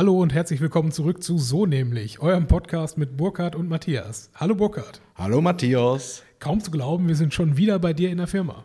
Hallo 0.00 0.18
und 0.18 0.32
herzlich 0.32 0.62
willkommen 0.62 0.92
zurück 0.92 1.22
zu 1.22 1.36
So 1.36 1.66
nämlich, 1.66 2.20
eurem 2.20 2.46
Podcast 2.46 2.96
mit 2.96 3.18
Burkhard 3.18 3.54
und 3.54 3.68
Matthias. 3.68 4.30
Hallo 4.34 4.54
Burkhard. 4.54 4.98
Hallo 5.14 5.42
Matthias. 5.42 6.22
Kaum 6.38 6.64
zu 6.64 6.70
glauben, 6.70 7.06
wir 7.06 7.14
sind 7.16 7.34
schon 7.34 7.58
wieder 7.58 7.78
bei 7.78 7.92
dir 7.92 8.08
in 8.08 8.16
der 8.16 8.26
Firma. 8.26 8.62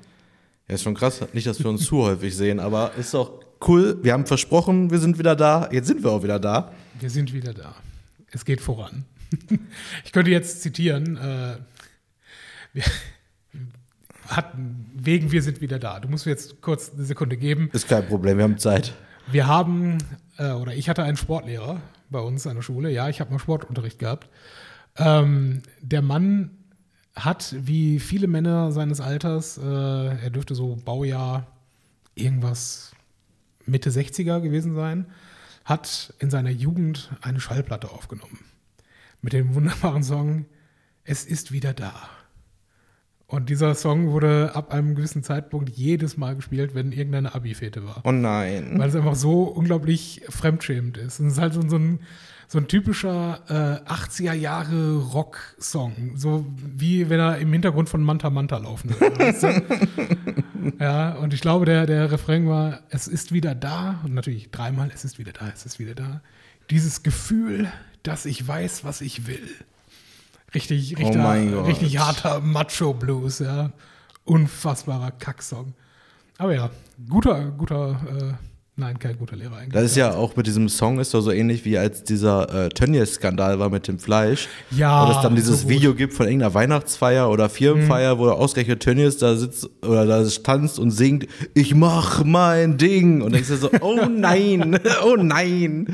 Ja, 0.69 0.75
ist 0.75 0.83
schon 0.83 0.95
krass. 0.95 1.21
Nicht, 1.33 1.45
dass 1.45 1.59
wir 1.59 1.69
uns 1.69 1.83
zu 1.87 2.03
häufig 2.03 2.33
sehen, 2.33 2.61
aber 2.61 2.93
ist 2.97 3.13
doch 3.13 3.41
cool. 3.67 3.99
Wir 4.01 4.13
haben 4.13 4.25
versprochen, 4.25 4.91
wir 4.91 4.99
sind 4.99 5.19
wieder 5.19 5.35
da. 5.35 5.67
Jetzt 5.73 5.87
sind 5.87 6.05
wir 6.05 6.11
auch 6.11 6.23
wieder 6.23 6.39
da. 6.39 6.71
Wir 7.01 7.09
sind 7.09 7.33
wieder 7.33 7.53
da. 7.53 7.75
Es 8.31 8.45
geht 8.45 8.61
voran. 8.61 9.03
Ich 10.05 10.13
könnte 10.13 10.31
jetzt 10.31 10.61
zitieren, 10.61 11.17
äh, 11.17 11.57
wir 12.71 12.83
hatten, 14.29 14.89
wegen 14.95 15.33
wir 15.33 15.41
sind 15.41 15.59
wieder 15.59 15.79
da. 15.79 15.99
Du 15.99 16.07
musst 16.07 16.25
mir 16.27 16.31
jetzt 16.31 16.61
kurz 16.61 16.93
eine 16.93 17.03
Sekunde 17.03 17.35
geben. 17.35 17.71
Ist 17.73 17.89
kein 17.89 18.07
Problem, 18.07 18.37
wir 18.37 18.45
haben 18.45 18.57
Zeit. 18.57 18.93
Wir 19.27 19.47
haben, 19.47 19.97
äh, 20.37 20.51
oder 20.51 20.73
ich 20.73 20.89
hatte 20.89 21.03
einen 21.03 21.17
Sportlehrer 21.17 21.81
bei 22.09 22.19
uns 22.19 22.47
an 22.47 22.55
der 22.55 22.63
Schule. 22.63 22.91
Ja, 22.91 23.09
ich 23.09 23.19
habe 23.19 23.31
mal 23.31 23.39
Sportunterricht 23.39 23.99
gehabt. 23.99 24.29
Ähm, 24.97 25.61
der 25.81 26.01
Mann 26.01 26.51
hat, 27.15 27.55
wie 27.57 27.99
viele 27.99 28.27
Männer 28.27 28.71
seines 28.71 29.01
Alters, 29.01 29.57
äh, 29.57 29.63
er 29.63 30.29
dürfte 30.29 30.55
so 30.55 30.77
Baujahr 30.83 31.47
irgendwas 32.13 32.93
Mitte 33.65 33.89
60er 33.89 34.41
gewesen 34.41 34.75
sein, 34.75 35.07
hat 35.63 36.13
in 36.19 36.29
seiner 36.29 36.51
Jugend 36.51 37.11
eine 37.21 37.39
Schallplatte 37.39 37.89
aufgenommen. 37.91 38.39
Mit 39.21 39.33
dem 39.33 39.55
wunderbaren 39.55 40.03
Song 40.03 40.45
Es 41.03 41.25
ist 41.25 41.51
wieder 41.51 41.73
da. 41.73 41.93
Und 43.27 43.49
dieser 43.49 43.73
Song 43.73 44.11
wurde 44.11 44.51
ab 44.53 44.71
einem 44.71 44.93
gewissen 44.93 45.23
Zeitpunkt 45.23 45.69
jedes 45.69 46.15
Mal 46.15 46.35
gespielt, 46.35 46.75
wenn 46.75 46.91
irgendeine 46.91 47.33
Abi-Fete 47.33 47.83
war. 47.83 48.01
Oh 48.03 48.11
nein. 48.11 48.77
Weil 48.77 48.89
es 48.89 48.95
einfach 48.95 49.15
so 49.15 49.43
unglaublich 49.43 50.21
fremdschämend 50.29 50.97
ist. 50.97 51.19
Und 51.19 51.27
es 51.27 51.33
ist 51.33 51.41
halt 51.41 51.53
so, 51.53 51.61
ein, 51.61 51.99
so 52.47 52.59
ein 52.59 52.67
typischer 52.67 53.41
äh, 53.87 53.91
80er 53.91 54.33
Jahre 54.33 54.97
Rock-Song. 54.97 56.11
So 56.15 56.45
wie 56.55 57.09
wenn 57.09 57.19
er 57.19 57.39
im 57.39 57.51
Hintergrund 57.51 57.89
von 57.89 58.03
Manta 58.03 58.29
Manta 58.29 58.57
laufen 58.57 58.91
würde. 58.91 59.17
weißt 59.19 59.43
du? 59.43 60.73
ja, 60.79 61.15
und 61.15 61.33
ich 61.33 61.41
glaube, 61.41 61.65
der, 61.65 61.87
der 61.87 62.11
Refrain 62.11 62.47
war, 62.47 62.81
es 62.89 63.07
ist 63.07 63.31
wieder 63.31 63.55
da. 63.55 64.01
Und 64.03 64.13
natürlich 64.13 64.51
dreimal, 64.51 64.91
es 64.93 65.03
ist 65.03 65.17
wieder 65.17 65.33
da, 65.33 65.49
es 65.51 65.65
ist 65.65 65.79
wieder 65.79 65.95
da. 65.95 66.21
Dieses 66.69 67.01
Gefühl, 67.01 67.71
dass 68.03 68.27
ich 68.27 68.47
weiß, 68.47 68.83
was 68.83 69.01
ich 69.01 69.25
will. 69.25 69.49
Richtig, 70.53 70.97
richtig, 70.97 71.17
Oh 71.17 71.61
richtig 71.61 71.97
harter 71.99 72.39
Macho-Blues, 72.39 73.39
ja. 73.39 73.71
Unfassbarer 74.23 75.11
Kacksong. 75.11 75.73
Aber 76.37 76.53
ja, 76.53 76.69
guter, 77.09 77.51
guter, 77.57 77.99
äh, 78.09 78.33
nein, 78.75 78.99
kein 78.99 79.17
guter 79.17 79.35
Lehrer 79.35 79.57
eigentlich. 79.57 79.73
Das 79.73 79.83
ist 79.83 79.95
ja 79.95 80.13
auch 80.13 80.35
mit 80.35 80.47
diesem 80.47 80.67
Song 80.67 80.99
ist 80.99 81.13
doch 81.13 81.21
so 81.21 81.31
ähnlich 81.31 81.63
wie 81.63 81.77
als 81.77 82.03
dieser 82.03 82.65
äh, 82.65 82.69
Tönnies-Skandal 82.69 83.59
war 83.59 83.69
mit 83.69 83.87
dem 83.87 83.99
Fleisch. 83.99 84.47
Ja, 84.71 85.07
Wo 85.07 85.11
es 85.11 85.21
dann 85.21 85.35
dieses 85.35 85.61
so. 85.61 85.69
Video 85.69 85.93
gibt 85.93 86.13
von 86.13 86.25
irgendeiner 86.25 86.53
Weihnachtsfeier 86.53 87.29
oder 87.29 87.47
Firmenfeier, 87.49 88.17
wo 88.17 88.29
ausgerechnet 88.29 88.81
Tönnies 88.81 89.17
da 89.17 89.35
sitzt 89.35 89.69
oder 89.83 90.05
da 90.05 90.23
tanzt 90.43 90.79
und 90.79 90.91
singt, 90.91 91.27
ich 91.53 91.73
mach 91.75 92.23
mein 92.25 92.77
Ding. 92.77 93.21
Und 93.21 93.33
denkst 93.33 93.49
du 93.49 93.57
so, 93.57 93.69
oh 93.81 94.05
nein, 94.09 94.79
oh 95.05 95.15
nein. 95.17 95.87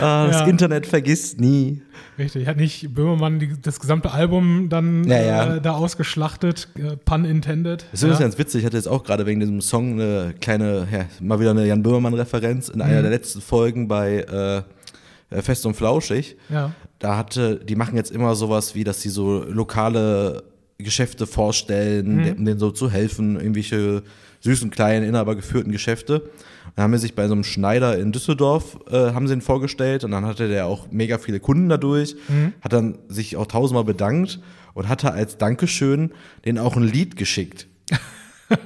Ah, 0.00 0.26
das 0.28 0.40
Ja. 0.40 0.46
Internet 0.46 0.86
vergisst 0.86 1.40
nie. 1.40 1.82
Richtig, 2.18 2.46
hat 2.46 2.56
nicht 2.56 2.94
Böhmermann 2.94 3.38
die, 3.40 3.60
das 3.60 3.80
gesamte 3.80 4.12
Album 4.12 4.68
dann 4.68 5.04
Ja, 5.04 5.20
ja. 5.22 5.56
Äh, 5.56 5.60
da 5.60 5.72
ausgeschlachtet, 5.72 6.68
äh, 6.76 6.96
pun 6.96 7.24
intended. 7.24 7.86
Das 7.92 8.02
ist 8.02 8.08
ja. 8.12 8.18
ganz 8.18 8.38
witzig. 8.38 8.60
Ich 8.60 8.66
hatte 8.66 8.76
jetzt 8.76 8.86
auch 8.88 9.02
gerade 9.02 9.26
wegen 9.26 9.40
diesem 9.40 9.60
Song 9.60 9.94
eine 10.00 10.34
kleine, 10.40 10.86
ja, 10.92 11.06
mal 11.20 11.40
wieder 11.40 11.50
eine 11.50 11.66
Jan 11.66 11.82
Böhmermann-Referenz 11.82 12.68
in 12.68 12.80
einer 12.80 13.02
der 13.02 13.10
letzten 13.10 13.40
Folgen 13.40 13.88
bei 13.88 14.20
äh, 15.30 15.42
Fest 15.42 15.66
und 15.66 15.74
Flauschig. 15.74 16.36
ja. 16.48 16.72
Da 17.00 17.18
hatte, 17.18 17.56
die 17.56 17.74
machen 17.76 17.96
jetzt 17.96 18.12
immer 18.12 18.34
sowas 18.34 18.74
wie, 18.74 18.82
dass 18.84 19.02
sie 19.02 19.10
so 19.10 19.42
lokale 19.44 20.44
Geschäfte 20.78 21.26
vorstellen, 21.26 22.16
Mhm. 22.16 22.32
um 22.38 22.44
denen 22.46 22.58
so 22.58 22.70
zu 22.70 22.88
helfen, 22.90 23.36
irgendwelche 23.36 24.02
süßen, 24.40 24.70
kleinen, 24.70 25.04
inhabergeführten 25.06 25.70
Geschäfte. 25.72 26.30
Dann 26.76 26.84
haben 26.84 26.92
wir 26.92 26.98
sich 26.98 27.14
bei 27.14 27.26
so 27.28 27.34
einem 27.34 27.44
Schneider 27.44 27.96
in 27.98 28.10
Düsseldorf, 28.12 28.78
äh, 28.90 29.12
haben 29.12 29.28
sie 29.28 29.34
ihn 29.34 29.40
vorgestellt 29.40 30.02
und 30.04 30.10
dann 30.10 30.24
hatte 30.26 30.48
der 30.48 30.66
auch 30.66 30.88
mega 30.90 31.18
viele 31.18 31.38
Kunden 31.40 31.68
dadurch, 31.68 32.16
Mhm. 32.28 32.52
hat 32.60 32.72
dann 32.72 32.98
sich 33.08 33.36
auch 33.36 33.46
tausendmal 33.46 33.84
bedankt 33.84 34.40
und 34.74 34.88
hatte 34.88 35.12
als 35.12 35.38
Dankeschön 35.38 36.10
denen 36.44 36.58
auch 36.58 36.76
ein 36.76 36.82
Lied 36.84 37.16
geschickt. 37.16 37.66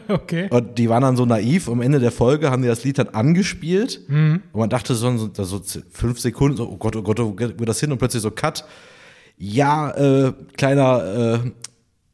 Okay. 0.08 0.48
Und 0.50 0.76
die 0.76 0.88
waren 0.88 1.02
dann 1.02 1.16
so 1.16 1.24
naiv, 1.24 1.68
am 1.68 1.80
Ende 1.80 2.00
der 2.00 2.10
Folge 2.10 2.50
haben 2.50 2.62
die 2.62 2.68
das 2.68 2.82
Lied 2.84 2.98
dann 2.98 3.10
angespielt 3.10 4.00
Mhm. 4.08 4.42
und 4.52 4.60
man 4.60 4.68
dachte 4.68 4.94
so, 4.94 5.16
so, 5.16 5.30
so 5.44 5.62
fünf 5.90 6.18
Sekunden, 6.18 6.56
so, 6.56 6.68
oh 6.68 6.76
Gott, 6.76 6.96
oh 6.96 7.02
Gott, 7.02 7.18
wo 7.20 7.32
geht 7.32 7.54
das 7.68 7.78
hin? 7.78 7.92
Und 7.92 7.98
plötzlich 7.98 8.22
so 8.22 8.30
Cut. 8.32 8.64
Ja, 9.36 9.90
äh, 9.92 10.32
kleiner, 10.56 11.42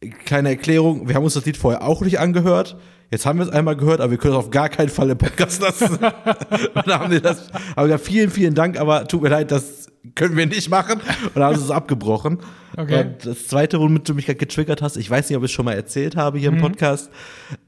äh, 0.03 0.06
kleine 0.26 0.50
Erklärung, 0.50 1.09
wir 1.09 1.15
haben 1.15 1.25
uns 1.25 1.34
das 1.34 1.47
Lied 1.47 1.56
vorher 1.56 1.82
auch 1.82 2.03
nicht 2.03 2.19
angehört. 2.21 2.76
Jetzt 3.14 3.26
haben 3.26 3.38
wir 3.38 3.47
es 3.47 3.52
einmal 3.52 3.76
gehört, 3.76 4.00
aber 4.00 4.10
wir 4.10 4.19
können 4.19 4.34
es 4.34 4.41
auf 4.41 4.50
gar 4.50 4.69
keinen 4.69 4.88
Fall 4.88 5.08
im 5.08 5.16
Podcast 5.16 5.62
lassen. 5.62 6.00
haben 6.88 7.12
die 7.12 7.20
das, 7.20 7.47
aber 7.76 7.97
vielen, 7.97 8.28
vielen 8.28 8.56
Dank, 8.56 8.76
aber 8.76 9.06
tut 9.06 9.22
mir 9.22 9.28
leid, 9.28 9.52
das 9.52 9.86
können 10.14 10.36
wir 10.36 10.47
nicht 10.47 10.70
machen. 10.70 11.00
Und 11.00 11.36
dann 11.36 11.44
haben 11.44 11.56
sie 11.56 11.64
es 11.64 11.70
abgebrochen. 11.70 12.38
Okay. 12.76 13.00
Und 13.00 13.26
das 13.26 13.47
zweite, 13.48 13.78
womit 13.80 14.08
du 14.08 14.14
mich 14.14 14.26
gerade 14.26 14.38
getriggert 14.38 14.82
hast, 14.82 14.97
ich 14.97 15.08
weiß 15.08 15.28
nicht, 15.28 15.36
ob 15.36 15.44
ich 15.44 15.50
es 15.50 15.54
schon 15.54 15.64
mal 15.64 15.75
erzählt 15.75 16.16
habe 16.16 16.38
hier 16.38 16.48
im 16.48 16.58
Podcast, 16.58 17.10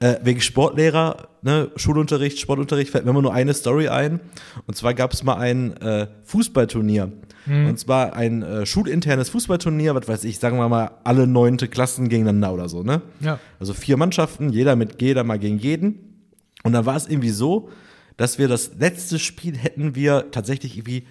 äh, 0.00 0.16
wegen 0.22 0.40
Sportlehrer, 0.40 1.28
ne, 1.42 1.70
Schulunterricht, 1.76 2.40
Sportunterricht, 2.40 2.90
fällt 2.90 3.04
mir 3.04 3.10
immer 3.10 3.22
nur 3.22 3.34
eine 3.34 3.54
Story 3.54 3.88
ein. 3.88 4.20
Und 4.66 4.76
zwar 4.76 4.94
gab 4.94 5.12
es 5.12 5.22
mal 5.22 5.36
ein 5.36 5.76
äh, 5.76 6.08
Fußballturnier. 6.24 7.12
Und 7.48 7.78
zwar 7.78 8.14
ein 8.14 8.42
äh, 8.42 8.66
schulinternes 8.66 9.28
Fußballturnier, 9.28 9.94
was 9.94 10.08
weiß 10.08 10.24
ich, 10.24 10.40
sagen 10.40 10.58
wir 10.58 10.68
mal, 10.68 10.90
alle 11.04 11.28
neunte 11.28 11.68
Klassen 11.68 12.08
gegeneinander 12.08 12.52
oder 12.52 12.68
so, 12.68 12.82
ne? 12.82 13.02
Ja. 13.20 13.38
Also 13.60 13.72
vier 13.72 13.96
Mannschaften, 13.96 14.50
jeder 14.50 14.74
mit 14.74 15.00
jeder 15.00 15.22
mal 15.22 15.38
gegen 15.38 15.58
jeden. 15.58 16.32
Und 16.64 16.72
dann 16.72 16.86
war 16.86 16.96
es 16.96 17.06
irgendwie 17.06 17.30
so, 17.30 17.68
dass 18.16 18.38
wir 18.40 18.48
das 18.48 18.72
letzte 18.80 19.20
Spiel 19.20 19.56
hätten 19.56 19.94
wir 19.94 20.32
tatsächlich 20.32 20.76
irgendwie 20.76 21.06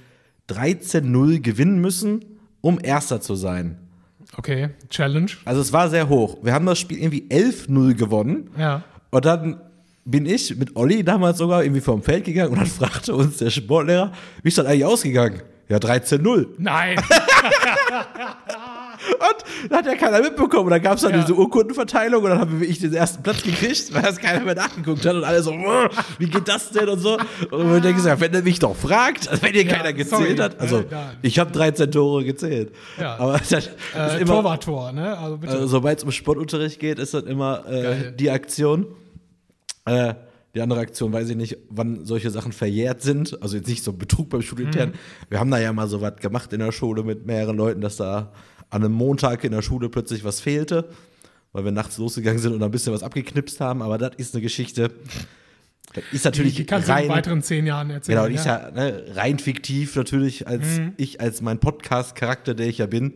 13-0 0.50 1.40
gewinnen 1.42 1.80
müssen, 1.80 2.24
um 2.62 2.80
Erster 2.82 3.22
zu 3.22 3.36
sein. 3.36 3.78
Okay, 4.38 4.70
Challenge. 4.90 5.32
Also 5.46 5.62
es 5.62 5.72
war 5.72 5.90
sehr 5.90 6.10
hoch. 6.10 6.38
Wir 6.42 6.54
haben 6.54 6.66
das 6.66 6.80
Spiel 6.80 6.98
irgendwie 6.98 7.28
11-0 7.30 7.94
gewonnen. 7.94 8.50
Ja. 8.58 8.84
Und 9.12 9.26
dann 9.26 9.62
bin 10.04 10.26
ich 10.26 10.56
mit 10.56 10.76
Olli 10.76 11.04
damals 11.04 11.38
sogar 11.38 11.64
irgendwie 11.64 11.82
vom 11.82 12.04
Feld 12.04 12.26
gegangen 12.26 12.52
und 12.52 12.60
dann 12.60 12.68
fragte 12.90 13.16
uns 13.16 13.38
der 13.38 13.50
Sportlehrer, 13.50 14.12
wie 14.44 14.50
ist 14.50 14.58
das 14.58 14.66
eigentlich 14.66 14.86
ausgegangen? 14.86 15.42
Ja, 15.68 15.78
13-0. 15.78 16.48
Nein. 16.58 17.02
Und 19.12 19.72
da 19.72 19.78
hat 19.78 19.86
ja 19.86 19.96
keiner 19.96 20.22
mitbekommen. 20.22 20.66
Und 20.66 20.72
dann 20.72 20.82
gab 20.82 20.96
es 20.96 21.02
dann 21.02 21.12
Ja. 21.12 21.22
diese 21.22 21.34
Urkundenverteilung 21.36 22.24
und 22.24 22.30
dann 22.30 22.40
haben 22.40 22.60
wir 22.60 22.68
ich 22.70 22.80
den 22.80 22.94
ersten 22.94 23.22
Platz 23.24 23.44
gekriegt, 23.44 23.94
weil 23.94 24.02
das 24.02 24.18
keiner 24.18 24.44
mehr 24.44 24.56
nachgeguckt 24.56 25.06
hat 25.06 25.16
und 25.16 25.24
alle 25.24 25.42
so, 25.44 25.52
"Äh, 25.52 25.90
wie 26.20 26.28
geht 26.28 26.48
das 26.48 26.70
denn 26.72 26.90
und 26.90 27.00
so. 27.00 27.18
Und 27.52 27.84
denken 27.84 28.00
so, 28.02 28.08
ja, 28.10 28.20
wenn 28.20 28.34
er 28.34 28.42
mich 28.42 28.60
doch 28.60 28.76
fragt, 28.76 29.28
also 29.30 29.42
wenn 29.44 29.54
ihr 29.54 29.64
Ja, 29.66 29.74
keiner 29.78 29.94
gezählt 29.94 30.38
sorry. 30.38 30.38
hat. 30.38 30.60
Also 30.60 30.80
Äh, 30.80 30.86
da- 30.90 31.14
ich 31.22 31.40
habe 31.40 31.52
13 31.52 31.92
Tore 31.92 32.24
gezählt. 32.26 32.72
Ja. 33.00 33.18
Aber 33.18 33.34
das 33.34 33.52
ist 33.52 33.72
äh, 33.96 34.18
immer, 34.22 34.26
Torwarttor, 34.36 34.92
ne? 34.92 35.18
Also 35.18 35.40
also, 35.46 35.68
sobald 35.68 36.00
es 36.00 36.04
um 36.04 36.12
Sportunterricht 36.12 36.80
geht, 36.80 37.00
ist 37.00 37.14
das 37.14 37.24
immer 37.24 37.66
äh, 37.68 38.12
die 38.16 38.30
Aktion. 38.32 38.88
Äh, 39.86 40.16
die 40.56 40.62
andere 40.62 40.80
Aktion 40.80 41.12
weiß 41.12 41.30
ich 41.30 41.36
nicht, 41.36 41.58
wann 41.70 42.06
solche 42.06 42.30
Sachen 42.32 42.54
verjährt 42.54 43.02
sind. 43.02 43.42
Also 43.42 43.58
jetzt 43.58 43.68
nicht 43.68 43.84
so 43.84 43.92
Betrug 43.92 44.30
beim 44.30 44.42
Schulintern. 44.42 44.90
Mhm. 44.90 44.94
Wir 45.30 45.40
haben 45.40 45.52
da 45.52 45.60
ja 45.60 45.74
mal 45.74 45.88
so 45.90 46.00
was 46.02 46.16
gemacht 46.16 46.54
in 46.54 46.60
der 46.60 46.72
Schule 46.72 47.04
mit 47.04 47.26
mehreren 47.26 47.58
Leuten, 47.58 47.82
dass 47.82 47.98
da 47.98 48.32
an 48.70 48.84
einem 48.84 48.94
Montag 48.94 49.44
in 49.44 49.52
der 49.52 49.62
Schule 49.62 49.90
plötzlich 49.90 50.24
was 50.24 50.40
fehlte, 50.42 50.90
weil 51.54 51.64
wir 51.66 51.72
nachts 51.72 51.98
losgegangen 51.98 52.42
sind 52.42 52.54
und 52.54 52.64
ein 52.64 52.72
bisschen 52.72 52.94
was 52.94 53.04
abgeknipst 53.04 53.60
haben. 53.62 53.82
Aber 53.82 53.98
das 53.98 54.12
ist 54.18 54.34
eine 54.36 54.42
Geschichte. 54.42 54.92
Das 55.94 56.04
ist 56.12 56.26
natürlich 56.26 56.56
die 56.56 56.66
kannst 56.66 56.90
du 56.90 56.92
in 56.92 56.98
rein, 56.98 57.10
weiteren 57.10 57.42
zehn 57.42 57.66
Jahren 57.66 57.90
erzählen. 57.90 58.18
Genau, 58.18 58.28
die 58.28 58.36
ist 58.36 58.46
ja 58.46 58.70
ne, 58.72 59.06
rein 59.16 59.40
fiktiv 59.40 59.96
natürlich, 59.96 60.46
als 60.48 60.80
Mhm. 60.80 60.94
ich, 60.98 61.22
als 61.22 61.42
mein 61.42 61.60
Podcast-Charakter, 61.60 62.54
der 62.54 62.68
ich 62.68 62.80
ja 62.80 62.86
bin. 62.88 63.14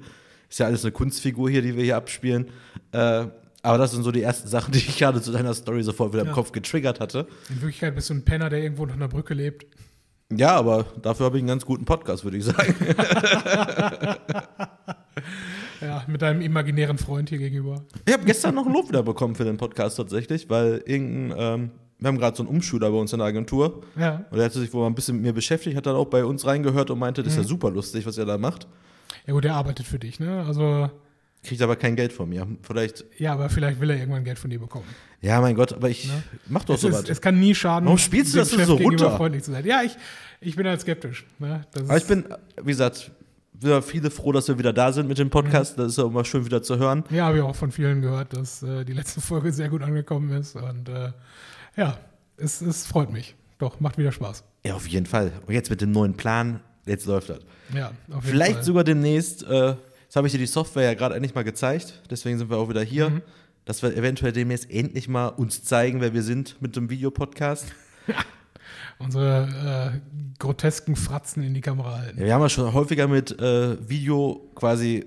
Ist 0.49 0.59
ja 0.59 0.65
alles 0.67 0.83
eine 0.85 0.91
Kunstfigur 0.93 1.49
hier, 1.49 1.61
die 1.61 1.75
wir 1.75 1.83
hier 1.83 1.97
abspielen. 1.97 2.47
Äh, 2.93 3.25
aber 3.61 3.77
das 3.77 3.91
sind 3.91 4.03
so 4.03 4.11
die 4.11 4.21
ersten 4.21 4.47
Sachen, 4.47 4.71
die 4.71 4.79
ich 4.79 4.97
gerade 4.97 5.21
zu 5.21 5.31
deiner 5.33 5.53
Story 5.53 5.83
sofort 5.83 6.13
wieder 6.13 6.21
im 6.21 6.29
Ja. 6.29 6.33
Kopf 6.33 6.53
getriggert 6.53 7.01
hatte. 7.01 7.27
In 7.49 7.55
Wirklichkeit 7.61 7.95
bist 7.95 8.09
du 8.09 8.13
ein 8.13 8.23
Penner, 8.23 8.49
der 8.49 8.63
irgendwo 8.63 8.83
unter 8.83 8.95
einer 8.95 9.09
Brücke 9.09 9.33
lebt. 9.33 9.65
Ja, 10.31 10.55
aber 10.55 10.85
dafür 11.01 11.25
habe 11.25 11.37
ich 11.37 11.41
einen 11.41 11.47
ganz 11.49 11.65
guten 11.65 11.83
Podcast, 11.85 12.23
würde 12.23 12.37
ich 12.37 12.45
sagen. 12.45 12.75
Ja, 15.81 16.03
mit 16.07 16.21
deinem 16.21 16.41
imaginären 16.41 16.97
Freund 16.97 17.29
hier 17.29 17.37
gegenüber. 17.37 17.85
Ich 18.05 18.11
habe 18.13 18.25
gestern 18.25 18.53
noch 18.55 18.65
ein 18.67 18.73
Lob 18.73 18.89
wieder 18.89 19.01
bekommen 19.01 19.35
für 19.35 19.45
den 19.45 19.55
Podcast 19.55 19.95
tatsächlich, 19.95 20.49
weil 20.49 20.83
irgendein, 20.85 21.37
ähm, 21.61 21.71
wir 21.99 22.07
haben 22.09 22.17
gerade 22.17 22.35
so 22.35 22.43
einen 22.43 22.49
Umschüler 22.49 22.91
bei 22.91 22.97
uns 22.97 23.13
in 23.13 23.19
der 23.19 23.27
Agentur. 23.27 23.81
Ja. 23.97 24.25
Und 24.29 24.35
der 24.37 24.45
hat 24.47 24.51
sich 24.51 24.73
wohl 24.73 24.85
ein 24.85 24.93
bisschen 24.95 25.15
mit 25.15 25.23
mir 25.23 25.33
beschäftigt, 25.33 25.77
hat 25.77 25.85
dann 25.85 25.95
auch 25.95 26.07
bei 26.07 26.25
uns 26.25 26.45
reingehört 26.45 26.89
und 26.91 26.99
meinte, 26.99 27.23
das 27.23 27.31
ist 27.33 27.37
ja 27.37 27.43
super 27.45 27.71
lustig, 27.71 28.05
was 28.05 28.17
ihr 28.17 28.25
da 28.25 28.37
macht. 28.37 28.67
Ja 29.25 29.33
gut, 29.33 29.45
der 29.45 29.55
arbeitet 29.55 29.85
für 29.87 29.99
dich, 29.99 30.19
ne? 30.19 30.43
Also 30.45 30.89
Kriegt 31.41 31.61
aber 31.61 31.77
kein 31.77 31.95
Geld 31.95 32.11
von 32.11 32.27
mir. 32.27 32.45
Vielleicht, 32.63 33.05
Ja, 33.17 33.31
aber 33.31 33.47
vielleicht 33.49 33.79
will 33.79 33.89
er 33.89 33.97
irgendwann 33.97 34.25
Geld 34.25 34.37
von 34.37 34.49
dir 34.49 34.59
bekommen. 34.59 34.83
ja, 35.21 35.39
mein 35.39 35.55
Gott, 35.55 35.71
aber 35.71 35.89
ich 35.89 36.07
Ne? 36.07 36.23
mach 36.49 36.65
doch 36.65 36.75
Es, 36.75 36.81
sowas. 36.81 37.03
ist, 37.03 37.09
es 37.09 37.21
kann 37.21 37.39
nie 37.39 37.55
schaden, 37.55 37.85
Warum 37.85 37.97
spielst 37.97 38.33
du 38.33 38.39
das 38.39 38.49
so 38.49 38.75
runter? 38.75 39.15
freundlich 39.15 39.43
zu 39.43 39.51
sein. 39.51 39.65
Ja, 39.65 39.81
ich, 39.81 39.95
ich 40.41 40.57
bin 40.57 40.67
halt 40.67 40.81
skeptisch. 40.81 41.25
Ne? 41.39 41.61
Aber 41.77 41.95
ich 41.95 42.05
bin, 42.05 42.25
wie 42.61 42.71
gesagt, 42.71 43.11
wir 43.61 43.81
viele 43.81 44.09
froh, 44.11 44.31
dass 44.31 44.47
wir 44.47 44.57
wieder 44.57 44.73
da 44.73 44.91
sind 44.91 45.07
mit 45.07 45.17
dem 45.17 45.29
Podcast. 45.29 45.77
Mhm. 45.77 45.81
Das 45.83 45.91
ist 45.93 45.97
ja 45.97 46.05
immer 46.05 46.25
schön 46.25 46.45
wieder 46.45 46.61
zu 46.63 46.77
hören. 46.77 47.03
Ja, 47.09 47.25
habe 47.25 47.37
ich 47.37 47.43
auch 47.43 47.55
von 47.55 47.71
vielen 47.71 48.01
gehört, 48.01 48.33
dass 48.35 48.63
äh, 48.63 48.85
die 48.85 48.93
letzte 48.93 49.21
Folge 49.21 49.51
sehr 49.51 49.69
gut 49.69 49.81
angekommen 49.83 50.31
ist. 50.31 50.55
Und 50.55 50.89
äh, 50.89 51.11
ja, 51.75 51.97
es, 52.37 52.61
es 52.61 52.85
freut 52.85 53.11
mich. 53.11 53.35
Doch, 53.57 53.79
macht 53.79 53.97
wieder 53.97 54.11
Spaß. 54.11 54.43
Ja, 54.65 54.75
auf 54.75 54.87
jeden 54.87 55.05
Fall. 55.05 55.31
Und 55.45 55.53
jetzt 55.53 55.69
mit 55.69 55.81
dem 55.81 55.91
neuen 55.91 56.13
Plan, 56.15 56.61
jetzt 56.85 57.05
läuft 57.05 57.29
das. 57.29 57.39
Ja, 57.73 57.87
auf 57.87 57.93
jeden 58.07 58.21
Vielleicht 58.21 58.53
Fall. 58.55 58.63
sogar 58.63 58.83
demnächst, 58.83 59.43
äh, 59.43 59.75
jetzt 60.03 60.15
habe 60.15 60.27
ich 60.27 60.33
dir 60.33 60.39
die 60.39 60.45
Software 60.47 60.83
ja 60.83 60.93
gerade 60.93 61.15
endlich 61.15 61.35
mal 61.35 61.43
gezeigt, 61.43 62.01
deswegen 62.09 62.37
sind 62.37 62.49
wir 62.49 62.57
auch 62.57 62.69
wieder 62.69 62.81
hier, 62.81 63.09
Mhm. 63.09 63.21
dass 63.65 63.83
wir 63.83 63.95
eventuell 63.95 64.31
demnächst 64.31 64.71
endlich 64.71 65.07
mal 65.09 65.27
uns 65.27 65.63
zeigen, 65.63 65.99
wer 66.01 66.13
wir 66.13 66.23
sind 66.23 66.55
mit 66.61 66.75
dem 66.75 66.89
Videopodcast. 66.89 67.65
unsere 68.99 69.93
äh, 70.03 70.19
grotesken 70.39 70.95
Fratzen 70.95 71.43
in 71.43 71.53
die 71.53 71.61
Kamera 71.61 71.97
halten. 71.99 72.19
Ja, 72.19 72.25
wir 72.25 72.33
haben 72.33 72.41
ja 72.41 72.49
schon 72.49 72.73
häufiger 72.73 73.07
mit 73.07 73.39
äh, 73.39 73.77
Video 73.89 74.49
quasi 74.55 75.05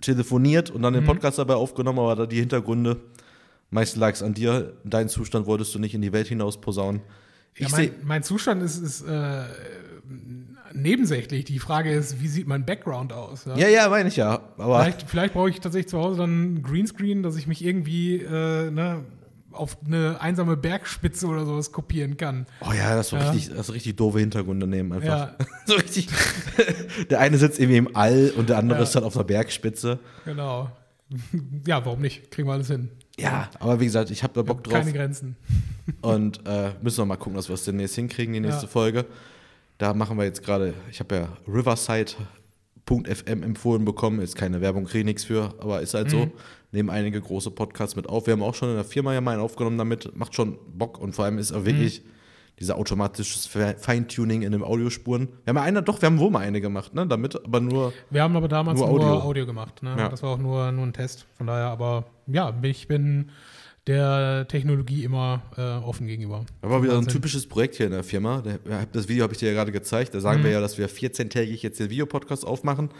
telefoniert 0.00 0.70
und 0.70 0.82
dann 0.82 0.92
Mhm. 0.94 0.98
den 0.98 1.06
Podcast 1.06 1.38
dabei 1.38 1.54
aufgenommen, 1.54 1.98
aber 1.98 2.14
da 2.16 2.26
die 2.26 2.40
Hintergründe, 2.40 3.00
meist 3.70 3.96
lag 3.96 4.12
es 4.12 4.22
an 4.22 4.34
dir, 4.34 4.74
deinen 4.84 5.08
Zustand 5.08 5.46
wolltest 5.46 5.74
du 5.74 5.78
nicht 5.78 5.94
in 5.94 6.02
die 6.02 6.12
Welt 6.12 6.26
hinaus 6.28 6.60
posaunen. 6.60 7.00
Ja, 7.58 7.68
mein, 7.70 7.90
mein 8.04 8.22
Zustand 8.22 8.62
ist, 8.62 8.76
ist 8.78 9.02
äh, 9.08 9.44
nebensächlich. 10.74 11.44
Die 11.44 11.58
Frage 11.58 11.90
ist, 11.92 12.20
wie 12.20 12.28
sieht 12.28 12.46
mein 12.46 12.66
Background 12.66 13.12
aus? 13.12 13.44
Ja? 13.46 13.56
ja, 13.56 13.68
ja, 13.68 13.88
meine 13.88 14.08
ich 14.08 14.16
ja, 14.16 14.40
aber 14.58 14.80
Vielleicht, 14.82 15.08
vielleicht 15.08 15.34
brauche 15.34 15.50
ich 15.50 15.60
tatsächlich 15.60 15.88
zu 15.88 15.98
Hause 15.98 16.18
dann 16.18 16.54
ein 16.56 16.62
Greenscreen, 16.62 17.22
dass 17.22 17.36
ich 17.36 17.46
mich 17.46 17.64
irgendwie 17.64 18.16
äh, 18.16 18.70
ne, 18.70 19.04
auf 19.56 19.76
eine 19.86 20.20
einsame 20.20 20.56
Bergspitze 20.56 21.26
oder 21.26 21.44
sowas 21.44 21.72
kopieren 21.72 22.16
kann. 22.16 22.46
Oh 22.60 22.72
ja, 22.72 22.94
das 22.96 23.12
war 23.12 23.20
Ja. 23.22 23.30
richtig, 23.30 23.54
das 23.56 23.68
ist 23.68 23.74
richtig 23.74 23.96
doofe 23.96 24.18
Hintergründe 24.20 24.66
nehmen 24.66 24.92
einfach. 24.92 25.06
Ja. 25.08 25.36
so 25.66 25.74
richtig. 25.74 26.08
der 27.10 27.20
eine 27.20 27.38
sitzt 27.38 27.58
irgendwie 27.58 27.78
im 27.78 27.96
All 27.96 28.32
und 28.36 28.48
der 28.48 28.58
andere 28.58 28.78
Ja. 28.78 28.84
ist 28.84 28.94
dann 28.94 29.04
auf 29.04 29.16
einer 29.16 29.24
Bergspitze. 29.24 29.98
Genau. 30.24 30.70
Ja, 31.66 31.84
warum 31.86 32.00
nicht? 32.00 32.30
Kriegen 32.32 32.48
wir 32.48 32.52
alles 32.54 32.66
hin. 32.66 32.90
Ja, 33.18 33.48
aber 33.60 33.78
wie 33.80 33.84
gesagt, 33.84 34.10
ich 34.10 34.22
habe 34.24 34.32
da 34.34 34.42
Bock 34.42 34.64
drauf 34.64 34.74
Keine 34.74 34.92
Grenzen. 34.92 35.36
und 36.02 36.44
äh, 36.46 36.72
müssen 36.82 36.98
wir 36.98 37.06
mal 37.06 37.16
gucken, 37.16 37.34
dass 37.36 37.48
wir 37.48 37.54
es 37.54 37.64
demnächst 37.64 37.94
hinkriegen, 37.94 38.34
die 38.34 38.40
nächste. 38.40 38.66
Folge. 38.66 39.06
Da 39.78 39.94
machen 39.94 40.18
wir 40.18 40.24
jetzt 40.24 40.42
gerade, 40.42 40.74
ich 40.90 40.98
habe 41.00 41.14
ja 41.14 41.28
Riverside.fm 42.88 43.42
empfohlen 43.42 43.84
bekommen, 43.84 44.20
ist 44.20 44.36
keine 44.36 44.60
Werbung, 44.60 44.84
kriege 44.84 45.04
nichts 45.04 45.24
für, 45.24 45.54
aber 45.58 45.80
ist 45.80 45.94
halt 45.94 46.06
Mhm. 46.08 46.10
so. 46.10 46.30
Nehmen 46.72 46.90
einige 46.90 47.20
große 47.20 47.50
Podcasts 47.52 47.96
mit 47.96 48.08
auf. 48.08 48.26
Wir 48.26 48.32
haben 48.32 48.42
auch 48.42 48.54
schon 48.54 48.68
in 48.70 48.74
der 48.74 48.84
Firma 48.84 49.14
ja 49.14 49.20
mal 49.20 49.32
einen 49.32 49.40
aufgenommen 49.40 49.78
damit, 49.78 50.14
macht 50.16 50.34
schon 50.34 50.58
Bock 50.76 50.98
und 50.98 51.14
vor 51.14 51.24
allem 51.24 51.38
ist 51.38 51.52
auch 51.52 51.64
wirklich 51.64 52.02
Mhm. 52.04 52.08
dieser 52.60 52.76
automatisches 52.76 53.46
Fe- 53.46 53.76
Feintuning 53.78 54.42
in 54.42 54.52
den 54.52 54.62
Audiospuren. 54.62 55.28
Wir 55.44 55.50
haben 55.50 55.56
ja 55.56 55.62
eine, 55.62 55.82
doch, 55.82 56.00
wir 56.02 56.06
haben 56.06 56.18
wohl 56.18 56.30
mal 56.30 56.40
eine 56.40 56.60
gemacht, 56.60 56.92
ne, 56.94 57.06
damit, 57.06 57.36
aber 57.44 57.60
nur, 57.60 57.92
Wir 58.10 58.22
haben 58.22 58.36
aber 58.36 58.48
damals 58.48 58.78
Nur 58.80 58.88
nur 58.88 58.96
Audio. 59.00 59.20
Audio, 59.22 59.46
gemacht. 59.46 59.82
Ne? 59.82 59.94
Ja. 59.96 60.08
Das 60.08 60.22
war 60.22 60.30
auch 60.30 60.38
nur, 60.38 60.70
nur 60.72 60.84
ein 60.86 60.92
Test. 60.92 61.26
Von 61.38 61.46
daher, 61.46 61.66
aber 61.66 62.04
ja, 62.26 62.52
ich 62.62 62.88
bin 62.88 63.30
der 63.86 64.46
Technologie 64.48 65.04
immer 65.04 65.42
äh, 65.56 65.60
offen 65.62 66.06
gegenüber. 66.06 66.44
da 66.62 66.70
war 66.70 66.82
wieder 66.82 66.94
so 66.94 66.98
ein 66.98 67.06
typisches 67.08 67.46
Projekt 67.48 67.76
hier 67.76 67.86
in 67.86 67.92
der 67.92 68.02
Firma. 68.02 68.42
Das 68.92 69.08
Video 69.08 69.22
habe 69.22 69.32
ich 69.32 69.38
dir 69.38 69.48
ja 69.48 69.54
gerade 69.54 69.70
gezeigt. 69.72 70.12
Da 70.14 70.18
Mhm. 70.18 70.22
sagen 70.22 70.44
wir 70.44 70.50
ja, 70.50 70.60
dass 70.60 70.76
wir 70.78 70.88
14-tägig 70.90 71.62
jetzt 71.62 71.78
den 71.78 71.90
Videopodcast 71.90 72.44
aufmachen. 72.46 72.90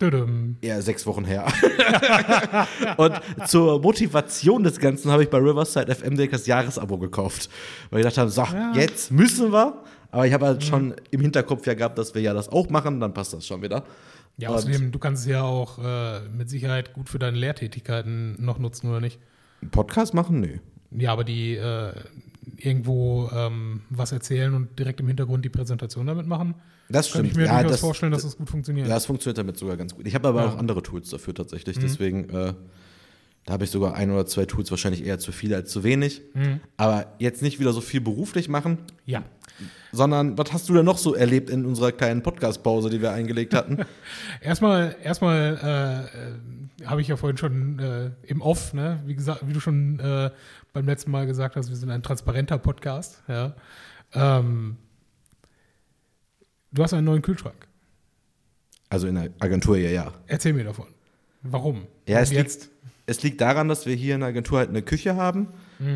Düdüm. 0.00 0.56
Ja, 0.62 0.80
sechs 0.80 1.06
Wochen 1.06 1.24
her. 1.26 1.46
und 2.96 3.12
zur 3.46 3.80
Motivation 3.80 4.62
des 4.64 4.78
Ganzen 4.78 5.10
habe 5.10 5.22
ich 5.22 5.28
bei 5.30 5.38
Riverside 5.38 5.94
FM 5.94 6.16
das 6.30 6.46
Jahresabo 6.46 6.98
gekauft. 6.98 7.50
Weil 7.90 8.00
ich 8.00 8.06
dachte, 8.14 8.28
so, 8.30 8.42
Ja. 8.42 8.72
jetzt 8.74 9.10
müssen 9.12 9.52
wir. 9.52 9.82
Aber 10.10 10.26
ich 10.26 10.32
habe 10.32 10.44
Mhm. 10.44 10.48
halt 10.48 10.64
schon 10.64 10.94
im 11.10 11.20
Hinterkopf 11.20 11.66
ja 11.66 11.74
gehabt, 11.74 11.98
dass 11.98 12.14
wir 12.14 12.22
ja 12.22 12.34
das 12.34 12.48
auch 12.48 12.68
machen, 12.70 13.00
dann 13.00 13.14
passt 13.14 13.32
das 13.32 13.46
schon 13.46 13.62
wieder. 13.62 13.84
Ja, 14.38 14.48
Und 14.48 14.56
außerdem, 14.56 14.92
du 14.92 14.98
kannst 14.98 15.24
es 15.24 15.30
ja 15.30 15.42
auch 15.42 15.78
äh, 15.78 16.20
mit 16.36 16.48
Sicherheit 16.50 16.94
gut 16.94 17.08
für 17.10 17.18
deine 17.18 17.36
Lehrtätigkeiten 17.36 18.36
noch 18.42 18.58
nutzen, 18.58 18.88
oder 18.88 19.00
nicht? 19.00 19.18
Podcast 19.70 20.14
machen? 20.14 20.40
Nö. 20.40 20.56
Ja, 20.90 21.12
aber 21.12 21.24
die 21.24 21.54
äh, 21.56 21.92
irgendwo 22.58 23.30
ähm, 23.34 23.82
was 23.90 24.12
erzählen 24.12 24.54
und 24.54 24.78
direkt 24.78 25.00
im 25.00 25.06
Hintergrund 25.08 25.44
die 25.44 25.48
Präsentation 25.48 26.06
damit 26.06 26.26
machen, 26.26 26.54
Das 26.88 27.06
kann 27.12 27.20
stimmt. 27.20 27.30
ich 27.30 27.36
mir 27.36 27.44
ja, 27.46 27.54
durchaus 27.54 27.70
das, 27.72 27.80
vorstellen, 27.80 28.12
dass 28.12 28.22
das 28.22 28.36
gut 28.36 28.50
funktioniert. 28.50 28.86
ja, 28.88 28.94
das 28.94 29.06
funktioniert 29.06 29.38
damit 29.38 29.56
sogar 29.56 29.76
ganz 29.76 29.94
gut. 29.94 30.06
Ich 30.06 30.14
habe 30.14 30.28
aber 30.28 30.40
Ja. 30.42 30.46
Mhm. 30.48 30.52
auch 30.54 30.58
andere 30.58 30.82
Tools 30.82 31.08
dafür 31.10 31.34
tatsächlich. 31.34 31.78
Deswegen, 31.78 32.28
äh, 32.30 32.54
da 33.46 33.52
habe 33.54 33.64
ich 33.64 33.70
sogar 33.70 33.94
ein 33.94 34.10
oder 34.10 34.26
zwei 34.26 34.44
Tools, 34.44 34.70
wahrscheinlich 34.70 35.04
eher 35.04 35.18
zu 35.18 35.32
viele 35.32 35.56
als 35.56 35.70
zu 35.70 35.82
wenig. 35.82 36.20
Mhm. 36.34 36.60
Aber 36.76 37.06
jetzt 37.18 37.42
nicht 37.42 37.58
wieder 37.58 37.72
so 37.72 37.80
viel 37.80 38.00
beruflich 38.00 38.48
machen, 38.48 38.78
ja. 39.06 39.22
Sondern 39.92 40.38
was 40.38 40.52
hast 40.52 40.68
du 40.68 40.74
denn 40.74 40.84
noch 40.84 40.98
so 40.98 41.14
erlebt 41.14 41.50
in 41.50 41.64
unserer 41.66 41.92
kleinen 41.92 42.22
Podcast-Pause, 42.22 42.90
die 42.90 43.00
wir 43.00 43.12
eingelegt 43.12 43.54
hatten? 43.54 43.84
Erstmal, 44.40 44.96
erstmal 45.02 45.58
äh, 45.62 46.84
äh, 46.84 46.86
habe 46.86 47.00
ich 47.00 47.08
ja 47.08 47.16
vorhin 47.16 47.36
schon 47.36 47.78
äh, 47.78 48.10
im 48.26 48.40
Off, 48.40 48.72
ne, 48.72 49.00
wie 49.06 49.14
gesagt, 49.14 49.46
wie 49.46 49.52
du 49.52 49.60
schon 49.60 49.98
äh, 50.00 50.30
beim 50.72 50.86
letzten 50.86 51.10
Mal 51.10 51.26
gesagt 51.26 51.56
hast, 51.56 51.68
wir 51.68 51.76
sind 51.76 51.90
ein 51.90 52.02
transparenter 52.02 52.58
Podcast. 52.58 53.22
Ja. 53.28 53.54
Ähm, 54.14 54.76
du 56.72 56.82
hast 56.82 56.94
einen 56.94 57.04
neuen 57.04 57.22
Kühlschrank. 57.22 57.68
also 58.88 59.06
in 59.06 59.14
der 59.14 59.30
Agentur 59.40 59.76
ja, 59.76 59.90
ja. 59.90 60.12
Erzähl 60.26 60.52
mir 60.54 60.64
davon. 60.64 60.86
Warum? 61.42 61.86
Ja, 62.06 62.20
es 62.20 62.30
jetzt. 62.30 62.70
Es 63.04 63.22
liegt 63.22 63.40
daran, 63.40 63.68
dass 63.68 63.84
wir 63.84 63.94
hier 63.94 64.14
in 64.14 64.20
der 64.20 64.28
Agentur 64.28 64.58
halt 64.58 64.68
eine 64.68 64.80
Küche 64.80 65.16
haben. 65.16 65.48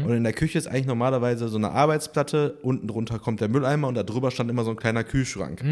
Und 0.04 0.12
in 0.12 0.24
der 0.24 0.32
Küche 0.32 0.58
ist 0.58 0.66
eigentlich 0.66 0.86
normalerweise 0.86 1.48
so 1.48 1.56
eine 1.58 1.70
Arbeitsplatte. 1.70 2.58
Unten 2.62 2.86
drunter 2.88 3.18
kommt 3.18 3.40
der 3.40 3.48
Mülleimer 3.48 3.88
und 3.88 3.94
da 3.94 4.02
drüber 4.02 4.30
stand 4.30 4.50
immer 4.50 4.64
so 4.64 4.70
ein 4.70 4.76
kleiner 4.76 5.04
Kühlschrank. 5.04 5.62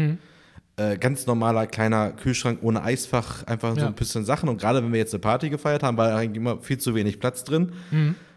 Äh, 0.77 0.97
ganz 0.97 1.25
normaler 1.25 1.67
kleiner 1.67 2.11
Kühlschrank 2.11 2.59
ohne 2.61 2.83
Eisfach, 2.83 3.43
einfach 3.43 3.75
so 3.75 3.81
Ja. 3.81 3.87
ein 3.87 3.93
bisschen 3.93 4.25
Sachen. 4.25 4.49
Und 4.49 4.59
gerade 4.59 4.83
wenn 4.83 4.91
wir 4.91 4.99
jetzt 4.99 5.13
eine 5.13 5.21
Party 5.21 5.49
gefeiert 5.49 5.83
haben, 5.83 5.95
war 5.97 6.13
eigentlich 6.15 6.37
immer 6.37 6.57
viel 6.59 6.77
zu 6.77 6.93
wenig 6.95 7.19
Platz 7.19 7.43
drin. 7.45 7.71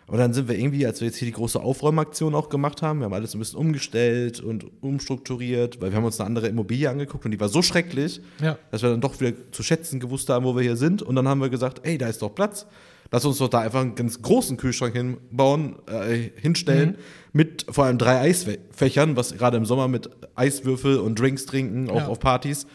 Und 0.07 0.17
dann 0.19 0.33
sind 0.33 0.49
wir 0.49 0.57
irgendwie, 0.59 0.87
als 0.87 1.01
wir 1.01 1.07
jetzt 1.09 1.17
hier 1.19 1.27
die 1.27 1.33
große 1.33 1.61
Aufräumaktion 1.61 2.35
auch 2.35 2.49
gemacht 2.49 2.81
haben, 2.81 3.01
wir 3.01 3.05
haben 3.07 3.13
alles 3.13 3.35
ein 3.35 3.41
bisschen 3.41 3.59
umgestellt 3.59 4.41
und 4.41 4.65
umstrukturiert, 4.81 5.81
weil 5.83 5.91
wir 5.91 5.97
haben 5.97 6.05
uns 6.05 6.19
eine 6.21 6.27
andere 6.29 6.49
Immobilie 6.49 6.89
angeguckt 6.89 7.25
und 7.25 7.31
die 7.33 7.41
war 7.41 7.49
so 7.49 7.61
schrecklich, 7.61 8.21
Ja. 8.41 8.57
dass 8.71 8.83
wir 8.83 8.91
dann 8.91 9.01
doch 9.01 9.21
wieder 9.21 9.33
zu 9.53 9.63
schätzen 9.63 10.01
gewusst 10.01 10.29
haben, 10.31 10.45
wo 10.47 10.55
wir 10.57 10.63
hier 10.63 10.77
sind. 10.77 11.03
Und 11.03 11.15
dann 11.17 11.29
haben 11.29 11.41
wir 11.41 11.49
gesagt, 11.51 11.81
ey, 11.83 11.99
da 11.99 12.09
ist 12.09 12.23
doch 12.23 12.35
Platz. 12.35 12.67
Lass 13.11 13.25
uns 13.25 13.39
doch 13.39 13.49
da 13.49 13.61
einfach 13.61 13.81
einen 13.81 13.95
ganz 13.95 14.21
großen 14.21 14.57
Kühlschrank 14.59 14.95
hinbauen, 14.95 15.77
äh, 15.89 16.29
hinstellen, 16.41 16.99
mit 17.33 17.65
vor 17.71 17.85
allem 17.87 17.97
drei 17.99 18.21
Eisfächern, 18.21 19.17
was 19.17 19.35
gerade 19.37 19.57
im 19.57 19.65
Sommer 19.65 19.89
mit 19.89 20.11
Eiswürfel 20.35 20.99
und 20.99 21.19
Drinks 21.19 21.47
trinken, 21.47 21.89
auch 21.91 21.97
Ja. 21.97 22.07
auf 22.09 22.21
Partys. 22.21 22.67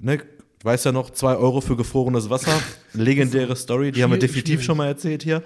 Ne, 0.00 0.18
du 0.18 0.24
weißt 0.62 0.84
ja 0.84 0.92
noch, 0.92 1.10
zwei 1.10 1.34
Euro 1.36 1.60
für 1.60 1.76
gefrorenes 1.76 2.30
Wasser. 2.30 2.52
Legendäre 2.92 3.56
Story, 3.56 3.90
die 3.92 4.02
haben 4.02 4.12
wir 4.12 4.18
definitiv 4.18 4.62
schon 4.62 4.76
mal 4.76 4.86
erzählt 4.86 5.22
hier. 5.24 5.42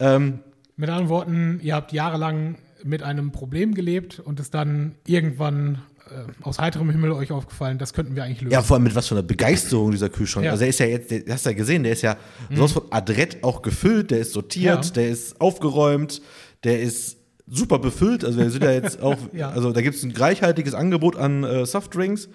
Ähm, 0.00 0.40
Mit 0.76 0.88
anderen 0.90 1.08
Worten, 1.08 1.60
ihr 1.62 1.74
habt 1.74 1.92
jahrelang 1.92 2.56
mit 2.84 3.02
einem 3.02 3.30
Problem 3.32 3.74
gelebt 3.74 4.18
und 4.20 4.40
es 4.40 4.50
dann 4.50 4.96
irgendwann 5.06 5.82
aus 6.42 6.58
heiterem 6.58 6.90
Himmel 6.90 7.12
euch 7.12 7.32
aufgefallen, 7.32 7.78
das 7.78 7.92
könnten 7.92 8.14
wir 8.16 8.24
eigentlich 8.24 8.40
lösen. 8.40 8.52
Ja, 8.52 8.62
vor 8.62 8.76
allem 8.76 8.84
mit 8.84 8.94
was 8.94 9.08
für 9.08 9.14
einer 9.14 9.22
Begeisterung 9.22 9.90
dieser 9.90 10.08
Kühlschrank. 10.08 10.46
Ja. 10.46 10.52
Also 10.52 10.64
er 10.64 10.70
ist 10.70 10.78
ja 10.80 10.86
jetzt, 10.86 11.10
der, 11.10 11.22
hast 11.30 11.44
du 11.46 11.50
ja 11.50 11.56
gesehen, 11.56 11.82
der 11.82 11.92
ist 11.92 12.02
ja 12.02 12.16
sowas 12.50 12.72
von 12.72 12.82
adrett 12.90 13.42
auch 13.44 13.62
gefüllt, 13.62 14.10
der 14.10 14.20
ist 14.20 14.32
sortiert, 14.32 14.84
Ja. 14.86 14.90
der 14.92 15.08
ist 15.08 15.40
aufgeräumt, 15.40 16.22
der 16.64 16.80
ist 16.80 17.18
super 17.46 17.78
befüllt. 17.78 18.24
Also 18.24 18.38
wir 18.38 18.50
sind 18.50 18.62
ja 18.64 18.70
jetzt 18.72 19.00
auch, 19.02 19.16
Ja. 19.32 19.50
also 19.50 19.72
da 19.72 19.80
gibt 19.82 19.96
es 19.96 20.02
ein 20.02 20.12
reichhaltiges 20.12 20.74
Angebot 20.74 21.16
an 21.16 21.44
äh, 21.44 21.66
Softdrinks. 21.66 22.28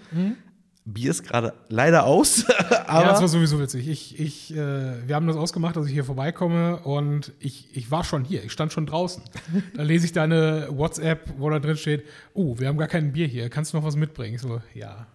Bier 0.94 1.10
ist 1.10 1.22
gerade 1.22 1.52
leider 1.68 2.04
aus, 2.04 2.46
aber 2.86 3.02
ja, 3.02 3.10
das 3.10 3.20
war 3.20 3.28
sowieso 3.28 3.60
witzig. 3.60 3.88
Ich, 3.88 4.18
ich, 4.18 4.56
äh, 4.56 5.06
wir 5.06 5.14
haben 5.14 5.26
das 5.26 5.36
ausgemacht, 5.36 5.76
dass 5.76 5.86
ich 5.86 5.92
hier 5.92 6.04
vorbeikomme 6.04 6.78
und 6.78 7.32
ich, 7.40 7.68
ich 7.76 7.90
war 7.90 8.04
schon 8.04 8.24
hier, 8.24 8.42
ich 8.42 8.52
stand 8.52 8.72
schon 8.72 8.86
draußen. 8.86 9.22
Da 9.74 9.82
lese 9.82 10.06
ich 10.06 10.12
deine 10.12 10.68
WhatsApp, 10.70 11.34
wo 11.36 11.50
da 11.50 11.58
drin 11.58 11.76
steht, 11.76 12.04
oh, 12.32 12.58
wir 12.58 12.68
haben 12.68 12.78
gar 12.78 12.88
kein 12.88 13.12
Bier 13.12 13.26
hier, 13.26 13.50
kannst 13.50 13.72
du 13.72 13.76
noch 13.76 13.84
was 13.84 13.96
mitbringen? 13.96 14.36
Ich 14.36 14.40
so, 14.40 14.60
ja, 14.74 15.06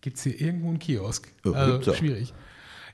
gibt's 0.00 0.22
hier 0.22 0.38
irgendwo 0.38 0.68
einen 0.68 0.78
Kiosk? 0.78 1.28
Ja, 1.44 1.52
also, 1.52 1.94
schwierig. 1.94 2.34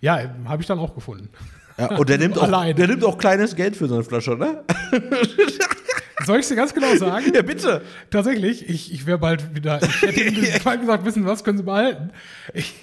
Ja, 0.00 0.21
habe 0.45 0.62
ich 0.62 0.68
dann 0.68 0.78
auch 0.78 0.95
gefunden. 0.95 1.28
ja, 1.76 1.97
und 1.97 2.09
der 2.09 2.18
nimmt, 2.18 2.38
auch, 2.38 2.45
Allein. 2.45 2.76
der 2.76 2.87
nimmt 2.87 3.04
auch 3.04 3.18
kleines 3.18 3.57
Geld 3.57 3.76
für 3.76 3.88
so 3.88 3.95
eine 3.95 4.04
Flasche, 4.04 4.37
ne? 4.37 4.64
Soll 6.25 6.41
ich 6.41 6.49
dir 6.49 6.57
ganz 6.57 6.75
genau 6.75 6.95
sagen? 6.97 7.27
Ja, 7.35 7.43
bitte. 7.43 7.83
Tatsächlich, 8.11 8.69
ich, 8.69 8.93
ich 8.93 9.07
wäre 9.07 9.19
bald 9.19 9.55
wieder. 9.55 9.81
Ich 9.83 10.03
hätte 10.03 10.23
ihm 10.23 10.47
bald 10.65 10.81
gesagt, 10.81 11.05
wissen 11.05 11.27
was, 11.27 11.45
können 11.45 11.59
Sie 11.59 11.65
behalten. 11.65 12.11
Ich, 12.55 12.75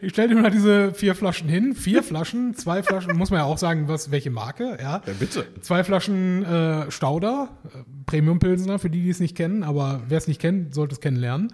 ich 0.00 0.12
stelle 0.12 0.32
ihm 0.32 0.42
mal 0.42 0.50
diese 0.50 0.92
vier 0.92 1.14
Flaschen 1.14 1.48
hin. 1.48 1.74
Vier 1.74 2.02
Flaschen, 2.04 2.54
zwei 2.54 2.82
Flaschen, 2.82 3.16
muss 3.16 3.30
man 3.30 3.40
ja 3.40 3.44
auch 3.44 3.58
sagen, 3.58 3.88
was, 3.88 4.10
welche 4.10 4.30
Marke, 4.30 4.78
ja. 4.80 5.02
Ja, 5.06 5.12
bitte. 5.18 5.46
Zwei 5.60 5.84
Flaschen 5.84 6.44
äh, 6.44 6.90
Stauder, 6.90 7.50
äh, 7.64 7.78
Premium 8.06 8.38
Pilsner, 8.38 8.78
für 8.78 8.90
die, 8.90 9.02
die 9.02 9.10
es 9.10 9.20
nicht 9.20 9.36
kennen, 9.36 9.62
aber 9.62 10.02
wer 10.08 10.18
es 10.18 10.28
nicht 10.28 10.40
kennt, 10.40 10.74
sollte 10.74 10.94
es 10.94 11.00
kennenlernen. 11.00 11.52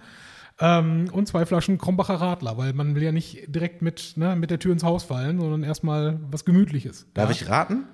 Ähm, 0.59 1.09
und 1.11 1.27
zwei 1.27 1.45
Flaschen 1.45 1.77
Krombacher 1.77 2.15
Radler, 2.15 2.57
weil 2.57 2.73
man 2.73 2.95
will 2.95 3.03
ja 3.03 3.11
nicht 3.11 3.45
direkt 3.47 3.81
mit, 3.81 4.13
ne, 4.15 4.35
mit 4.35 4.51
der 4.51 4.59
Tür 4.59 4.73
ins 4.73 4.83
Haus 4.83 5.03
fallen, 5.03 5.39
sondern 5.39 5.63
erstmal 5.63 6.19
was 6.29 6.45
Gemütliches. 6.45 7.07
Darf 7.13 7.29
ja? 7.29 7.35
ich 7.35 7.49
raten? 7.49 7.85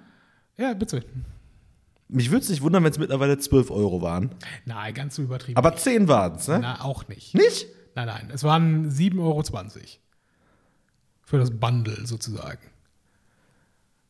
Ja, 0.58 0.74
bitte. 0.74 1.04
Mich 2.10 2.32
würde 2.32 2.44
es 2.44 2.50
nicht 2.50 2.62
wundern, 2.62 2.84
wenn 2.84 2.92
es 2.92 3.00
mittlerweile 3.00 3.38
12 3.38 3.70
Euro 3.70 4.02
waren. 4.02 4.30
Nein, 4.66 4.94
ganz 4.94 5.16
so 5.16 5.24
übertrieben. 5.24 5.58
Aber 5.58 5.76
10 5.76 6.08
waren 6.08 6.36
es, 6.36 6.48
ne? 6.48 6.60
Na, 6.62 6.82
auch 6.82 7.08
nicht. 7.10 7.34
Nicht? 7.36 7.68
Nein, 7.96 8.08
nein. 8.08 8.30
Es 8.34 8.44
waren 8.44 8.90
7,20 8.90 9.20
Euro. 9.20 9.44
Für 11.24 11.38
das 11.38 11.52
Bundle 11.52 12.06
sozusagen. 12.06 12.60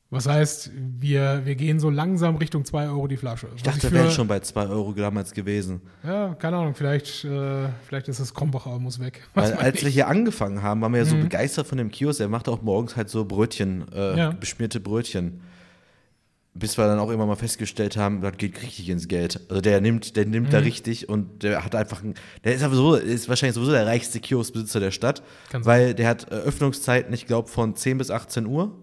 Was 0.09 0.25
heißt, 0.25 0.71
wir, 0.99 1.41
wir 1.43 1.55
gehen 1.55 1.81
so 1.81 1.89
langsam 1.89 2.37
Richtung 2.37 2.63
2 2.63 2.87
Euro 2.87 3.07
die 3.07 3.17
Flasche. 3.17 3.47
Ich 3.57 3.63
dachte, 3.63 3.91
wir 3.91 3.99
wären 3.99 4.11
schon 4.11 4.27
bei 4.27 4.39
2 4.39 4.67
Euro 4.67 4.93
damals 4.93 5.33
gewesen. 5.33 5.81
Ja, 6.01 6.33
keine 6.35 6.57
Ahnung, 6.57 6.75
vielleicht, 6.75 7.25
äh, 7.25 7.67
vielleicht 7.85 8.07
ist 8.07 8.21
das 8.21 8.33
Krombacher, 8.33 8.79
muss 8.79 8.99
weg. 8.99 9.27
Weil 9.33 9.53
als 9.55 9.79
ich. 9.79 9.83
wir 9.83 9.89
hier 9.91 10.07
angefangen 10.07 10.61
haben, 10.61 10.79
waren 10.81 10.93
wir 10.93 10.99
ja 10.99 11.05
so 11.05 11.17
begeistert 11.17 11.67
von 11.67 11.77
dem 11.77 11.91
Kiosk. 11.91 12.19
Der 12.19 12.29
macht 12.29 12.47
auch 12.47 12.61
morgens 12.61 12.95
halt 12.95 13.09
so 13.09 13.25
Brötchen, 13.25 13.91
äh, 13.91 14.17
Ja. 14.17 14.31
beschmierte 14.31 14.79
Brötchen. 14.79 15.41
Bis 16.59 16.77
wir 16.77 16.85
dann 16.87 16.99
auch 16.99 17.09
immer 17.09 17.25
mal 17.25 17.35
festgestellt 17.35 17.97
haben, 17.97 18.21
das 18.21 18.37
geht 18.37 18.61
richtig 18.61 18.89
ins 18.89 19.07
Geld. 19.07 19.39
Also 19.49 19.61
der 19.61 19.79
nimmt, 19.81 20.15
der 20.15 20.25
nimmt 20.25 20.51
da 20.53 20.59
richtig 20.59 21.07
und 21.09 21.43
der 21.43 21.63
hat 21.63 21.75
einfach, 21.75 22.03
ein, 22.03 22.15
der 22.43 22.55
ist 22.55 22.63
aber 22.63 22.75
so, 22.75 22.95
ist 22.95 23.29
wahrscheinlich 23.29 23.55
sowieso 23.55 23.71
der 23.71 23.85
reichste 23.85 24.19
Kioskbesitzer 24.19 24.79
der 24.79 24.91
Stadt, 24.91 25.21
Kann 25.49 25.63
sein. 25.63 25.71
weil 25.71 25.93
der 25.93 26.07
hat 26.07 26.31
äh, 26.31 26.35
Öffnungszeiten, 26.35 27.13
ich 27.13 27.27
glaube, 27.27 27.47
von 27.49 27.75
10 27.75 27.97
bis 27.97 28.11
18 28.11 28.45
Uhr. 28.45 28.75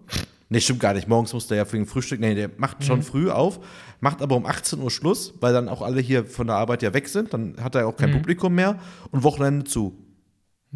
Nee, 0.47 0.59
stimmt 0.59 0.79
gar 0.79 0.93
nicht. 0.93 1.07
Morgens 1.07 1.33
muss 1.33 1.47
der 1.47 1.57
ja 1.57 1.65
für 1.65 1.75
den 1.75 1.87
Frühstück. 1.87 2.19
Nee, 2.19 2.35
der 2.35 2.51
macht 2.57 2.83
schon 2.83 3.01
früh 3.01 3.31
auf, 3.31 3.59
macht 3.99 4.21
aber 4.21 4.35
um 4.35 4.45
18 4.45 4.79
Uhr 4.79 4.91
Schluss, 4.91 5.33
weil 5.41 5.53
dann 5.53 5.67
auch 5.67 5.81
alle 5.81 5.99
hier 6.01 6.23
von 6.25 6.45
der 6.47 6.55
Arbeit 6.55 6.83
ja 6.83 6.93
weg 6.93 7.07
sind. 7.07 7.33
Dann 7.33 7.55
hat 7.61 7.73
er 7.75 7.87
auch 7.87 7.97
kein 7.97 8.11
Publikum 8.11 8.53
mehr 8.53 8.79
und 9.11 9.23
Wochenende 9.23 9.65
zu. 9.65 9.97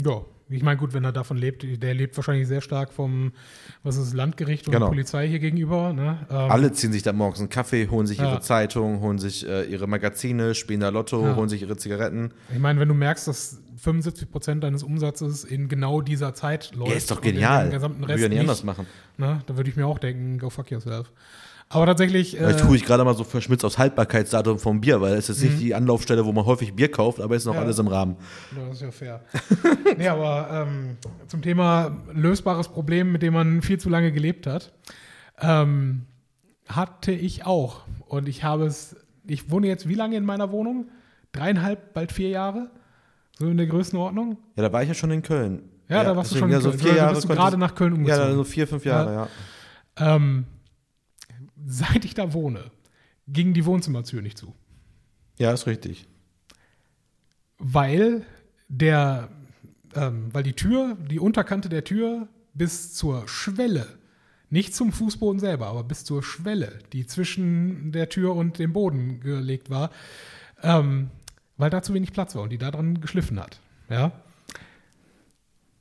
Ja, 0.04 0.22
ich 0.50 0.64
meine, 0.64 0.78
gut, 0.78 0.94
wenn 0.94 1.04
er 1.04 1.12
davon 1.12 1.38
lebt, 1.38 1.64
der 1.82 1.94
lebt 1.94 2.18
wahrscheinlich 2.18 2.48
sehr 2.48 2.62
stark 2.62 2.92
vom, 2.92 3.32
was 3.84 3.98
ist, 3.98 4.14
Landgericht 4.14 4.68
und 4.68 4.74
Genau. 4.74 4.88
Polizei 4.90 5.28
hier 5.28 5.40
gegenüber. 5.40 5.94
Ne? 5.94 6.26
Ähm, 6.30 6.36
Alle 6.52 6.72
ziehen 6.72 6.92
sich 6.92 7.04
dann 7.04 7.16
morgens 7.16 7.40
einen 7.40 7.50
Kaffee, 7.50 7.88
holen 7.88 8.08
sich 8.08 8.18
Ja. 8.18 8.30
ihre 8.32 8.42
Zeitung, 8.42 9.00
holen 9.02 9.20
sich 9.20 9.48
äh, 9.48 9.64
ihre 9.66 9.88
Magazine, 9.88 10.56
spielen 10.56 10.80
da 10.80 10.90
Lotto, 10.90 11.24
Ja. 11.26 11.36
holen 11.36 11.50
sich 11.50 11.62
ihre 11.62 11.78
Zigaretten. 11.78 12.32
Ich 12.52 12.60
meine, 12.60 12.80
wenn 12.80 12.88
du 12.88 12.94
merkst, 12.96 13.28
dass 13.28 13.62
75 13.78 14.30
Prozent 14.32 14.64
deines 14.64 14.84
Umsatzes 14.84 15.44
in 15.44 15.70
genau 15.70 16.02
dieser 16.02 16.34
Zeit 16.34 16.76
läuft. 16.76 16.92
Ja, 16.92 16.98
ist 16.98 17.12
doch 17.12 17.22
genial. 17.22 17.66
dem 17.68 17.72
gesamten 17.74 18.02
Würde 18.02 18.14
Rest 18.14 18.24
ja 18.24 18.30
nicht 18.30 18.40
anders 18.40 18.64
machen. 18.64 18.86
Ne, 19.18 19.42
da 19.46 19.56
würde 19.58 19.70
ich 19.70 19.76
mir 19.76 19.86
auch 19.88 20.00
denken, 20.00 20.38
go 20.40 20.50
fuck 20.50 20.70
yourself. 20.72 21.12
Aber 21.72 21.86
tatsächlich. 21.86 22.34
Äh, 22.36 22.40
Vielleicht 22.40 22.60
tue 22.62 22.76
ich 22.76 22.84
gerade 22.84 23.04
mal 23.04 23.14
so 23.16 23.24
verschmitzt 23.24 23.64
aufs 23.64 23.78
Haltbarkeitsdatum 23.78 24.58
vom 24.58 24.82
Bier, 24.82 25.02
weil 25.02 25.14
es 25.14 25.30
ist 25.30 25.44
nicht 25.44 25.60
die 25.60 25.76
Anlaufstelle, 25.76 26.26
wo 26.26 26.32
man 26.32 26.46
häufig 26.46 26.74
Bier 26.76 26.90
kauft, 26.90 27.20
aber 27.22 27.36
ist 27.36 27.46
noch 27.46 27.54
Mhm. 27.54 27.58
Ja. 27.60 27.64
alles 27.66 27.78
im 27.80 27.88
Rahmen. 27.88 28.16
Ja, 28.56 28.66
Das 28.68 28.76
ist 28.78 28.82
ja 28.82 28.92
fair. 28.92 29.22
nee, 29.98 30.08
aber 30.08 30.68
ähm, 30.68 30.98
zum 31.28 31.42
Thema 31.44 31.96
lösbares 32.12 32.70
Problem, 32.70 33.12
mit 33.12 33.22
dem 33.22 33.34
man 33.36 33.62
viel 33.62 33.78
zu 33.80 33.88
lange 33.90 34.12
gelebt 34.12 34.48
hat, 34.48 34.72
ähm, 35.40 36.06
hatte 36.68 37.12
ich 37.12 37.46
auch. 37.46 37.82
Und 38.08 38.28
ich 38.28 38.44
habe 38.44 38.66
es, 38.66 38.96
ich 39.28 39.52
wohne 39.52 39.68
jetzt 39.68 39.88
wie 39.88 39.94
lange 39.96 40.18
in 40.18 40.26
meiner 40.26 40.52
Wohnung? 40.52 40.90
Dreieinhalb, 41.34 41.94
bald 41.94 42.12
vier 42.12 42.30
Jahre? 42.30 42.72
So 43.38 43.46
in 43.48 43.58
der 43.58 43.68
Größenordnung? 43.68 44.38
Ja, 44.56 44.64
da 44.64 44.74
war 44.74 44.82
ich 44.82 44.88
ja 44.90 44.96
schon 44.96 45.12
in 45.12 45.22
Köln. 45.22 45.62
Ja, 45.88 46.04
da 46.04 46.16
warst 46.18 46.32
du 46.32 46.38
schon 46.38 46.50
in 46.50 46.54
ja, 46.54 46.62
so 46.62 46.70
Köln. 46.70 46.80
vier 46.82 46.90
Oder 46.92 46.98
Jahre 46.98 47.12
bist 47.14 47.24
du 47.24 47.28
konnte 47.28 47.42
gerade 47.44 47.58
nach 47.58 47.76
Köln 47.76 47.92
Ja, 47.94 47.98
umgezogen. 48.00 48.28
dann 48.28 48.36
so 48.38 48.44
vier, 48.44 48.68
fünf 48.68 48.86
Jahre, 48.86 49.14
ja. 50.00 50.16
Ähm, 50.16 50.46
seit 51.66 52.06
ich 52.06 52.14
da 52.14 52.34
wohne, 52.34 52.72
ging 53.28 53.54
die 53.54 53.66
Wohnzimmertür 53.66 54.22
nicht 54.22 54.38
zu. 54.38 54.56
Ja, 55.38 55.52
ist 55.54 55.68
richtig. 55.68 56.08
weil 57.60 58.26
der, 58.70 59.30
ähm, 59.96 60.30
weil 60.34 60.44
die 60.44 60.54
Tür, 60.54 60.98
die 61.10 61.20
Unterkante 61.20 61.70
der 61.70 61.84
Tür 61.84 62.28
bis 62.54 62.94
zur 62.94 63.28
Schwelle, 63.28 63.88
nicht 64.50 64.74
zum 64.74 64.92
Fußboden 64.92 65.40
selber, 65.40 65.68
aber 65.68 65.84
bis 65.84 66.06
zur 66.06 66.24
Schwelle, 66.24 66.80
die 66.94 67.06
zwischen 67.06 67.92
der 67.92 68.10
Tür 68.10 68.36
und 68.36 68.58
dem 68.58 68.74
Boden 68.74 69.20
gelegt 69.20 69.70
war, 69.70 69.92
ähm, 70.64 71.12
weil 71.58 71.70
da 71.70 71.84
zu 71.84 71.94
wenig 71.94 72.14
Platz 72.14 72.36
war 72.36 72.44
und 72.44 72.50
die 72.50 72.58
da 72.58 72.72
dran 72.72 73.02
geschliffen 73.02 73.40
hat. 73.40 73.60
Ja. 73.90 74.12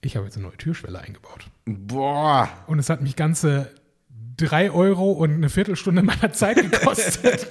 Ich 0.00 0.16
habe 0.16 0.26
jetzt 0.26 0.36
eine 0.36 0.46
neue 0.46 0.56
Türschwelle 0.56 1.00
eingebaut. 1.00 1.48
Boah. 1.64 2.48
Und 2.66 2.78
es 2.78 2.90
hat 2.90 3.00
mich 3.00 3.16
ganze 3.16 3.74
drei 4.38 4.70
Euro 4.70 5.10
und 5.10 5.32
eine 5.34 5.50
Viertelstunde 5.50 6.02
meiner 6.02 6.32
Zeit 6.32 6.56
gekostet. 6.70 7.46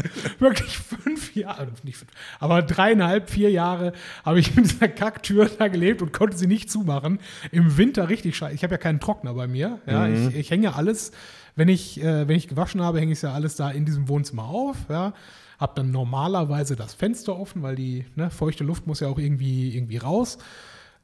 Wirklich 0.38 0.76
fünf 0.76 1.34
Jahre, 1.34 1.68
nicht 1.84 1.96
fünf, 1.96 2.10
aber 2.38 2.62
dreieinhalb, 2.62 3.30
vier 3.30 3.50
Jahre 3.50 3.92
habe 4.24 4.40
ich 4.40 4.54
mit 4.54 4.70
dieser 4.70 4.88
Kacktür 4.88 5.48
da 5.58 5.68
gelebt 5.68 6.02
und 6.02 6.12
konnte 6.12 6.36
sie 6.36 6.46
nicht 6.46 6.70
zumachen. 6.70 7.20
Im 7.50 7.78
Winter 7.78 8.08
richtig 8.08 8.36
scheiße. 8.36 8.54
Ich 8.54 8.64
habe 8.64 8.74
ja 8.74 8.78
keinen 8.78 9.00
Trockner 9.00 9.34
bei 9.34 9.46
mir. 9.46 9.78
Ja, 9.86 10.08
ich, 10.08 10.34
ich 10.34 10.50
hänge 10.50 10.64
ja 10.64 10.72
alles, 10.72 11.12
wenn 11.54 11.68
ich, 11.68 12.02
äh, 12.02 12.26
wenn 12.28 12.36
ich 12.36 12.48
gewaschen 12.48 12.82
habe, 12.82 13.00
hänge 13.00 13.12
ich 13.12 13.22
ja 13.22 13.32
alles 13.32 13.56
da 13.56 13.70
in 13.70 13.84
diesem 13.84 14.08
Wohnzimmer 14.08 14.44
auf. 14.44 14.76
Ja. 14.88 15.14
Habe 15.58 15.72
dann 15.76 15.92
normalerweise 15.92 16.74
das 16.74 16.92
Fenster 16.92 17.38
offen, 17.38 17.62
weil 17.62 17.76
die 17.76 18.04
ne, 18.16 18.30
feuchte 18.30 18.64
Luft 18.64 18.86
muss 18.86 19.00
ja 19.00 19.08
auch 19.08 19.18
irgendwie, 19.18 19.76
irgendwie 19.76 19.98
raus. 19.98 20.38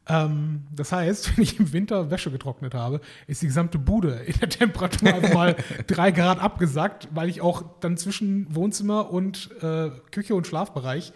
Ähm, 0.08 0.64
das 0.74 0.92
heißt, 0.92 1.36
wenn 1.36 1.44
ich 1.44 1.58
im 1.58 1.72
Winter 1.72 2.10
Wäsche 2.10 2.30
getrocknet 2.30 2.74
habe, 2.74 3.00
ist 3.26 3.42
die 3.42 3.46
gesamte 3.46 3.78
Bude 3.78 4.22
in 4.26 4.38
der 4.40 4.48
Temperatur 4.48 5.14
einfach 5.14 5.34
mal 5.34 5.56
drei 5.86 6.10
Grad 6.10 6.40
abgesackt, 6.40 7.08
weil 7.12 7.28
ich 7.28 7.40
auch 7.40 7.62
dann 7.80 7.96
zwischen 7.96 8.54
Wohnzimmer 8.54 9.10
und 9.10 9.50
äh, 9.62 9.90
Küche 10.10 10.34
und 10.34 10.46
Schlafbereich 10.46 11.12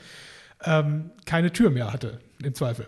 ähm, 0.64 1.10
keine 1.24 1.52
Tür 1.52 1.70
mehr 1.70 1.92
hatte, 1.92 2.20
im 2.42 2.54
Zweifel. 2.54 2.86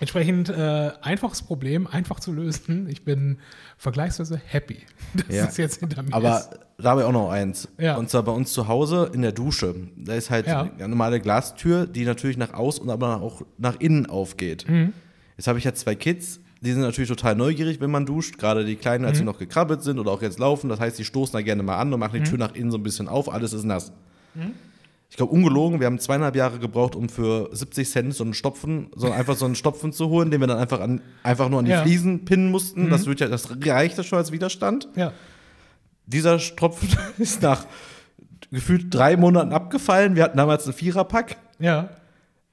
Entsprechend 0.00 0.48
äh, 0.50 0.90
einfaches 1.02 1.42
Problem, 1.42 1.86
einfach 1.86 2.20
zu 2.20 2.32
lösen. 2.32 2.86
Ich 2.88 3.02
bin 3.04 3.38
vergleichsweise 3.78 4.40
happy, 4.46 4.78
dass 5.14 5.34
Ja. 5.36 5.44
es 5.46 5.56
jetzt 5.56 5.80
hinter 5.80 6.02
mir 6.02 6.12
Aber 6.12 6.38
ist. 6.40 6.50
da 6.78 6.90
habe 6.90 7.00
ich 7.02 7.06
auch 7.06 7.12
noch 7.12 7.30
eins. 7.30 7.68
Ja. 7.78 7.96
Und 7.96 8.10
zwar 8.10 8.22
bei 8.22 8.32
uns 8.32 8.52
zu 8.52 8.68
Hause 8.68 9.10
in 9.12 9.22
der 9.22 9.32
Dusche. 9.32 9.74
Da 9.96 10.14
ist 10.14 10.30
halt 10.30 10.46
Ja. 10.46 10.62
eine 10.78 10.88
normale 10.88 11.20
Glastür, 11.20 11.86
die 11.86 12.04
natürlich 12.04 12.36
nach 12.36 12.52
außen 12.52 12.82
und 12.82 12.90
aber 12.90 13.22
auch 13.22 13.42
nach 13.58 13.80
innen 13.80 14.06
aufgeht. 14.06 14.68
Mhm. 14.68 14.92
Jetzt 15.36 15.46
habe 15.48 15.58
ich 15.58 15.64
ja 15.64 15.74
zwei 15.74 15.94
Kids, 15.94 16.40
die 16.62 16.72
sind 16.72 16.80
natürlich 16.82 17.08
total 17.10 17.34
neugierig, 17.36 17.80
wenn 17.80 17.90
man 17.90 18.06
duscht. 18.06 18.38
Gerade 18.38 18.64
die 18.64 18.76
Kleinen, 18.76 19.04
als 19.04 19.18
sie 19.18 19.22
Mhm. 19.22 19.26
noch 19.26 19.38
gekrabbelt 19.38 19.82
sind 19.82 19.98
oder 19.98 20.10
auch 20.10 20.22
jetzt 20.22 20.38
laufen. 20.38 20.68
Das 20.68 20.80
heißt, 20.80 20.98
die 20.98 21.04
stoßen 21.04 21.32
da 21.34 21.42
gerne 21.42 21.62
mal 21.62 21.76
an 21.78 21.92
und 21.92 22.00
machen 22.00 22.22
die 22.22 22.28
Tür 22.28 22.38
nach 22.38 22.54
innen 22.54 22.70
so 22.70 22.78
ein 22.78 22.82
bisschen 22.82 23.08
auf. 23.08 23.32
Alles 23.32 23.52
ist 23.52 23.64
nass. 23.64 23.92
Mhm. 24.34 24.52
Ich 25.08 25.16
glaube, 25.16 25.32
ungelogen, 25.32 25.78
wir 25.80 25.86
haben 25.86 25.98
zweieinhalb 25.98 26.34
Jahre 26.36 26.58
gebraucht, 26.58 26.96
um 26.96 27.08
für 27.08 27.48
70 27.52 27.88
Cent 27.88 28.14
so 28.14 28.24
einen 28.24 28.34
Stopfen, 28.34 28.90
so 28.96 29.10
einfach 29.10 29.36
so 29.36 29.44
einen 29.46 29.54
Stopfen 29.54 29.92
zu 29.92 30.08
holen, 30.08 30.30
den 30.30 30.40
wir 30.40 30.46
dann 30.48 30.58
einfach, 30.58 30.80
an, 30.80 31.00
einfach 31.22 31.48
nur 31.48 31.60
an 31.60 31.64
die 31.64 31.70
Ja. 31.70 31.80
Mhm. 31.80 31.84
Fliesen 31.86 32.24
pinnen 32.24 32.50
mussten. 32.50 32.90
Das, 32.90 33.06
wird 33.06 33.20
ja, 33.20 33.28
das 33.28 33.48
reicht 33.64 33.96
ja 33.98 34.04
schon 34.04 34.18
als 34.18 34.32
Widerstand 34.32 34.88
Ja. 34.96 35.12
dieser 36.06 36.38
Tropfen 36.38 36.88
ist 37.18 37.40
nach 37.42 37.66
gefühlt 38.50 38.92
drei 38.94 39.16
Monaten 39.16 39.52
abgefallen. 39.52 40.16
Wir 40.16 40.24
hatten 40.24 40.36
damals 40.38 40.64
einen 40.64 40.74
Viererpack. 40.74 41.36
Ja. 41.58 41.88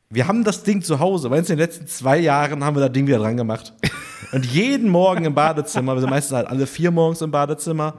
Wir 0.09 0.27
haben 0.27 0.43
das 0.43 0.61
Ding 0.63 0.83
zu 0.83 0.99
Hause, 0.99 1.31
weil 1.31 1.39
in 1.39 1.45
den 1.45 1.57
letzten 1.57 1.87
zwei 1.87 2.19
Jahren 2.19 2.63
haben 2.63 2.75
wir 2.75 2.81
das 2.81 2.91
Ding 2.91 3.07
wieder 3.07 3.17
dran 3.17 3.35
gemacht. 3.35 3.73
Und 4.31 4.45
jeden 4.45 4.89
Morgen 4.89 5.25
im 5.25 5.33
Badezimmer, 5.33 5.95
wir 5.95 6.01
sind 6.01 6.09
meistens 6.11 6.35
halt 6.37 6.47
alle 6.47 6.65
vier 6.67 6.91
morgens 6.91 7.21
im 7.21 7.29
Badezimmer, 7.31 7.95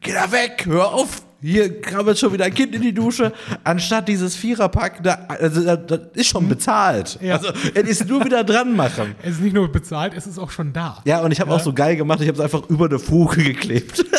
geh 0.00 0.12
da 0.12 0.32
weg, 0.32 0.64
hör 0.66 0.92
auf, 0.92 1.22
hier 1.40 1.80
krabbelt 1.80 2.18
schon 2.18 2.32
wieder 2.32 2.44
ein 2.44 2.54
Kind 2.54 2.74
in 2.74 2.82
die 2.82 2.92
Dusche, 2.92 3.32
anstatt 3.64 4.08
dieses 4.08 4.36
Viererpack, 4.36 5.02
da, 5.02 5.14
also, 5.28 5.76
das, 5.76 6.00
ist 6.14 6.28
schon 6.28 6.48
bezahlt. 6.48 7.18
Ja. 7.22 7.36
Also, 7.36 7.48
es 7.74 7.88
ist 7.88 8.08
nur 8.08 8.24
wieder 8.24 8.44
dran 8.44 8.76
machen. 8.76 9.14
Es 9.22 9.32
ist 9.32 9.40
nicht 9.40 9.54
nur 9.54 9.70
bezahlt, 9.70 10.12
es 10.16 10.26
ist 10.26 10.38
auch 10.38 10.50
schon 10.50 10.72
da. 10.72 11.00
Ja, 11.04 11.20
und 11.20 11.30
ich 11.30 11.40
habe 11.40 11.52
auch 11.52 11.60
so 11.60 11.72
geil 11.72 11.96
gemacht, 11.96 12.20
ich 12.20 12.28
habe 12.28 12.36
es 12.36 12.44
einfach 12.44 12.68
über 12.68 12.86
eine 12.86 12.98
Fuge 12.98 13.42
geklebt. 13.42 14.04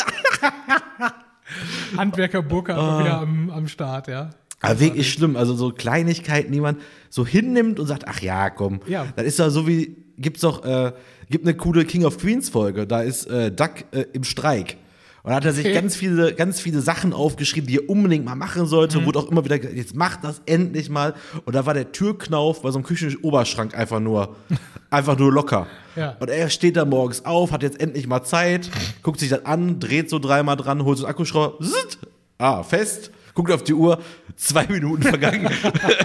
Handwerker 1.96 2.42
Burka 2.42 2.74
Ah. 2.76 3.00
wieder 3.00 3.18
am, 3.20 3.50
am 3.50 3.68
Start, 3.68 4.08
ja. 4.08 4.30
Aber 4.60 4.78
wirklich 4.80 5.12
schlimm. 5.12 5.36
Also 5.36 5.54
so 5.54 5.72
Kleinigkeiten, 5.72 6.52
die 6.52 6.60
man 6.60 6.76
so 7.10 7.26
hinnimmt 7.26 7.80
und 7.80 7.86
sagt, 7.86 8.06
ach 8.06 8.20
ja, 8.20 8.48
komm. 8.48 8.80
Ja. 8.86 9.06
Das 9.16 9.26
ist 9.26 9.38
doch 9.40 9.50
so 9.50 9.66
wie, 9.66 9.96
gibt's 10.18 10.42
doch, 10.42 10.64
äh, 10.64 10.92
gibt 11.30 11.44
eine 11.44 11.56
coole 11.56 11.84
King 11.84 12.04
of 12.04 12.18
Queens 12.18 12.48
Folge. 12.48 12.86
Da 12.86 13.02
ist 13.02 13.26
äh, 13.26 13.50
Duck 13.50 13.70
äh, 13.90 14.04
im 14.12 14.22
Streik. 14.24 14.76
Und 15.24 15.32
hat 15.32 15.44
er 15.44 15.52
sich 15.52 15.72
ganz 15.72 15.94
viele, 15.94 16.34
ganz 16.34 16.60
viele 16.60 16.80
Sachen 16.80 17.12
aufgeschrieben, 17.12 17.68
die 17.68 17.76
er 17.76 17.88
unbedingt 17.88 18.24
mal 18.24 18.34
machen 18.34 18.66
sollte. 18.66 18.98
Mhm. 18.98 19.06
Wurde 19.06 19.20
auch 19.20 19.30
immer 19.30 19.44
wieder, 19.44 19.58
gesagt, 19.58 19.76
jetzt 19.76 19.94
mach 19.94 20.16
das 20.16 20.42
endlich 20.46 20.90
mal. 20.90 21.14
Und 21.44 21.54
da 21.54 21.64
war 21.64 21.74
der 21.74 21.92
Türknauf 21.92 22.62
bei 22.62 22.70
so 22.72 22.78
einem 22.78 22.84
Küchenoberschrank 22.84 23.76
einfach 23.76 24.00
nur, 24.00 24.34
einfach 24.90 25.16
nur 25.16 25.32
locker. 25.32 25.68
Ja. 25.94 26.16
Und 26.18 26.28
er 26.28 26.50
steht 26.50 26.76
da 26.76 26.84
morgens 26.84 27.24
auf, 27.24 27.52
hat 27.52 27.62
jetzt 27.62 27.80
endlich 27.80 28.08
mal 28.08 28.24
Zeit, 28.24 28.68
guckt 29.02 29.20
sich 29.20 29.28
das 29.28 29.46
an, 29.46 29.78
dreht 29.78 30.10
so 30.10 30.18
dreimal 30.18 30.56
dran, 30.56 30.84
holt 30.84 30.98
so 30.98 31.04
einen 31.04 31.10
Akkuschrauber, 31.10 31.64
zzt, 31.64 31.98
ah, 32.38 32.64
fest, 32.64 33.12
guckt 33.34 33.50
auf 33.50 33.62
die 33.64 33.74
Uhr, 33.74 33.98
zwei 34.36 34.66
Minuten 34.66 35.02
vergangen. 35.02 35.46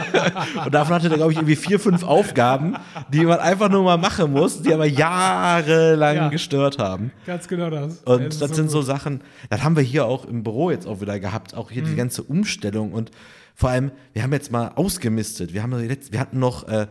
und 0.66 0.74
davon 0.74 0.96
hatte 0.96 1.10
er, 1.10 1.18
glaube 1.18 1.32
ich, 1.32 1.38
irgendwie 1.38 1.56
vier, 1.56 1.80
fünf 1.80 2.04
Aufgaben, 2.04 2.76
die 3.10 3.26
man 3.26 3.40
einfach 3.40 3.70
nur 3.70 3.84
mal 3.84 3.98
machen 3.98 4.32
muss, 4.32 4.62
die 4.62 4.74
aber 4.74 4.86
jahrelang 4.86 6.16
Ja. 6.16 6.30
gestört 6.30 6.78
haben. 6.80 7.12
Ganz 7.26 7.48
genau 7.48 7.70
das. 7.70 8.00
Und 8.04 8.22
Es 8.22 8.36
ist 8.36 8.42
das 8.42 8.56
sind 8.56 8.70
so 8.70 8.80
gut. 8.80 8.88
Sachen, 8.88 9.22
das 9.50 9.64
haben 9.64 9.76
wir 9.76 9.84
hier 9.84 10.06
auch 10.06 10.26
im 10.26 10.44
Büro 10.44 10.72
jetzt 10.72 10.88
auch 10.88 11.02
wieder 11.02 11.20
gehabt, 11.20 11.56
auch 11.56 11.72
hier 11.72 11.84
die 11.84 11.92
Mhm. 11.92 11.98
ganze 11.98 12.24
Umstellung 12.24 12.92
und 12.94 13.12
vor 13.56 13.70
allem, 13.72 13.92
wir 14.14 14.22
haben 14.24 14.34
jetzt 14.34 14.52
mal 14.52 14.72
ausgemistet. 14.76 15.52
Wir, 15.54 15.64
haben 15.64 15.78
jetzt, 15.90 16.12
wir 16.12 16.20
hatten 16.20 16.38
noch 16.40 16.68
äh, 16.68 16.88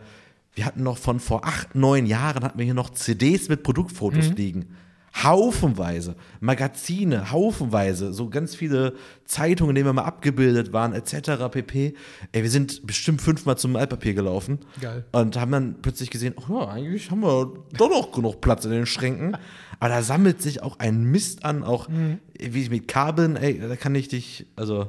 wir 0.53 0.65
hatten 0.65 0.81
noch 0.83 0.97
von 0.97 1.19
vor 1.19 1.45
acht, 1.45 1.75
neun 1.75 2.05
Jahren 2.07 2.43
hatten 2.43 2.57
wir 2.57 2.65
hier 2.65 2.73
noch 2.73 2.89
CDs 2.89 3.47
mit 3.47 3.59
Mhm. 3.59 3.63
Produktfotos 3.63 4.29
liegen. 4.35 4.75
Haufenweise, 5.23 6.15
Magazine, 6.39 7.31
haufenweise, 7.31 8.13
so 8.13 8.29
ganz 8.29 8.55
viele 8.55 8.93
Zeitungen, 9.25 9.71
in 9.71 9.75
denen 9.75 9.87
wir 9.87 9.93
mal 9.93 10.03
abgebildet 10.05 10.73
waren, 10.73 10.93
etc. 10.93 11.49
pp. 11.51 11.93
Ey, 12.31 12.43
wir 12.43 12.49
sind 12.49 12.85
bestimmt 12.85 13.21
fünfmal 13.21 13.57
zum 13.57 13.75
Altpapier 13.75 14.13
gelaufen 14.13 14.59
Geil. 14.81 15.05
und 15.11 15.37
haben 15.39 15.51
dann 15.51 15.75
plötzlich 15.81 16.09
gesehen, 16.09 16.33
oh 16.37 16.59
ja, 16.59 16.67
eigentlich 16.69 17.11
haben 17.11 17.21
wir 17.21 17.53
doch 17.77 17.89
noch 17.89 18.11
genug 18.11 18.41
Platz 18.41 18.65
in 18.65 18.71
den 18.71 18.85
Schränken. 18.85 19.37
Aber 19.79 19.89
da 19.89 20.01
sammelt 20.01 20.41
sich 20.41 20.63
auch 20.63 20.79
ein 20.79 21.03
Mist 21.03 21.45
an, 21.45 21.63
auch 21.63 21.87
Mhm. 21.89 22.19
wie 22.39 22.69
mit 22.69 22.87
Kabeln, 22.87 23.35
ey, 23.35 23.59
da 23.59 23.75
kann 23.75 23.93
ich 23.95 24.07
dich, 24.07 24.45
also 24.55 24.87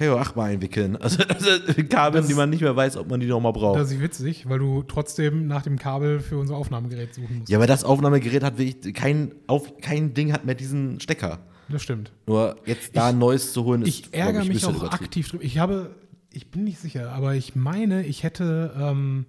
kann 0.00 0.08
ich 0.08 0.14
auch 0.14 0.20
achtmal 0.20 0.50
einwickeln. 0.52 0.96
Also, 0.96 1.22
also 1.24 1.50
Kabeln, 1.88 2.22
Das 2.22 2.28
die 2.28 2.34
man 2.34 2.48
nicht 2.48 2.62
mehr 2.62 2.74
weiß, 2.74 2.96
ob 2.96 3.08
man 3.10 3.20
die 3.20 3.26
noch 3.26 3.40
mal 3.40 3.52
braucht. 3.52 3.78
Das 3.78 3.92
ist 3.92 4.00
witzig, 4.00 4.48
weil 4.48 4.58
du 4.58 4.82
trotzdem 4.82 5.46
nach 5.46 5.62
dem 5.62 5.78
Kabel 5.78 6.20
für 6.20 6.38
unser 6.38 6.56
Aufnahmegerät 6.56 7.14
suchen 7.14 7.38
musst. 7.38 7.50
Ja, 7.50 7.58
aber 7.58 7.66
das 7.66 7.84
Aufnahmegerät 7.84 8.42
hat 8.42 8.58
wirklich 8.58 8.94
kein, 8.94 9.34
auf, 9.46 9.76
kein 9.80 10.14
Ding 10.14 10.32
hat 10.32 10.44
mehr 10.44 10.54
diesen 10.54 11.00
Stecker. 11.00 11.40
Das 11.68 11.82
stimmt. 11.82 12.12
Nur 12.26 12.56
jetzt 12.64 12.96
da 12.96 13.08
ein 13.08 13.18
neues 13.18 13.52
zu 13.52 13.64
holen, 13.64 13.82
ist 13.82 13.88
Ich 13.88 14.14
ärgere 14.14 14.42
ich, 14.42 14.48
mich 14.48 14.64
auch 14.64 14.82
aktiv 14.90 15.28
drüber. 15.28 15.44
Ich 15.44 15.58
habe, 15.58 15.94
ich 16.32 16.50
bin 16.50 16.64
nicht 16.64 16.78
sicher, 16.80 17.12
aber 17.12 17.34
ich 17.34 17.54
meine, 17.54 18.04
ich 18.04 18.22
hätte 18.22 18.74
ähm, 18.76 19.26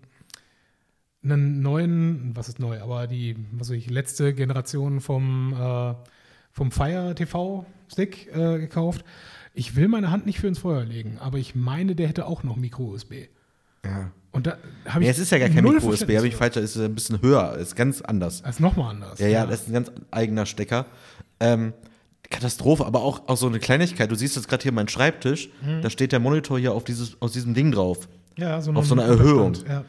einen 1.24 1.62
neuen, 1.62 2.32
was 2.34 2.48
ist 2.48 2.60
neu, 2.60 2.80
aber 2.82 3.08
die, 3.08 3.36
was 3.52 3.70
weiß 3.70 3.76
ich, 3.78 3.90
letzte 3.90 4.34
Generation 4.34 5.02
vom, 5.02 5.54
äh, 5.54 5.94
vom 6.52 6.72
Fire 6.72 7.14
TV 7.14 7.66
Stick 7.92 8.34
äh, 8.34 8.58
gekauft. 8.58 9.04
Ich 9.54 9.76
will 9.76 9.88
meine 9.88 10.12
Hand 10.12 10.26
nicht 10.26 10.40
für 10.40 10.48
ins 10.48 10.60
Feuer 10.60 10.84
legen, 10.86 11.18
aber 11.20 11.38
ich 11.38 11.56
meine, 11.56 11.96
der 11.96 12.08
hätte 12.08 12.26
auch 12.26 12.44
noch 12.44 12.56
Micro-USB. 12.56 13.14
Ja. 13.86 14.12
Und 14.32 14.48
da 14.48 14.58
habe 14.88 15.02
ich. 15.04 15.08
Ja, 15.08 15.12
es 15.12 15.20
ist 15.20 15.32
ja 15.32 15.40
gar 15.40 15.50
kein 15.50 15.64
Micro-USB, 15.64 16.16
habe 16.16 16.28
ich 16.28 16.36
falsch, 16.36 16.56
es 16.56 16.76
ist 16.76 16.82
ein 16.82 16.96
bisschen 16.96 17.22
höher, 17.22 17.56
ist 17.58 17.76
ganz 17.76 18.02
anders. 18.02 18.42
Das 18.44 18.56
ist 18.56 18.60
nochmal 18.62 18.92
anders. 18.96 19.20
Ja, 19.20 19.28
ja, 19.28 19.46
das 19.46 19.62
ist 19.64 19.68
ein 19.68 19.74
ganz 19.74 19.92
eigener 20.12 20.46
Stecker. 20.46 20.86
Ähm, 21.40 21.74
Katastrophe, 22.30 22.86
aber 22.86 23.02
auch, 23.02 23.28
auch 23.28 23.36
so 23.36 23.48
eine 23.48 23.60
Kleinigkeit. 23.60 24.10
Du 24.10 24.16
siehst 24.16 24.38
jetzt 24.38 24.48
gerade 24.48 24.64
hier 24.64 24.72
meinen 24.72 24.88
Schreibtisch, 24.88 25.50
Mhm. 25.66 25.82
da 25.82 25.90
steht 25.90 26.14
der 26.14 26.20
Monitor 26.22 26.58
hier 26.60 26.72
auf 26.74 26.86
dieses, 26.86 27.22
aus 27.22 27.34
diesem 27.34 27.54
Ding 27.54 27.72
drauf. 27.74 28.08
ja, 28.38 28.62
so 28.62 28.72
auf 28.72 28.78
ein 28.78 28.84
so 28.86 28.94
einer 28.96 29.04
Erhöhung. 29.04 29.56
Ja. 29.68 29.84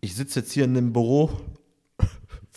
Ich 0.00 0.14
sitze 0.14 0.40
jetzt 0.40 0.52
hier 0.52 0.64
in 0.64 0.72
dem 0.74 0.92
Büro 0.94 1.30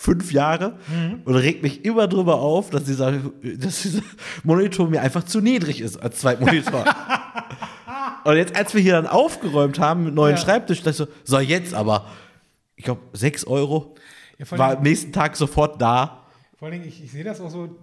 fünf 0.02 0.32
Jahre 0.32 0.78
Mhm. 0.88 1.22
und 1.26 1.36
reg 1.36 1.62
mich 1.62 1.86
immer 1.86 2.08
drüber 2.08 2.40
auf, 2.42 2.72
dass 2.72 2.86
dieser, 2.86 3.12
dass 3.44 3.84
dieser 3.84 4.02
Monitor 4.44 4.90
mir 4.90 5.02
einfach 5.02 5.24
zu 5.24 5.42
niedrig 5.42 5.80
ist 5.80 5.98
als 5.98 6.20
Zweitmonitor. 6.20 6.84
und 8.24 8.36
jetzt, 8.36 8.56
als 8.56 8.74
wir 8.74 8.82
hier 8.82 8.94
dann 8.94 9.06
aufgeräumt 9.06 9.78
haben 9.80 10.06
mit 10.06 10.16
neuen 10.16 10.36
Ja. 10.36 10.42
Schreibtisch, 10.42 10.80
dachte 10.80 10.90
ich 10.92 10.96
so, 10.98 11.08
so 11.24 11.40
jetzt 11.40 11.74
aber, 11.76 12.08
ich 12.76 12.84
glaube, 12.86 13.02
sechs 13.14 13.46
Euro, 13.46 13.94
Ja, 14.40 14.50
war 14.58 14.70
allem- 14.70 14.78
am 14.78 14.84
nächsten 14.84 15.12
Tag 15.14 15.36
sofort 15.38 15.80
da. 15.80 16.26
Vor 16.58 16.68
allen 16.68 16.80
Dingen, 16.80 16.88
ich, 16.88 17.04
ich 17.04 17.12
sehe 17.12 17.24
das 17.24 17.40
auch 17.40 17.50
so, 17.52 17.76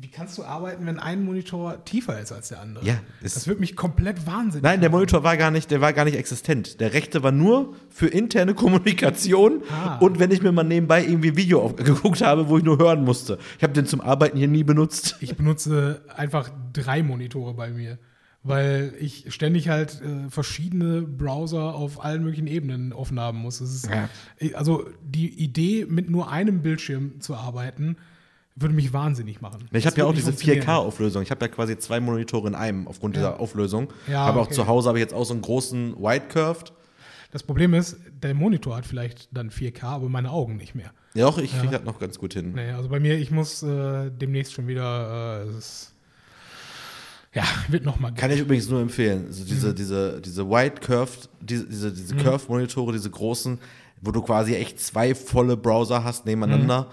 wie 0.00 0.08
kannst 0.08 0.38
du 0.38 0.44
arbeiten, 0.44 0.86
wenn 0.86 0.98
ein 0.98 1.24
Monitor 1.24 1.84
tiefer 1.84 2.18
ist 2.20 2.32
als 2.32 2.48
der 2.48 2.60
andere? 2.60 2.84
Ja, 2.86 3.00
das 3.22 3.46
wird 3.46 3.60
mich 3.60 3.76
komplett 3.76 4.26
wahnsinnig. 4.26 4.62
Nein, 4.62 4.80
der. 4.80 4.90
Monitor 4.90 5.22
war 5.24 5.36
gar 5.36 5.50
nicht, 5.50 5.70
der 5.70 5.80
war 5.80 5.92
gar 5.92 6.04
nicht 6.04 6.16
existent. 6.16 6.80
Der 6.80 6.92
rechte 6.94 7.22
war 7.22 7.32
nur 7.32 7.74
für 7.90 8.06
interne 8.06 8.54
Kommunikation 8.54 9.62
Ah. 9.70 9.98
und 9.98 10.18
wenn 10.18 10.30
ich 10.30 10.42
mir 10.42 10.52
mal 10.52 10.64
nebenbei 10.64 11.04
irgendwie 11.04 11.28
ein 11.30 11.36
Video 11.36 11.68
geguckt 11.74 12.22
habe, 12.22 12.48
wo 12.48 12.58
ich 12.58 12.64
nur 12.64 12.78
hören 12.78 13.04
musste. 13.04 13.38
Ich 13.58 13.62
habe 13.62 13.72
den 13.72 13.86
zum 13.86 14.00
Arbeiten 14.00 14.36
hier 14.38 14.48
nie 14.48 14.64
benutzt. 14.64 15.16
Ich 15.20 15.36
benutze 15.36 16.02
einfach 16.16 16.50
drei 16.72 17.02
Monitore 17.02 17.54
bei 17.54 17.70
mir, 17.70 17.98
weil 18.42 18.94
ich 18.98 19.26
ständig 19.34 19.68
halt 19.68 20.00
äh, 20.02 20.30
verschiedene 20.30 21.02
Browser 21.02 21.74
auf 21.74 22.02
allen 22.04 22.22
möglichen 22.22 22.46
Ebenen 22.46 22.92
offen 22.92 23.20
haben 23.20 23.38
muss. 23.38 23.60
Ist, 23.60 23.88
Ja. 23.88 24.08
Also 24.54 24.86
die 25.04 25.28
Idee, 25.28 25.86
mit 25.88 26.08
nur 26.10 26.30
einem 26.30 26.62
Bildschirm 26.62 27.20
zu 27.20 27.34
arbeiten, 27.34 27.96
würde 28.56 28.74
mich 28.74 28.92
wahnsinnig 28.92 29.40
machen. 29.40 29.68
Ich 29.72 29.86
habe 29.86 29.96
ja 29.96 30.04
auch 30.04 30.12
diese 30.14 30.32
funktionieren. 30.32 30.66
4K-Auflösung. 30.66 31.22
Ich 31.22 31.30
habe 31.30 31.44
ja 31.44 31.48
quasi 31.48 31.78
zwei 31.78 32.00
Monitore 32.00 32.48
in 32.48 32.54
einem 32.54 32.86
aufgrund 32.88 33.16
Ja. 33.16 33.22
dieser 33.30 33.40
Auflösung. 33.40 33.88
Ja, 34.06 34.24
aber 34.24 34.40
auch 34.40 34.46
okay. 34.46 34.54
zu 34.54 34.66
Hause 34.66 34.88
habe 34.88 34.98
ich 34.98 35.02
jetzt 35.02 35.14
auch 35.14 35.24
so 35.24 35.32
einen 35.34 35.42
großen 35.42 35.96
Wide 35.96 36.26
Curved. 36.28 36.72
Das 37.32 37.42
Problem 37.44 37.74
ist, 37.74 37.96
der 38.22 38.34
Monitor 38.34 38.76
hat 38.76 38.86
vielleicht 38.86 39.28
dann 39.32 39.50
4K, 39.50 39.84
aber 39.84 40.08
meine 40.08 40.30
Augen 40.30 40.56
nicht 40.56 40.74
mehr. 40.74 40.90
Ja, 41.14 41.26
auch 41.26 41.38
ich 41.38 41.52
Ja. 41.52 41.60
kriege 41.60 41.72
das 41.76 41.84
noch 41.84 41.98
ganz 42.00 42.18
gut 42.18 42.34
hin. 42.34 42.52
Nee, 42.54 42.70
also 42.72 42.88
bei 42.88 42.98
mir, 43.00 43.16
ich 43.18 43.30
muss 43.30 43.62
äh, 43.62 44.10
demnächst 44.10 44.52
schon 44.52 44.66
wieder, 44.66 45.44
äh, 45.46 45.48
ja, 47.32 47.44
wird 47.68 47.84
nochmal. 47.84 48.12
Kann 48.14 48.30
ich 48.32 48.40
übrigens 48.40 48.68
nur 48.68 48.80
empfehlen. 48.80 49.26
Also 49.26 49.44
Mhm. 49.44 49.48
diese, 49.48 49.74
diese, 49.74 50.20
diese 50.20 50.48
Wide 50.48 50.80
Curved, 50.80 51.28
diese, 51.40 51.66
diese, 51.66 51.92
diese 51.92 52.16
Curved-Monitore, 52.16 52.92
diese 52.92 53.10
großen, 53.10 53.58
wo 54.00 54.10
du 54.10 54.22
quasi 54.22 54.54
echt 54.56 54.80
zwei 54.80 55.14
volle 55.14 55.56
Browser 55.56 56.02
hast 56.02 56.26
nebeneinander. 56.26 56.82
Mhm. 56.82 56.86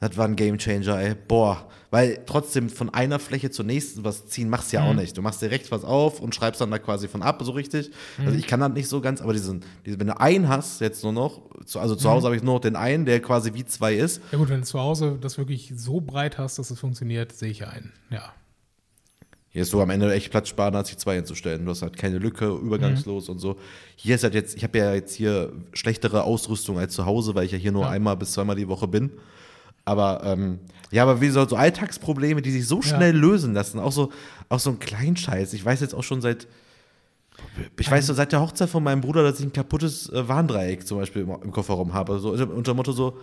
Das 0.00 0.16
war 0.16 0.26
ein 0.26 0.36
Gamechanger, 0.36 0.98
ey. 1.00 1.14
Boah. 1.14 1.68
Weil 1.90 2.24
trotzdem 2.26 2.68
von 2.68 2.90
einer 2.92 3.18
Fläche 3.20 3.50
zur 3.50 3.64
nächsten 3.64 4.04
was 4.04 4.26
ziehen 4.26 4.50
machst 4.50 4.72
du 4.72 4.76
ja 4.76 4.82
Mhm. 4.82 4.88
auch 4.90 4.94
nicht. 4.94 5.16
Du 5.16 5.22
machst 5.22 5.40
dir 5.40 5.50
rechts 5.50 5.70
was 5.70 5.84
auf 5.84 6.20
und 6.20 6.34
schreibst 6.34 6.60
dann 6.60 6.70
da 6.70 6.78
quasi 6.80 7.06
von 7.08 7.22
ab, 7.22 7.40
so 7.42 7.52
richtig. 7.52 7.90
Mhm. 8.18 8.26
Also 8.26 8.38
ich 8.38 8.46
kann 8.48 8.58
das 8.60 8.72
nicht 8.72 8.88
so 8.88 9.00
ganz, 9.00 9.22
aber 9.22 9.32
diesen, 9.32 9.64
diese, 9.86 9.98
wenn 10.00 10.08
du 10.08 10.20
einen 10.20 10.48
hast, 10.48 10.80
jetzt 10.80 11.04
nur 11.04 11.12
noch, 11.12 11.40
also 11.74 11.94
Mhm. 11.94 11.98
zu 11.98 12.10
Hause 12.10 12.26
habe 12.26 12.36
ich 12.36 12.42
nur 12.42 12.54
noch 12.54 12.60
den 12.60 12.74
einen, 12.76 13.04
der 13.06 13.20
quasi 13.20 13.54
wie 13.54 13.64
zwei 13.64 13.94
ist. 13.94 14.20
Ja 14.32 14.38
gut, 14.38 14.48
wenn 14.48 14.60
du 14.60 14.66
zu 14.66 14.80
Hause 14.80 15.16
das 15.20 15.38
wirklich 15.38 15.72
so 15.76 16.00
breit 16.00 16.36
hast, 16.36 16.58
dass 16.58 16.70
es 16.70 16.80
funktioniert, 16.80 17.32
sehe 17.32 17.50
ich 17.50 17.64
ein. 17.66 17.92
Ja. 18.10 18.32
Hier 19.50 19.62
ist 19.62 19.70
so 19.70 19.80
am 19.80 19.90
Ende 19.90 20.12
echt 20.12 20.32
Platz 20.32 20.48
sparen, 20.48 20.74
als 20.74 20.88
die 20.90 20.96
zwei 20.96 21.14
hinzustellen. 21.14 21.64
Du 21.64 21.70
hast 21.70 21.82
halt 21.82 21.96
keine 21.96 22.18
Lücke, 22.18 22.48
übergangslos 22.48 23.28
und 23.28 23.38
so. 23.38 23.56
Hier 23.94 24.16
ist 24.16 24.24
halt 24.24 24.34
jetzt, 24.34 24.56
ich 24.56 24.64
habe 24.64 24.76
ja 24.76 24.92
jetzt 24.94 25.14
hier 25.14 25.52
schlechtere 25.74 26.24
Ausrüstung 26.24 26.76
als 26.76 26.92
zu 26.94 27.06
Hause, 27.06 27.36
weil 27.36 27.44
ich 27.46 27.52
ja 27.52 27.58
hier 27.58 27.70
nur 27.70 27.82
Ja. 27.84 27.90
einmal 27.90 28.16
bis 28.16 28.32
zweimal 28.32 28.56
die 28.56 28.66
Woche 28.66 28.88
bin. 28.88 29.12
Aber 29.84 30.22
ähm, 30.24 30.60
ja, 30.90 31.02
aber 31.02 31.20
wie 31.20 31.28
so, 31.28 31.46
so 31.46 31.56
Alltagsprobleme, 31.56 32.40
die 32.42 32.50
sich 32.50 32.66
so 32.66 32.76
Ja. 32.76 32.82
schnell 32.96 33.16
lösen 33.16 33.52
lassen, 33.54 33.78
auch 33.78 33.92
so, 33.92 34.10
auch 34.48 34.60
so 34.60 34.70
ein 34.70 34.78
Kleinscheiß. 34.78 35.52
Ich 35.52 35.64
weiß 35.64 35.80
jetzt 35.80 35.94
auch 35.94 36.02
schon 36.04 36.20
seit, 36.20 36.46
ich 37.78 37.90
weiß 37.90 38.06
so 38.06 38.14
seit 38.14 38.32
der 38.32 38.40
Hochzeit 38.40 38.68
von 38.70 38.82
meinem 38.82 39.00
Bruder, 39.00 39.22
dass 39.22 39.40
ich 39.40 39.46
ein 39.46 39.52
kaputtes 39.52 40.08
äh, 40.10 40.26
Warndreieck 40.28 40.86
zum 40.86 40.98
Beispiel 40.98 41.22
im, 41.22 41.30
im 41.42 41.50
Kofferraum 41.52 41.92
habe. 41.92 42.18
So 42.18 42.30
unter 42.30 42.50
unter 42.50 42.72
dem 42.72 42.76
Motto 42.76 42.92
so, 42.92 43.18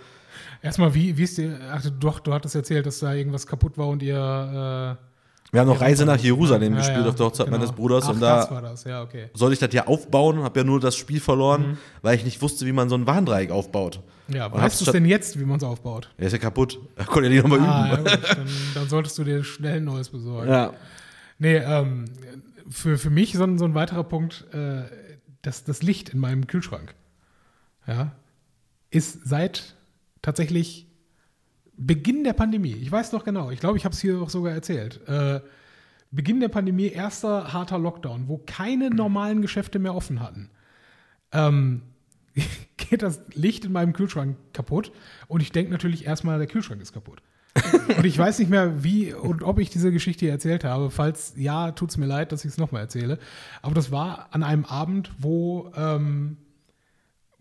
Erstmal, 0.63 0.93
wie, 0.93 1.17
wie 1.17 1.23
ist 1.23 1.37
dir, 1.39 1.59
ach 1.71 1.83
doch, 1.99 2.19
du 2.19 2.33
hattest 2.33 2.53
erzählt, 2.55 2.85
dass 2.85 2.99
da 2.99 3.13
irgendwas 3.13 3.47
kaputt 3.47 3.77
war 3.77 3.87
und 3.87 4.03
ihr. 4.03 4.97
Äh, 4.99 5.10
wir 5.51 5.59
haben 5.61 5.67
noch 5.67 5.81
Reise 5.81 6.05
nach 6.05 6.17
Jerusalem 6.19 6.73
Ja, 6.73 6.79
gespielt 6.79 7.03
ja, 7.03 7.09
auf 7.09 7.15
der 7.15 7.25
Hochzeit 7.25 7.45
genau. 7.47 7.57
meines 7.57 7.71
Bruders 7.73 8.05
Ach, 8.05 8.13
und 8.13 8.21
da 8.21 8.75
ja, 8.85 9.01
okay. 9.03 9.29
sollte 9.33 9.53
ich 9.53 9.59
das 9.59 9.73
ja 9.73 9.87
aufbauen, 9.87 10.43
habe 10.43 10.59
ja 10.59 10.63
nur 10.63 10.79
das 10.79 10.95
Spiel 10.95 11.19
verloren, 11.19 11.61
Mhm. 11.71 11.77
weil 12.01 12.15
ich 12.15 12.23
nicht 12.23 12.41
wusste, 12.41 12.65
wie 12.65 12.71
man 12.71 12.87
so 12.89 12.95
ein 12.95 13.05
Warndreieck 13.07 13.51
aufbaut. 13.51 14.01
Ja, 14.29 14.45
Und 14.45 14.53
hab's 14.53 14.63
weißt 14.63 14.81
du 14.81 14.85
es 14.85 14.91
denn 14.93 15.05
jetzt, 15.05 15.37
wie 15.39 15.43
man 15.43 15.57
es 15.57 15.63
aufbaut? 15.63 16.09
Er 16.17 16.27
ist 16.27 16.33
ja 16.33 16.37
kaputt. 16.39 16.79
Er 16.95 17.05
konnte 17.05 17.27
ja 17.27 17.35
nicht 17.35 17.43
nochmal 17.43 17.59
Ah, 17.67 17.93
üben. 17.93 18.03
gut, 18.05 18.19
dann, 18.37 18.47
dann 18.75 18.87
solltest 18.89 19.17
du 19.17 19.23
dir 19.25 19.43
schnell 19.43 19.77
ein 19.77 19.83
neues 19.83 20.09
besorgen. 20.09 20.49
Ja. 20.49 20.73
Nee, 21.37 21.57
ähm, 21.57 22.05
für, 22.69 22.97
für 22.97 23.09
mich 23.09 23.33
so 23.33 23.43
ein, 23.43 23.57
so 23.57 23.65
ein 23.65 23.73
weiterer 23.73 24.05
Punkt, 24.05 24.45
äh, 24.53 24.83
das, 25.41 25.65
das 25.65 25.81
Licht 25.83 26.09
in 26.09 26.19
meinem 26.19 26.47
Kühlschrank, 26.47 26.95
ja, 27.87 28.11
ist 28.89 29.19
seit 29.27 29.75
tatsächlich 30.21 30.87
Beginn 31.83 32.23
der 32.23 32.33
Pandemie, 32.33 32.73
ich 32.73 32.91
weiß 32.91 33.11
noch 33.11 33.23
genau, 33.23 33.49
ich 33.49 33.59
glaube, 33.59 33.77
ich 33.77 33.85
habe 33.85 33.93
es 33.93 34.01
hier 34.01 34.21
auch 34.21 34.29
sogar 34.29 34.53
erzählt, 34.53 35.01
äh, 35.07 35.41
Beginn 36.11 36.39
der 36.39 36.49
Pandemie, 36.49 36.87
erster 36.87 37.53
harter 37.53 37.79
Lockdown, 37.79 38.27
wo 38.27 38.37
keine 38.37 38.89
normalen 38.89 39.41
Geschäfte 39.41 39.79
mehr 39.79 39.95
offen 39.95 40.19
hatten, 40.19 40.51
ähm, 41.31 41.81
geht 42.77 43.01
das 43.01 43.21
Licht 43.33 43.65
in 43.65 43.71
meinem 43.71 43.93
Kühlschrank 43.93 44.37
kaputt 44.53 44.91
und 45.27 45.41
ich 45.41 45.51
denke 45.51 45.71
natürlich 45.71 46.05
erstmal, 46.05 46.37
der 46.37 46.47
Kühlschrank 46.47 46.81
ist 46.81 46.93
kaputt. 46.93 47.21
Und 47.97 48.05
ich 48.05 48.17
weiß 48.17 48.39
nicht 48.39 48.49
mehr, 48.49 48.81
wie 48.81 49.13
und 49.13 49.43
ob 49.43 49.59
ich 49.59 49.69
diese 49.69 49.91
Geschichte 49.91 50.21
hier 50.21 50.31
erzählt 50.31 50.63
habe. 50.63 50.89
Falls 50.89 51.33
ja, 51.35 51.71
tut 51.71 51.89
es 51.89 51.97
mir 51.97 52.05
leid, 52.05 52.31
dass 52.31 52.45
ich 52.45 52.51
es 52.51 52.57
nochmal 52.57 52.83
erzähle. 52.83 53.19
Aber 53.61 53.75
das 53.75 53.91
war 53.91 54.29
an 54.31 54.41
einem 54.41 54.63
Abend, 54.63 55.11
wo, 55.17 55.69
ähm, 55.75 56.37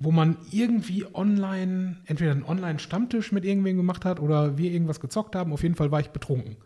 wo 0.01 0.11
man 0.11 0.39
irgendwie 0.51 1.05
online, 1.15 1.99
entweder 2.07 2.33
einen 2.33 2.43
Online-Stammtisch 2.43 3.33
mit 3.33 3.45
irgendwem 3.45 3.77
gemacht 3.77 4.05
hat 4.05 4.19
oder 4.19 4.57
wir 4.57 4.73
irgendwas 4.73 4.99
gezockt 4.99 5.37
haben. 5.37 5.53
Auf 5.53 5.63
jeden 5.63 5.75
Fall 5.77 5.91
war 5.93 6.01
ich 6.01 6.09
betrunken. 6.09 6.57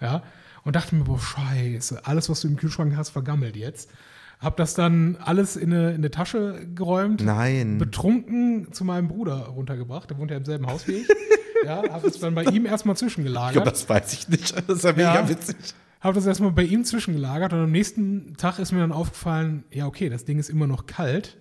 Ja. 0.00 0.22
Und 0.64 0.76
dachte 0.76 0.94
mir, 0.94 1.04
boah, 1.04 1.18
scheiße, 1.18 2.06
alles, 2.06 2.28
was 2.28 2.42
du 2.42 2.48
im 2.48 2.56
Kühlschrank 2.56 2.94
hast, 2.96 3.10
vergammelt 3.10 3.56
jetzt. 3.56 3.90
Hab 4.38 4.56
das 4.56 4.74
dann 4.74 5.16
alles 5.24 5.56
in 5.56 5.72
eine, 5.72 5.90
in 5.90 5.96
eine 5.96 6.10
Tasche 6.10 6.66
geräumt 6.74 7.24
Nein. 7.24 7.78
betrunken 7.78 8.72
zu 8.72 8.84
meinem 8.84 9.08
Bruder 9.08 9.36
runtergebracht. 9.46 10.10
Der 10.10 10.18
wohnt 10.18 10.30
ja 10.30 10.36
im 10.36 10.44
selben 10.44 10.66
Haus 10.66 10.86
wie 10.86 10.92
ich. 10.92 11.08
ja, 11.64 11.82
habe 11.90 12.08
es 12.08 12.18
dann 12.18 12.34
bei 12.34 12.44
ihm 12.44 12.66
erstmal 12.66 12.96
zwischengelagert. 12.96 13.66
das 13.66 13.88
weiß 13.88 14.12
ich 14.12 14.28
nicht. 14.28 14.52
Das 14.68 14.78
ist 14.78 14.84
ja 14.84 14.92
mega 14.92 15.14
Ja. 15.14 15.28
witzig. 15.28 15.56
Habe 16.00 16.16
das 16.16 16.26
erstmal 16.26 16.50
bei 16.50 16.64
ihm 16.64 16.84
zwischengelagert 16.84 17.52
und 17.52 17.60
am 17.60 17.70
nächsten 17.70 18.36
Tag 18.36 18.58
ist 18.58 18.72
mir 18.72 18.80
dann 18.80 18.90
aufgefallen, 18.92 19.64
ja, 19.70 19.86
okay, 19.86 20.08
das 20.08 20.24
Ding 20.24 20.38
ist 20.40 20.50
immer 20.50 20.66
noch 20.66 20.86
kalt. 20.86 21.38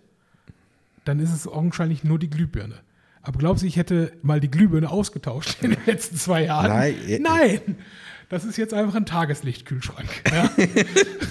Dann 1.06 1.20
ist 1.20 1.34
es 1.34 1.48
augenscheinlich 1.48 2.04
nur 2.04 2.20
die 2.20 2.30
Glühbirne. 2.30 2.76
Aber 3.24 3.38
glaubst 3.38 3.64
du, 3.64 3.68
ich 3.68 3.76
hätte 3.76 4.12
mal 4.22 4.40
die 4.40 4.50
Glühbirne 4.50 4.90
ausgetauscht 4.90 5.58
in 5.62 5.72
den 5.72 5.80
letzten 5.86 6.18
zwei 6.18 6.46
Jahren? 6.46 6.68
Nein, 6.68 6.96
äh, 7.08 7.20
Nein! 7.20 7.60
Das 8.30 8.46
ist 8.46 8.58
jetzt 8.58 8.74
einfach 8.74 8.96
ein 8.96 9.06
Tageslichtkühlschrank. 9.06 10.08
Ja. 10.32 10.50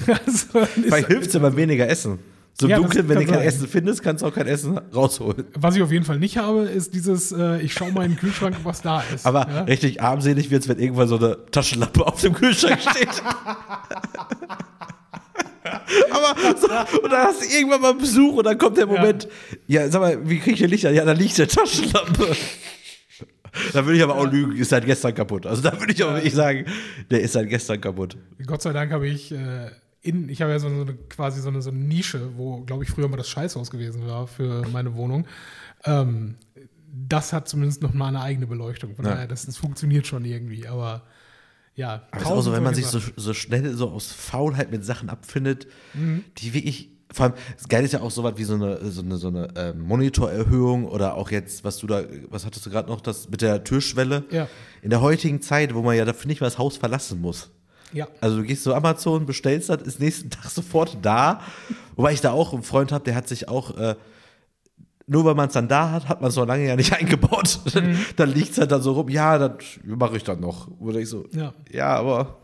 also, 0.26 0.66
hilft 1.06 1.28
es 1.28 1.33
ja 1.33 1.40
beim 1.40 1.56
weniger 1.56 1.88
Essen. 1.88 2.18
So 2.61 2.68
Ja, 2.68 2.76
das 2.76 2.85
Dunkeln, 2.85 3.09
wenn 3.09 3.20
du 3.20 3.24
kein 3.24 3.35
sein. 3.37 3.46
Essen 3.46 3.68
findest, 3.68 4.02
kannst 4.02 4.22
du 4.22 4.26
auch 4.26 4.35
kein 4.35 4.46
Essen 4.46 4.76
rausholen. 4.94 5.46
Was 5.54 5.76
ich 5.76 5.83
auf 5.83 5.90
jeden 5.90 6.04
Fall 6.04 6.18
nicht 6.18 6.37
habe, 6.37 6.64
ist 6.64 6.94
dieses, 6.94 7.33
äh, 7.33 7.59
ich 7.62 7.72
schaue 7.72 7.90
mal 7.92 8.04
in 8.04 8.12
den 8.12 8.18
Kühlschrank, 8.18 8.56
was 8.64 8.83
da 8.83 9.02
ist. 9.14 9.24
Aber 9.24 9.48
ja? 9.48 9.62
richtig 9.62 10.02
armselig 10.02 10.50
wird 10.50 10.62
es, 10.62 10.68
wenn 10.68 10.78
irgendwann 10.78 11.09
so 11.09 11.16
eine 11.16 11.38
Taschenlampe 11.50 12.06
auf 12.06 12.20
dem 12.20 12.35
Kühlschrank 12.35 12.80
steht. 12.83 13.09
Aber 16.10 16.56
so, 16.58 16.66
und 17.02 17.10
dann 17.12 17.26
hast 17.26 17.42
du 17.42 17.54
irgendwann 17.56 17.80
mal 17.80 17.94
Besuch 17.94 18.36
und 18.36 18.44
dann 18.44 18.56
kommt 18.58 18.76
der 18.78 18.86
Moment, 18.86 19.28
ja, 19.66 19.88
sag 19.90 20.00
mal, 20.00 20.28
wie 20.28 20.38
kriege 20.38 20.52
ich 20.52 20.58
hier 20.58 20.68
Licht 20.68 20.86
an? 20.86 20.94
Ja, 20.94 21.04
da 21.04 21.12
liegt 21.12 21.38
eine 21.38 21.48
Taschenlampe. 21.48 22.36
Da 23.72 23.84
würde 23.84 23.96
ich 23.96 24.02
aber 24.04 24.14
auch 24.14 24.30
lügen, 24.30 24.56
ist 24.56 24.68
seit 24.68 24.86
gestern 24.86 25.12
kaputt. 25.12 25.44
Also 25.44 25.60
da 25.60 25.72
würde 25.80 25.92
ich 25.92 26.04
auch 26.04 26.14
wirklich 26.14 26.34
sagen, 26.34 26.66
der 27.10 27.20
ist 27.20 27.32
seit 27.32 27.48
gestern 27.48 27.80
kaputt. 27.80 28.16
Gott 28.46 28.62
sei 28.62 28.72
Dank 28.72 28.92
habe 28.92 29.08
ich 29.08 29.32
äh, 29.32 29.70
in, 30.02 30.28
ich 30.28 30.40
habe 30.40 30.52
ja 30.52 30.60
so 30.60 30.68
eine, 30.68 30.94
quasi 31.08 31.40
so 31.40 31.48
eine, 31.48 31.60
so 31.60 31.70
eine 31.70 31.80
Nische, 31.80 32.30
wo, 32.36 32.60
glaube 32.60 32.84
ich, 32.84 32.90
früher 32.90 33.08
mal 33.08 33.16
das 33.16 33.28
Scheißhaus 33.28 33.72
gewesen 33.72 34.06
war 34.06 34.28
für 34.28 34.64
meine 34.72 34.94
Wohnung. 34.94 35.26
Ähm, 35.84 36.36
das 37.08 37.32
hat 37.32 37.48
zumindest 37.48 37.82
noch 37.82 37.92
mal 37.92 38.06
eine 38.08 38.20
eigene 38.20 38.46
Beleuchtung. 38.46 38.94
Von 38.94 39.04
Ja. 39.04 39.14
daher, 39.14 39.26
das, 39.26 39.46
das 39.46 39.56
funktioniert 39.56 40.06
schon 40.06 40.24
irgendwie, 40.24 40.68
aber 40.68 41.02
ja. 41.80 42.02
Auch 42.12 42.18
so, 42.20 42.24
tausend 42.24 42.56
wenn 42.56 42.62
man 42.62 42.74
sich 42.74 42.86
so, 42.86 43.00
so 43.16 43.34
schnell 43.34 43.74
so 43.74 43.88
aus 43.90 44.12
Faulheit 44.12 44.70
mit 44.70 44.84
Sachen 44.84 45.08
abfindet, 45.10 45.66
Mhm. 45.94 46.24
die 46.38 46.54
wirklich. 46.54 46.90
Vor 47.12 47.24
allem, 47.24 47.34
das 47.56 47.66
Geile 47.68 47.86
ist 47.86 47.92
ja 47.92 48.02
auch 48.02 48.10
so 48.12 48.22
was 48.22 48.36
wie 48.36 48.44
so 48.44 48.54
eine, 48.54 48.88
so 48.88 49.02
eine, 49.02 49.16
so 49.16 49.26
eine 49.26 49.48
ähm, 49.56 49.80
Monitorerhöhung 49.80 50.84
oder 50.86 51.16
auch 51.16 51.32
jetzt, 51.32 51.64
was 51.64 51.78
du 51.78 51.88
da, 51.88 52.04
was 52.28 52.46
hattest 52.46 52.64
du 52.66 52.70
gerade 52.70 52.88
noch, 52.88 53.00
das 53.00 53.28
mit 53.28 53.42
der 53.42 53.64
Türschwelle? 53.64 54.22
Ja. 54.30 54.46
In 54.80 54.90
der 54.90 55.00
heutigen 55.00 55.42
Zeit, 55.42 55.74
wo 55.74 55.82
man 55.82 55.96
ja 55.96 56.04
dafür 56.04 56.28
nicht 56.28 56.40
mal 56.40 56.46
das 56.46 56.58
Haus 56.58 56.76
verlassen 56.76 57.20
muss. 57.20 57.50
Ja. 57.92 58.06
Also 58.20 58.36
du 58.36 58.44
gehst 58.44 58.62
zu 58.62 58.72
Amazon, 58.74 59.26
bestellst 59.26 59.70
das, 59.70 59.82
ist 59.82 59.98
nächsten 59.98 60.30
Tag 60.30 60.44
sofort 60.50 60.98
da. 61.02 61.40
Wobei 61.96 62.12
ich 62.12 62.20
da 62.20 62.30
auch 62.30 62.52
einen 62.52 62.62
Freund 62.62 62.92
habe, 62.92 63.02
der 63.02 63.16
hat 63.16 63.26
sich 63.26 63.48
auch, 63.48 63.76
äh, 63.76 63.96
nur 65.06 65.24
weil 65.24 65.34
man 65.34 65.48
es 65.48 65.54
dann 65.54 65.66
da 65.68 65.90
hat, 65.90 66.08
hat 66.08 66.20
man 66.20 66.30
es 66.30 66.36
noch 66.36 66.46
lange 66.46 66.66
ja 66.66 66.76
nicht 66.76 66.92
eingebaut. 66.98 67.60
Dann, 67.74 67.98
dann 68.16 68.30
liegt 68.32 68.52
es 68.52 68.58
halt 68.58 68.70
dann 68.72 68.82
so 68.82 68.92
rum, 68.92 69.08
ja, 69.08 69.38
das 69.38 69.54
mache 69.84 70.16
ich 70.16 70.24
dann 70.24 70.40
noch. 70.40 70.68
Oder 70.78 71.00
ich 71.00 71.08
so, 71.08 71.26
Ja. 71.32 71.52
ja, 71.70 71.88
aber 71.96 72.38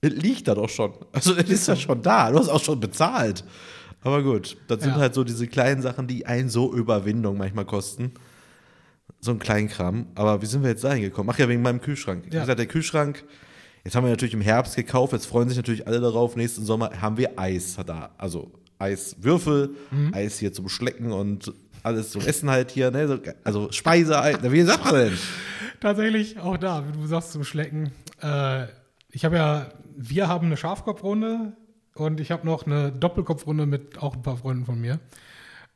es 0.00 0.12
liegt 0.12 0.46
da 0.48 0.54
doch 0.54 0.68
schon. 0.68 0.92
Also 1.12 1.34
es 1.34 1.48
ist 1.48 1.66
ja 1.68 1.76
schon 1.76 2.02
da. 2.02 2.30
Du 2.30 2.38
hast 2.38 2.48
auch 2.48 2.62
schon 2.62 2.78
bezahlt. 2.78 3.42
Aber 4.02 4.22
gut, 4.22 4.56
das 4.68 4.80
sind 4.82 4.90
Ja. 4.92 4.98
halt 4.98 5.14
so 5.14 5.24
diese 5.24 5.46
kleinen 5.46 5.80
Sachen, 5.80 6.06
die 6.06 6.26
einen 6.26 6.50
so 6.50 6.72
Überwindung 6.74 7.38
manchmal 7.38 7.64
kosten. 7.64 8.12
So 9.20 9.30
ein 9.30 9.38
Kleinkram. 9.38 10.06
Aber 10.14 10.42
wie 10.42 10.46
sind 10.46 10.62
wir 10.62 10.68
jetzt 10.70 10.84
da 10.84 10.92
hingekommen? 10.92 11.30
Ach 11.34 11.38
ja, 11.38 11.48
wegen 11.48 11.62
meinem 11.62 11.80
Kühlschrank. 11.80 12.24
Wie 12.28 12.34
Ja. 12.34 12.40
gesagt, 12.42 12.58
der 12.58 12.66
Kühlschrank, 12.66 13.24
jetzt 13.82 13.96
haben 13.96 14.04
wir 14.04 14.10
natürlich 14.10 14.34
im 14.34 14.42
Herbst 14.42 14.76
gekauft, 14.76 15.14
jetzt 15.14 15.24
freuen 15.26 15.48
sich 15.48 15.56
natürlich 15.56 15.86
alle 15.86 16.00
darauf. 16.00 16.36
Nächsten 16.36 16.66
Sommer 16.66 16.90
haben 17.00 17.16
wir 17.16 17.38
Eis 17.38 17.76
da. 17.86 18.10
Also 18.18 18.52
Eiswürfel, 18.78 19.70
Mhm. 19.90 20.12
Eis 20.14 20.38
hier 20.38 20.52
zum 20.52 20.68
Schlecken 20.68 21.12
und 21.12 21.52
alles 21.82 22.10
zum 22.10 22.22
Essen 22.22 22.50
halt 22.50 22.70
hier. 22.70 22.90
Ne? 22.90 23.06
So, 23.08 23.18
also 23.44 23.70
Speiseeis. 23.72 24.38
Na, 24.42 24.52
Wie 24.52 24.62
sagt 24.62 24.84
man 24.84 24.94
denn? 24.94 25.18
Tatsächlich 25.80 26.38
auch 26.40 26.56
da, 26.56 26.84
wie 26.88 26.92
du 26.92 27.06
sagst, 27.06 27.32
zum 27.32 27.44
Schlecken. 27.44 27.92
Äh, 28.22 28.66
ich 29.10 29.24
habe 29.24 29.36
ja, 29.36 29.68
wir 29.96 30.28
haben 30.28 30.46
eine 30.46 30.56
Schafkopfrunde 30.56 31.52
und 31.94 32.20
ich 32.20 32.30
habe 32.30 32.46
noch 32.46 32.66
eine 32.66 32.90
Doppelkopfrunde 32.90 33.66
mit 33.66 33.98
auch 34.02 34.14
ein 34.16 34.22
paar 34.22 34.38
Freunden 34.38 34.64
von 34.64 34.80
mir. 34.80 34.98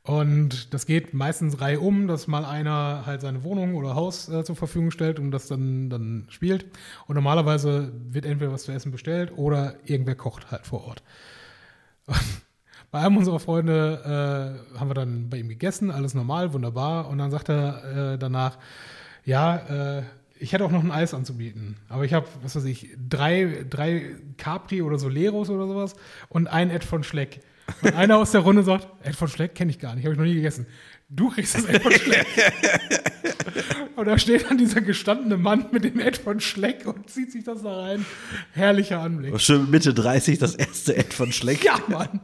Und 0.01 0.73
das 0.73 0.85
geht 0.87 1.13
meistens 1.13 1.61
Reihe 1.61 1.79
um, 1.79 2.07
dass 2.07 2.25
mal 2.27 2.43
einer 2.45 3.05
halt 3.05 3.21
seine 3.21 3.43
Wohnung 3.43 3.75
oder 3.75 3.93
Haus 3.93 4.27
äh, 4.29 4.43
zur 4.43 4.55
Verfügung 4.55 4.89
stellt 4.91 5.19
und 5.19 5.29
das 5.29 5.47
dann, 5.47 5.89
dann 5.91 6.25
spielt. 6.29 6.65
Und 7.05 7.15
normalerweise 7.15 7.91
wird 8.09 8.25
entweder 8.25 8.51
was 8.51 8.63
zu 8.63 8.71
essen 8.71 8.91
bestellt 8.91 9.31
oder 9.37 9.75
irgendwer 9.85 10.15
kocht 10.15 10.49
halt 10.49 10.65
vor 10.65 10.85
Ort. 10.87 11.03
Bei 12.91 12.99
einem 12.99 13.17
unserer 13.17 13.39
Freunde 13.39 14.63
äh, 14.73 14.79
haben 14.79 14.89
wir 14.89 14.95
dann 14.95 15.29
bei 15.29 15.37
ihm 15.37 15.49
gegessen, 15.49 15.91
alles 15.91 16.13
normal, 16.13 16.53
wunderbar. 16.53 17.07
Und 17.07 17.19
dann 17.19 17.29
sagt 17.29 17.49
er 17.49 18.13
äh, 18.13 18.17
danach, 18.17 18.57
ja, 19.25 19.97
äh, 19.97 20.03
ich 20.39 20.53
hätte 20.53 20.65
auch 20.65 20.71
noch 20.71 20.83
ein 20.83 20.91
Eis 20.91 21.13
anzubieten. 21.13 21.75
Aber 21.89 22.05
ich 22.05 22.13
habe, 22.13 22.25
was 22.41 22.55
weiß 22.55 22.65
ich, 22.65 22.89
drei, 23.09 23.65
drei 23.69 24.15
Capri 24.37 24.81
oder 24.81 24.97
Soleros 24.97 25.49
oder 25.49 25.67
sowas 25.67 25.95
und 26.29 26.47
ein 26.47 26.71
Ed 26.71 26.83
von 26.83 27.03
Schleck. 27.03 27.41
Und 27.81 27.93
einer 27.93 28.17
aus 28.17 28.31
der 28.31 28.41
Runde 28.41 28.63
sagt, 28.63 28.87
Ed 29.03 29.15
von 29.15 29.27
Schleck 29.27 29.53
kenne 29.53 29.69
ich 29.69 29.79
gar 29.79 29.93
nicht, 29.93 30.05
habe 30.05 30.13
ich 30.13 30.19
noch 30.19 30.25
nie 30.25 30.33
gegessen. 30.33 30.65
Du 31.11 31.29
kriegst 31.29 31.55
das 31.55 31.65
Ed 31.65 31.81
von 31.81 31.91
Schleck. 31.91 32.27
und 33.95 34.05
da 34.05 34.19
steht 34.19 34.45
dann 34.47 34.59
dieser 34.59 34.81
gestandene 34.81 35.37
Mann 35.37 35.65
mit 35.71 35.83
dem 35.83 35.99
Ed 35.99 36.17
von 36.17 36.39
Schleck 36.39 36.85
und 36.85 37.09
zieht 37.09 37.31
sich 37.31 37.43
das 37.43 37.63
da 37.63 37.81
rein. 37.81 38.05
Herrlicher 38.53 38.99
Anblick. 38.99 39.41
Schön 39.41 39.71
Mitte 39.71 39.95
30, 39.95 40.37
das 40.37 40.53
erste 40.53 40.95
Ed 40.95 41.11
von 41.11 41.31
Schleck. 41.31 41.63
Ja, 41.63 41.79
Mann. 41.87 42.19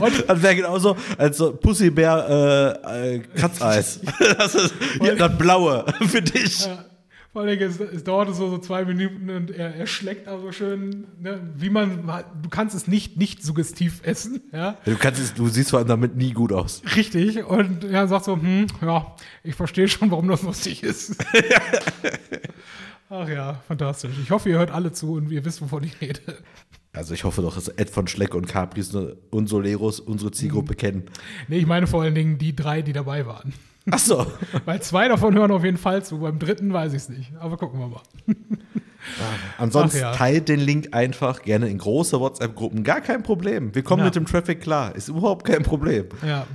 Und 0.00 0.28
Das 0.28 0.42
wäre 0.42 0.56
genauso 0.56 0.96
als 1.16 1.36
so 1.36 1.52
Pussybär 1.52 2.80
äh, 2.84 3.14
äh, 3.14 3.18
Katzeis. 3.36 4.00
Das 4.38 4.56
ist 4.56 4.74
ja, 5.00 5.14
das 5.14 5.38
Blaue 5.38 5.84
für 6.08 6.22
dich. 6.22 6.66
Ja. 6.66 6.84
Vor 7.32 7.42
allem, 7.42 7.58
es, 7.60 7.80
es 7.80 8.04
dauerte 8.04 8.34
so, 8.34 8.50
so 8.50 8.58
zwei 8.58 8.84
Minuten 8.84 9.30
und 9.30 9.50
er, 9.50 9.74
er 9.74 9.86
schlägt 9.86 10.28
also 10.28 10.52
schön, 10.52 11.06
ne, 11.18 11.40
wie 11.56 11.70
man, 11.70 12.06
du 12.42 12.50
kannst 12.50 12.74
es 12.74 12.86
nicht, 12.86 13.16
nicht 13.16 13.42
suggestiv 13.42 14.00
essen, 14.04 14.42
ja, 14.52 14.76
Du, 14.84 14.94
kannst 14.96 15.18
es, 15.18 15.32
du 15.32 15.48
siehst 15.48 15.70
vor 15.70 15.78
allem 15.78 15.88
damit 15.88 16.14
nie 16.14 16.32
gut 16.32 16.52
aus. 16.52 16.82
richtig, 16.94 17.42
und 17.44 17.84
er 17.84 18.06
sagt 18.06 18.26
so, 18.26 18.36
hm, 18.36 18.66
ja, 18.82 19.16
ich 19.42 19.54
verstehe 19.54 19.88
schon, 19.88 20.10
warum 20.10 20.28
das 20.28 20.42
lustig 20.42 20.82
ist. 20.82 21.16
Ach 23.08 23.28
ja, 23.28 23.60
fantastisch. 23.68 24.12
Ich 24.22 24.30
hoffe, 24.30 24.48
ihr 24.50 24.58
hört 24.58 24.70
alle 24.70 24.92
zu 24.92 25.14
und 25.14 25.30
ihr 25.30 25.44
wisst, 25.44 25.60
wovon 25.60 25.84
ich 25.84 26.00
rede. 26.00 26.20
Also 26.94 27.14
ich 27.14 27.24
hoffe 27.24 27.42
doch, 27.42 27.54
dass 27.54 27.68
Ed 27.68 27.90
von 27.90 28.06
Schleck 28.06 28.34
und 28.34 28.46
Capris 28.46 28.94
und 28.94 29.48
Soleros 29.48 30.00
unsere 30.00 30.30
Zielgruppe 30.30 30.74
kennen. 30.74 31.04
Nee, 31.48 31.58
ich 31.58 31.66
meine 31.66 31.86
vor 31.86 32.02
allen 32.02 32.14
Dingen 32.14 32.38
die 32.38 32.54
drei, 32.54 32.82
die 32.82 32.92
dabei 32.92 33.26
waren. 33.26 33.52
Ach 33.90 33.98
so. 33.98 34.26
Weil 34.64 34.80
zwei 34.82 35.08
davon 35.08 35.34
hören 35.34 35.50
auf 35.50 35.64
jeden 35.64 35.76
Fall 35.76 36.04
zu, 36.04 36.18
beim 36.18 36.38
dritten 36.38 36.72
weiß 36.72 36.92
ich 36.92 37.02
es 37.02 37.08
nicht. 37.08 37.32
Aber 37.40 37.56
gucken 37.56 37.80
wir 37.80 37.88
mal. 37.88 38.00
Ansonsten 39.58 39.98
Ach 39.98 40.02
ja. 40.02 40.12
teilt 40.14 40.48
den 40.48 40.60
Link 40.60 40.88
einfach 40.92 41.42
gerne 41.42 41.68
in 41.68 41.78
große 41.78 42.20
WhatsApp-Gruppen. 42.20 42.84
Gar 42.84 43.00
kein 43.00 43.22
Problem. 43.24 43.74
Wir 43.74 43.82
kommen 43.82 44.00
Ja. 44.00 44.06
mit 44.06 44.14
dem 44.16 44.26
Traffic 44.26 44.60
klar. 44.60 44.94
Ist 44.94 45.08
überhaupt 45.08 45.44
kein 45.44 45.62
Problem. 45.64 46.06
Ja. 46.24 46.46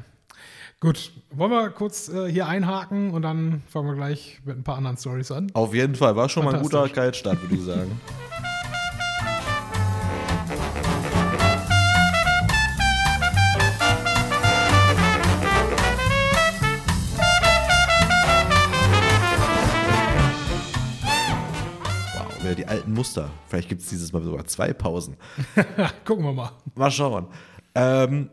Gut, 0.80 1.12
wollen 1.32 1.52
wir 1.52 1.70
kurz 1.72 2.08
äh, 2.08 2.32
hier 2.32 2.48
einhaken 2.48 3.10
und 3.12 3.24
dann 3.24 3.63
fangen 3.68 3.88
wir 3.88 3.96
gleich 3.96 4.40
mit 4.46 4.58
ein 4.58 4.63
paar 4.63 4.78
anderen 4.78 4.96
Stories 4.96 5.32
an. 5.32 5.50
Auf 5.54 5.74
jeden 5.74 5.96
Fall. 5.96 6.16
War 6.16 6.30
schon 6.30 6.46
mal 6.46 6.54
ein 6.56 6.62
guter. 6.62 6.88
Kaltstart, 6.88 7.42
würde 7.42 7.56
ich 7.56 7.63
sagen. 7.63 8.00
die 22.58 22.65
alten 22.65 22.93
Muster. 22.93 23.30
Vielleicht 23.48 23.70
gibt 23.70 23.82
es 23.82 23.89
dieses 23.89 24.12
Mal 24.12 24.24
sogar 24.24 24.46
zwei 24.46 24.74
Pausen. 24.74 25.15
Gucken 26.06 26.26
wir 26.26 26.34
mal. 26.34 26.52
Mal 26.76 26.91
schauen. 26.91 27.28
Ähm, 27.76 28.30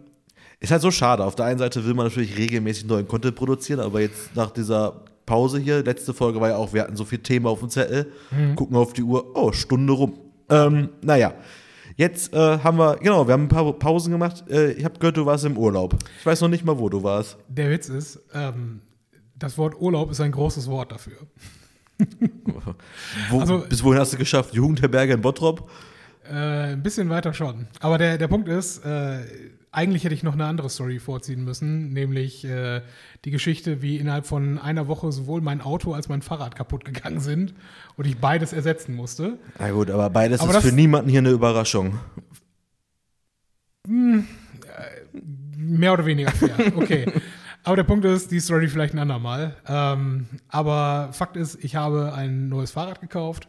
ist 0.61 0.71
halt 0.71 0.83
so 0.83 0.91
schade. 0.91 1.25
Auf 1.25 1.35
der 1.35 1.47
einen 1.47 1.59
Seite 1.59 1.85
will 1.85 1.95
man 1.95 2.07
natürlich 2.07 2.37
regelmäßig 2.37 2.87
neuen 2.87 3.07
Content 3.07 3.37
produzieren, 3.37 3.81
aber 3.81 4.01
jetzt 4.01 4.35
nach 4.35 4.51
dieser 4.51 5.05
Pause 5.27 5.59
hier, 5.59 5.83
letzte 5.83 6.15
Folge 6.15 6.41
war 6.41 6.51
ja 6.51 6.57
auch, 6.57 6.73
wir 6.73 6.83
hatten 6.83 6.97
so 6.97 7.05
viel 7.05 7.19
Thema 7.19 7.51
auf 7.51 7.61
dem 7.61 7.71
Zettel, 7.71 8.13
gucken 8.57 8.77
auf 8.77 8.93
die 8.93 9.03
Uhr, 9.03 9.37
oh, 9.37 9.53
Stunde 9.53 9.93
rum. 9.93 10.19
Ähm, 10.51 10.91
naja, 11.03 11.35
jetzt 11.97 12.35
äh, 12.35 12.59
haben 12.59 12.79
wir, 12.79 12.97
genau, 12.97 13.27
wir 13.27 13.33
haben 13.33 13.45
ein 13.45 13.49
paar 13.49 13.73
Pausen 13.73 14.13
gemacht. 14.13 14.45
Äh, 14.49 14.73
ich 14.73 14.85
habe 14.85 14.99
gehört, 14.99 15.17
du 15.17 15.27
warst 15.27 15.45
im 15.45 15.57
Urlaub. 15.57 15.97
Ich 16.19 16.27
weiß 16.27 16.41
noch 16.43 16.49
nicht 16.49 16.65
mal, 16.65 16.79
wo 16.79 16.89
du 16.89 17.03
warst. 17.03 17.37
Der 17.49 17.71
Witz 17.71 17.89
ist, 17.89 18.21
ähm, 18.35 18.81
das 19.37 19.57
Wort 19.59 19.81
Urlaub 19.81 20.11
ist 20.11 20.21
ein 20.21 20.33
großes 20.33 20.69
Wort 20.69 20.93
dafür. 20.93 21.17
Wo, 23.31 23.41
Also- 23.41 23.65
bis 23.69 23.83
wohin 23.85 23.99
hast 24.01 24.13
du 24.13 24.17
geschafft? 24.19 24.55
Jugendherberge 24.55 25.13
in 25.15 25.21
Bottrop? 25.21 25.71
Äh, 26.29 26.73
ein 26.73 26.83
bisschen 26.83 27.11
weiter 27.11 27.35
schon. 27.35 27.67
Aber 27.81 27.99
der, 27.99 28.17
der 28.19 28.29
Punkt 28.29 28.49
ist, 28.49 28.85
äh, 28.85 29.19
eigentlich 29.71 30.05
hätte 30.05 30.15
ich 30.15 30.23
noch 30.23 30.33
eine 30.35 30.47
andere 30.47 30.71
Story 30.71 30.99
vorziehen 30.99 31.45
müssen, 31.45 31.93
nämlich 31.93 32.45
äh, 32.45 32.81
die 33.25 33.31
Geschichte, 33.31 33.83
wie 33.83 33.97
innerhalb 33.99 34.25
von 34.25 34.59
einer 34.59 34.89
Woche 34.89 35.13
sowohl 35.13 35.41
mein 35.43 35.61
Auto 35.61 35.93
als 35.93 36.09
mein 36.09 36.23
Fahrrad 36.23 36.55
kaputt 36.57 36.85
gegangen 36.85 37.21
sind 37.21 37.55
und 37.97 38.07
ich 38.07 38.19
beides 38.19 38.53
ersetzen 38.53 38.95
musste. 38.95 39.39
Na 39.59 39.71
gut, 39.71 39.91
aber 39.91 40.09
beides 40.11 40.41
Aber 40.41 40.51
ist 40.51 40.57
das- 40.57 40.65
für 40.65 40.73
niemanden 40.75 41.11
hier 41.11 41.19
eine 41.19 41.31
Überraschung. 41.31 41.99
Mehr 45.57 45.93
oder 45.93 46.07
weniger 46.07 46.31
fair. 46.33 46.55
Okay. 46.77 47.07
aber 47.65 47.77
der 47.77 47.85
Punkt 47.85 48.05
ist, 48.05 48.31
die 48.31 48.41
Story 48.41 48.69
vielleicht 48.69 48.95
ein 48.95 48.99
andermal. 48.99 49.57
Ähm, 49.67 50.27
aber 50.49 51.09
Fakt 51.13 51.37
ist, 51.37 51.63
ich 51.65 51.77
habe 51.77 52.13
ein 52.15 52.49
neues 52.49 52.71
Fahrrad 52.71 53.01
gekauft. 53.01 53.49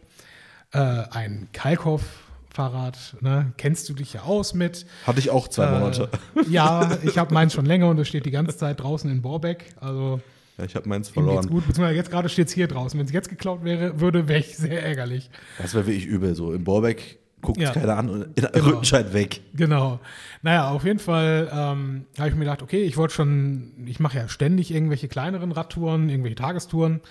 Äh, 0.72 0.80
ein 1.12 1.48
Kalkhoff-Fahrrad. 1.54 3.18
Ne? 3.22 3.54
Kennst 3.58 3.88
du 3.90 3.94
dich 3.94 4.14
ja 4.14 4.22
aus 4.24 4.54
mit. 4.54 4.86
Hatte 5.06 5.20
ich 5.20 5.30
auch 5.30 5.48
zwei 5.48 5.70
Monate. 5.72 6.10
Äh, 6.36 6.50
ja, 6.50 6.98
ich 7.04 7.18
habe 7.18 7.34
meins 7.34 7.54
schon 7.54 7.66
länger 7.66 7.90
und 7.90 8.00
es 8.00 8.08
steht 8.08 8.26
die 8.26 8.32
ganze 8.32 8.56
Zeit 8.58 8.80
draußen 8.82 9.10
in 9.10 9.22
Borbeck. 9.22 9.74
Also 9.80 10.22
Ja, 10.58 10.66
ich 10.66 10.76
habe 10.76 10.88
meins 10.90 11.08
geht's 11.08 11.14
verloren. 11.14 11.48
gut. 11.48 11.68
Beziehungsweise 11.68 11.96
jetzt 11.96 12.12
gerade 12.12 12.30
steht 12.30 12.48
es 12.48 12.54
hier 12.54 12.68
draußen. 12.68 13.00
Wenn 13.00 13.06
es 13.08 13.14
jetzt 13.14 13.30
geklaut 13.30 13.64
wäre, 13.64 14.00
würde, 14.00 14.28
wäre 14.28 14.40
ich 14.40 14.58
sehr 14.58 14.84
ärgerlich. 14.84 15.30
Das 15.60 15.74
wäre 15.74 15.86
wirklich 15.86 16.06
übel. 16.06 16.36
So 16.36 16.54
in 16.54 16.64
Borbeck 16.64 17.20
guckt 17.46 17.60
Ja. 17.62 17.72
keiner 17.72 17.98
an 17.98 18.10
und 18.10 18.22
in 18.24 18.34
Genau. 18.52 18.66
Rückenscheid 18.66 19.14
weg. 19.14 19.42
Genau. 19.54 20.00
Naja, 20.42 20.70
auf 20.70 20.84
jeden 20.84 21.00
Fall 21.00 21.50
ähm, 21.52 22.06
habe 22.18 22.30
ich 22.30 22.36
mir 22.36 22.42
gedacht, 22.42 22.62
okay, 22.62 22.84
ich 22.84 22.98
wollte 22.98 23.14
schon, 23.14 23.72
ich 23.86 24.00
mache 24.00 24.18
ja 24.18 24.28
ständig 24.28 24.74
irgendwelche 24.74 25.08
kleineren 25.08 25.52
Radtouren, 25.52 26.10
irgendwelche 26.10 26.36
Tagestouren. 26.36 27.02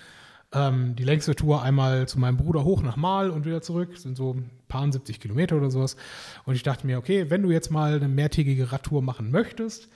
Ähm, 0.53 0.95
die 0.97 1.03
längste 1.05 1.35
Tour 1.35 1.63
einmal 1.63 2.07
zu 2.07 2.19
meinem 2.21 2.37
Bruder 2.37 2.63
hoch 2.65 2.83
nach 2.83 2.97
Mal 2.97 3.31
und 3.31 3.45
wieder 3.45 3.61
zurück, 3.63 3.91
Das 3.95 4.03
sind 4.03 4.17
so 4.17 4.35
ein 4.35 4.51
paar 4.69 4.91
70 4.91 5.19
Kilometer 5.21 5.57
oder 5.57 5.71
sowas. 5.71 5.97
Und 6.45 6.55
ich 6.55 6.63
dachte 6.63 6.87
mir, 6.87 6.99
okay, 6.99 7.29
wenn 7.31 7.43
du 7.43 7.51
jetzt 7.51 7.71
mal 7.73 7.95
eine 7.97 8.07
mehrtägige 8.09 8.71
Radtour 8.71 9.03
machen 9.03 9.31
möchtest, 9.33 9.89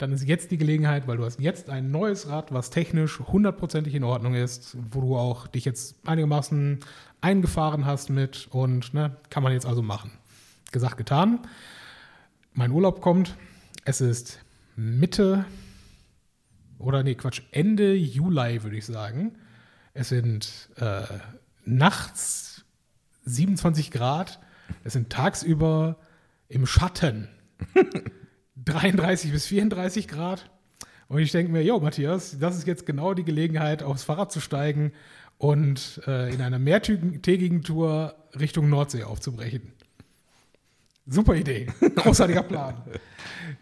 dann 0.00 0.12
ist 0.12 0.26
jetzt 0.26 0.50
die 0.50 0.56
Gelegenheit, 0.56 1.06
weil 1.06 1.18
du 1.18 1.24
hast 1.24 1.40
jetzt 1.40 1.68
ein 1.68 1.90
neues 1.90 2.28
Rad, 2.28 2.54
was 2.54 2.70
technisch 2.70 3.20
hundertprozentig 3.20 3.94
in 3.94 4.02
Ordnung 4.02 4.34
ist, 4.34 4.76
wo 4.90 5.02
du 5.02 5.16
auch 5.16 5.46
dich 5.46 5.66
jetzt 5.66 5.96
einigermaßen 6.06 6.80
eingefahren 7.20 7.84
hast 7.84 8.08
mit 8.08 8.48
und 8.50 8.94
ne, 8.94 9.16
kann 9.28 9.42
man 9.42 9.52
jetzt 9.52 9.66
also 9.66 9.82
machen. 9.82 10.10
Gesagt, 10.72 10.96
getan. 10.96 11.40
Mein 12.54 12.70
Urlaub 12.70 13.02
kommt. 13.02 13.36
Es 13.84 14.00
ist 14.00 14.40
Mitte 14.74 15.44
oder 16.78 17.02
nee, 17.02 17.14
Quatsch, 17.14 17.42
Ende 17.50 17.94
Juli, 17.94 18.62
würde 18.62 18.76
ich 18.76 18.86
sagen. 18.86 19.36
Es 19.92 20.08
sind 20.08 20.70
äh, 20.76 21.02
nachts 21.66 22.64
27 23.26 23.90
Grad. 23.90 24.40
Es 24.82 24.94
sind 24.94 25.10
tagsüber 25.10 25.98
im 26.48 26.64
Schatten 26.64 27.28
33 28.64 29.32
bis 29.32 29.46
34 29.46 30.08
Grad. 30.08 30.50
Und 31.08 31.18
ich 31.18 31.32
denke 31.32 31.50
mir, 31.50 31.62
jo, 31.62 31.80
Matthias, 31.80 32.38
das 32.38 32.56
ist 32.56 32.66
jetzt 32.66 32.86
genau 32.86 33.14
die 33.14 33.24
Gelegenheit, 33.24 33.82
aufs 33.82 34.04
Fahrrad 34.04 34.30
zu 34.30 34.40
steigen 34.40 34.92
und 35.38 36.00
äh, 36.06 36.32
in 36.32 36.40
einer 36.40 36.58
mehrtägigen 36.58 37.62
Tour 37.62 38.14
Richtung 38.38 38.68
Nordsee 38.68 39.04
aufzubrechen. 39.04 39.72
Super 41.06 41.34
Idee. 41.34 41.66
Großartiger 41.96 42.44
Plan. 42.44 42.74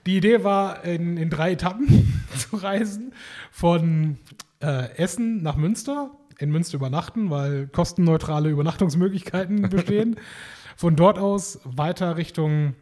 Die 0.05 0.19
Idee 0.19 0.45
war, 0.45 0.85
in, 0.85 1.17
in 1.17 1.31
drei 1.31 1.53
Etappen 1.53 2.23
zu 2.37 2.57
reisen. 2.57 3.15
Von 3.51 4.19
äh, 4.61 4.95
Essen 4.97 5.43
nach 5.43 5.57
Münster, 5.57 6.11
in 6.39 6.51
Münster 6.51 6.77
übernachten, 6.77 7.31
weil 7.31 7.67
kostenneutrale 7.69 8.51
Übernachtungsmöglichkeiten 8.51 9.63
bestehen. 9.71 10.17
Von 10.77 10.95
dort 10.95 11.19
aus 11.19 11.59
weiter 11.65 12.17
Richtung, 12.17 12.75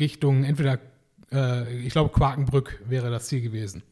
Richtung 0.00 0.44
entweder, 0.44 0.78
äh, 1.32 1.78
ich 1.78 1.92
glaube, 1.92 2.10
Quakenbrück 2.10 2.82
wäre 2.88 3.10
das 3.10 3.26
Ziel 3.26 3.40
gewesen. 3.40 3.82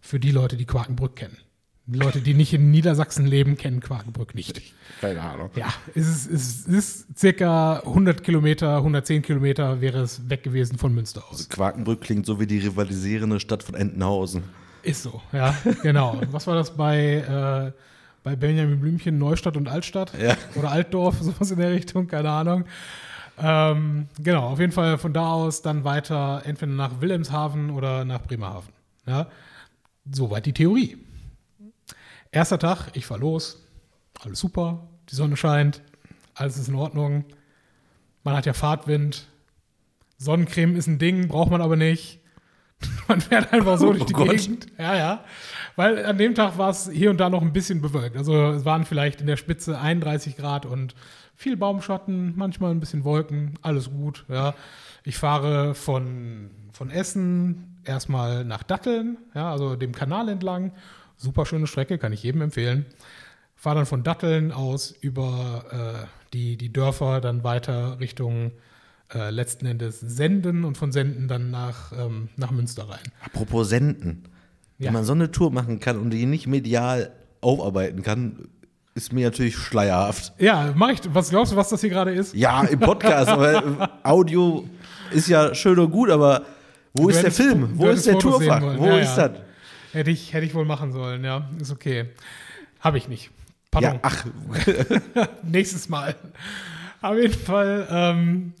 Für 0.00 0.20
die 0.20 0.30
Leute, 0.30 0.56
die 0.56 0.66
Quakenbrück 0.66 1.16
kennen. 1.16 1.38
Die 1.86 1.98
Leute, 1.98 2.22
die 2.22 2.32
nicht 2.32 2.54
in 2.54 2.70
Niedersachsen 2.70 3.26
leben, 3.26 3.58
kennen 3.58 3.80
Quakenbrück 3.80 4.34
nicht. 4.34 4.62
Keine 5.02 5.20
Ahnung. 5.20 5.50
Ja, 5.54 5.68
es 5.94 6.26
ist, 6.26 6.30
es 6.30 6.66
ist 6.66 7.18
circa 7.18 7.80
100 7.80 8.22
Kilometer, 8.22 8.78
110 8.78 9.20
Kilometer 9.20 9.82
wäre 9.82 10.00
es 10.00 10.28
weg 10.30 10.42
gewesen 10.42 10.78
von 10.78 10.94
Münster 10.94 11.22
aus. 11.28 11.46
Quakenbrück 11.50 12.00
klingt 12.00 12.24
so 12.24 12.40
wie 12.40 12.46
die 12.46 12.58
rivalisierende 12.58 13.38
Stadt 13.38 13.62
von 13.62 13.74
Entenhausen. 13.74 14.44
Ist 14.82 15.02
so, 15.02 15.20
ja, 15.32 15.54
genau. 15.82 16.20
Was 16.30 16.46
war 16.46 16.54
das 16.54 16.74
bei, 16.74 17.16
äh, 17.16 17.78
bei 18.22 18.34
Benjamin 18.34 18.80
Blümchen, 18.80 19.18
Neustadt 19.18 19.58
und 19.58 19.68
Altstadt? 19.68 20.12
Ja. 20.18 20.38
Oder 20.54 20.70
Altdorf, 20.70 21.16
sowas 21.20 21.50
in 21.50 21.58
der 21.58 21.70
Richtung, 21.70 22.06
keine 22.06 22.30
Ahnung. 22.30 22.64
Ähm, 23.38 24.08
genau, 24.18 24.48
auf 24.48 24.60
jeden 24.60 24.72
Fall 24.72 24.98
von 24.98 25.12
da 25.12 25.32
aus 25.32 25.62
dann 25.62 25.84
weiter 25.84 26.42
entweder 26.44 26.72
nach 26.72 27.00
Wilhelmshaven 27.00 27.70
oder 27.70 28.04
nach 28.04 28.22
Bremerhaven. 28.22 28.72
Ja, 29.06 29.28
soweit 30.10 30.46
die 30.46 30.52
Theorie. 30.52 30.98
Erster 32.30 32.58
Tag, 32.58 32.88
ich 32.94 33.06
fahr 33.06 33.18
los, 33.18 33.64
alles 34.24 34.38
super, 34.38 34.86
die 35.10 35.14
Sonne 35.14 35.36
scheint, 35.36 35.82
alles 36.34 36.56
ist 36.56 36.68
in 36.68 36.74
Ordnung. 36.74 37.24
Man 38.22 38.36
hat 38.36 38.46
ja 38.46 38.52
Fahrtwind, 38.52 39.26
Sonnencreme 40.18 40.76
ist 40.76 40.86
ein 40.86 40.98
Ding, 40.98 41.28
braucht 41.28 41.50
man 41.50 41.60
aber 41.60 41.76
nicht. 41.76 42.20
Man 43.08 43.20
fährt 43.20 43.52
einfach 43.52 43.78
so 43.78 43.92
durch 43.92 44.04
die 44.04 44.14
Oh 44.14 44.18
Gott. 44.18 44.30
Gegend. 44.30 44.66
Ja, 44.78 44.96
ja. 44.96 45.24
Weil 45.76 46.04
an 46.04 46.18
dem 46.18 46.34
Tag 46.34 46.58
war 46.58 46.70
es 46.70 46.90
hier 46.90 47.10
und 47.10 47.18
da 47.18 47.30
noch 47.30 47.40
ein 47.40 47.52
bisschen 47.52 47.80
bewölkt. 47.80 48.16
Also 48.16 48.50
es 48.50 48.64
waren 48.64 48.84
vielleicht 48.84 49.20
in 49.20 49.26
der 49.26 49.36
Spitze 49.36 49.78
31 49.78 50.36
Grad 50.36 50.66
und 50.66 50.94
viel 51.36 51.56
Baumschatten, 51.56 52.34
manchmal 52.36 52.70
ein 52.70 52.80
bisschen 52.80 53.04
Wolken, 53.04 53.58
alles 53.62 53.90
gut. 53.90 54.24
Ja. 54.28 54.54
Ich 55.04 55.16
fahre 55.16 55.74
von, 55.74 56.50
von 56.72 56.90
Essen 56.90 57.78
erstmal 57.84 58.44
nach 58.44 58.62
Datteln, 58.62 59.18
ja, 59.34 59.50
also 59.50 59.76
dem 59.76 59.92
Kanal 59.92 60.28
entlang. 60.28 60.72
Super 61.16 61.46
schöne 61.46 61.66
Strecke, 61.66 61.98
kann 61.98 62.12
ich 62.12 62.22
jedem 62.22 62.42
empfehlen. 62.42 62.86
Fahre 63.54 63.76
dann 63.76 63.86
von 63.86 64.02
Datteln 64.02 64.52
aus 64.52 64.90
über 64.90 66.04
äh, 66.04 66.06
die, 66.32 66.56
die 66.56 66.72
Dörfer 66.72 67.20
dann 67.20 67.44
weiter 67.44 68.00
Richtung 68.00 68.52
äh, 69.14 69.30
letzten 69.30 69.66
Endes 69.66 70.00
Senden 70.00 70.64
und 70.64 70.76
von 70.76 70.92
Senden 70.92 71.28
dann 71.28 71.50
nach, 71.50 71.92
ähm, 71.92 72.28
nach 72.36 72.50
Münster 72.50 72.88
rein. 72.88 73.04
Apropos 73.24 73.68
Senden. 73.68 74.24
Ja. 74.78 74.86
Wenn 74.86 74.94
man 74.94 75.04
so 75.04 75.12
eine 75.12 75.30
Tour 75.30 75.52
machen 75.52 75.80
kann 75.80 75.98
und 75.98 76.10
die 76.10 76.26
nicht 76.26 76.46
medial 76.46 77.12
aufarbeiten 77.40 78.02
kann, 78.02 78.48
ist 78.94 79.12
mir 79.12 79.26
natürlich 79.26 79.56
schleierhaft. 79.56 80.32
Ja, 80.38 80.72
mach 80.74 80.90
ich. 80.90 81.00
Was 81.12 81.30
glaubst 81.30 81.52
du, 81.52 81.56
was 81.56 81.68
das 81.68 81.80
hier 81.80 81.90
gerade 81.90 82.12
ist? 82.12 82.34
Ja, 82.34 82.62
im 82.62 82.78
Podcast, 82.80 83.28
aber 83.28 83.90
Audio 84.02 84.68
ist 85.10 85.28
ja 85.28 85.54
schön 85.54 85.78
und 85.78 85.90
gut, 85.90 86.10
aber 86.10 86.42
wo 86.94 87.04
Du 87.04 87.08
ist 87.08 87.22
der 87.22 87.32
Film? 87.32 87.70
Wo 87.74 87.88
ist 87.88 88.06
der 88.06 88.14
wollen. 88.14 88.78
Wo 88.78 88.86
Ja, 88.86 88.98
ist 88.98 89.16
ja. 89.16 89.28
das? 89.28 89.40
Hätte 89.92 90.10
ich, 90.10 90.32
hätte 90.32 90.46
ich 90.46 90.54
wohl 90.54 90.64
machen 90.64 90.92
sollen, 90.92 91.24
ja. 91.24 91.48
Ist 91.60 91.70
okay. 91.72 92.10
Habe 92.80 92.98
ich 92.98 93.08
nicht. 93.08 93.30
Pardon. 93.70 93.94
Ja, 93.94 93.98
ach, 94.02 94.26
Nächstes 95.42 95.88
Mal. 95.88 96.14
Auf 97.00 97.16
jeden 97.16 97.34
Fall, 97.34 97.86
ähm, 97.90 98.52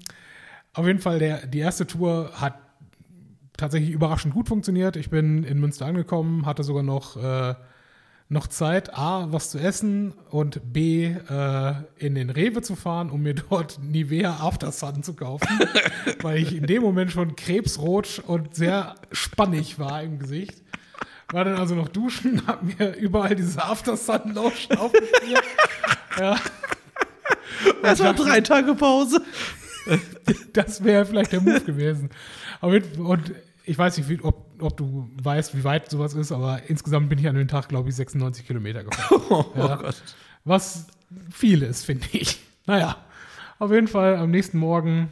auf 0.72 0.86
jeden 0.86 0.98
Fall, 0.98 1.18
der, 1.18 1.46
die 1.46 1.60
erste 1.60 1.86
Tour 1.86 2.30
hat 2.34 2.54
tatsächlich 3.56 3.90
überraschend 3.90 4.34
gut 4.34 4.48
funktioniert. 4.48 4.96
Ich 4.96 5.10
bin 5.10 5.44
in 5.44 5.60
Münster 5.60 5.86
angekommen, 5.86 6.44
hatte 6.46 6.64
sogar 6.64 6.82
noch, 6.82 7.16
äh, 7.16 7.54
noch 8.28 8.46
Zeit, 8.46 8.94
A, 8.96 9.28
was 9.30 9.50
zu 9.50 9.58
essen 9.58 10.14
und 10.30 10.72
B, 10.72 11.04
äh, 11.06 11.74
in 11.96 12.14
den 12.14 12.30
Rewe 12.30 12.62
zu 12.62 12.74
fahren, 12.74 13.10
um 13.10 13.22
mir 13.22 13.34
dort 13.34 13.78
Nivea 13.82 14.38
After 14.40 14.72
Sun 14.72 15.02
zu 15.02 15.14
kaufen, 15.14 15.46
weil 16.22 16.38
ich 16.38 16.56
in 16.56 16.66
dem 16.66 16.82
Moment 16.82 17.12
schon 17.12 17.36
krebsrot 17.36 18.22
und 18.26 18.54
sehr 18.54 18.94
spannig 19.12 19.78
war 19.78 20.02
im 20.02 20.18
Gesicht. 20.18 20.62
War 21.32 21.44
dann 21.44 21.56
also 21.56 21.74
noch 21.74 21.88
duschen, 21.88 22.42
hab 22.46 22.62
mir 22.62 22.94
überall 22.96 23.34
diese 23.34 23.62
After 23.62 23.96
Sun 23.96 24.34
Lotion 24.34 24.78
aufgeschmiert. 24.78 25.44
Ja. 26.18 26.36
das 27.82 28.00
war 28.00 28.14
drei 28.14 28.40
Tage 28.40 28.74
Pause. 28.74 29.22
Das 30.54 30.82
wäre 30.82 31.04
vielleicht 31.04 31.32
der 31.32 31.42
Move 31.42 31.60
gewesen. 31.60 32.08
Aber 32.60 32.72
mit, 32.72 32.98
und 32.98 33.32
ich 33.64 33.76
weiß 33.76 33.98
nicht, 33.98 34.08
wie, 34.08 34.20
ob, 34.20 34.43
ob 34.60 34.76
du 34.76 35.08
weißt, 35.22 35.56
wie 35.56 35.64
weit 35.64 35.90
sowas 35.90 36.14
ist, 36.14 36.32
aber 36.32 36.60
insgesamt 36.68 37.08
bin 37.08 37.18
ich 37.18 37.28
an 37.28 37.34
dem 37.34 37.48
Tag, 37.48 37.68
glaube 37.68 37.88
ich, 37.88 37.94
96 37.96 38.46
Kilometer 38.46 38.84
gefahren. 38.84 39.20
Oh 39.30 39.44
Ja. 39.56 39.76
Gott. 39.76 40.02
Was 40.44 40.86
viel 41.30 41.62
ist, 41.62 41.84
finde 41.84 42.06
ich. 42.12 42.38
Naja, 42.66 42.96
auf 43.58 43.70
jeden 43.70 43.88
Fall 43.88 44.16
am 44.16 44.30
nächsten 44.30 44.58
Morgen, 44.58 45.08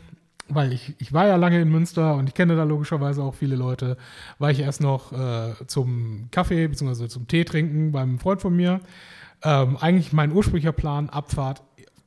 weil 0.48 0.72
ich, 0.72 0.94
ich 0.98 1.12
war 1.12 1.26
ja 1.26 1.36
lange 1.36 1.60
in 1.60 1.70
Münster 1.70 2.14
und 2.16 2.28
ich 2.28 2.34
kenne 2.34 2.56
da 2.56 2.64
logischerweise 2.64 3.22
auch 3.22 3.34
viele 3.34 3.56
Leute, 3.56 3.96
war 4.38 4.50
ich 4.50 4.60
erst 4.60 4.80
noch 4.80 5.12
äh, 5.12 5.54
zum 5.66 6.28
Kaffee 6.30 6.66
bzw. 6.68 7.08
zum 7.08 7.28
Tee 7.28 7.44
trinken 7.44 7.92
beim 7.92 8.18
Freund 8.18 8.40
von 8.40 8.54
mir. 8.54 8.80
Ähm, 9.42 9.76
eigentlich 9.78 10.12
mein 10.12 10.32
ursprünglicher 10.32 10.72
Plan, 10.72 11.08
Abfahrt 11.08 11.62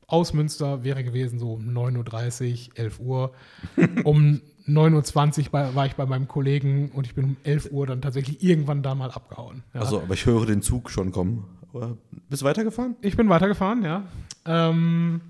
aus 0.07 0.33
Münster 0.33 0.83
wäre 0.83 1.03
gewesen 1.03 1.39
so 1.39 1.53
um 1.53 1.69
9.30 1.69 2.69
Uhr, 2.69 2.77
11 2.77 2.99
Uhr. 2.99 3.33
Um 4.03 4.41
9.20 4.67 5.47
Uhr 5.53 5.75
war 5.75 5.85
ich 5.85 5.95
bei 5.95 6.05
meinem 6.05 6.27
Kollegen 6.27 6.89
und 6.91 7.05
ich 7.05 7.13
bin 7.13 7.25
um 7.25 7.37
11 7.43 7.71
Uhr 7.71 7.85
dann 7.85 8.01
tatsächlich 8.01 8.43
irgendwann 8.43 8.81
da 8.81 8.95
mal 8.95 9.11
abgehauen. 9.11 9.63
Ja. 9.73 9.81
Also, 9.81 10.01
aber 10.01 10.13
ich 10.13 10.25
höre 10.25 10.45
den 10.45 10.61
Zug 10.61 10.89
schon 10.89 11.11
kommen. 11.11 11.45
Aber 11.73 11.97
bist 12.29 12.41
du 12.41 12.45
weitergefahren? 12.45 12.95
Ich 13.01 13.15
bin 13.15 13.29
weitergefahren, 13.29 13.83
ja. 13.83 14.03
Ähm, 14.45 15.21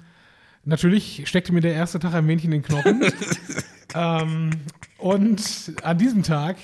natürlich 0.63 1.23
steckte 1.27 1.51
mir 1.53 1.61
der 1.61 1.73
erste 1.73 1.99
Tag 1.99 2.13
ein 2.13 2.25
Männchen 2.25 2.51
in 2.51 2.61
den 2.61 2.63
Knochen. 2.63 3.01
ähm, 3.95 4.51
und 4.97 5.73
an 5.83 5.97
diesem 5.97 6.23
Tag, 6.23 6.57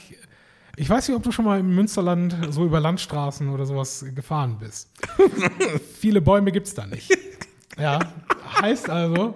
ich 0.77 0.89
weiß 0.89 1.07
nicht, 1.07 1.17
ob 1.17 1.23
du 1.23 1.31
schon 1.31 1.45
mal 1.45 1.59
im 1.59 1.75
Münsterland 1.75 2.35
so 2.51 2.65
über 2.65 2.79
Landstraßen 2.79 3.49
oder 3.49 3.65
sowas 3.65 4.05
gefahren 4.15 4.57
bist. 4.59 4.89
Viele 5.99 6.21
Bäume 6.21 6.51
gibt 6.51 6.67
es 6.67 6.73
da 6.73 6.85
nicht. 6.85 7.11
Ja, 7.81 7.97
heißt 8.61 8.91
also, 8.91 9.33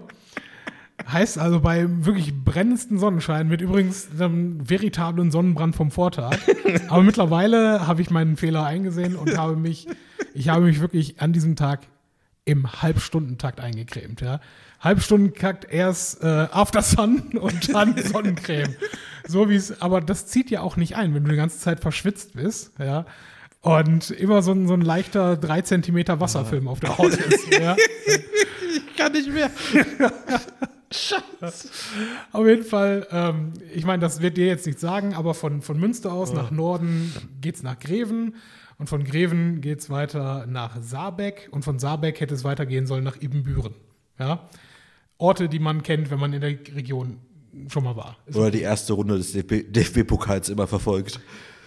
heißt 1.11 1.39
also 1.39 1.61
bei 1.61 1.87
wirklich 2.05 2.31
brennendsten 2.43 2.99
Sonnenschein 2.99 3.47
mit 3.47 3.59
übrigens 3.59 4.07
einem 4.11 4.69
veritablen 4.69 5.31
Sonnenbrand 5.31 5.75
vom 5.75 5.89
Vortag. 5.89 6.37
Aber 6.87 7.01
mittlerweile 7.01 7.87
habe 7.87 8.03
ich 8.03 8.11
meinen 8.11 8.37
Fehler 8.37 8.63
eingesehen 8.63 9.15
und 9.15 9.35
habe 9.37 9.55
mich, 9.55 9.87
ich 10.35 10.49
habe 10.49 10.65
mich 10.65 10.79
wirklich 10.79 11.19
an 11.21 11.33
diesem 11.33 11.55
Tag 11.55 11.87
im 12.45 12.83
Halbstundentakt 12.83 13.59
eingecremt. 13.59 14.21
Ja. 14.21 14.39
Halbstundentakt 14.79 15.65
erst 15.67 16.23
äh, 16.23 16.47
After 16.51 16.83
Sun 16.83 17.37
und 17.39 17.73
dann 17.73 17.97
Sonnencreme. 18.03 18.75
So 19.27 19.49
wie 19.49 19.55
es, 19.55 19.81
aber 19.81 20.01
das 20.01 20.27
zieht 20.27 20.51
ja 20.51 20.61
auch 20.61 20.77
nicht 20.77 20.95
ein, 20.95 21.15
wenn 21.15 21.23
du 21.23 21.31
die 21.31 21.37
ganze 21.37 21.57
Zeit 21.57 21.79
verschwitzt 21.79 22.33
bist. 22.33 22.73
Ja. 22.77 23.07
Und 23.65 24.11
immer 24.11 24.43
so 24.43 24.51
ein, 24.51 24.67
so 24.67 24.75
ein 24.75 24.81
leichter 24.81 25.37
3 25.37 25.63
Zentimeter 25.63 26.19
Wasserfilm 26.19 26.67
auf 26.67 26.79
der 26.81 26.99
Haut 26.99 27.13
ist. 27.13 27.51
Ja. 27.51 27.75
ich 28.75 28.95
kann 28.95 29.11
nicht 29.11 29.27
mehr. 29.33 29.49
Auf 32.31 32.45
jeden 32.45 32.63
Fall, 32.63 33.07
ähm, 33.09 33.53
ich 33.73 33.83
meine, 33.83 34.01
das 34.01 34.21
wird 34.21 34.37
dir 34.37 34.45
jetzt 34.45 34.67
nicht 34.67 34.79
sagen, 34.79 35.15
aber 35.15 35.33
von, 35.33 35.63
von 35.63 35.79
Münster 35.79 36.13
aus 36.13 36.31
nach 36.31 36.51
Norden 36.51 37.11
geht 37.41 37.55
es 37.55 37.63
nach 37.63 37.79
Greven 37.79 38.35
und 38.77 38.87
von 38.87 39.03
Greven 39.03 39.61
geht 39.61 39.79
es 39.79 39.89
weiter 39.89 40.45
nach 40.47 40.77
Saarbeck 40.79 41.49
und 41.49 41.65
von 41.65 41.79
Saarbeck 41.79 42.19
hätte 42.19 42.35
es 42.35 42.43
weitergehen 42.43 42.85
sollen 42.85 43.03
nach 43.03 43.19
Ibbenbüren. 43.19 43.73
Ja? 44.19 44.47
Orte, 45.17 45.49
die 45.49 45.59
man 45.59 45.81
kennt, 45.81 46.11
wenn 46.11 46.19
man 46.19 46.33
in 46.33 46.41
der 46.41 46.51
Region 46.51 47.17
schon 47.69 47.83
mal 47.83 47.95
war. 47.95 48.17
Oder 48.31 48.51
die 48.51 48.61
erste 48.61 48.93
Runde 48.93 49.17
des 49.17 49.31
DFB-Pokals 49.33 50.49
immer 50.49 50.67
verfolgt. 50.67 51.19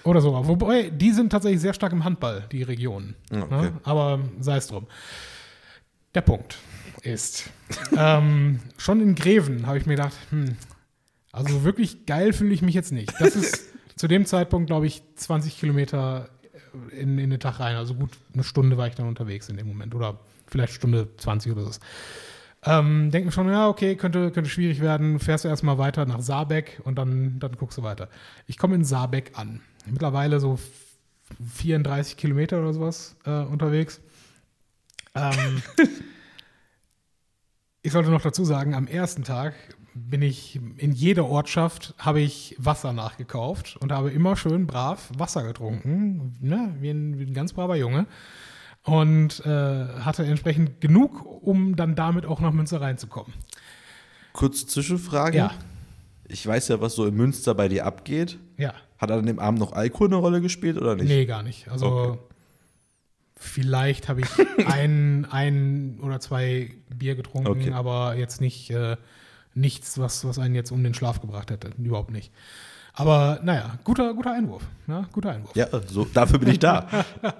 Oder 0.09 0.23
so. 0.23 0.33
Wobei, 0.49 0.89
die 0.89 1.13
sind 1.13 1.31
tatsächlich 1.31 1.61
sehr 1.61 1.75
stark 1.75 1.93
im 1.93 2.03
Handball, 2.03 2.47
die 2.51 2.63
Regionen. 2.63 3.15
Ja, 3.31 3.43
okay. 3.43 3.63
Ne? 3.63 3.73
Aber 3.83 4.21
sei 4.41 4.57
es 4.57 4.67
drum. 4.67 4.87
Der 6.15 6.23
Punkt 6.23 6.57
ist, 7.03 7.51
ähm, 7.95 8.61
schon 8.79 9.03
in 9.03 9.15
Greven 9.15 9.67
habe 9.67 9.77
ich 9.77 9.85
mir 9.85 9.97
gedacht, 9.97 10.15
hm, 10.31 10.57
also 11.31 11.63
wirklich 11.63 12.07
geil 12.07 12.33
fühle 12.33 12.55
ich 12.55 12.63
mich 12.63 12.75
jetzt 12.75 12.91
nicht. 12.91 13.13
Das 13.21 13.37
ist 13.37 13.67
zu 13.97 14.09
dem 14.09 14.25
Zeitpunkt, 14.25 14.69
glaube 14.69 14.87
ich, 14.87 15.03
20 15.17 15.59
Kilometer 15.61 16.31
in, 16.99 17.19
in 17.19 17.29
den 17.29 17.39
Tag 17.39 17.61
rein. 17.61 17.77
Also 17.77 17.95
gut 17.95 18.13
eine 18.33 18.45
Stunde 18.45 18.79
war 18.79 18.87
ich 18.87 18.95
dann 18.95 19.09
unterwegs 19.09 19.51
in 19.51 19.59
dem 19.59 19.67
Moment. 19.67 19.95
Oder 19.95 20.19
vielleicht 20.47 20.73
Stunde 20.73 21.09
20 21.19 21.53
oder 21.53 21.65
so. 21.65 21.73
Ähm, 22.65 23.11
denke 23.11 23.27
mir 23.27 23.33
schon, 23.33 23.51
ja, 23.51 23.69
okay, 23.69 23.95
könnte, 23.95 24.31
könnte 24.31 24.49
schwierig 24.49 24.81
werden. 24.81 25.19
Fährst 25.19 25.45
du 25.45 25.49
erstmal 25.49 25.77
weiter 25.77 26.07
nach 26.07 26.23
Saarbeck 26.23 26.81
und 26.85 26.97
dann, 26.97 27.39
dann 27.41 27.59
guckst 27.59 27.77
du 27.77 27.83
weiter. 27.83 28.09
Ich 28.47 28.57
komme 28.57 28.75
in 28.75 28.85
Saarbeck 28.85 29.33
an. 29.35 29.61
Mittlerweile 29.91 30.41
so 30.41 30.59
34 31.55 32.17
Kilometer 32.17 32.61
oder 32.61 32.73
sowas 32.73 33.17
äh, 33.25 33.31
unterwegs. 33.31 34.01
Ähm, 35.15 35.63
ich 37.83 37.93
sollte 37.93 38.11
noch 38.11 38.23
dazu 38.23 38.45
sagen, 38.45 38.75
am 38.75 38.87
ersten 38.87 39.25
Tag 39.25 39.55
bin 39.95 40.23
ich 40.23 40.61
in 40.77 40.93
jeder 40.93 41.27
Ortschaft 41.27 41.95
habe 41.99 42.21
ich 42.21 42.55
Wasser 42.59 42.93
nachgekauft 42.93 43.77
und 43.81 43.93
habe 43.93 44.11
immer 44.11 44.37
schön 44.37 44.67
brav 44.67 45.11
Wasser 45.17 45.43
getrunken, 45.43 46.37
ne? 46.41 46.75
wie, 46.81 46.91
ein, 46.91 47.19
wie 47.19 47.25
ein 47.25 47.35
ganz 47.35 47.53
braver 47.53 47.77
Junge. 47.77 48.07
Und 48.85 49.45
äh, 49.45 49.49
hatte 50.01 50.25
entsprechend 50.25 50.81
genug, 50.81 51.25
um 51.43 51.77
dann 51.77 51.95
damit 51.95 52.25
auch 52.25 52.41
nach 52.41 52.53
Münster 52.53 52.81
reinzukommen. 52.81 53.35
Kurze 54.33 54.67
Zwischenfrage. 54.67 55.37
Ja. 55.37 55.51
Ich 56.29 56.47
weiß 56.47 56.69
ja, 56.69 56.81
was 56.81 56.95
so 56.95 57.05
in 57.07 57.15
Münster 57.15 57.55
bei 57.55 57.69
dir 57.69 57.85
abgeht. 57.85 58.39
Ja. 58.57 58.73
Hat 58.99 59.11
an 59.11 59.27
dem 59.27 59.39
Abend 59.39 59.61
noch 59.61 59.73
Alkohol 59.73 60.09
eine 60.09 60.17
Rolle 60.17 60.41
gespielt 60.41 60.77
oder 60.77 60.95
nicht? 60.97 61.09
Nee, 61.09 61.25
gar 61.27 61.43
nicht. 61.43 61.69
Also 61.69 61.87
Okay. 61.87 62.19
vielleicht 63.37 64.09
habe 64.09 64.21
ich 64.23 64.27
ein, 64.67 65.25
ein 65.31 65.99
oder 66.03 66.21
zwei 66.21 66.71
Bier 66.95 67.15
getrunken, 67.15 67.49
Okay. 67.51 67.73
aber 67.73 68.17
jetzt 68.17 68.41
nicht 68.41 68.71
äh, 68.71 68.97
nichts, 69.55 69.99
was, 69.99 70.25
was 70.25 70.39
einen 70.39 70.55
jetzt 70.55 70.71
um 70.73 70.83
den 70.83 70.95
Schlaf 70.95 71.21
gebracht 71.21 71.51
hätte. 71.51 71.71
Überhaupt 71.79 72.11
nicht. 72.11 72.33
Aber 72.95 73.39
naja, 73.45 73.79
guter, 73.85 74.13
guter 74.15 74.33
Einwurf. 74.33 74.65
Ja, 74.89 75.07
guter 75.13 75.31
Einwurf. 75.31 75.55
Ja, 75.55 75.69
so, 75.87 76.05
dafür 76.05 76.39
bin 76.41 76.49
ich 76.51 76.59
da. 76.59 76.89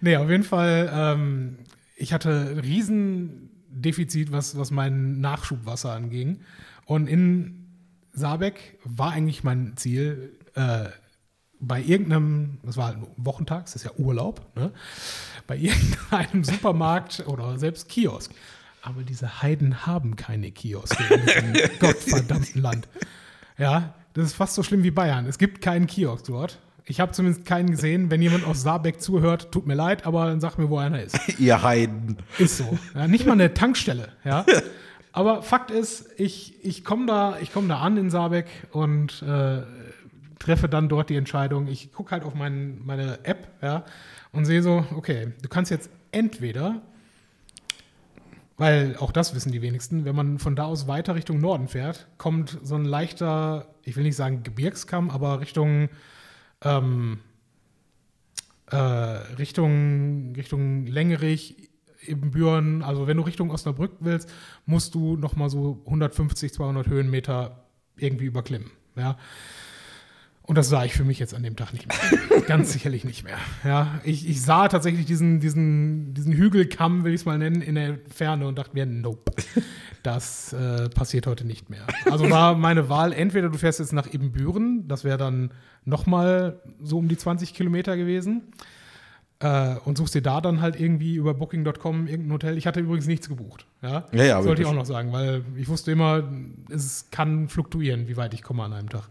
Nee, 0.00 0.16
auf 0.16 0.30
jeden 0.30 0.44
Fall, 0.44 0.88
ähm, 0.92 1.58
ich 1.96 2.12
hatte 2.12 2.52
ein 2.52 2.58
Riesendefizit, 2.60 4.32
was, 4.32 4.56
was 4.56 4.70
mein 4.70 5.20
Nachschubwasser 5.20 5.92
anging. 5.92 6.40
Und 6.86 7.08
in 7.08 7.66
Saarbeck 8.12 8.78
war 8.84 9.10
eigentlich 9.12 9.44
mein 9.44 9.76
Ziel, 9.76 10.32
äh, 10.56 10.88
bei 11.60 11.80
irgendeinem, 11.80 12.58
das 12.62 12.76
war 12.76 12.88
halt 12.88 12.98
Wochentag, 13.16 13.64
das 13.64 13.76
ist 13.76 13.84
ja 13.84 13.92
Urlaub, 13.96 14.44
ne? 14.56 14.72
bei 15.46 15.56
irgendeinem 15.56 16.44
Supermarkt 16.44 17.24
oder 17.26 17.58
selbst 17.58 17.88
Kiosk. 17.88 18.32
Aber 18.82 19.02
diese 19.02 19.42
Heiden 19.42 19.86
haben 19.86 20.16
keine 20.16 20.50
Kioske 20.50 21.02
in 21.12 21.26
diesem 21.26 21.78
gottverdammten 21.80 22.62
Land. 22.62 22.88
Ja, 23.58 23.94
das 24.12 24.26
ist 24.26 24.34
fast 24.34 24.54
so 24.54 24.62
schlimm 24.62 24.82
wie 24.82 24.90
Bayern. 24.90 25.26
Es 25.26 25.38
gibt 25.38 25.60
keinen 25.60 25.86
Kiosk 25.86 26.26
dort. 26.26 26.58
Ich 26.84 27.00
habe 27.00 27.10
zumindest 27.10 27.44
keinen 27.44 27.70
gesehen. 27.70 28.10
Wenn 28.12 28.22
jemand 28.22 28.46
aus 28.46 28.62
Saarbeck 28.62 29.00
zuhört, 29.00 29.50
tut 29.50 29.66
mir 29.66 29.74
leid, 29.74 30.06
aber 30.06 30.26
dann 30.26 30.40
sag 30.40 30.56
mir, 30.56 30.70
wo 30.70 30.78
einer 30.78 31.02
ist. 31.02 31.18
Ihr 31.40 31.62
Heiden. 31.62 32.18
Ist 32.38 32.58
so. 32.58 32.78
Ja, 32.94 33.08
nicht 33.08 33.26
mal 33.26 33.32
eine 33.32 33.54
Tankstelle, 33.54 34.12
ja. 34.24 34.46
Aber 35.10 35.42
Fakt 35.42 35.70
ist, 35.70 36.08
ich, 36.16 36.64
ich 36.64 36.84
komme 36.84 37.06
da, 37.06 37.38
ich 37.40 37.52
komm 37.52 37.68
da 37.68 37.80
an 37.80 37.96
in 37.96 38.10
Saarbeck 38.10 38.46
und 38.70 39.22
äh, 39.22 39.62
treffe 40.38 40.68
dann 40.68 40.88
dort 40.88 41.10
die 41.10 41.16
Entscheidung. 41.16 41.66
Ich 41.66 41.92
gucke 41.92 42.12
halt 42.12 42.24
auf 42.24 42.34
mein, 42.34 42.84
meine 42.84 43.24
App, 43.24 43.48
ja, 43.62 43.84
und 44.32 44.44
sehe 44.44 44.62
so, 44.62 44.84
okay, 44.94 45.32
du 45.42 45.48
kannst 45.48 45.70
jetzt 45.70 45.90
entweder, 46.12 46.82
weil 48.56 48.96
auch 48.98 49.12
das 49.12 49.34
wissen 49.34 49.52
die 49.52 49.62
wenigsten, 49.62 50.04
wenn 50.04 50.16
man 50.16 50.38
von 50.38 50.56
da 50.56 50.64
aus 50.64 50.88
weiter 50.88 51.14
Richtung 51.14 51.40
Norden 51.40 51.68
fährt, 51.68 52.06
kommt 52.18 52.58
so 52.62 52.74
ein 52.74 52.84
leichter, 52.84 53.74
ich 53.82 53.96
will 53.96 54.04
nicht 54.04 54.16
sagen 54.16 54.42
Gebirgskamm, 54.42 55.10
aber 55.10 55.40
Richtung 55.40 55.88
ähm, 56.62 57.18
äh, 58.70 58.76
Richtung, 58.76 60.34
Richtung 60.34 60.86
Längerich, 60.86 61.70
Ibbenbüren, 62.06 62.82
also 62.82 63.06
wenn 63.06 63.16
du 63.16 63.22
Richtung 63.24 63.50
Osnabrück 63.50 63.92
willst, 64.00 64.32
musst 64.64 64.94
du 64.94 65.16
nochmal 65.16 65.50
so 65.50 65.82
150, 65.86 66.52
200 66.52 66.86
Höhenmeter 66.86 67.66
irgendwie 67.96 68.26
überklimmen. 68.26 68.70
Ja. 68.96 69.18
Und 70.46 70.56
das 70.56 70.68
sah 70.68 70.84
ich 70.84 70.92
für 70.92 71.04
mich 71.04 71.18
jetzt 71.18 71.34
an 71.34 71.42
dem 71.42 71.56
Tag 71.56 71.72
nicht 71.72 71.88
mehr. 71.88 72.40
Ganz 72.46 72.72
sicherlich 72.72 73.04
nicht 73.04 73.24
mehr. 73.24 73.36
Ja, 73.64 74.00
ich, 74.04 74.28
ich 74.28 74.40
sah 74.40 74.68
tatsächlich 74.68 75.04
diesen, 75.04 75.40
diesen, 75.40 76.14
diesen 76.14 76.32
Hügelkamm, 76.32 77.02
will 77.04 77.12
ich 77.12 77.22
es 77.22 77.24
mal 77.26 77.36
nennen, 77.36 77.62
in 77.62 77.74
der 77.74 77.98
Ferne 78.14 78.46
und 78.46 78.56
dachte 78.56 78.70
mir, 78.74 78.86
nope, 78.86 79.32
das 80.04 80.52
äh, 80.52 80.88
passiert 80.88 81.26
heute 81.26 81.44
nicht 81.44 81.68
mehr. 81.68 81.84
Also 82.08 82.30
war 82.30 82.54
meine 82.54 82.88
Wahl, 82.88 83.12
entweder 83.12 83.48
du 83.48 83.58
fährst 83.58 83.80
jetzt 83.80 83.92
nach 83.92 84.12
Ibbenbüren, 84.12 84.86
das 84.86 85.02
wäre 85.02 85.18
dann 85.18 85.50
nochmal 85.84 86.60
so 86.80 86.98
um 86.98 87.08
die 87.08 87.16
20 87.16 87.52
Kilometer 87.52 87.96
gewesen, 87.96 88.42
äh, 89.40 89.76
und 89.84 89.98
suchst 89.98 90.14
dir 90.14 90.22
da 90.22 90.40
dann 90.40 90.60
halt 90.60 90.80
irgendwie 90.80 91.16
über 91.16 91.34
Booking.com 91.34 92.06
irgendein 92.06 92.32
Hotel. 92.32 92.56
Ich 92.56 92.66
hatte 92.66 92.80
übrigens 92.80 93.06
nichts 93.06 93.28
gebucht. 93.28 93.66
Ja, 93.82 94.06
Ja, 94.12 94.24
ja, 94.24 94.42
Sollte 94.42 94.62
ich 94.62 94.68
auch 94.68 94.74
noch 94.74 94.86
sagen, 94.86 95.12
weil 95.12 95.44
ich 95.56 95.68
wusste 95.68 95.92
immer, 95.92 96.24
es 96.70 97.08
kann 97.10 97.48
fluktuieren, 97.48 98.08
wie 98.08 98.16
weit 98.16 98.32
ich 98.32 98.42
komme 98.42 98.62
an 98.62 98.72
einem 98.72 98.88
Tag. 98.88 99.08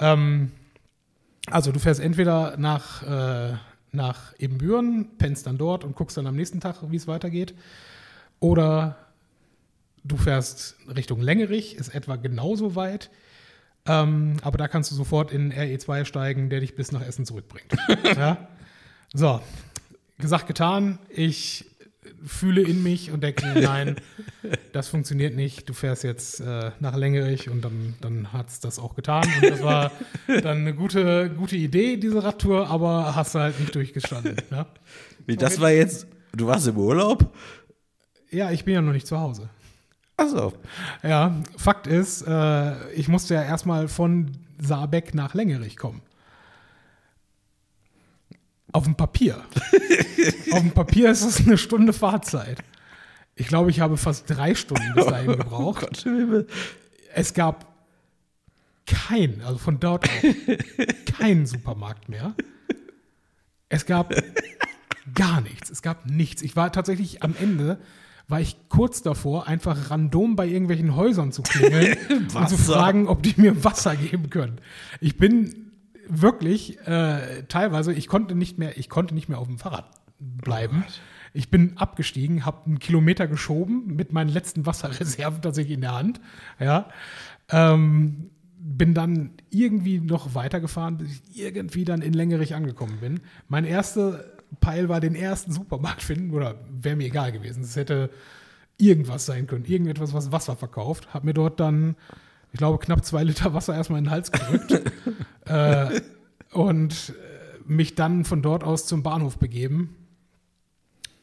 Ähm, 0.00 0.50
also 1.50 1.72
du 1.72 1.78
fährst 1.78 2.00
entweder 2.00 2.56
nach, 2.56 3.02
äh, 3.02 3.54
nach 3.92 4.34
Ebenbüren, 4.38 5.16
pennst 5.18 5.46
dann 5.46 5.58
dort 5.58 5.84
und 5.84 5.94
guckst 5.94 6.16
dann 6.16 6.26
am 6.26 6.36
nächsten 6.36 6.60
Tag, 6.60 6.76
wie 6.90 6.96
es 6.96 7.06
weitergeht. 7.06 7.54
Oder 8.40 8.96
du 10.04 10.16
fährst 10.16 10.76
Richtung 10.94 11.20
Längerich, 11.20 11.76
ist 11.76 11.94
etwa 11.94 12.16
genauso 12.16 12.74
weit. 12.74 13.10
Ähm, 13.86 14.36
aber 14.42 14.58
da 14.58 14.68
kannst 14.68 14.90
du 14.90 14.94
sofort 14.94 15.32
in 15.32 15.52
RE2 15.52 16.04
steigen, 16.04 16.50
der 16.50 16.60
dich 16.60 16.74
bis 16.74 16.92
nach 16.92 17.02
Essen 17.02 17.24
zurückbringt. 17.24 17.72
ja? 18.16 18.48
So, 19.14 19.40
gesagt, 20.18 20.46
getan. 20.46 20.98
Ich 21.08 21.69
fühle 22.24 22.62
in 22.62 22.82
mich 22.82 23.10
und 23.10 23.22
denke 23.22 23.46
mir, 23.46 23.60
nein, 23.60 23.96
das 24.72 24.88
funktioniert 24.88 25.36
nicht. 25.36 25.68
Du 25.68 25.74
fährst 25.74 26.02
jetzt 26.04 26.40
äh, 26.40 26.70
nach 26.80 26.96
Längerich 26.96 27.50
und 27.50 27.62
dann, 27.64 27.94
dann 28.00 28.32
hat 28.32 28.48
es 28.48 28.60
das 28.60 28.78
auch 28.78 28.94
getan. 28.94 29.28
Und 29.40 29.50
das 29.50 29.62
war 29.62 29.90
dann 30.26 30.58
eine 30.58 30.74
gute, 30.74 31.30
gute 31.30 31.56
Idee, 31.56 31.96
diese 31.96 32.22
Radtour, 32.22 32.68
aber 32.68 33.14
hast 33.14 33.34
du 33.34 33.40
halt 33.40 33.58
nicht 33.60 33.74
durchgestanden. 33.74 34.36
Ne? 34.50 34.66
Wie, 35.26 35.36
das 35.36 35.60
war 35.60 35.70
jetzt, 35.70 36.06
du 36.34 36.46
warst 36.46 36.66
im 36.66 36.76
Urlaub? 36.78 37.34
Ja, 38.30 38.50
ich 38.50 38.64
bin 38.64 38.74
ja 38.74 38.82
noch 38.82 38.92
nicht 38.92 39.06
zu 39.06 39.18
Hause. 39.18 39.48
Achso. 40.16 40.52
Ja, 41.02 41.42
Fakt 41.56 41.86
ist, 41.86 42.22
äh, 42.22 42.92
ich 42.92 43.08
musste 43.08 43.34
ja 43.34 43.42
erstmal 43.42 43.88
von 43.88 44.32
Saarbeck 44.60 45.14
nach 45.14 45.34
Längerich 45.34 45.76
kommen. 45.76 46.02
Auf 48.72 48.84
dem 48.84 48.94
Papier. 48.94 49.36
Auf 50.52 50.60
dem 50.60 50.72
Papier 50.72 51.10
ist 51.10 51.22
es 51.22 51.46
eine 51.46 51.58
Stunde 51.58 51.92
Fahrzeit. 51.92 52.58
Ich 53.34 53.48
glaube, 53.48 53.70
ich 53.70 53.80
habe 53.80 53.96
fast 53.96 54.28
drei 54.28 54.54
Stunden 54.54 54.92
bis 54.94 55.06
dahin 55.06 55.32
gebraucht. 55.32 55.80
Gott 55.80 56.06
im 56.06 56.16
Himmel. 56.16 56.46
Es 57.14 57.34
gab 57.34 57.66
kein, 58.86 59.40
also 59.44 59.58
von 59.58 59.80
dort 59.80 60.08
aus, 60.08 60.22
keinen 61.18 61.46
Supermarkt 61.46 62.08
mehr. 62.08 62.34
Es 63.68 63.86
gab 63.86 64.14
gar 65.14 65.40
nichts. 65.40 65.70
Es 65.70 65.82
gab 65.82 66.06
nichts. 66.06 66.42
Ich 66.42 66.56
war 66.56 66.72
tatsächlich 66.72 67.22
am 67.22 67.34
Ende, 67.40 67.78
war 68.28 68.40
ich 68.40 68.56
kurz 68.68 69.02
davor, 69.02 69.46
einfach 69.46 69.90
random 69.90 70.36
bei 70.36 70.46
irgendwelchen 70.46 70.94
Häusern 70.94 71.32
zu 71.32 71.42
klingeln 71.42 71.96
und 72.34 72.48
zu 72.48 72.56
fragen, 72.56 73.08
ob 73.08 73.22
die 73.22 73.34
mir 73.36 73.64
Wasser 73.64 73.96
geben 73.96 74.30
können. 74.30 74.60
Ich 75.00 75.16
bin 75.16 75.69
wirklich 76.10 76.78
äh, 76.86 77.44
teilweise, 77.48 77.92
ich 77.92 78.08
konnte 78.08 78.34
nicht 78.34 78.58
mehr, 78.58 78.78
ich 78.78 78.88
konnte 78.88 79.14
nicht 79.14 79.28
mehr 79.28 79.38
auf 79.38 79.48
dem 79.48 79.58
Fahrrad 79.58 79.90
bleiben. 80.18 80.84
Ich 81.32 81.50
bin 81.50 81.76
abgestiegen, 81.78 82.44
habe 82.44 82.66
einen 82.66 82.78
Kilometer 82.78 83.26
geschoben 83.26 83.94
mit 83.94 84.12
meinen 84.12 84.30
letzten 84.30 84.66
Wasserreserven 84.66 85.42
tatsächlich 85.42 85.74
in 85.74 85.82
der 85.82 85.94
Hand. 85.94 86.20
Ja, 86.58 86.88
ähm, 87.50 88.30
bin 88.58 88.94
dann 88.94 89.30
irgendwie 89.48 90.00
noch 90.00 90.34
weitergefahren, 90.34 90.98
bis 90.98 91.22
ich 91.30 91.40
irgendwie 91.40 91.84
dann 91.84 92.02
in 92.02 92.12
Längerich 92.12 92.54
angekommen 92.54 92.98
bin. 93.00 93.20
Mein 93.48 93.64
erster 93.64 94.24
Peil 94.60 94.88
war 94.88 95.00
den 95.00 95.14
ersten 95.14 95.52
Supermarkt 95.52 96.02
finden, 96.02 96.32
oder 96.32 96.56
wäre 96.70 96.96
mir 96.96 97.06
egal 97.06 97.32
gewesen. 97.32 97.62
Es 97.62 97.76
hätte 97.76 98.10
irgendwas 98.76 99.26
sein 99.26 99.46
können, 99.46 99.64
irgendetwas, 99.64 100.12
was 100.12 100.32
Wasser 100.32 100.56
verkauft. 100.56 101.14
Hab 101.14 101.24
mir 101.24 101.34
dort 101.34 101.60
dann, 101.60 101.96
ich 102.52 102.58
glaube, 102.58 102.78
knapp 102.78 103.04
zwei 103.04 103.22
Liter 103.22 103.54
Wasser 103.54 103.74
erstmal 103.74 103.98
in 103.98 104.06
den 104.06 104.10
Hals 104.10 104.32
gedrückt 104.32 104.82
äh, 105.46 106.00
und 106.52 107.10
äh, 107.10 107.70
mich 107.70 107.94
dann 107.94 108.24
von 108.24 108.42
dort 108.42 108.64
aus 108.64 108.86
zum 108.86 109.02
Bahnhof 109.02 109.38
begeben. 109.38 109.96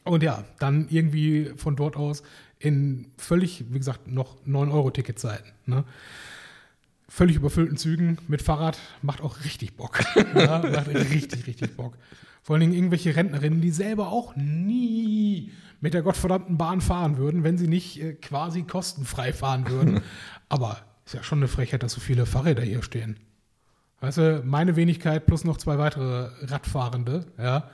Und 0.04 0.22
ja, 0.22 0.44
dann 0.58 0.88
irgendwie 0.88 1.52
von 1.56 1.76
dort 1.76 1.96
aus 1.96 2.22
in 2.58 3.12
völlig, 3.18 3.64
wie 3.70 3.78
gesagt, 3.78 4.08
noch 4.08 4.36
9-Euro-Ticketzeiten. 4.46 5.52
Ne? 5.66 5.84
Völlig 7.08 7.36
überfüllten 7.36 7.76
Zügen 7.76 8.18
mit 8.26 8.42
Fahrrad 8.42 8.78
macht 9.02 9.20
auch 9.20 9.44
richtig 9.44 9.76
Bock. 9.76 10.00
ja, 10.34 10.58
macht 10.58 10.88
richtig, 10.88 11.46
richtig 11.46 11.76
Bock. 11.76 11.96
Vor 12.42 12.54
allen 12.54 12.60
Dingen 12.60 12.72
irgendwelche 12.72 13.14
Rentnerinnen, 13.14 13.60
die 13.60 13.70
selber 13.70 14.08
auch 14.08 14.34
nie 14.34 15.52
mit 15.80 15.94
der 15.94 16.02
gottverdammten 16.02 16.56
Bahn 16.56 16.80
fahren 16.80 17.18
würden, 17.18 17.44
wenn 17.44 17.58
sie 17.58 17.68
nicht 17.68 18.02
äh, 18.02 18.14
quasi 18.14 18.62
kostenfrei 18.62 19.32
fahren 19.32 19.68
würden. 19.68 20.00
Aber 20.48 20.78
ist 21.08 21.14
ja 21.14 21.22
schon 21.22 21.38
eine 21.38 21.48
Frechheit, 21.48 21.82
dass 21.82 21.92
so 21.92 22.00
viele 22.00 22.26
Fahrräder 22.26 22.62
hier 22.62 22.82
stehen. 22.82 23.16
Weißt 24.00 24.18
du, 24.18 24.42
meine 24.44 24.76
Wenigkeit 24.76 25.24
plus 25.24 25.42
noch 25.42 25.56
zwei 25.56 25.78
weitere 25.78 26.28
Radfahrende, 26.42 27.24
ja. 27.38 27.70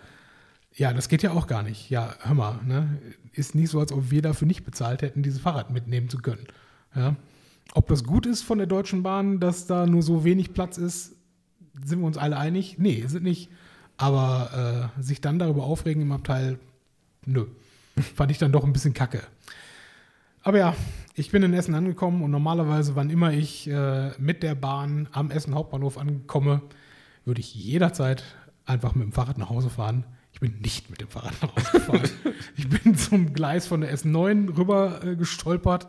Ja, 0.73 0.93
das 0.93 1.09
geht 1.09 1.23
ja 1.23 1.33
auch 1.33 1.49
gar 1.49 1.65
nicht. 1.65 1.91
Ja, 1.91 2.15
hör 2.21 2.35
mal, 2.35 2.61
ne? 2.65 3.01
Ist 3.33 3.57
nicht 3.57 3.71
so, 3.71 3.81
als 3.81 3.91
ob 3.91 4.11
wir 4.13 4.23
dafür 4.23 4.47
nicht 4.47 4.65
bezahlt 4.65 5.03
hätten, 5.03 5.23
dieses 5.23 5.41
Fahrrad 5.41 5.71
mitnehmen 5.71 6.09
zu 6.09 6.19
können. 6.19 6.47
Ja. 6.95 7.17
Ob 7.75 7.89
das 7.89 8.05
gut 8.05 8.25
ist 8.27 8.43
von 8.43 8.59
der 8.59 8.69
Deutschen 8.69 9.03
Bahn, 9.03 9.41
dass 9.41 9.67
da 9.67 9.87
nur 9.87 10.03
so 10.03 10.25
wenig 10.25 10.53
Platz 10.53 10.79
ist, 10.79 11.17
sind 11.85 12.01
wir 12.01 12.07
uns 12.07 12.19
alle 12.19 12.37
einig? 12.37 12.77
Nee, 12.79 13.05
sind 13.07 13.25
nicht. 13.25 13.51
Aber 13.97 14.91
äh, 14.97 15.03
sich 15.03 15.21
dann 15.21 15.41
darüber 15.41 15.65
aufregen 15.65 16.03
im 16.03 16.13
Abteil, 16.13 16.59
nö. 17.27 17.47
Fand 18.15 18.31
ich 18.31 18.39
dann 18.39 18.53
doch 18.53 18.65
ein 18.65 18.73
bisschen 18.73 18.95
kacke. 18.95 19.23
Aber 20.45 20.59
ja, 20.59 20.77
ich 21.15 21.31
bin 21.31 21.43
in 21.43 21.55
Essen 21.55 21.75
angekommen 21.75 22.23
und 22.23 22.31
normalerweise, 22.31 22.95
wann 22.97 23.09
immer 23.09 23.33
ich 23.33 23.67
äh, 23.67 24.11
mit 24.19 24.43
der 24.43 24.55
Bahn 24.55 25.09
am 25.11 25.31
Essen 25.31 25.55
Hauptbahnhof 25.55 25.97
ankomme, 25.97 26.61
würde 27.25 27.41
ich 27.41 27.55
jederzeit 27.55 28.23
einfach 28.67 28.95
mit 28.95 29.05
dem 29.05 29.13
Fahrrad 29.13 29.39
nach 29.39 29.49
Hause 29.49 29.71
fahren. 29.71 30.05
Ich 30.35 30.41
bin 30.41 30.61
nicht 30.61 30.91
mit 30.91 31.01
dem 31.01 31.09
Fahrrad 31.09 31.33
nach 31.41 31.57
Hause 31.57 31.71
gefahren. 31.73 32.11
ich 32.57 32.69
bin 32.69 32.95
zum 32.95 33.33
Gleis 33.33 33.67
von 33.67 33.81
der 33.81 33.97
S9 33.97 34.55
rüber 34.59 35.03
äh, 35.03 35.17
gestolpert 35.17 35.89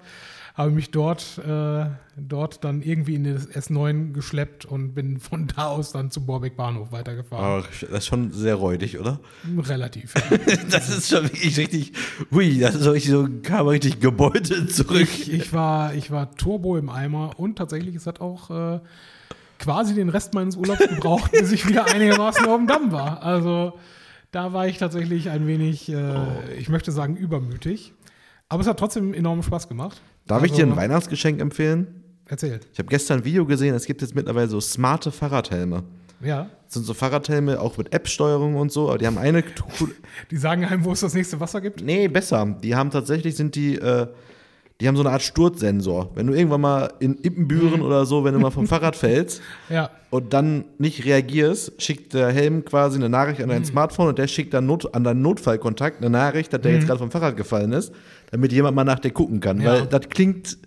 habe 0.55 0.71
mich 0.71 0.89
dort, 0.89 1.37
äh, 1.39 1.85
dort 2.15 2.63
dann 2.63 2.81
irgendwie 2.81 3.15
in 3.15 3.25
das 3.25 3.49
S9 3.49 4.13
geschleppt 4.13 4.63
und 4.63 4.93
bin 4.93 5.19
von 5.19 5.47
da 5.47 5.67
aus 5.67 5.91
dann 5.91 6.11
zum 6.11 6.25
Borbeck 6.25 6.55
Bahnhof 6.55 6.93
weitergefahren. 6.93 7.63
Ach, 7.65 7.81
das 7.81 7.89
ist 7.89 8.07
schon 8.07 8.31
sehr 8.31 8.55
räudig, 8.55 8.97
oder? 8.97 9.19
Relativ. 9.57 10.13
das 10.69 10.89
ist 10.89 11.09
schon 11.09 11.23
wirklich 11.25 11.57
richtig, 11.57 11.91
hui, 12.31 12.57
das 12.57 12.75
ist 12.75 12.87
richtig 12.87 13.11
so, 13.11 13.27
kam 13.43 13.67
richtig 13.67 13.99
gebeutelt 13.99 14.73
zurück. 14.73 15.01
Ich, 15.01 15.31
ich, 15.31 15.53
war, 15.53 15.93
ich 15.93 16.09
war 16.09 16.33
Turbo 16.35 16.77
im 16.77 16.89
Eimer 16.89 17.37
und 17.37 17.57
tatsächlich, 17.57 17.93
es 17.95 18.07
hat 18.07 18.21
auch 18.21 18.49
äh, 18.49 18.79
quasi 19.59 19.93
den 19.93 20.07
Rest 20.07 20.33
meines 20.33 20.55
Urlaubs 20.55 20.87
gebraucht, 20.87 21.31
bis 21.33 21.51
ich 21.51 21.67
wieder 21.67 21.93
einigermaßen 21.93 22.45
auf 22.45 22.55
dem 22.55 22.67
Damm 22.67 22.93
war. 22.93 23.21
Also 23.23 23.73
da 24.31 24.53
war 24.53 24.67
ich 24.67 24.77
tatsächlich 24.77 25.29
ein 25.29 25.47
wenig, 25.47 25.89
äh, 25.89 25.95
oh. 25.95 26.27
ich 26.57 26.69
möchte 26.69 26.93
sagen, 26.93 27.17
übermütig. 27.17 27.93
Aber 28.47 28.61
es 28.61 28.67
hat 28.67 28.79
trotzdem 28.79 29.13
enormen 29.13 29.43
Spaß 29.43 29.67
gemacht. 29.67 30.01
Darf 30.27 30.41
also, 30.41 30.45
ich 30.45 30.57
dir 30.57 30.65
ein 30.65 30.69
also- 30.69 30.81
Weihnachtsgeschenk 30.81 31.39
empfehlen? 31.41 32.03
Erzähl. 32.27 32.59
Ich 32.73 32.79
habe 32.79 32.89
gestern 32.89 33.19
ein 33.19 33.25
Video 33.25 33.45
gesehen, 33.45 33.75
es 33.75 33.85
gibt 33.85 34.01
jetzt 34.01 34.15
mittlerweile 34.15 34.47
so 34.47 34.59
smarte 34.59 35.11
Fahrradhelme. 35.11 35.83
Ja. 36.21 36.49
Das 36.65 36.73
sind 36.73 36.85
so 36.85 36.93
Fahrradhelme, 36.93 37.59
auch 37.59 37.77
mit 37.77 37.93
App-Steuerung 37.93 38.55
und 38.55 38.71
so, 38.71 38.89
aber 38.89 38.97
die 38.97 39.05
haben 39.05 39.17
eine. 39.17 39.43
die 40.31 40.37
sagen 40.37 40.65
einem, 40.65 40.83
wo 40.83 40.91
es 40.93 41.01
das 41.01 41.13
nächste 41.13 41.39
Wasser 41.39 41.61
gibt? 41.61 41.83
Nee, 41.83 42.07
besser. 42.07 42.57
Die 42.63 42.75
haben 42.75 42.89
tatsächlich, 42.89 43.35
sind 43.35 43.55
die, 43.55 43.75
äh, 43.75 44.07
die 44.81 44.87
haben 44.87 44.95
so 44.95 45.03
eine 45.03 45.11
Art 45.11 45.21
Sturzsensor. 45.21 46.11
Wenn 46.15 46.27
du 46.27 46.33
irgendwann 46.33 46.61
mal 46.61 46.93
in 46.99 47.17
Ippenbüren 47.23 47.79
mhm. 47.79 47.85
oder 47.85 48.05
so, 48.05 48.23
wenn 48.25 48.33
du 48.33 48.39
mal 48.39 48.51
vom 48.51 48.67
Fahrrad 48.67 48.95
fällst 48.97 49.41
ja. 49.69 49.89
und 50.09 50.33
dann 50.33 50.65
nicht 50.77 51.05
reagierst, 51.05 51.81
schickt 51.81 52.13
der 52.13 52.29
Helm 52.31 52.65
quasi 52.65 52.97
eine 52.97 53.07
Nachricht 53.09 53.41
an 53.41 53.49
dein 53.49 53.61
mhm. 53.61 53.65
Smartphone 53.65 54.09
und 54.09 54.19
der 54.19 54.27
schickt 54.27 54.53
dann 54.53 54.65
Not, 54.65 54.93
an 54.93 55.03
deinen 55.03 55.21
Notfallkontakt 55.21 56.01
eine 56.01 56.09
Nachricht, 56.09 56.51
dass 56.51 56.61
der 56.61 56.71
mhm. 56.71 56.77
jetzt 56.77 56.87
gerade 56.87 56.99
vom 56.99 57.11
Fahrrad 57.11 57.37
gefallen 57.37 57.71
ist 57.71 57.93
damit 58.31 58.51
jemand 58.51 58.75
mal 58.75 58.83
nach 58.83 58.99
dir 58.99 59.11
gucken 59.11 59.39
kann. 59.39 59.61
Ja. 59.61 59.71
Weil 59.71 59.85
das 59.87 60.09
klingt 60.09 60.57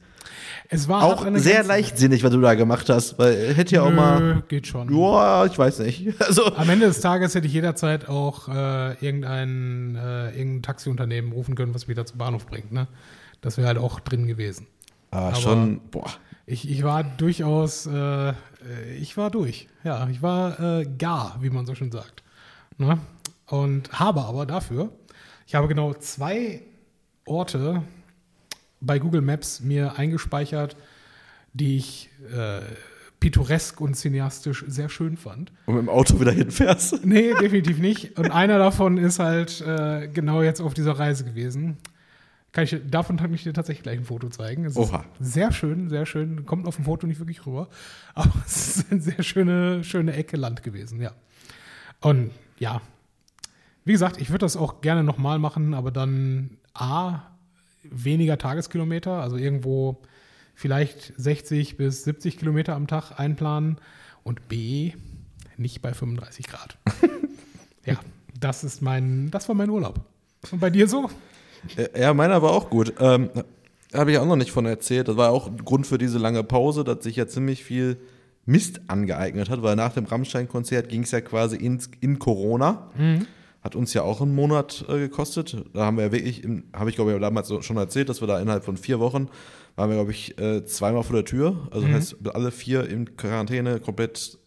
auch 0.88 1.26
sehr 1.34 1.64
leichtsinnig, 1.64 2.22
was 2.24 2.30
du 2.30 2.40
da 2.40 2.54
gemacht 2.54 2.88
hast. 2.90 3.18
Weil 3.18 3.54
hätte 3.54 3.76
ja 3.76 3.82
auch 3.82 3.90
mal. 3.90 4.42
Geht 4.48 4.66
schon. 4.66 4.94
Ja, 4.94 5.46
ich 5.46 5.58
weiß 5.58 5.80
nicht. 5.80 6.08
Also. 6.20 6.54
Am 6.56 6.68
Ende 6.68 6.86
des 6.86 7.00
Tages 7.00 7.34
hätte 7.34 7.46
ich 7.46 7.52
jederzeit 7.52 8.08
auch 8.08 8.48
äh, 8.48 8.94
irgendein, 9.04 9.96
äh, 9.96 10.30
irgendein 10.30 10.62
Taxiunternehmen 10.62 11.32
rufen 11.32 11.54
können, 11.54 11.74
was 11.74 11.86
mich 11.88 11.96
da 11.96 12.04
zum 12.04 12.18
Bahnhof 12.18 12.46
bringt. 12.46 12.72
Ne? 12.72 12.86
Das 13.40 13.56
wäre 13.56 13.68
halt 13.68 13.78
auch 13.78 14.00
drin 14.00 14.26
gewesen. 14.26 14.66
Ah, 15.10 15.28
Aber 15.28 15.36
schon, 15.36 15.80
boah. 15.90 16.10
Ich, 16.46 16.68
ich 16.68 16.82
war 16.82 17.04
durchaus, 17.04 17.86
äh, 17.86 18.32
ich 18.98 19.16
war 19.16 19.30
durch. 19.30 19.68
Ja, 19.84 20.08
ich 20.08 20.22
war 20.22 20.58
äh, 20.60 20.86
gar, 20.98 21.38
wie 21.40 21.50
man 21.50 21.66
so 21.66 21.74
schön 21.74 21.92
sagt. 21.92 22.22
Ne? 22.78 22.98
Und 23.46 23.92
habe 23.92 24.22
aber 24.22 24.46
dafür, 24.46 24.90
ich 25.46 25.54
habe 25.54 25.68
genau 25.68 25.94
zwei 25.94 26.62
Orte 27.24 27.82
bei 28.80 28.98
Google 28.98 29.22
Maps 29.22 29.60
mir 29.60 29.98
eingespeichert, 29.98 30.76
die 31.52 31.76
ich 31.76 32.10
äh, 32.32 32.60
pittoresk 33.20 33.80
und 33.80 33.94
cineastisch 33.94 34.64
sehr 34.68 34.88
schön 34.88 35.16
fand. 35.16 35.52
Und 35.66 35.74
mit 35.74 35.82
dem 35.82 35.88
Auto 35.88 36.20
wieder 36.20 36.32
hinfährst? 36.32 37.04
Nee, 37.04 37.34
definitiv 37.40 37.78
nicht. 37.78 38.18
Und 38.18 38.30
einer 38.30 38.58
davon 38.58 38.96
ist 38.96 39.18
halt 39.18 39.60
äh, 39.60 40.08
genau 40.08 40.42
jetzt 40.42 40.60
auf 40.60 40.74
dieser 40.74 40.92
Reise 40.98 41.24
gewesen. 41.24 41.78
Kann 42.58 42.64
ich, 42.64 42.90
davon 42.90 43.16
kann 43.16 43.32
ich 43.32 43.44
dir 43.44 43.52
tatsächlich 43.52 43.84
gleich 43.84 43.98
ein 43.98 44.04
Foto 44.04 44.30
zeigen. 44.30 44.64
Es 44.64 44.76
Oha. 44.76 45.04
ist 45.20 45.32
sehr 45.32 45.52
schön, 45.52 45.88
sehr 45.88 46.06
schön. 46.06 46.44
Kommt 46.44 46.66
auf 46.66 46.74
dem 46.74 46.86
Foto 46.86 47.06
nicht 47.06 47.20
wirklich 47.20 47.46
rüber. 47.46 47.68
Aber 48.14 48.32
es 48.46 48.78
ist 48.78 48.90
eine 48.90 49.00
sehr 49.00 49.22
schöne, 49.22 49.84
schöne 49.84 50.12
Ecke 50.14 50.36
Land 50.36 50.64
gewesen, 50.64 51.00
ja. 51.00 51.12
Und 52.00 52.32
ja, 52.58 52.80
wie 53.84 53.92
gesagt, 53.92 54.20
ich 54.20 54.30
würde 54.30 54.40
das 54.40 54.56
auch 54.56 54.80
gerne 54.80 55.04
nochmal 55.04 55.38
machen, 55.38 55.72
aber 55.72 55.92
dann 55.92 56.58
A, 56.74 57.20
weniger 57.84 58.38
Tageskilometer, 58.38 59.22
also 59.22 59.36
irgendwo 59.36 60.02
vielleicht 60.56 61.12
60 61.16 61.76
bis 61.76 62.02
70 62.02 62.38
Kilometer 62.38 62.74
am 62.74 62.88
Tag 62.88 63.20
einplanen 63.20 63.76
und 64.24 64.48
B, 64.48 64.94
nicht 65.56 65.80
bei 65.80 65.94
35 65.94 66.48
Grad. 66.48 66.76
ja, 67.86 68.00
das 68.40 68.64
ist 68.64 68.82
mein, 68.82 69.30
das 69.30 69.46
war 69.46 69.54
mein 69.54 69.70
Urlaub. 69.70 70.00
Und 70.50 70.58
bei 70.58 70.70
dir 70.70 70.88
so? 70.88 71.08
Ja, 71.98 72.14
meiner 72.14 72.42
war 72.42 72.52
auch 72.52 72.70
gut. 72.70 72.94
Ähm, 73.00 73.30
Habe 73.92 74.12
ich 74.12 74.18
auch 74.18 74.26
noch 74.26 74.36
nicht 74.36 74.50
von 74.50 74.66
erzählt. 74.66 75.08
Das 75.08 75.16
war 75.16 75.30
auch 75.30 75.48
ein 75.48 75.64
Grund 75.64 75.86
für 75.86 75.98
diese 75.98 76.18
lange 76.18 76.44
Pause, 76.44 76.84
dass 76.84 77.04
sich 77.04 77.16
ja 77.16 77.26
ziemlich 77.26 77.64
viel 77.64 77.96
Mist 78.44 78.80
angeeignet 78.86 79.50
hat, 79.50 79.62
weil 79.62 79.76
nach 79.76 79.92
dem 79.92 80.06
Rammstein-Konzert 80.06 80.88
ging 80.88 81.02
es 81.02 81.10
ja 81.10 81.20
quasi 81.20 81.56
ins, 81.56 81.90
in 82.00 82.18
Corona. 82.18 82.90
Mhm. 82.96 83.26
Hat 83.62 83.76
uns 83.76 83.92
ja 83.92 84.02
auch 84.02 84.20
einen 84.20 84.34
Monat 84.34 84.84
äh, 84.88 84.98
gekostet. 84.98 85.56
Da 85.74 85.84
haben 85.84 85.96
wir 85.96 86.04
ja 86.04 86.12
wirklich, 86.12 86.46
habe 86.72 86.88
ich 86.90 86.96
glaube 86.96 87.12
ich 87.12 87.20
damals 87.20 87.52
schon 87.60 87.76
erzählt, 87.76 88.08
dass 88.08 88.20
wir 88.20 88.28
da 88.28 88.40
innerhalb 88.40 88.64
von 88.64 88.76
vier 88.76 89.00
Wochen 89.00 89.28
waren 89.78 89.90
wir, 89.90 89.96
glaube 89.96 90.10
ich, 90.10 90.38
äh, 90.40 90.64
zweimal 90.64 91.04
vor 91.04 91.14
der 91.14 91.24
Tür. 91.24 91.68
Also 91.70 91.86
mhm. 91.86 91.94
heißt, 91.94 92.16
alle 92.34 92.50
vier 92.50 92.88
in 92.88 93.16
Quarantäne 93.16 93.78
komplett 93.78 94.38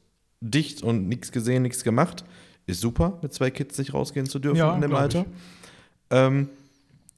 dicht 0.41 0.83
und 0.83 1.07
nichts 1.07 1.31
gesehen, 1.31 1.63
nichts 1.63 1.83
gemacht. 1.83 2.25
Ist 2.67 2.81
super, 2.81 3.17
mit 3.21 3.33
zwei 3.33 3.49
Kids 3.49 3.77
nicht 3.77 3.93
rausgehen 3.93 4.25
zu 4.25 4.39
dürfen 4.39 4.57
ja, 4.57 4.75
in 4.75 4.81
dem 4.81 4.93
Alter. 4.93 5.25
Ähm, 6.09 6.49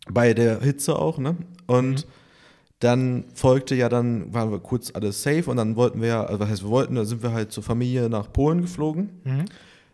bei 0.09 0.33
der 0.33 0.61
Hitze 0.61 0.97
auch, 0.97 1.17
ne? 1.17 1.37
Und 1.67 2.05
mhm. 2.05 2.09
dann 2.79 3.25
folgte 3.33 3.75
ja 3.75 3.89
dann, 3.89 4.33
waren 4.33 4.51
wir 4.51 4.59
kurz 4.59 4.91
alles 4.93 5.23
safe 5.23 5.49
und 5.49 5.57
dann 5.57 5.75
wollten 5.75 6.01
wir 6.01 6.07
ja, 6.07 6.23
also 6.23 6.39
was 6.39 6.49
heißt, 6.49 6.63
wir 6.63 6.69
wollten, 6.69 6.95
da 6.95 7.05
sind 7.05 7.23
wir 7.23 7.31
halt 7.31 7.51
zur 7.51 7.63
Familie 7.63 8.09
nach 8.09 8.31
Polen 8.31 8.61
geflogen. 8.61 9.21
Mhm. 9.23 9.45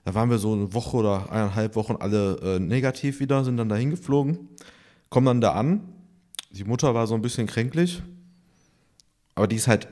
Da 0.06 0.16
waren 0.16 0.30
wir 0.30 0.40
so 0.40 0.54
eine 0.54 0.74
Woche 0.74 0.98
oder 0.98 1.32
eineinhalb 1.32 1.76
Wochen 1.76 1.96
alle 2.00 2.38
äh, 2.38 2.60
negativ 2.60 3.20
wieder, 3.20 3.44
sind 3.44 3.58
dann 3.58 3.70
dahin 3.70 3.92
geflogen, 3.92 4.50
kommen 5.10 5.28
dann 5.28 5.42
da 5.42 5.54
an. 5.54 5.82
Die 6.52 6.64
Mutter 6.64 6.96
war 6.96 7.06
so 7.06 7.14
ein 7.14 7.22
bisschen 7.22 7.46
kränklich, 7.46 8.02
aber 9.36 9.48
die 9.48 9.58
ist 9.58 9.68
halt, 9.68 9.88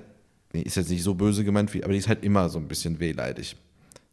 ist 0.54 0.76
jetzt 0.76 0.90
nicht 0.90 1.04
so 1.04 1.14
böse 1.14 1.44
gemeint, 1.44 1.74
wie, 1.74 1.84
aber 1.84 1.94
die 1.94 2.00
ist 2.00 2.08
halt 2.08 2.24
immer 2.24 2.50
so 2.50 2.58
ein 2.58 2.68
bisschen 2.68 3.00
wehleidig. 3.00 3.56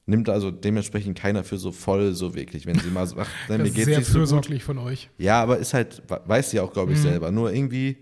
Nimmt 0.07 0.29
also 0.29 0.51
dementsprechend 0.51 1.19
keiner 1.19 1.45
für 1.45 1.57
so 1.57 1.73
voll 1.73 2.13
so 2.13 2.35
wirklich, 2.35 2.67
wenn 2.67 2.79
sie 2.79 2.91
mal 2.91 3.07
sagt, 3.07 3.31
mir 3.49 3.59
geht's 3.59 3.85
sehr 3.87 3.99
nicht 3.99 4.11
fürsorglich 4.11 4.63
so 4.63 4.67
von 4.67 4.79
euch. 4.79 5.09
Ja, 5.17 5.43
aber 5.43 5.59
ist 5.59 5.73
halt, 5.73 6.03
weiß 6.27 6.51
sie 6.51 6.61
auch, 6.61 6.73
glaube 6.73 6.93
ich, 6.93 6.99
mhm. 6.99 7.03
selber. 7.03 7.31
Nur 7.31 7.53
irgendwie 7.53 7.97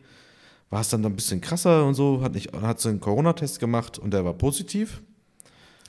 war 0.69 0.81
es 0.81 0.89
dann 0.89 1.05
ein 1.05 1.15
bisschen 1.15 1.41
krasser 1.41 1.87
und 1.87 1.95
so, 1.95 2.21
hat, 2.23 2.35
nicht, 2.35 2.53
hat 2.53 2.81
sie 2.81 2.89
einen 2.89 2.99
Corona-Test 2.99 3.61
gemacht 3.61 3.99
und 3.99 4.13
der 4.13 4.25
war 4.25 4.33
positiv. 4.33 5.03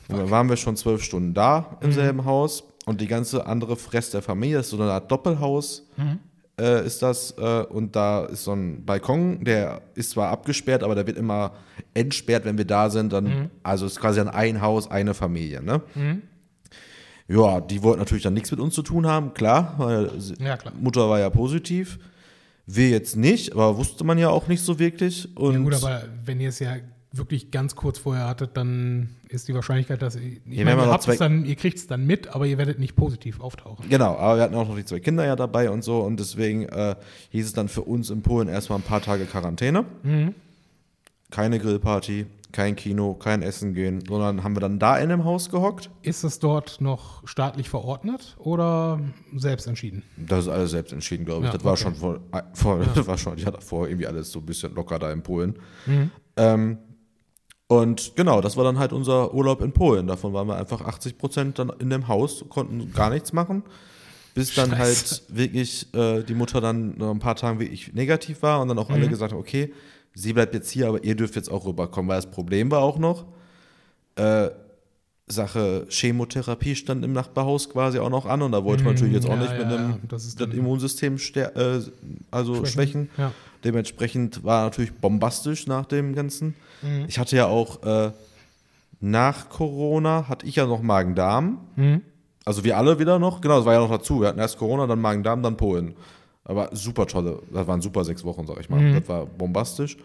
Und 0.07 0.17
dann 0.17 0.29
waren 0.29 0.49
wir 0.49 0.57
schon 0.57 0.75
zwölf 0.75 1.01
Stunden 1.01 1.33
da 1.33 1.77
im 1.81 1.89
mhm. 1.89 1.93
selben 1.93 2.25
Haus 2.25 2.63
und 2.85 3.01
die 3.01 3.07
ganze 3.07 3.47
andere 3.47 3.75
Fress 3.75 4.11
der 4.11 4.21
Familie 4.21 4.59
ist 4.59 4.69
so 4.69 4.79
eine 4.79 4.91
Art 4.91 5.09
Doppelhaus. 5.11 5.87
Mhm. 5.97 6.19
Äh, 6.59 6.85
ist 6.85 7.01
das 7.01 7.33
äh, 7.37 7.63
und 7.63 7.95
da 7.95 8.25
ist 8.25 8.43
so 8.43 8.53
ein 8.53 8.85
Balkon, 8.85 9.43
der 9.43 9.81
ist 9.95 10.11
zwar 10.11 10.29
abgesperrt, 10.29 10.83
aber 10.83 10.93
der 10.93 11.07
wird 11.07 11.17
immer 11.17 11.53
entsperrt, 11.95 12.45
wenn 12.45 12.57
wir 12.57 12.65
da 12.65 12.91
sind. 12.91 13.11
Dann, 13.11 13.23
mhm. 13.23 13.49
Also 13.63 13.87
ist 13.87 13.99
quasi 13.99 14.19
ein 14.21 14.61
Haus, 14.61 14.89
eine 14.89 15.15
Familie. 15.15 15.63
Ne? 15.63 15.81
Mhm. 15.95 16.21
Ja, 17.27 17.59
die 17.59 17.81
wollten 17.81 17.99
natürlich 17.99 18.23
dann 18.23 18.33
nichts 18.35 18.51
mit 18.51 18.59
uns 18.59 18.75
zu 18.75 18.83
tun 18.83 19.07
haben, 19.07 19.33
klar, 19.33 19.75
weil 19.77 20.11
ja, 20.39 20.57
klar. 20.57 20.73
Mutter 20.79 21.09
war 21.09 21.19
ja 21.19 21.29
positiv. 21.29 21.97
Wir 22.65 22.89
jetzt 22.89 23.15
nicht, 23.15 23.53
aber 23.53 23.77
wusste 23.77 24.03
man 24.03 24.17
ja 24.17 24.29
auch 24.29 24.47
nicht 24.47 24.63
so 24.63 24.77
wirklich. 24.77 25.35
Und 25.35 25.53
Ja 25.53 25.59
gut, 25.59 25.73
aber 25.73 26.03
wenn 26.23 26.39
ihr 26.39 26.49
es 26.49 26.59
ja 26.59 26.75
wirklich 27.13 27.51
ganz 27.51 27.75
kurz 27.75 27.99
vorher 27.99 28.27
hattet, 28.27 28.57
dann 28.57 29.15
ist 29.29 29.47
die 29.47 29.53
Wahrscheinlichkeit, 29.53 30.01
dass 30.01 30.15
ihr, 30.15 30.37
ich 30.49 30.65
meine, 30.65 30.81
ja 30.81 30.99
ihr, 31.07 31.17
dann, 31.17 31.45
ihr 31.45 31.55
kriegt 31.55 31.77
es 31.77 31.87
dann 31.87 32.05
mit, 32.05 32.27
aber 32.27 32.47
ihr 32.47 32.57
werdet 32.57 32.79
nicht 32.79 32.95
positiv 32.95 33.39
auftauchen. 33.39 33.87
Genau, 33.87 34.17
aber 34.17 34.37
wir 34.37 34.43
hatten 34.43 34.55
auch 34.55 34.67
noch 34.67 34.75
die 34.75 34.85
zwei 34.85 34.99
Kinder 34.99 35.23
ja 35.25 35.35
dabei 35.35 35.69
und 35.69 35.83
so 35.83 36.01
und 36.01 36.19
deswegen 36.19 36.63
äh, 36.63 36.95
hieß 37.29 37.45
es 37.45 37.53
dann 37.53 37.69
für 37.69 37.83
uns 37.83 38.09
in 38.09 38.23
Polen 38.23 38.47
erstmal 38.47 38.79
ein 38.79 38.83
paar 38.83 39.01
Tage 39.01 39.25
Quarantäne. 39.25 39.85
Keine 41.29 41.59
Grillparty, 41.59 42.25
kein 42.51 42.75
Kino, 42.75 43.13
kein 43.13 43.43
Essen 43.43 43.75
gehen, 43.75 44.03
sondern 44.07 44.43
haben 44.43 44.55
wir 44.55 44.61
dann 44.61 44.79
da 44.79 44.97
in 44.97 45.09
dem 45.09 45.23
Haus 45.23 45.51
gehockt. 45.51 45.91
Ist 46.01 46.23
es 46.23 46.39
dort 46.39 46.81
noch 46.81 47.27
staatlich 47.27 47.69
verordnet 47.69 48.35
oder 48.39 48.99
selbst 49.35 49.67
entschieden? 49.67 50.03
Das 50.17 50.45
ist 50.45 50.49
alles 50.51 50.71
selbst 50.71 50.93
entschieden, 50.93 51.25
glaube 51.25 51.45
ich. 51.45 51.51
Ja, 51.51 51.57
das 51.57 51.63
war 51.63 51.73
okay. 51.73 51.81
schon 51.81 51.95
vor, 51.95 52.19
vor 52.53 52.79
das 52.95 53.05
war 53.05 53.17
schon 53.19 53.37
ja 53.37 53.51
davor 53.51 53.87
irgendwie 53.87 54.07
alles 54.07 54.31
so 54.31 54.39
ein 54.39 54.45
bisschen 54.45 54.73
locker 54.73 54.97
da 54.97 55.11
in 55.11 55.21
Polen. 55.21 55.55
Mhm. 55.85 56.11
Ähm, 56.37 56.77
und 57.67 58.13
genau, 58.15 58.41
das 58.41 58.55
war 58.57 58.63
dann 58.63 58.77
halt 58.79 58.93
unser 58.93 59.33
Urlaub 59.33 59.61
in 59.61 59.71
Polen. 59.71 60.07
Davon 60.07 60.33
waren 60.33 60.47
wir 60.47 60.57
einfach 60.57 60.81
80 60.81 61.17
Prozent 61.17 61.59
dann 61.59 61.71
in 61.79 61.89
dem 61.89 62.07
Haus, 62.07 62.43
konnten 62.49 62.91
gar 62.93 63.09
nichts 63.09 63.33
machen. 63.33 63.63
Bis 64.35 64.53
dann 64.55 64.71
Scheiße. 64.71 64.79
halt 64.79 65.23
wirklich 65.29 65.93
äh, 65.93 66.23
die 66.23 66.33
Mutter 66.33 66.59
dann 66.59 66.95
nach 66.97 67.11
ein 67.11 67.19
paar 67.19 67.35
Tagen 67.35 67.59
wirklich 67.59 67.93
negativ 67.93 68.41
war 68.41 68.61
und 68.61 68.67
dann 68.67 68.79
auch 68.79 68.89
Mhm. 68.89 68.95
alle 68.95 69.07
gesagt 69.07 69.31
haben, 69.31 69.39
okay, 69.39 69.71
sie 70.15 70.33
bleibt 70.33 70.53
jetzt 70.55 70.71
hier, 70.71 70.87
aber 70.89 71.03
ihr 71.03 71.15
dürft 71.15 71.35
jetzt 71.35 71.49
auch 71.51 71.65
rüberkommen, 71.65 72.09
weil 72.09 72.17
das 72.17 72.29
Problem 72.31 72.69
war 72.71 72.79
auch 72.81 72.97
noch, 72.97 73.25
äh, 74.15 74.49
Sache 75.25 75.85
Chemotherapie 75.89 76.75
stand 76.75 77.03
im 77.05 77.13
Nachbarhaus 77.13 77.69
quasi 77.69 77.97
auch 77.97 78.09
noch 78.09 78.25
an 78.25 78.41
und 78.41 78.51
da 78.51 78.63
wollte 78.65 78.83
man 78.83 78.93
natürlich 78.95 79.13
jetzt 79.13 79.25
auch 79.25 79.35
Mhm. 79.35 79.41
ja, 79.41 79.47
nicht 79.53 79.53
ja, 79.61 79.65
mit 79.65 79.77
einem 79.79 79.99
das 80.09 80.35
das 80.35 80.49
Immunsystem 80.49 81.15
äh, 81.35 81.79
also 82.29 82.65
schwächen. 82.65 83.09
Ja. 83.17 83.31
Dementsprechend 83.63 84.43
war 84.43 84.63
natürlich 84.63 84.93
bombastisch 84.93 85.67
nach 85.67 85.85
dem 85.85 86.15
Ganzen. 86.15 86.55
Mhm. 86.81 87.05
Ich 87.07 87.19
hatte 87.19 87.35
ja 87.35 87.47
auch 87.47 87.83
äh, 87.83 88.11
nach 88.99 89.49
Corona 89.49 90.29
hatte 90.29 90.45
ich 90.45 90.55
ja 90.55 90.65
noch 90.65 90.81
Magen-Darm. 90.81 91.59
Mhm. 91.75 92.01
Also 92.45 92.63
wir 92.63 92.77
alle 92.77 92.99
wieder 92.99 93.19
noch. 93.19 93.41
Genau, 93.41 93.57
das 93.57 93.65
war 93.65 93.73
ja 93.73 93.79
noch 93.79 93.89
dazu. 93.89 94.21
Wir 94.21 94.29
hatten 94.29 94.39
erst 94.39 94.57
Corona, 94.57 94.87
dann 94.87 95.01
Magen-Darm, 95.01 95.43
dann 95.43 95.57
Polen. 95.57 95.95
Aber 96.45 96.69
super 96.73 97.05
tolle, 97.07 97.41
das 97.53 97.67
waren 97.67 97.81
super 97.81 98.03
sechs 98.03 98.23
Wochen, 98.23 98.45
sag 98.45 98.59
ich 98.59 98.69
mal. 98.69 98.79
Mhm. 98.79 98.95
Das 98.95 99.07
war 99.07 99.25
bombastisch. 99.25 99.97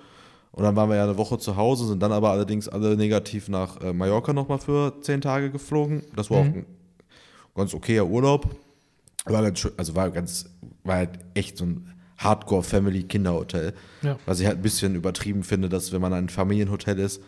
Und 0.53 0.65
dann 0.65 0.75
waren 0.75 0.89
wir 0.89 0.97
ja 0.97 1.05
eine 1.05 1.17
Woche 1.17 1.39
zu 1.39 1.57
Hause, 1.57 1.87
sind 1.87 2.03
dann 2.03 2.13
aber 2.13 2.31
allerdings 2.31 2.69
alle 2.69 2.97
negativ 2.97 3.49
nach 3.49 3.81
äh, 3.81 3.93
Mallorca 3.93 4.33
nochmal 4.33 4.59
für 4.59 5.01
zehn 5.01 5.21
Tage 5.21 5.51
geflogen. 5.51 6.03
Das 6.17 6.31
war 6.31 6.39
auch 6.39 6.45
ein 6.45 6.67
ganz 7.55 7.75
okayer 7.75 8.07
Urlaub. 8.07 8.49
War 9.27 9.43
ganz 9.43 9.59
schön, 9.59 9.73
also 9.77 9.95
war 9.95 10.11
ganz, 10.11 10.51
war 10.85 10.97
halt 10.97 11.19
echt 11.35 11.59
so 11.59 11.67
ein 11.67 11.93
Hardcore-Family-Kinderhotel. 12.19 13.75
Ja. 14.03 14.17
Was 14.27 14.41
ich 14.41 14.47
halt 14.47 14.59
ein 14.59 14.63
bisschen 14.63 14.95
übertrieben 14.95 15.43
finde, 15.43 15.69
dass 15.69 15.93
wenn 15.93 16.01
man 16.01 16.13
ein 16.13 16.29
Familienhotel 16.29 16.99
ist, 16.99 17.23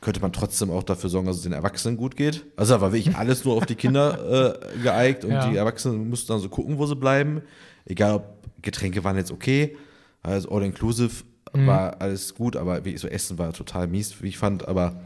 könnte 0.00 0.20
man 0.20 0.32
trotzdem 0.32 0.70
auch 0.70 0.82
dafür 0.82 1.10
sorgen, 1.10 1.26
dass 1.26 1.36
es 1.36 1.42
den 1.42 1.52
Erwachsenen 1.52 1.96
gut 1.96 2.16
geht. 2.16 2.46
Also 2.56 2.74
da 2.74 2.80
war 2.80 2.92
wirklich 2.92 3.16
alles 3.16 3.44
nur 3.44 3.56
auf 3.56 3.66
die 3.66 3.74
Kinder 3.74 4.54
äh, 4.74 4.78
geeigt 4.82 5.24
und 5.24 5.32
Ja. 5.32 5.48
die 5.50 5.56
Erwachsenen 5.56 6.08
mussten 6.08 6.32
dann 6.32 6.40
so 6.40 6.48
gucken, 6.48 6.78
wo 6.78 6.86
sie 6.86 6.96
bleiben. 6.96 7.42
Egal 7.84 8.14
ob 8.14 8.24
Getränke 8.62 9.04
waren 9.04 9.16
jetzt 9.16 9.30
okay, 9.30 9.76
also 10.22 10.50
all 10.50 10.62
inclusive 10.62 11.24
war 11.52 12.00
alles 12.00 12.34
gut, 12.34 12.56
aber 12.56 12.84
wie 12.84 12.96
so 12.96 13.08
Essen 13.08 13.36
war 13.38 13.52
total 13.52 13.88
mies, 13.88 14.22
wie 14.22 14.28
ich 14.28 14.38
fand, 14.38 14.68
aber 14.68 15.00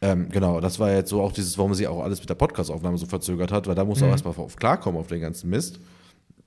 ähm, 0.00 0.28
genau, 0.30 0.60
das 0.60 0.78
war 0.78 0.90
jetzt 0.90 1.10
so 1.10 1.20
auch 1.20 1.32
dieses, 1.32 1.58
warum 1.58 1.74
sie 1.74 1.86
auch 1.86 2.02
alles 2.02 2.20
mit 2.20 2.30
der 2.30 2.34
Podcast-Aufnahme 2.34 2.96
so 2.96 3.06
verzögert 3.06 3.52
hat, 3.52 3.66
weil 3.66 3.74
da 3.74 3.84
muss 3.84 4.02
auch 4.02 4.08
erstmal 4.08 4.34
auf 4.36 4.56
klarkommen 4.56 4.98
auf 5.00 5.08
den 5.08 5.20
ganzen 5.20 5.50
Mist. 5.50 5.80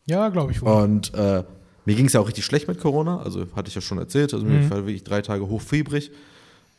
Ja, 0.05 0.29
glaube 0.29 0.51
ich 0.51 0.61
wohl. 0.61 0.71
Und 0.71 1.13
äh, 1.13 1.43
mir 1.89 1.95
ging 1.95 2.05
es 2.05 2.13
ja 2.13 2.19
auch 2.19 2.27
richtig 2.27 2.45
schlecht 2.45 2.67
mit 2.67 2.79
Corona, 2.79 3.19
also 3.19 3.47
hatte 3.55 3.67
ich 3.69 3.73
ja 3.73 3.81
schon 3.81 3.97
erzählt, 3.97 4.31
also 4.31 4.45
mir 4.45 4.69
war 4.69 4.77
wirklich 4.85 5.03
drei 5.03 5.21
Tage 5.23 5.47
hochfiebrig. 5.47 6.11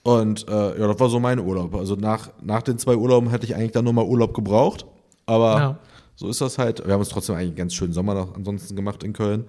Und 0.05 0.47
äh, 0.49 0.81
ja, 0.81 0.87
das 0.87 1.01
war 1.01 1.09
so 1.09 1.19
mein 1.19 1.41
Urlaub. 1.41 1.75
Also 1.75 1.97
nach, 1.97 2.31
nach 2.41 2.63
den 2.63 2.79
zwei 2.79 2.95
Urlauben 2.95 3.29
hätte 3.31 3.45
ich 3.45 3.57
eigentlich 3.57 3.73
dann 3.73 3.85
nochmal 3.85 4.05
Urlaub 4.05 4.33
gebraucht. 4.35 4.87
Aber 5.27 5.59
Ja. 5.59 5.79
so 6.15 6.29
ist 6.29 6.41
das 6.41 6.59
halt. 6.59 6.87
Wir 6.87 6.93
haben 6.93 7.01
uns 7.01 7.09
trotzdem 7.09 7.35
eigentlich 7.35 7.49
einen 7.49 7.57
ganz 7.57 7.75
schönen 7.75 7.93
Sommer 7.93 8.15
noch 8.15 8.35
ansonsten 8.37 8.77
gemacht 8.77 9.03
in 9.03 9.13
Köln 9.13 9.45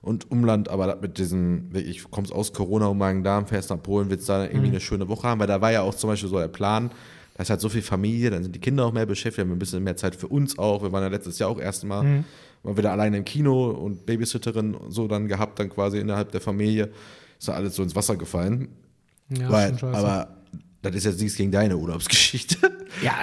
und 0.00 0.30
Umland. 0.30 0.68
Aber 0.70 0.96
mit 1.00 1.18
diesem, 1.18 1.68
ich 1.74 2.10
kommst 2.10 2.32
aus 2.32 2.52
Corona 2.54 2.86
und 2.86 2.96
Magen-Darm, 2.98 3.46
fährst 3.46 3.68
nach 3.70 3.80
Polen, 3.82 4.08
willst 4.10 4.26
da 4.28 4.44
irgendwie 4.46 4.68
eine 4.68 4.80
schöne 4.80 5.06
Woche 5.06 5.28
haben. 5.28 5.38
Weil 5.38 5.46
da 5.48 5.60
war 5.60 5.70
ja 5.70 5.82
auch 5.82 5.94
zum 5.94 6.08
Beispiel 6.10 6.30
so 6.30 6.38
der 6.38 6.48
Plan, 6.48 6.90
da 7.36 7.42
ist 7.42 7.50
halt 7.50 7.60
so 7.60 7.68
viel 7.68 7.82
Familie, 7.82 8.30
dann 8.30 8.42
sind 8.42 8.54
die 8.56 8.60
Kinder 8.60 8.86
auch 8.86 8.92
mehr 8.92 9.06
beschäftigt, 9.06 9.38
wir 9.38 9.44
haben 9.44 9.52
ein 9.52 9.58
bisschen 9.60 9.82
mehr 9.84 9.96
Zeit 9.96 10.16
für 10.16 10.28
uns 10.28 10.58
auch. 10.58 10.82
Wir 10.82 10.90
waren 10.90 11.02
ja 11.02 11.08
letztes 11.08 11.38
Jahr 11.38 11.50
auch 11.50 11.60
erstmal 11.60 12.24
mal 12.64 12.76
wieder 12.76 12.92
alleine 12.92 13.18
im 13.18 13.24
Kino 13.24 13.70
und 13.70 14.06
Babysitterin 14.06 14.74
und 14.74 14.90
so 14.90 15.06
dann 15.06 15.28
gehabt, 15.28 15.58
dann 15.58 15.70
quasi 15.70 15.98
innerhalb 15.98 16.32
der 16.32 16.40
Familie. 16.40 16.90
Ist 17.38 17.48
da 17.48 17.52
alles 17.52 17.76
so 17.76 17.82
ins 17.82 17.94
Wasser 17.94 18.16
gefallen. 18.16 18.68
ja, 19.28 19.50
Weil, 19.50 19.76
aber 19.82 20.28
das 20.82 20.94
ist 20.96 21.04
jetzt 21.04 21.20
nichts 21.20 21.36
gegen 21.36 21.50
deine 21.50 21.76
Urlaubsgeschichte. 21.76 22.56
ja, 23.02 23.14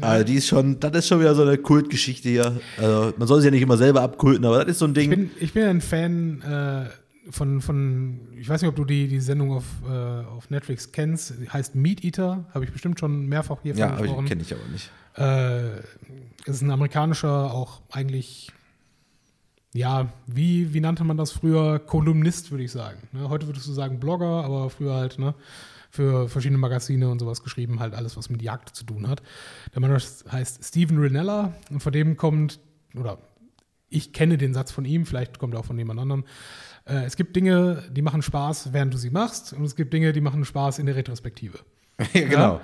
Also 0.00 0.24
die 0.24 0.34
ist 0.34 0.48
schon, 0.48 0.80
das 0.80 0.92
ist 0.92 1.08
schon 1.08 1.20
wieder 1.20 1.34
so 1.34 1.42
eine 1.42 1.58
Kultgeschichte 1.58 2.28
hier. 2.28 2.60
Also 2.76 3.12
man 3.16 3.28
soll 3.28 3.40
sich 3.40 3.46
ja 3.46 3.50
nicht 3.50 3.62
immer 3.62 3.76
selber 3.76 4.02
abkulten, 4.02 4.44
aber 4.44 4.64
das 4.64 4.72
ist 4.72 4.78
so 4.78 4.86
ein 4.86 4.94
Ding. 4.94 5.10
ich 5.10 5.16
bin, 5.16 5.30
ich 5.40 5.52
bin 5.52 5.64
ein 5.64 5.80
Fan 5.80 6.42
äh, 6.42 6.86
von, 7.30 7.60
von, 7.60 8.20
ich 8.38 8.48
weiß 8.48 8.62
nicht, 8.62 8.68
ob 8.68 8.76
du 8.76 8.84
die, 8.84 9.08
die 9.08 9.20
Sendung 9.20 9.52
auf, 9.52 9.64
äh, 9.88 9.90
auf 9.90 10.50
Netflix 10.50 10.92
kennst, 10.92 11.34
die 11.40 11.48
heißt 11.48 11.74
Meat 11.74 12.04
Eater, 12.04 12.44
habe 12.52 12.64
ich 12.64 12.72
bestimmt 12.72 12.98
schon 12.98 13.26
mehrfach 13.26 13.58
hier 13.62 13.74
ja, 13.74 13.96
gesprochen. 13.96 14.26
kenne 14.26 14.42
ich 14.42 14.52
aber 14.52 14.66
nicht. 14.72 14.90
Äh, 15.16 15.80
ist 16.44 16.62
ein 16.62 16.70
amerikanischer, 16.70 17.52
auch 17.52 17.80
eigentlich, 17.90 18.52
ja, 19.76 20.08
wie, 20.26 20.72
wie 20.72 20.80
nannte 20.80 21.04
man 21.04 21.16
das 21.16 21.30
früher? 21.32 21.78
Kolumnist, 21.78 22.50
würde 22.50 22.64
ich 22.64 22.72
sagen. 22.72 22.98
Ne? 23.12 23.28
Heute 23.28 23.46
würdest 23.46 23.66
du 23.66 23.72
sagen 23.72 24.00
Blogger, 24.00 24.44
aber 24.44 24.70
früher 24.70 24.94
halt, 24.94 25.18
ne? 25.18 25.34
Für 25.90 26.28
verschiedene 26.28 26.58
Magazine 26.58 27.08
und 27.08 27.20
sowas 27.20 27.42
geschrieben, 27.42 27.80
halt 27.80 27.94
alles, 27.94 28.16
was 28.16 28.28
mit 28.28 28.42
Jagd 28.42 28.74
zu 28.74 28.84
tun 28.84 29.08
hat. 29.08 29.22
Der 29.74 29.80
Mann 29.80 29.92
heißt 29.92 30.64
Steven 30.64 30.98
Rinella 30.98 31.54
und 31.70 31.80
von 31.80 31.92
dem 31.92 32.16
kommt, 32.16 32.58
oder 32.94 33.18
ich 33.88 34.12
kenne 34.12 34.36
den 34.36 34.52
Satz 34.52 34.72
von 34.72 34.84
ihm, 34.84 35.06
vielleicht 35.06 35.38
kommt 35.38 35.54
er 35.54 35.60
auch 35.60 35.64
von 35.64 35.78
jemand 35.78 36.00
anderem. 36.00 36.24
Äh, 36.84 37.04
es 37.04 37.16
gibt 37.16 37.36
Dinge, 37.36 37.84
die 37.90 38.02
machen 38.02 38.20
Spaß, 38.20 38.72
während 38.72 38.92
du 38.92 38.98
sie 38.98 39.10
machst, 39.10 39.52
und 39.52 39.64
es 39.64 39.76
gibt 39.76 39.92
Dinge, 39.92 40.12
die 40.12 40.20
machen 40.20 40.44
Spaß 40.44 40.78
in 40.80 40.86
der 40.86 40.96
Retrospektive. 40.96 41.58
ja, 42.12 42.28
genau. 42.28 42.60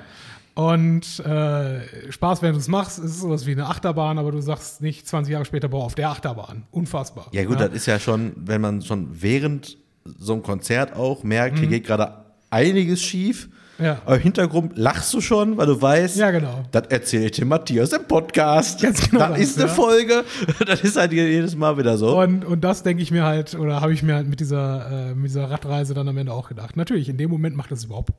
Und 0.54 1.20
äh, 1.20 2.10
Spaß, 2.10 2.42
während 2.42 2.56
du 2.56 2.60
es 2.60 2.68
machst, 2.68 2.98
ist 2.98 3.20
sowas 3.20 3.46
wie 3.46 3.52
eine 3.52 3.66
Achterbahn, 3.66 4.18
aber 4.18 4.32
du 4.32 4.40
sagst 4.40 4.82
nicht 4.82 5.06
20 5.06 5.32
Jahre 5.32 5.44
später, 5.44 5.68
boah, 5.68 5.84
auf 5.84 5.94
der 5.94 6.10
Achterbahn. 6.10 6.64
Unfassbar. 6.70 7.28
Ja 7.32 7.44
gut, 7.44 7.60
das 7.60 7.72
ist 7.72 7.86
ja 7.86 7.98
schon, 7.98 8.32
wenn 8.36 8.60
man 8.60 8.82
schon 8.82 9.08
während 9.22 9.78
so 10.04 10.34
einem 10.34 10.42
Konzert 10.42 10.94
auch 10.94 11.22
merkt, 11.22 11.58
hier 11.58 11.68
geht 11.68 11.86
gerade 11.86 12.24
einiges 12.50 13.02
schief. 13.02 13.48
Mhm. 13.48 13.52
Ja. 13.84 14.02
Aber 14.04 14.16
im 14.16 14.22
Hintergrund 14.22 14.76
lachst 14.76 15.12
du 15.14 15.20
schon, 15.20 15.56
weil 15.56 15.66
du 15.66 15.80
weißt, 15.80 16.16
Ja, 16.16 16.30
genau. 16.30 16.62
das 16.70 16.86
erzähle 16.88 17.24
ich 17.26 17.32
dem 17.32 17.48
Matthias 17.48 17.92
im 17.92 18.04
Podcast. 18.04 18.80
Ganz 18.82 19.08
genau 19.10 19.28
das 19.28 19.38
das, 19.38 19.40
ist 19.40 19.58
eine 19.58 19.68
ja. 19.68 19.74
Folge. 19.74 20.24
Das 20.66 20.82
ist 20.82 20.96
halt 20.96 21.12
jedes 21.12 21.56
Mal 21.56 21.78
wieder 21.78 21.96
so. 21.96 22.20
Und, 22.20 22.44
und 22.44 22.62
das 22.62 22.82
denke 22.82 23.02
ich 23.02 23.10
mir 23.10 23.24
halt, 23.24 23.54
oder 23.54 23.80
habe 23.80 23.92
ich 23.92 24.02
mir 24.02 24.14
halt 24.14 24.28
mit 24.28 24.40
dieser, 24.40 25.10
äh, 25.10 25.14
mit 25.14 25.30
dieser 25.30 25.50
Radreise 25.50 25.94
dann 25.94 26.08
am 26.08 26.16
Ende 26.16 26.32
auch 26.32 26.48
gedacht. 26.48 26.76
Natürlich, 26.76 27.08
in 27.08 27.16
dem 27.16 27.30
Moment 27.30 27.56
macht 27.56 27.72
das 27.72 27.84
überhaupt 27.84 28.12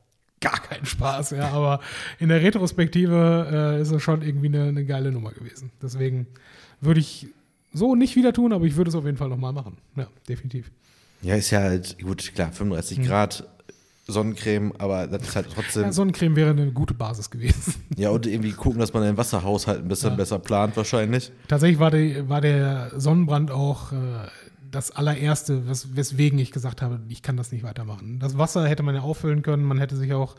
gar 0.44 0.60
keinen 0.60 0.86
Spaß, 0.86 1.32
ja, 1.32 1.50
aber 1.50 1.80
in 2.20 2.30
der 2.30 2.42
Retrospektive 2.42 3.78
äh, 3.78 3.82
ist 3.82 3.92
es 3.92 4.02
schon 4.04 4.22
irgendwie 4.22 4.48
eine, 4.48 4.64
eine 4.64 4.86
geile 4.86 5.12
Nummer 5.12 5.32
gewesen. 5.32 5.72
Deswegen 5.82 6.28
würde 6.82 7.00
ich 7.00 7.28
so 7.72 7.96
nicht 7.96 8.16
wieder 8.16 8.34
tun, 8.34 8.54
aber 8.54 8.66
ich 8.66 8.76
würde 8.76 8.90
es 8.90 8.96
auf 8.96 9.06
jeden 9.06 9.18
Fall 9.18 9.30
nochmal 9.30 9.54
machen. 9.54 9.78
Ja, 9.96 10.08
definitiv. 10.28 10.70
Ja, 11.22 11.36
ist 11.36 11.52
ja 11.52 11.62
halt, 11.62 11.98
gut, 12.00 12.34
klar, 12.36 12.52
35 12.52 13.02
Grad 13.02 13.48
Sonnencreme, 14.06 14.74
aber 14.78 15.08
das 15.08 15.22
ist 15.30 15.36
halt 15.36 15.48
trotzdem. 15.54 15.84
Mhm. 15.84 15.88
Ja, 15.88 15.94
Sonnencreme 15.94 16.36
wäre 16.36 16.50
eine 16.50 16.72
gute 16.72 16.94
Basis 16.94 17.30
gewesen. 17.30 17.76
Ja, 17.96 18.10
und 18.10 18.26
irgendwie 18.26 18.52
gucken, 18.52 18.80
dass 18.80 18.92
man 18.92 19.04
den 19.04 19.18
Wasserhaushalt 19.18 19.84
ein 19.84 19.88
bisschen 19.88 20.18
besser 20.18 20.40
plant, 20.40 20.76
wahrscheinlich. 20.76 21.32
Tatsächlich 21.48 21.80
war, 21.80 21.92
die, 21.92 22.28
war 22.28 22.42
der 22.42 22.92
Sonnenbrand 22.98 23.52
auch 23.52 23.92
äh, 23.92 23.96
das 24.74 24.92
allererste, 24.92 25.68
wes 25.68 25.96
weswegen 25.96 26.40
ich 26.40 26.52
gesagt 26.52 26.82
habe, 26.82 27.00
ich 27.08 27.22
kann 27.22 27.38
das 27.38 27.52
nicht 27.52 27.64
weitermachen. 27.64 28.20
Das 28.20 28.38
Wasser 28.38 28.68
hätte 28.68 28.84
man 28.84 28.96
ja 28.96 29.02
auffüllen 29.02 29.42
können, 29.42 29.64
man 29.64 29.78
hätte 29.78 29.96
sich 29.96 30.14
auch 30.14 30.36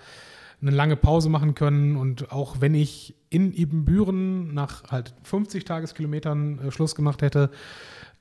eine 0.60 0.70
lange 0.70 0.96
Pause 0.96 1.28
machen 1.28 1.54
können 1.54 1.96
und 1.96 2.32
auch 2.32 2.60
wenn 2.60 2.74
ich 2.74 3.14
in 3.28 3.52
Ibbenbüren 3.52 4.54
nach 4.54 4.84
halt 4.90 5.14
50 5.24 5.64
Tageskilometern 5.64 6.58
äh, 6.58 6.70
Schluss 6.70 6.94
gemacht 6.94 7.22
hätte 7.22 7.50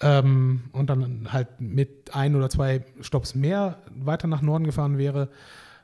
ähm, 0.01 0.63
und 0.71 0.89
dann 0.89 1.31
halt 1.31 1.61
mit 1.61 2.13
ein 2.13 2.35
oder 2.35 2.49
zwei 2.49 2.83
Stops 3.01 3.35
mehr 3.35 3.77
weiter 3.95 4.27
nach 4.27 4.41
Norden 4.41 4.65
gefahren 4.65 4.97
wäre, 4.97 5.29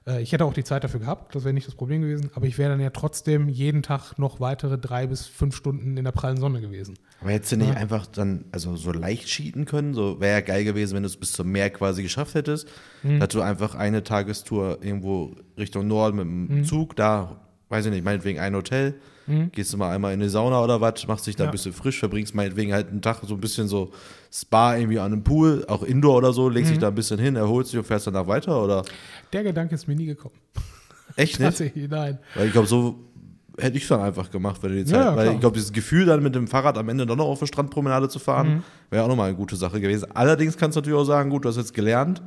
äh, 0.05 0.21
ich 0.21 0.31
hätte 0.31 0.45
auch 0.45 0.53
die 0.53 0.63
Zeit 0.63 0.83
dafür 0.83 0.99
gehabt, 0.99 1.33
das 1.35 1.43
wäre 1.43 1.53
nicht 1.53 1.67
das 1.67 1.75
Problem 1.75 2.01
gewesen, 2.01 2.31
aber 2.35 2.45
ich 2.45 2.57
wäre 2.57 2.71
dann 2.71 2.81
ja 2.81 2.89
trotzdem 2.89 3.47
jeden 3.47 3.83
Tag 3.83 4.17
noch 4.17 4.39
weitere 4.39 4.77
drei 4.77 5.07
bis 5.07 5.27
fünf 5.27 5.55
Stunden 5.55 5.97
in 5.97 6.03
der 6.03 6.11
prallen 6.11 6.37
Sonne 6.37 6.61
gewesen. 6.61 6.97
Aber 7.21 7.31
hättest 7.31 7.51
du 7.51 7.57
nicht 7.57 7.75
einfach 7.75 8.05
dann, 8.07 8.45
also 8.51 8.75
so 8.77 8.91
leicht 8.93 9.27
cheaten 9.27 9.65
können? 9.65 9.93
So 9.93 10.19
wäre 10.21 10.35
ja 10.39 10.41
geil 10.41 10.63
gewesen, 10.63 10.95
wenn 10.95 11.03
du 11.03 11.07
es 11.07 11.17
bis 11.17 11.33
zum 11.33 11.51
Meer 11.51 11.69
quasi 11.69 12.01
geschafft 12.01 12.33
hättest. 12.35 12.67
Mhm. 13.03 13.19
Dass 13.19 13.29
du 13.29 13.41
einfach 13.41 13.75
eine 13.75 14.03
Tagestour 14.03 14.79
irgendwo 14.81 15.35
Richtung 15.57 15.87
Norden 15.87 16.17
mit 16.17 16.25
dem 16.25 16.59
Mhm. 16.59 16.63
Zug, 16.63 16.95
da, 16.95 17.41
weiß 17.67 17.87
ich 17.87 17.91
nicht, 17.91 18.05
meinetwegen 18.05 18.39
ein 18.39 18.55
Hotel, 18.55 18.95
Gehst 19.51 19.71
du 19.71 19.77
mal 19.77 19.93
einmal 19.93 20.11
in 20.15 20.21
die 20.21 20.27
Sauna 20.27 20.59
oder 20.63 20.81
was, 20.81 21.05
machst 21.05 21.27
dich 21.27 21.35
da 21.35 21.43
Ja. 21.43 21.49
ein 21.49 21.51
bisschen 21.51 21.71
frisch, 21.71 21.99
verbringst 21.99 22.33
meinetwegen 22.33 22.73
halt 22.73 22.87
einen 22.89 23.03
Tag 23.03 23.19
so 23.27 23.35
ein 23.35 23.39
bisschen 23.39 23.67
so 23.67 23.91
Spa 24.33 24.75
irgendwie 24.75 24.97
an 24.97 25.13
einem 25.13 25.23
Pool, 25.23 25.65
auch 25.67 25.83
Indoor 25.83 26.15
oder 26.17 26.33
so, 26.33 26.49
legst 26.49 26.69
Mhm. 26.71 26.73
dich 26.73 26.81
da 26.81 26.87
ein 26.87 26.95
bisschen 26.95 27.19
hin, 27.19 27.35
erholst 27.35 27.71
dich 27.71 27.77
und 27.77 27.85
fährst 27.85 28.07
danach 28.07 28.25
weiter 28.25 28.59
oder 28.63 28.83
Der 29.31 29.43
Gedanke 29.43 29.75
ist 29.75 29.87
mir 29.87 29.93
nie 29.95 30.07
gekommen. 30.07 30.33
echt 31.15 31.39
nicht? 31.39 31.75
Nein. 31.89 32.17
Weil 32.33 32.47
ich 32.47 32.53
glaube, 32.53 32.67
so 32.67 33.08
hätte 33.59 33.77
ich 33.77 33.87
dann 33.87 34.01
einfach 34.01 34.31
gemacht, 34.31 34.61
wenn 34.63 34.71
du 34.71 34.77
die 34.77 34.85
Zeit, 34.85 34.95
Ja, 34.95 35.05
ja, 35.11 35.15
weil 35.15 35.23
klar. 35.25 35.33
ich 35.35 35.39
glaube, 35.41 35.53
dieses 35.55 35.71
Gefühl 35.73 36.05
dann 36.05 36.21
mit 36.23 36.35
dem 36.35 36.47
Fahrrad 36.47 36.77
am 36.77 36.89
Ende 36.89 37.05
dann 37.05 37.17
noch 37.17 37.25
auf 37.27 37.39
eine 37.41 37.47
Strandpromenade 37.47 38.09
zu 38.09 38.19
fahren, 38.19 38.47
Mhm. 38.49 38.63
wäre 38.89 39.03
auch 39.03 39.07
nochmal 39.07 39.27
eine 39.29 39.37
gute 39.37 39.55
Sache 39.55 39.79
gewesen. 39.79 40.07
Allerdings 40.13 40.57
kannst 40.57 40.75
du 40.75 40.81
natürlich 40.81 40.99
auch 40.99 41.03
sagen, 41.05 41.29
gut, 41.29 41.45
du 41.45 41.49
hast 41.49 41.57
jetzt 41.57 41.73
gelernt, 41.73 42.21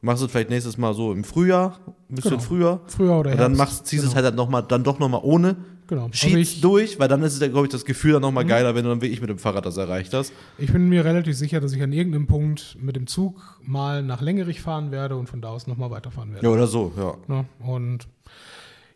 machst 0.00 0.22
es 0.22 0.30
vielleicht 0.30 0.50
nächstes 0.50 0.78
Mal 0.78 0.94
so 0.94 1.12
im 1.12 1.24
Frühjahr, 1.24 1.78
ein 2.10 2.14
bisschen 2.14 2.32
Mhm. 2.32 2.36
Genau. 2.38 2.42
früher. 2.48 2.80
Früher 2.86 3.12
oder 3.18 3.30
Und 3.32 3.38
dann 3.38 3.54
Herbst. 3.54 3.58
machst, 3.58 3.86
ziehst 3.86 4.02
es 4.04 4.10
Genau. 4.10 4.16
halt 4.16 4.26
dann, 4.26 4.34
noch 4.36 4.48
mal, 4.48 4.62
dann 4.62 4.82
doch 4.84 4.98
nochmal 4.98 5.20
ohne. 5.22 5.56
Genau. 5.88 6.04
Also 6.04 6.14
Schiebst 6.14 6.52
ich- 6.52 6.56
Mhm. 6.58 6.62
durch, 6.62 6.98
weil 6.98 7.08
dann 7.08 7.22
ist 7.22 7.34
es, 7.34 7.40
ja, 7.40 7.48
glaube 7.48 7.66
ich, 7.66 7.72
das 7.72 7.84
Gefühl 7.84 8.12
dann 8.14 8.22
nochmal 8.22 8.46
geiler, 8.46 8.74
wenn 8.74 8.84
du 8.84 8.90
dann 8.90 9.02
wirklich 9.02 9.20
mit 9.20 9.28
dem 9.28 9.38
Fahrrad 9.38 9.66
das 9.66 9.76
erreicht 9.76 10.14
hast. 10.14 10.32
Ich 10.56 10.72
bin 10.72 10.88
mir 10.88 11.04
relativ 11.04 11.36
sicher, 11.36 11.60
dass 11.60 11.72
ich 11.72 11.82
an 11.82 11.92
irgendeinem 11.92 12.26
Punkt 12.26 12.78
mit 12.80 12.96
dem 12.96 13.06
Zug 13.06 13.58
mal 13.62 14.02
nach 14.02 14.22
Längerich 14.22 14.62
fahren 14.62 14.90
werde 14.90 15.16
und 15.16 15.28
von 15.28 15.42
da 15.42 15.48
aus 15.48 15.66
nochmal 15.66 15.90
weiterfahren 15.90 16.32
werde. 16.32 16.46
Ja, 16.46 16.52
oder 16.52 16.66
so, 16.66 16.92
ja. 16.96 17.14
Ne? 17.26 17.44
Und 17.60 18.08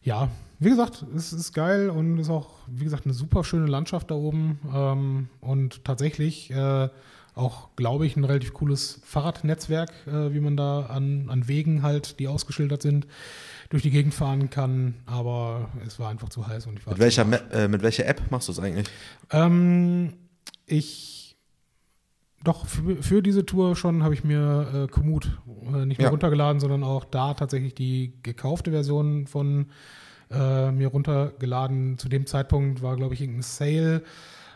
ja, 0.07 0.28
wie 0.59 0.70
gesagt, 0.70 1.04
es 1.14 1.34
ist 1.34 1.52
geil 1.52 1.90
und 1.90 2.18
ist 2.18 2.30
auch, 2.30 2.48
wie 2.66 2.84
gesagt, 2.84 3.04
eine 3.04 3.12
super 3.12 3.44
schöne 3.44 3.66
Landschaft 3.66 4.11
da 4.11 4.14
oben. 4.14 4.59
Ähm, 4.74 5.28
und 5.42 5.84
tatsächlich 5.84 6.50
äh, 6.50 6.88
auch, 7.34 7.68
glaube 7.76 8.07
ich, 8.07 8.16
ein 8.16 8.24
relativ 8.24 8.54
cooles 8.54 9.00
Fahrradnetzwerk, 9.04 9.90
äh, 10.07 10.32
wie 10.32 10.40
man 10.40 10.57
da 10.57 10.86
an, 10.86 11.28
an 11.28 11.46
Wegen 11.48 11.82
halt, 11.82 12.18
die 12.20 12.28
ausgeschildert 12.28 12.80
sind, 12.80 13.07
durch 13.68 13.82
die 13.82 13.90
Gegend 13.90 14.14
fahren 14.14 14.48
kann. 14.48 14.94
Aber 15.04 15.68
es 15.86 15.98
war 15.98 16.09
einfach 16.09 16.30
zu 16.30 16.46
heiß 16.46 16.66
und 16.66 16.78
ich 16.78 16.86
war 16.86 16.94
Mit 16.94 17.00
welcher, 17.00 17.26
Ma- 17.26 17.36
äh, 17.52 17.68
mit 17.68 17.82
welcher 17.82 18.07
App 18.07 18.22
machst 18.30 18.48
du 18.48 18.52
es 18.52 18.59
eigentlich? 18.59 18.86
ähm, 19.32 20.14
ich 20.64 21.15
doch 22.47 22.66
für, 22.66 23.03
für 23.03 23.22
diese 23.22 23.44
Tour 23.47 23.76
schon 23.76 24.03
habe 24.03 24.14
ich 24.14 24.24
mir 24.24 24.84
äh, 24.84 24.86
Komoot 24.90 25.38
äh, 25.74 25.84
nicht 25.86 25.99
mehr 25.99 26.07
Ja. 26.07 26.11
runtergeladen, 26.11 26.61
sondern 26.61 26.82
auch 26.84 27.05
da 27.05 27.34
tatsächlich 27.34 27.74
die 27.74 28.12
gekaufte 28.22 28.70
Version 28.70 29.26
von 29.26 29.66
äh, 30.30 30.70
mir 30.70 30.88
runtergeladen. 30.88 31.99
Zu 31.99 32.09
dem 32.09 32.26
Zeitpunkt 32.26 32.82
war, 32.82 32.97
glaube 32.97 33.14
ich, 33.14 33.20
irgendein 33.20 33.42
Sale, 33.42 34.03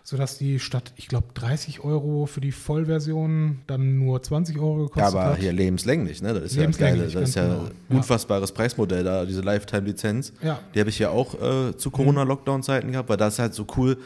sodass 0.03 0.39
die 0.39 0.59
statt, 0.59 0.93
ich 0.97 1.09
glaube, 1.09 1.29
30 1.35 1.85
Euro 1.85 2.27
für 2.27 2.41
die 2.41 2.53
Vollversion 2.53 3.61
dann 3.67 3.99
nur 3.99 4.23
20 4.23 4.59
Euro 4.59 4.79
Ja, 4.79 4.85
gekostet 4.87 5.05
aber 5.21 5.25
hat. 5.33 5.39
hier 5.39 5.53
lebenslänglich, 5.53 6.23
ne? 6.23 6.33
Das 6.35 6.45
ist 6.45 6.57
ja 6.57 6.67
das 6.67 6.79
Geile. 6.79 7.05
Das 7.05 7.09
ist 7.09 7.15
ja 7.15 7.21
ganz 7.21 7.37
ein 7.37 7.49
genau. 7.51 7.65
Ja. 7.91 7.97
unfassbares 7.97 8.53
Preismodell 8.53 9.05
da, 9.05 9.25
diese 9.25 9.43
Lifetime-Lizenz. 9.43 10.33
Ja. 10.43 10.59
Die 10.75 10.81
habe 10.81 10.91
ich 10.91 10.99
ja 10.99 11.11
auch 11.11 11.35
äh, 11.41 11.77
zu 11.77 11.91
Corona-Lockdown-Zeiten 11.91 12.93
gehabt, 12.93 13.09
weil 13.09 13.17
das 13.19 13.35
ist 13.35 13.39
halt 13.39 13.55
so 13.55 13.67
cool. 13.77 13.99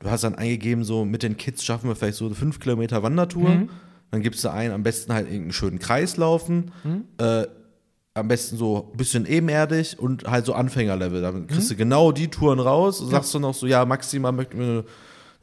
Du 0.00 0.10
hast 0.10 0.24
dann 0.24 0.34
eingegeben, 0.34 0.82
so 0.84 1.04
mit 1.04 1.22
den 1.22 1.36
Kids 1.36 1.62
schaffen 1.64 1.88
wir 1.88 1.94
vielleicht 1.96 2.16
so 2.18 2.26
eine 2.26 2.34
5 2.34 2.58
Kilometer 2.58 3.02
Wandertour. 3.02 3.50
Mhm. 3.50 3.68
Dann 4.10 4.22
gibst 4.22 4.42
du 4.44 4.50
ein, 4.50 4.72
am 4.72 4.82
besten 4.82 5.12
halt 5.12 5.26
irgendeinen 5.26 5.52
schönen 5.52 5.78
Kreis 5.78 6.16
laufen. 6.16 6.72
Mhm. 6.84 7.04
Äh, 7.18 7.46
am 8.14 8.26
besten 8.26 8.56
so 8.56 8.88
ein 8.92 8.96
bisschen 8.96 9.24
ebenerdig 9.24 9.98
und 9.98 10.24
halt 10.24 10.44
so 10.46 10.54
Anfängerlevel. 10.54 11.22
Dann 11.22 11.46
kriegst 11.46 11.66
Mhm. 11.68 11.74
du 11.74 11.76
genau 11.76 12.12
die 12.12 12.28
Touren 12.28 12.58
raus. 12.58 13.00
Und 13.00 13.08
sagst 13.10 13.32
du 13.34 13.38
noch 13.38 13.54
so, 13.54 13.66
ja, 13.66 13.84
maximal 13.84 14.32
möchten 14.32 14.58
wir 14.58 14.64
eine, 14.66 14.84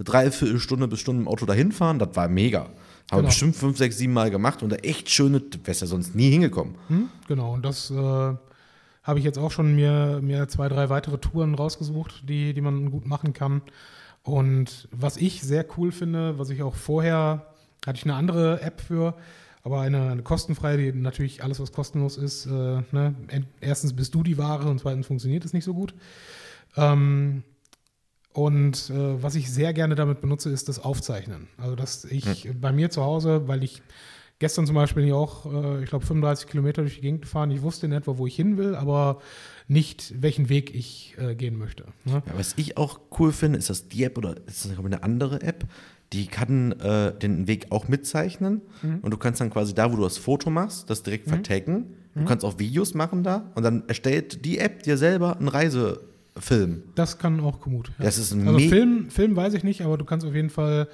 Dreiviertelstunde 0.03 0.87
bis 0.87 0.99
Stunde 0.99 1.21
im 1.23 1.27
Auto 1.27 1.45
dahin 1.45 1.71
fahren. 1.71 1.97
Das 1.97 2.09
war 2.15 2.27
mega. 2.27 2.61
Haben 2.61 2.69
wir 3.09 3.17
Genau. 3.17 3.27
bestimmt 3.29 3.55
fünf, 3.55 3.77
sechs, 3.77 3.97
sieben 3.97 4.13
Mal 4.13 4.29
gemacht 4.31 4.61
und 4.63 4.69
da 4.71 4.75
echt 4.77 5.09
schöne, 5.09 5.41
wärst 5.63 5.81
ja 5.81 5.87
sonst 5.87 6.13
nie 6.13 6.29
hingekommen. 6.29 6.75
Hm, 6.89 7.09
genau, 7.27 7.53
und 7.53 7.63
das 7.65 7.89
äh, 7.89 7.95
habe 7.95 9.19
ich 9.19 9.23
jetzt 9.23 9.39
auch 9.39 9.49
schon 9.51 9.75
mir, 9.75 10.19
mir 10.21 10.47
zwei, 10.49 10.67
drei 10.67 10.89
weitere 10.89 11.17
Touren 11.17 11.55
rausgesucht, 11.55 12.23
die, 12.29 12.53
die 12.53 12.61
man 12.61 12.91
gut 12.91 13.07
machen 13.07 13.33
kann. 13.33 13.61
Und 14.27 14.89
was 14.91 15.15
ich 15.15 15.41
sehr 15.41 15.65
cool 15.77 15.93
finde, 15.93 16.37
was 16.37 16.49
ich 16.49 16.61
auch 16.61 16.75
vorher, 16.75 17.45
hatte 17.85 17.97
ich 17.97 18.03
eine 18.03 18.15
andere 18.15 18.61
App 18.61 18.81
für, 18.81 19.15
aber 19.63 19.79
eine, 19.79 20.11
eine 20.11 20.21
kostenfreie, 20.21 20.91
die 20.91 20.99
natürlich 20.99 21.45
alles, 21.45 21.61
was 21.61 21.71
kostenlos 21.71 22.17
ist, 22.17 22.45
äh, 22.45 22.49
ne? 22.91 23.15
Erstens 23.61 23.93
bist 23.95 24.13
du 24.13 24.23
die 24.23 24.37
Ware 24.37 24.67
und 24.67 24.81
zweitens 24.81 25.07
funktioniert 25.07 25.45
es 25.45 25.53
nicht 25.53 25.63
so 25.63 25.73
gut. 25.73 25.95
Ähm, 26.75 27.43
und 28.33 28.89
äh, 28.89 29.23
was 29.23 29.35
ich 29.35 29.49
sehr 29.49 29.71
gerne 29.71 29.95
damit 29.95 30.19
benutze, 30.19 30.49
ist 30.49 30.67
das 30.67 30.79
Aufzeichnen. 30.79 31.47
Also, 31.57 31.77
dass 31.77 32.03
ich 32.03 32.49
bei 32.59 32.73
mir 32.73 32.89
zu 32.89 33.03
Hause, 33.03 33.47
weil 33.47 33.63
ich 33.63 33.81
gestern 34.39 34.65
zum 34.65 34.75
Beispiel 34.75 35.09
auch, 35.13 35.45
äh, 35.45 35.83
ich 35.83 35.89
glaube, 35.89 36.05
35 36.05 36.47
Kilometer 36.49 36.81
durch 36.81 36.95
die 36.95 37.01
Gegend 37.01 37.21
gefahren. 37.21 37.49
Ich 37.51 37.61
wusste 37.61 37.85
in 37.85 37.93
etwa, 37.93 38.17
wo 38.17 38.27
ich 38.27 38.35
hin 38.35 38.57
will, 38.57 38.75
aber 38.75 39.21
nicht, 39.67 40.13
welchen 40.21 40.49
Weg 40.49 40.73
ich 40.73 41.15
äh, 41.17 41.35
gehen 41.35 41.57
möchte. 41.57 41.85
Ne? 42.05 42.23
Ja, 42.25 42.33
was 42.37 42.53
ich 42.57 42.77
auch 42.77 42.99
cool 43.19 43.31
finde, 43.31 43.59
ist, 43.59 43.69
dass 43.69 43.87
die 43.87 44.03
App 44.03 44.17
oder 44.17 44.35
ist 44.47 44.65
das 44.65 44.77
eine 44.77 45.03
andere 45.03 45.41
App, 45.41 45.65
die 46.13 46.27
kann 46.27 46.71
äh, 46.79 47.13
den 47.17 47.47
Weg 47.47 47.67
auch 47.71 47.89
mitzeichnen 47.89 48.61
und 49.01 49.11
du 49.11 49.17
kannst 49.17 49.41
dann 49.41 49.49
quasi 49.49 49.73
da, 49.73 49.91
wo 49.91 49.97
du 49.97 50.03
das 50.03 50.17
Foto 50.17 50.49
machst, 50.49 50.89
das 50.89 51.03
direkt 51.03 51.27
vertaggen. 51.27 51.87
Du 52.15 52.23
kannst 52.25 52.43
auch 52.45 52.57
Videos 52.57 52.93
machen 52.95 53.23
da 53.23 53.51
und 53.55 53.61
dann 53.63 53.83
erstellt 53.87 54.43
die 54.45 54.57
App 54.57 54.81
dir 54.83 54.97
selber 54.97 55.37
einen 55.37 55.49
Reisefilm. 55.49 56.83
Das 56.95 57.19
kann 57.19 57.39
auch 57.41 57.59
Komoot. 57.59 57.89
Ja. 57.99 58.05
Das 58.05 58.17
ist 58.17 58.31
ein 58.31 58.47
also 58.47 58.59
me- 58.59 58.69
Film, 58.69 59.09
Film 59.09 59.35
weiß 59.35 59.53
ich 59.53 59.63
nicht, 59.63 59.81
aber 59.81 59.97
du 59.97 60.05
kannst 60.05 60.25
auf 60.25 60.33
jeden 60.33 60.49
Fall, 60.49 60.87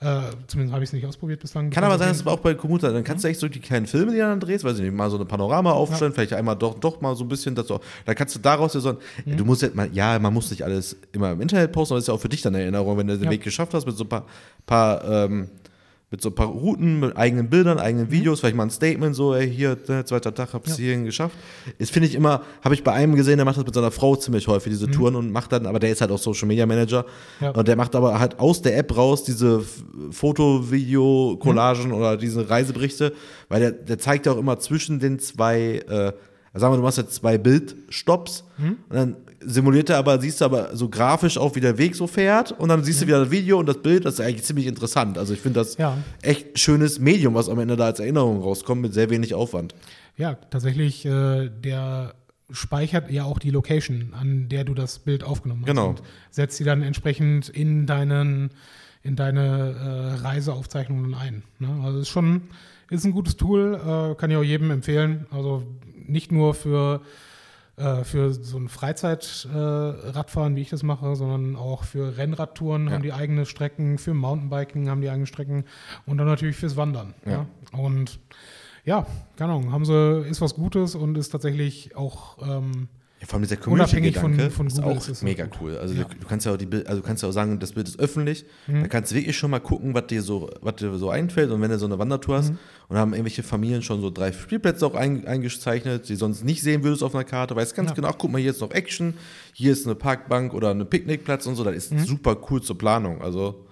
äh, 0.00 0.20
zumindest 0.48 0.74
habe 0.74 0.84
ich 0.84 0.88
es 0.90 0.92
nicht 0.92 1.06
ausprobiert 1.06 1.40
bislang. 1.40 1.70
Kann 1.70 1.84
aber 1.84 1.98
sein, 1.98 2.08
dass 2.08 2.22
du 2.22 2.28
auch 2.30 2.40
bei 2.40 2.54
Commuter, 2.54 2.92
dann 2.92 3.04
kannst 3.04 3.24
du 3.24 3.28
echt 3.28 3.40
so 3.40 3.48
die 3.48 3.60
kleinen 3.60 3.86
Filme, 3.86 4.12
die 4.12 4.18
du 4.18 4.24
dann 4.24 4.40
drehst, 4.40 4.64
weiß 4.64 4.76
ich 4.76 4.82
nicht, 4.84 4.94
mal 4.94 5.08
so 5.10 5.16
eine 5.16 5.24
Panorama 5.24 5.72
aufstellen, 5.72 6.12
vielleicht 6.12 6.32
einmal 6.34 6.56
doch, 6.56 6.78
doch 6.78 7.00
mal 7.00 7.14
so 7.16 7.24
ein 7.24 7.28
bisschen, 7.28 7.54
dass 7.54 7.66
du, 7.68 7.78
dann 8.04 8.14
kannst 8.14 8.34
du 8.34 8.38
daraus 8.40 8.74
ja 8.74 8.80
so, 8.80 8.92
Mhm. 9.24 9.36
du 9.36 9.44
musst 9.44 9.62
ja 9.62 9.68
mal, 9.72 9.88
ja, 9.92 10.18
man 10.18 10.32
muss 10.34 10.50
nicht 10.50 10.62
alles 10.62 10.96
immer 11.12 11.32
im 11.32 11.40
Internet 11.40 11.72
posten, 11.72 11.94
aber 11.94 11.98
das 11.98 12.04
ist 12.04 12.08
ja 12.08 12.14
auch 12.14 12.20
für 12.20 12.28
dich 12.28 12.42
dann 12.42 12.54
eine 12.54 12.62
Erinnerung, 12.64 12.98
wenn 12.98 13.06
du 13.06 13.14
den 13.16 13.24
Ja. 13.24 13.30
Weg 13.30 13.42
geschafft 13.42 13.72
hast 13.74 13.86
mit 13.86 13.96
so 13.96 14.04
ein 14.04 14.08
paar, 14.08 14.26
paar 14.66 15.04
ähm, 15.04 15.48
mit 16.14 16.22
so 16.22 16.28
ein 16.28 16.34
paar 16.36 16.46
Routen, 16.46 17.00
mit 17.00 17.16
eigenen 17.16 17.50
Bildern, 17.50 17.80
eigenen 17.80 18.08
Videos, 18.12 18.38
vielleicht 18.38 18.54
mal 18.54 18.62
ein 18.62 18.70
Statement, 18.70 19.16
so, 19.16 19.34
ey, 19.34 19.50
hier, 19.52 19.76
ne, 19.88 20.04
zweiter 20.04 20.32
Tag, 20.32 20.52
hab's 20.52 20.68
Mhm. 20.68 20.72
Ja. 20.74 20.76
hierhin 20.84 21.04
geschafft. 21.04 21.34
Das 21.80 21.90
finde 21.90 22.08
ich 22.08 22.14
immer, 22.14 22.42
habe 22.62 22.74
ich 22.74 22.84
bei 22.84 22.92
einem 22.92 23.16
gesehen, 23.16 23.36
der 23.38 23.44
macht 23.44 23.56
das 23.56 23.64
mit 23.64 23.74
seiner 23.74 23.90
Frau 23.90 24.14
ziemlich 24.14 24.46
häufig, 24.46 24.72
diese 24.72 24.88
Touren 24.88 25.16
und 25.16 25.32
macht 25.32 25.50
dann, 25.50 25.66
aber 25.66 25.80
der 25.80 25.90
ist 25.90 26.00
halt 26.00 26.12
auch 26.12 26.18
Social 26.18 26.46
Media 26.46 26.66
Manager 26.66 27.02
Mhm. 27.40 27.44
Ja. 27.46 27.50
und 27.50 27.66
der 27.66 27.74
macht 27.74 27.96
aber 27.96 28.20
halt 28.20 28.38
aus 28.38 28.62
der 28.62 28.78
App 28.78 28.96
raus 28.96 29.24
diese 29.24 29.64
Foto, 30.12 30.70
Video, 30.70 31.36
Collagen 31.40 31.92
oder 31.92 32.16
diese 32.16 32.48
Reiseberichte, 32.48 33.12
weil 33.48 33.60
der, 33.60 33.72
der 33.72 33.98
zeigt 33.98 34.26
ja 34.26 34.32
auch 34.32 34.38
immer 34.38 34.60
zwischen 34.60 35.00
den 35.00 35.18
zwei, 35.18 35.78
äh, 35.88 36.12
sagen 36.56 36.72
wir, 36.72 36.76
du 36.76 36.82
machst 36.84 36.98
jetzt 36.98 37.14
zwei 37.16 37.38
Bildstops 37.38 38.44
und 38.58 38.76
dann 38.90 39.16
simuliert 39.46 39.90
er 39.90 39.98
aber, 39.98 40.20
siehst 40.20 40.40
du 40.40 40.44
aber 40.44 40.74
so 40.76 40.88
grafisch 40.88 41.38
auch, 41.38 41.54
wie 41.56 41.60
der 41.60 41.78
Weg 41.78 41.94
so 41.94 42.06
fährt 42.06 42.52
und 42.52 42.68
dann 42.68 42.82
siehst 42.84 43.02
du 43.02 43.06
wieder 43.06 43.20
das 43.20 43.30
Video 43.30 43.58
und 43.58 43.66
das 43.66 43.78
Bild, 43.82 44.04
das 44.04 44.14
ist 44.14 44.20
eigentlich 44.20 44.44
ziemlich 44.44 44.66
interessant. 44.66 45.18
Also 45.18 45.32
ich 45.34 45.40
finde 45.40 45.60
das 45.60 45.76
Ja. 45.76 45.96
echt 46.22 46.58
schönes 46.58 46.98
Medium, 46.98 47.34
was 47.34 47.48
am 47.48 47.58
Ende 47.58 47.76
da 47.76 47.86
als 47.86 48.00
Erinnerung 48.00 48.40
rauskommt, 48.42 48.82
mit 48.82 48.94
sehr 48.94 49.10
wenig 49.10 49.34
Aufwand. 49.34 49.74
Ja, 50.16 50.34
tatsächlich, 50.34 51.04
äh, 51.06 51.48
der 51.50 52.14
speichert 52.50 53.10
ja 53.10 53.24
auch 53.24 53.38
die 53.38 53.50
Location, 53.50 54.12
an 54.20 54.48
der 54.48 54.64
du 54.64 54.74
das 54.74 54.98
Bild 54.98 55.24
aufgenommen 55.24 55.62
hast. 55.62 55.68
Genau. 55.68 55.88
Und 55.90 56.02
setzt 56.30 56.56
sie 56.58 56.64
dann 56.64 56.82
entsprechend 56.82 57.48
in 57.48 57.86
deinen, 57.86 58.50
in 59.02 59.16
deine 59.16 60.16
äh, 60.20 60.20
Reiseaufzeichnungen 60.22 61.14
ein. 61.14 61.42
Ne? 61.58 61.68
Also 61.82 62.00
ist 62.00 62.08
schon, 62.08 62.42
ist 62.90 63.04
ein 63.04 63.12
gutes 63.12 63.36
Tool, 63.36 63.74
äh, 63.74 64.14
kann 64.14 64.30
ich 64.30 64.36
auch 64.36 64.42
jedem 64.44 64.70
empfehlen. 64.70 65.26
Also 65.30 65.64
nicht 66.06 66.30
nur 66.32 66.54
für 66.54 67.00
äh, 67.76 68.04
für 68.04 68.32
so 68.32 68.56
ein 68.58 68.68
Freizeitradfahren, 68.68 70.52
äh, 70.54 70.56
wie 70.56 70.62
ich 70.62 70.70
das 70.70 70.82
mache, 70.82 71.16
sondern 71.16 71.56
auch 71.56 71.84
für 71.84 72.16
Rennradtouren 72.16 72.90
haben 72.90 73.02
die 73.02 73.12
eigene 73.12 73.46
Strecken, 73.46 73.98
für 73.98 74.14
Mountainbiking 74.14 74.88
haben 74.88 75.00
die 75.00 75.10
eigene 75.10 75.26
Strecken 75.26 75.64
und 76.06 76.18
dann 76.18 76.26
natürlich 76.26 76.56
fürs 76.56 76.76
Wandern. 76.76 77.14
Ja. 77.26 77.46
Und 77.72 78.18
ja, 78.84 79.06
keine 79.36 79.52
Ahnung, 79.52 79.72
haben 79.72 79.84
sie, 79.84 80.20
ist 80.28 80.40
was 80.40 80.54
Gutes 80.54 80.94
und 80.94 81.16
ist 81.16 81.30
tatsächlich 81.30 81.96
auch 81.96 82.36
ähm, 82.46 82.88
Ja, 83.20 83.26
vor 83.26 83.38
allem 83.38 83.48
dieser 83.48 83.66
Unabhängig 83.66 84.14
Community-Gedanke 84.16 84.50
von- 84.54 84.70
von 84.70 84.84
ist 84.94 84.98
auch 84.98 85.08
ist 85.08 85.22
mega 85.22 85.44
gut. 85.46 85.58
cool. 85.62 85.78
Also 85.78 85.94
Ja. 85.94 86.04
du, 86.04 86.14
du 86.18 86.26
kannst 86.26 86.44
ja 86.44 86.52
auch 86.52 86.58
die 86.58 86.68
also 86.86 87.00
du 87.00 87.06
kannst 87.06 87.22
ja 87.22 87.28
auch 87.30 87.32
sagen, 87.32 87.58
das 87.58 87.72
Bild 87.72 87.88
ist 87.88 87.98
öffentlich. 87.98 88.44
Mhm. 88.66 88.82
Da 88.82 88.88
kannst 88.88 89.10
du 89.10 89.16
wirklich 89.16 89.36
schon 89.38 89.50
mal 89.50 89.60
gucken, 89.60 89.94
was 89.94 90.06
dir 90.08 90.20
so, 90.22 90.50
was 90.60 90.76
dir 90.76 90.94
so 90.98 91.08
einfällt. 91.08 91.50
Und 91.50 91.62
wenn 91.62 91.70
du 91.70 91.78
so 91.78 91.86
eine 91.86 91.98
Wandertour 91.98 92.36
hast 92.36 92.50
Mhm. 92.50 92.58
Und 92.88 92.96
haben 92.96 93.12
irgendwelche 93.12 93.42
Familien 93.42 93.82
schon 93.82 94.00
so 94.00 94.10
drei 94.10 94.32
Spielplätze 94.32 94.86
auch 94.86 94.94
ein, 94.94 95.26
eingezeichnet, 95.26 96.08
die 96.08 96.16
sonst 96.16 96.44
nicht 96.44 96.62
sehen 96.62 96.82
würdest 96.84 97.02
auf 97.02 97.14
einer 97.14 97.24
Karte, 97.24 97.56
weißt 97.56 97.74
ganz 97.74 97.90
Ja. 97.90 97.94
genau, 97.94 98.08
ach, 98.08 98.16
guck 98.18 98.30
mal, 98.32 98.40
hier 98.40 98.50
ist 98.50 98.60
noch 98.60 98.70
Action, 98.72 99.14
hier 99.52 99.72
ist 99.72 99.86
eine 99.86 99.94
Parkbank 99.94 100.52
oder 100.54 100.70
ein 100.70 100.88
Picknickplatz 100.88 101.46
und 101.46 101.56
so. 101.56 101.64
Das 101.64 101.74
ist 101.74 101.92
Mhm. 101.92 102.04
super 102.04 102.36
cool 102.50 102.62
zur 102.62 102.76
Planung. 102.78 103.22
Also 103.22 103.66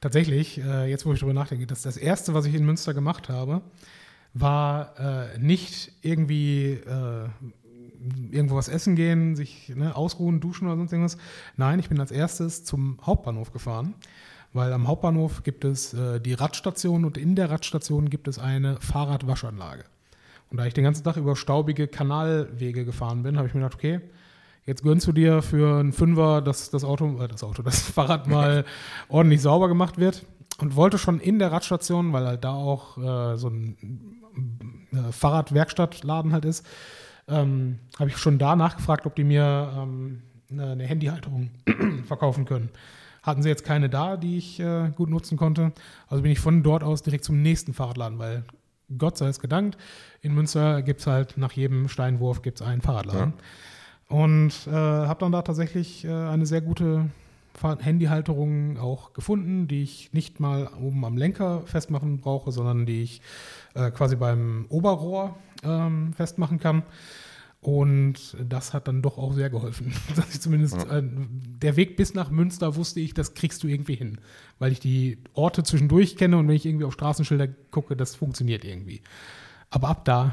Tatsächlich, 0.00 0.58
äh, 0.62 0.88
jetzt 0.88 1.06
wo 1.06 1.12
ich 1.12 1.18
drüber 1.18 1.32
nachdenke, 1.34 1.66
das 1.66 1.82
das 1.82 1.96
erste, 1.96 2.32
was 2.34 2.46
ich 2.46 2.54
in 2.54 2.64
Münster 2.64 2.94
gemacht 2.94 3.28
habe, 3.28 3.62
war 4.34 4.94
äh, 5.34 5.38
nicht 5.38 5.90
irgendwie 6.02 6.72
äh, 6.74 7.28
irgendwo 8.30 8.54
was 8.56 8.68
essen 8.68 8.94
gehen, 8.94 9.34
sich 9.34 9.72
ne, 9.74 9.96
ausruhen, 9.96 10.38
duschen 10.40 10.68
oder 10.68 10.76
sonst 10.76 10.92
irgendwas. 10.92 11.16
Nein, 11.56 11.78
ich 11.80 11.88
bin 11.88 11.98
als 11.98 12.12
erstes 12.12 12.64
zum 12.64 12.98
Hauptbahnhof 13.04 13.52
gefahren, 13.52 13.94
weil 14.52 14.72
am 14.72 14.88
Hauptbahnhof 14.88 15.42
gibt 15.42 15.64
es 15.64 15.94
äh, 15.94 16.20
die 16.20 16.34
Radstation 16.34 17.04
und 17.04 17.16
in 17.16 17.34
der 17.34 17.50
Radstation 17.50 18.10
gibt 18.10 18.28
es 18.28 18.38
eine 18.38 18.80
Fahrradwaschanlage. 18.80 19.84
Und 20.50 20.58
da 20.58 20.66
ich 20.66 20.74
den 20.74 20.84
ganzen 20.84 21.04
Tag 21.04 21.16
über 21.16 21.36
staubige 21.36 21.88
Kanalwege 21.88 22.84
gefahren 22.84 23.22
bin, 23.22 23.36
habe 23.36 23.48
ich 23.48 23.54
mir 23.54 23.60
gedacht, 23.60 23.76
okay, 23.76 24.00
Jetzt 24.68 24.82
gönnst 24.82 25.06
du 25.06 25.12
dir 25.12 25.40
für 25.40 25.80
einen 25.80 25.94
Fünfer, 25.94 26.42
dass 26.42 26.68
das 26.68 26.84
Auto, 26.84 27.22
äh, 27.22 27.26
das 27.26 27.42
Auto, 27.42 27.62
das 27.62 27.80
Fahrrad 27.90 28.26
mal 28.26 28.66
ordentlich 29.08 29.40
sauber 29.40 29.66
gemacht 29.66 29.96
wird 29.96 30.26
und 30.58 30.76
wollte 30.76 30.98
schon 30.98 31.20
in 31.20 31.38
der 31.38 31.50
Radstation, 31.50 32.12
weil 32.12 32.26
halt 32.26 32.44
da 32.44 32.52
auch 32.52 32.98
äh, 32.98 33.38
so 33.38 33.48
ein 33.48 33.78
äh, 34.92 35.10
Fahrradwerkstattladen 35.10 36.34
halt 36.34 36.44
ist, 36.44 36.66
ähm, 37.28 37.78
habe 37.98 38.10
ich 38.10 38.18
schon 38.18 38.38
da 38.38 38.56
nachgefragt, 38.56 39.06
ob 39.06 39.16
die 39.16 39.24
mir 39.24 39.72
ähm, 39.74 40.22
eine, 40.50 40.72
eine 40.72 40.84
Handyhalterung 40.84 41.48
verkaufen 42.04 42.44
können. 42.44 42.68
Hatten 43.28 43.42
sie 43.42 43.50
jetzt 43.50 43.64
keine 43.64 43.90
da, 43.90 44.16
die 44.16 44.38
ich 44.38 44.58
äh, 44.58 44.90
gut 44.96 45.10
nutzen 45.10 45.36
konnte. 45.36 45.72
Also 46.08 46.22
bin 46.22 46.32
ich 46.32 46.40
von 46.40 46.62
dort 46.62 46.82
aus 46.82 47.02
direkt 47.02 47.24
zum 47.24 47.42
nächsten 47.42 47.74
Fahrradladen, 47.74 48.18
weil 48.18 48.44
Gott 48.96 49.18
sei 49.18 49.28
es 49.28 49.38
gedankt, 49.38 49.76
in 50.22 50.34
Münster 50.34 50.80
gibt 50.82 51.00
es 51.00 51.06
halt 51.06 51.36
nach 51.36 51.52
jedem 51.52 51.88
Steinwurf 51.88 52.40
gibt's 52.40 52.62
einen 52.62 52.80
Fahrradladen. 52.80 53.34
Ja. 53.36 54.16
Und 54.16 54.52
äh, 54.66 54.70
habe 54.70 55.20
dann 55.20 55.32
da 55.32 55.42
tatsächlich 55.42 56.06
äh, 56.06 56.08
eine 56.08 56.46
sehr 56.46 56.62
gute 56.62 57.10
Handyhalterung 57.60 58.78
auch 58.78 59.12
gefunden, 59.12 59.68
die 59.68 59.82
ich 59.82 60.12
nicht 60.14 60.40
mal 60.40 60.70
oben 60.80 61.04
am 61.04 61.18
Lenker 61.18 61.62
festmachen 61.66 62.18
brauche, 62.18 62.50
sondern 62.50 62.86
die 62.86 63.02
ich 63.02 63.20
äh, 63.74 63.90
quasi 63.90 64.16
beim 64.16 64.64
Oberrohr 64.70 65.36
ähm, 65.64 66.14
festmachen 66.14 66.58
kann. 66.60 66.82
Und 67.60 68.36
das 68.48 68.72
hat 68.72 68.86
dann 68.86 69.02
doch 69.02 69.18
auch 69.18 69.32
sehr 69.32 69.50
geholfen. 69.50 69.92
Dass 70.16 70.30
ich 70.32 70.40
zumindest 70.40 70.76
ja. 70.76 70.98
äh, 70.98 71.02
der 71.02 71.76
Weg 71.76 71.96
bis 71.96 72.14
nach 72.14 72.30
Münster 72.30 72.76
wusste 72.76 73.00
ich, 73.00 73.14
das 73.14 73.34
kriegst 73.34 73.62
du 73.62 73.68
irgendwie 73.68 73.96
hin. 73.96 74.20
Weil 74.58 74.72
ich 74.72 74.80
die 74.80 75.18
Orte 75.34 75.64
zwischendurch 75.64 76.16
kenne 76.16 76.36
und 76.38 76.46
wenn 76.46 76.54
ich 76.54 76.66
irgendwie 76.66 76.84
auf 76.84 76.94
Straßenschilder 76.94 77.48
gucke, 77.70 77.96
das 77.96 78.14
funktioniert 78.14 78.64
irgendwie. 78.64 79.02
Aber 79.70 79.88
ab 79.88 80.04
da 80.04 80.32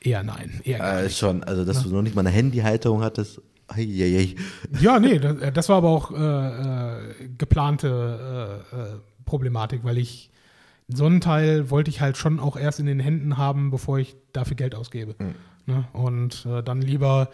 eher 0.00 0.22
nein. 0.22 0.60
Eher 0.64 1.04
äh, 1.04 1.10
schon, 1.10 1.42
also 1.42 1.64
dass 1.64 1.78
ja. 1.78 1.82
du 1.84 1.90
noch 1.90 2.02
nicht 2.02 2.14
mal 2.14 2.20
eine 2.20 2.30
Handyhalterung 2.30 3.02
hattest. 3.02 3.42
Eieiei. 3.66 4.34
Ja, 4.80 4.98
nee, 4.98 5.18
das, 5.18 5.38
äh, 5.38 5.52
das 5.52 5.68
war 5.68 5.76
aber 5.76 5.88
auch 5.88 6.10
äh, 6.12 6.16
äh, 6.16 7.28
geplante 7.36 8.64
äh, 8.72 9.24
Problematik, 9.24 9.84
weil 9.84 9.98
ich 9.98 10.30
so 10.92 11.06
einen 11.06 11.20
Teil 11.20 11.70
wollte 11.70 11.90
ich 11.90 12.00
halt 12.00 12.16
schon 12.16 12.40
auch 12.40 12.56
erst 12.56 12.80
in 12.80 12.86
den 12.86 13.00
Händen 13.00 13.36
haben, 13.36 13.70
bevor 13.70 13.98
ich 13.98 14.16
dafür 14.32 14.56
Geld 14.56 14.74
ausgebe. 14.74 15.14
Mhm. 15.18 15.34
Ne? 15.66 15.84
Und 15.92 16.46
äh, 16.46 16.62
dann 16.62 16.82
lieber 16.82 17.30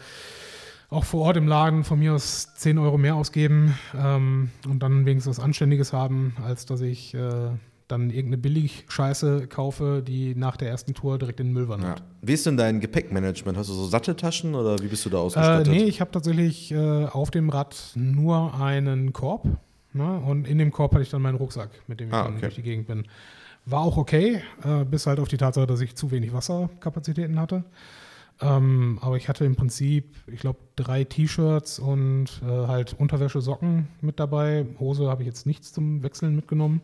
auch 0.88 1.04
vor 1.04 1.22
Ort 1.22 1.36
im 1.36 1.48
Laden 1.48 1.84
von 1.84 1.98
mir 1.98 2.14
aus 2.14 2.54
10 2.54 2.78
Euro 2.78 2.96
mehr 2.98 3.16
ausgeben 3.16 3.76
ähm, 3.96 4.50
und 4.68 4.82
dann 4.82 5.04
wenigstens 5.06 5.38
was 5.38 5.44
Anständiges 5.44 5.92
haben, 5.92 6.36
als 6.44 6.66
dass 6.66 6.80
ich 6.80 7.14
äh, 7.14 7.50
dann 7.88 8.10
irgendeine 8.10 8.38
Billig-Scheiße 8.38 9.46
kaufe, 9.46 10.02
die 10.06 10.34
nach 10.34 10.56
der 10.56 10.68
ersten 10.68 10.94
Tour 10.94 11.18
direkt 11.18 11.40
in 11.40 11.48
den 11.48 11.52
Müll 11.52 11.68
wandert. 11.68 12.00
Ja. 12.00 12.06
Wie 12.22 12.32
ist 12.32 12.46
denn 12.46 12.56
dein 12.56 12.80
Gepäckmanagement? 12.80 13.56
Hast 13.56 13.68
du 13.68 13.74
so 13.74 13.86
Satteltaschen 13.86 14.54
oder 14.54 14.78
wie 14.80 14.88
bist 14.88 15.04
du 15.04 15.10
da 15.10 15.18
ausgestattet? 15.18 15.68
Äh, 15.68 15.70
nee, 15.70 15.84
ich 15.84 16.00
habe 16.00 16.10
tatsächlich 16.10 16.72
äh, 16.72 17.06
auf 17.06 17.30
dem 17.30 17.48
Rad 17.48 17.76
nur 17.94 18.60
einen 18.60 19.12
Korb. 19.12 19.46
Ne? 19.92 20.20
Und 20.20 20.46
in 20.46 20.58
dem 20.58 20.72
Korb 20.72 20.92
hatte 20.92 21.02
ich 21.02 21.10
dann 21.10 21.22
meinen 21.22 21.36
Rucksack, 21.36 21.70
mit 21.86 22.00
dem 22.00 22.08
ich 22.08 22.14
ah, 22.14 22.24
dann 22.24 22.32
okay. 22.32 22.42
durch 22.42 22.54
die 22.56 22.62
Gegend 22.62 22.86
bin. 22.86 23.06
War 23.66 23.80
auch 23.80 23.96
okay, 23.96 24.42
äh, 24.62 24.84
bis 24.84 25.06
halt 25.06 25.18
auf 25.18 25.28
die 25.28 25.36
Tatsache, 25.36 25.66
dass 25.66 25.80
ich 25.80 25.96
zu 25.96 26.12
wenig 26.12 26.32
Wasserkapazitäten 26.32 27.38
hatte. 27.40 27.64
Ähm, 28.40 28.98
aber 29.00 29.16
ich 29.16 29.28
hatte 29.28 29.44
im 29.44 29.56
Prinzip, 29.56 30.14
ich 30.26 30.40
glaube, 30.40 30.60
drei 30.76 31.04
T-Shirts 31.04 31.78
und 31.78 32.42
äh, 32.46 32.66
halt 32.66 32.94
Unterwäsche, 32.98 33.40
Socken 33.40 33.88
mit 34.00 34.20
dabei. 34.20 34.66
Hose 34.78 35.08
habe 35.08 35.22
ich 35.22 35.26
jetzt 35.26 35.46
nichts 35.46 35.72
zum 35.72 36.02
Wechseln 36.02 36.36
mitgenommen. 36.36 36.80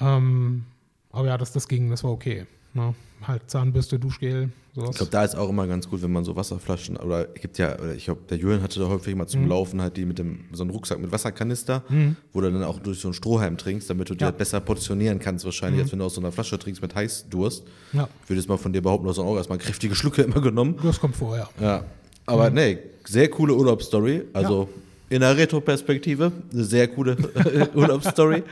Ähm, 0.00 0.64
aber 1.12 1.28
ja, 1.28 1.38
das, 1.38 1.52
das 1.52 1.68
ging, 1.68 1.90
das 1.90 2.02
war 2.02 2.10
okay. 2.10 2.46
Ne? 2.74 2.94
Halt 3.22 3.48
Zahnbürste, 3.50 3.98
Duschgel, 3.98 4.50
sowas. 4.74 4.90
Ich 4.90 4.96
glaube, 4.96 5.12
da 5.12 5.24
ist 5.24 5.34
auch 5.34 5.48
immer 5.48 5.66
ganz 5.66 5.88
gut, 5.88 6.02
wenn 6.02 6.12
man 6.12 6.24
so 6.24 6.36
Wasserflaschen, 6.36 6.96
oder 6.98 7.24
gibt 7.24 7.56
ja, 7.56 7.78
oder 7.78 7.94
ich 7.94 8.04
glaube, 8.04 8.20
der 8.28 8.36
Julian 8.36 8.62
hatte 8.62 8.80
da 8.80 8.88
häufig 8.88 9.14
mal 9.14 9.26
zum 9.26 9.42
mhm. 9.42 9.48
Laufen 9.48 9.80
halt 9.80 9.96
die 9.96 10.04
mit 10.04 10.18
dem, 10.18 10.40
so 10.52 10.62
einen 10.62 10.70
Rucksack 10.70 10.98
mit 10.98 11.10
Wasserkanister, 11.10 11.84
mhm. 11.88 12.16
wo 12.32 12.42
du 12.42 12.50
dann 12.50 12.62
auch 12.64 12.80
durch 12.80 12.98
so 12.98 13.08
einen 13.08 13.14
Strohhalm 13.14 13.56
trinkst, 13.56 13.88
damit 13.88 14.10
du 14.10 14.14
ja. 14.14 14.30
dir 14.30 14.36
besser 14.36 14.60
portionieren 14.60 15.20
kannst, 15.20 15.44
wahrscheinlich, 15.44 15.78
mhm. 15.78 15.82
als 15.84 15.92
wenn 15.92 15.98
du 16.00 16.04
aus 16.04 16.14
so 16.14 16.20
einer 16.20 16.32
Flasche 16.32 16.58
trinkst 16.58 16.82
mit 16.82 16.94
Heißdurst. 16.94 17.64
Ja. 17.92 18.08
Ich 18.22 18.28
würde 18.28 18.40
jetzt 18.40 18.48
mal 18.48 18.58
von 18.58 18.72
dir 18.72 18.82
behaupten, 18.82 19.04
du 19.04 19.10
hast 19.10 19.18
auch 19.18 19.36
erstmal 19.36 19.58
kräftige 19.58 19.94
Schlucke 19.94 20.22
immer 20.22 20.40
genommen. 20.40 20.76
Das 20.82 21.00
kommt 21.00 21.16
vor, 21.16 21.36
ja. 21.36 21.48
Ja. 21.60 21.84
Aber 22.26 22.50
mhm. 22.50 22.56
nee, 22.56 22.78
sehr 23.04 23.30
coole 23.30 23.54
Urlaubsstory. 23.54 24.24
Also 24.32 24.68
ja 24.70 24.84
in 25.14 25.20
der 25.20 25.36
Retro-Perspektive. 25.36 26.32
Eine 26.52 26.64
sehr 26.64 26.88
coole 26.88 27.16
Urlaubsstory. 27.74 28.42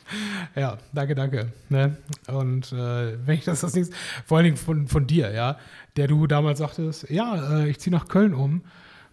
ja, 0.56 0.78
danke, 0.94 1.14
danke. 1.14 1.52
Ne? 1.68 1.96
Und 2.28 2.72
äh, 2.72 3.18
wenn 3.26 3.34
ich 3.34 3.44
das 3.44 3.60
das 3.60 3.74
nächste, 3.74 3.94
vor 4.24 4.38
allen 4.38 4.46
Dingen 4.46 4.56
von, 4.56 4.88
von 4.88 5.06
dir, 5.06 5.32
ja, 5.32 5.58
der 5.96 6.08
du 6.08 6.26
damals 6.26 6.58
sagtest, 6.60 7.10
ja, 7.10 7.60
äh, 7.60 7.68
ich 7.68 7.80
ziehe 7.80 7.94
nach 7.94 8.08
Köln 8.08 8.32
um. 8.32 8.62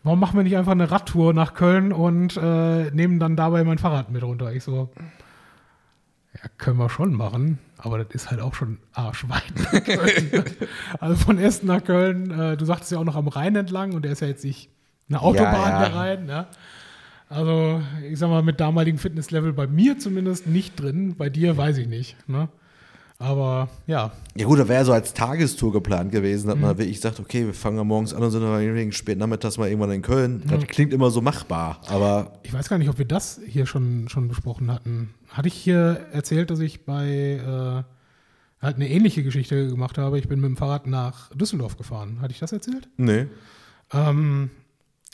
Warum 0.03 0.19
machen 0.19 0.37
wir 0.37 0.43
nicht 0.43 0.55
einfach 0.55 0.71
eine 0.71 0.91
Radtour 0.91 1.33
nach 1.33 1.53
Köln 1.53 1.91
und 1.91 2.37
äh, 2.37 2.91
nehmen 2.91 3.19
dann 3.19 3.35
dabei 3.35 3.63
mein 3.65 3.79
Fahrrad 3.79 4.09
mit 4.09 4.23
runter? 4.23 4.53
Ich 4.53 4.63
so, 4.63 4.89
ja, 6.33 6.49
können 6.57 6.77
wir 6.77 6.89
schon 6.89 7.13
machen, 7.13 7.59
aber 7.77 7.99
das 7.99 8.13
ist 8.13 8.31
halt 8.31 8.39
auch 8.39 8.53
schon 8.53 8.77
arschweit. 8.93 9.43
also 10.99 11.15
von 11.15 11.37
Essen 11.37 11.67
nach 11.67 11.83
Köln, 11.83 12.31
äh, 12.31 12.55
du 12.55 12.63
sagtest 12.63 12.93
ja 12.93 12.97
auch 12.97 13.05
noch 13.05 13.15
am 13.17 13.27
Rhein 13.27 13.55
entlang 13.57 13.93
und 13.93 14.03
der 14.03 14.13
ist 14.13 14.21
ja 14.21 14.27
jetzt 14.27 14.45
nicht 14.45 14.69
eine 15.09 15.21
Autobahn 15.21 15.53
ja, 15.53 15.69
ja. 15.69 15.79
der 15.89 15.95
Rhein, 15.95 16.25
ne? 16.25 16.47
Also, 17.33 17.81
ich 18.07 18.19
sag 18.19 18.29
mal, 18.29 18.43
mit 18.43 18.59
damaligen 18.59 18.99
Fitnesslevel 18.99 19.53
bei 19.53 19.65
mir 19.65 19.97
zumindest 19.97 20.45
nicht 20.45 20.79
drin. 20.79 21.15
Bei 21.17 21.29
dir 21.29 21.57
weiß 21.57 21.79
ich 21.79 21.87
nicht. 21.87 22.15
Ne? 22.29 22.47
Aber 23.17 23.69
ja. 23.87 24.11
Ja, 24.35 24.45
gut, 24.45 24.59
da 24.59 24.67
wäre 24.67 24.85
so 24.85 24.93
als 24.93 25.15
Tagestour 25.15 25.71
geplant 25.71 26.11
gewesen, 26.11 26.47
dass 26.47 26.57
mhm. 26.57 26.61
man 26.61 26.77
wirklich 26.77 26.99
sagt, 26.99 27.19
okay, 27.19 27.47
wir 27.47 27.55
fangen 27.55 27.87
morgens 27.87 28.13
an 28.13 28.21
und 28.21 28.29
sind 28.29 28.43
dann 28.43 28.91
spät 28.91 29.17
nachmittags 29.17 29.57
mal 29.57 29.67
irgendwann 29.67 29.91
in 29.91 30.03
Köln. 30.03 30.43
Das 30.47 30.61
mhm. 30.61 30.67
klingt 30.67 30.93
immer 30.93 31.09
so 31.09 31.21
machbar, 31.21 31.81
aber. 31.87 32.33
Ich 32.43 32.53
weiß 32.53 32.69
gar 32.69 32.77
nicht, 32.77 32.89
ob 32.89 32.99
wir 32.99 33.05
das 33.05 33.41
hier 33.47 33.65
schon, 33.65 34.09
schon 34.09 34.27
besprochen 34.27 34.71
hatten. 34.71 35.15
Hatte 35.29 35.47
ich 35.47 35.55
hier 35.55 36.05
erzählt, 36.11 36.51
dass 36.51 36.59
ich 36.59 36.85
bei 36.85 37.07
äh, 37.07 37.83
halt 38.63 38.75
eine 38.75 38.89
ähnliche 38.89 39.23
Geschichte 39.23 39.69
gemacht 39.69 39.97
habe? 39.97 40.19
Ich 40.19 40.27
bin 40.27 40.39
mit 40.39 40.49
dem 40.49 40.57
Fahrrad 40.57 40.85
nach 40.85 41.33
Düsseldorf 41.33 41.77
gefahren. 41.77 42.19
Hatte 42.21 42.33
ich 42.33 42.39
das 42.39 42.51
erzählt? 42.51 42.89
Nee. 42.97 43.25
Ähm, 43.91 44.51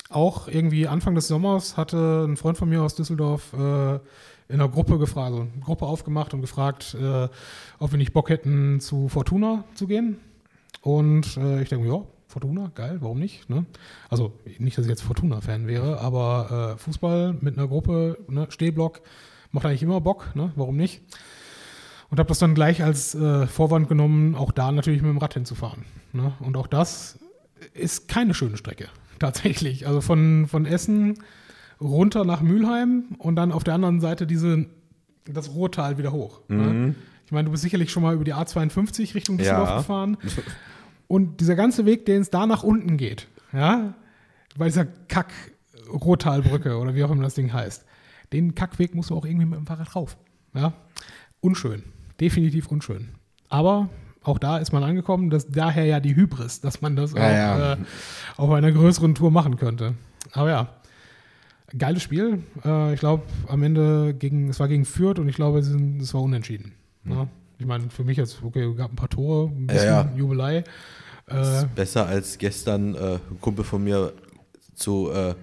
auch 0.10 0.48
irgendwie 0.48 0.88
Anfang 0.88 1.16
des 1.16 1.28
Sommers 1.28 1.78
hatte 1.78 2.26
ein 2.28 2.36
Freund 2.36 2.58
von 2.58 2.68
mir 2.68 2.82
aus 2.82 2.96
Düsseldorf 2.96 3.54
äh, 3.54 3.96
in 4.48 4.56
einer 4.56 4.68
Gruppe 4.68 4.98
gefragt, 4.98 5.32
also 5.32 5.42
eine 5.42 5.62
Gruppe 5.64 5.86
aufgemacht 5.86 6.34
und 6.34 6.42
gefragt, 6.42 6.98
äh, 7.00 7.30
ob 7.78 7.92
wir 7.92 7.98
nicht 7.98 8.14
Bock 8.14 8.30
hätten, 8.30 8.80
zu 8.80 9.08
Fortuna 9.08 9.64
zu 9.76 9.86
gehen. 9.86 10.18
Und 10.82 11.38
äh, 11.38 11.62
ich 11.62 11.70
denke, 11.70 11.88
ja, 11.88 12.02
Fortuna, 12.28 12.72
geil, 12.74 12.98
warum 13.02 13.20
nicht? 13.20 13.50
Ne? 13.50 13.66
Also 14.10 14.34
nicht, 14.58 14.78
dass 14.78 14.86
ich 14.86 14.90
jetzt 14.90 15.02
Fortuna-Fan 15.02 15.68
wäre, 15.68 16.00
aber 16.00 16.74
äh, 16.76 16.78
Fußball 16.80 17.38
mit 17.42 17.58
einer 17.58 17.68
Gruppe, 17.68 18.18
ne, 18.28 18.48
Stehblock, 18.50 19.02
macht 19.52 19.66
eigentlich 19.66 19.84
immer 19.84 20.02
Bock, 20.02 20.36
ne? 20.36 20.52
warum 20.56 20.76
nicht? 20.76 21.02
Und 22.10 22.20
habe 22.20 22.30
das 22.30 22.40
dann 22.40 22.56
gleich 22.56 22.84
als 22.84 23.14
äh, 23.14 23.46
Vorwand 23.46 23.88
genommen, 23.88 24.34
auch 24.34 24.52
da 24.52 24.72
natürlich 24.72 25.02
mit 25.04 25.12
dem 25.12 25.20
Rad 25.20 25.36
hinzufahren. 25.36 25.86
Ne? 26.14 26.34
Und 26.40 26.58
auch 26.58 26.68
das 26.68 27.20
ist 27.74 28.08
keine 28.08 28.34
schöne 28.34 28.58
Strecke 28.58 28.90
tatsächlich. 29.20 29.88
Also 29.88 30.02
von, 30.02 30.48
von 30.48 30.66
Essen 30.66 31.20
runter 31.82 32.26
nach 32.26 32.42
Mülheim 32.42 33.16
und 33.18 33.36
dann 33.36 33.52
auf 33.52 33.64
der 33.64 33.76
anderen 33.76 34.02
Seite 34.02 34.28
diese, 34.28 34.66
das 35.26 35.54
Ruhrtal 35.54 35.98
wieder 35.98 36.12
hoch. 36.12 36.42
Ne? 36.48 36.56
Mhm. 36.56 36.86
Ne? 36.88 36.96
Ich 37.26 37.32
meine, 37.32 37.46
du 37.46 37.52
bist 37.52 37.64
sicherlich 37.64 37.92
schon 37.92 38.04
mal 38.04 38.16
über 38.16 38.24
die 38.24 38.34
A52 38.34 39.14
Richtung 39.14 39.38
Düsseldorf 39.38 39.70
ja. 39.70 39.78
gefahren. 39.78 40.18
Und 41.08 41.42
dieser 41.42 41.56
ganze 41.56 41.86
Weg, 41.86 42.06
den 42.06 42.22
es 42.22 42.30
da 42.30 42.46
nach 42.46 42.62
unten 42.62 42.98
geht, 42.98 43.28
ja, 43.52 43.96
bei 44.58 44.66
dieser 44.66 44.86
Kack-Ruhrtalbrücke 44.86 46.78
oder 46.78 46.94
wie 46.94 47.04
auch 47.04 47.12
immer 47.12 47.24
das 47.24 47.34
Ding 47.34 47.52
heißt, 47.52 47.86
den 48.32 48.54
Kackweg 48.54 48.94
musst 48.94 49.10
du 49.10 49.16
auch 49.16 49.26
irgendwie 49.26 49.46
mit 49.46 49.58
dem 49.58 49.66
Fahrrad 49.66 49.96
rauf. 49.96 50.18
Ja? 50.54 50.74
Unschön. 51.42 51.84
Definitiv 52.20 52.68
unschön. 52.68 53.10
Aber 53.48 53.90
auch 54.24 54.38
da 54.38 54.58
ist 54.58 54.72
man 54.74 54.84
angekommen, 54.84 55.30
dass 55.30 55.48
daher 55.48 55.86
ja 55.86 56.00
die 56.00 56.16
Hybris, 56.16 56.62
dass 56.62 56.82
man 56.82 56.96
das 56.96 57.14
ja, 57.14 57.18
auch 57.18 57.32
ja. 57.32 57.74
Äh, 57.74 57.78
auf 58.38 58.52
einer 58.52 58.72
größeren 58.72 59.16
Tour 59.16 59.32
machen 59.32 59.56
könnte. 59.56 59.94
Aber 60.34 60.50
ja, 60.50 60.68
geiles 61.78 62.04
Spiel. 62.04 62.44
Äh, 62.66 62.94
ich 62.94 63.00
glaube, 63.00 63.24
am 63.48 63.64
Ende 63.64 64.14
gegen, 64.14 64.50
es 64.50 64.60
war 64.60 64.68
gegen 64.68 64.86
Fürth 64.86 65.20
und 65.20 65.30
ich 65.30 65.36
glaube, 65.36 65.60
es, 65.60 65.68
es 65.68 66.14
war 66.14 66.22
unentschieden. 66.22 66.74
Mhm. 67.04 67.14
Ne? 67.14 67.28
Ich 67.60 67.66
meine, 67.66 67.90
für 67.90 68.04
mich 68.04 68.18
jetzt, 68.18 68.42
okay, 68.44 68.74
gab 68.74 68.92
ein 68.92 68.96
paar 68.96 69.10
Tore, 69.10 69.50
ein 69.50 69.68
bisschen 69.68 69.86
ja, 69.86 70.10
Jubelei. 70.16 70.64
Äh, 71.28 71.66
besser 71.76 72.08
als 72.08 72.38
gestern 72.38 72.96
äh, 72.96 73.16
ein 73.16 73.42
Kumpel 73.42 73.64
von 73.64 73.84
mir 73.84 74.14
zu 74.74 75.12
äh, 75.12 75.36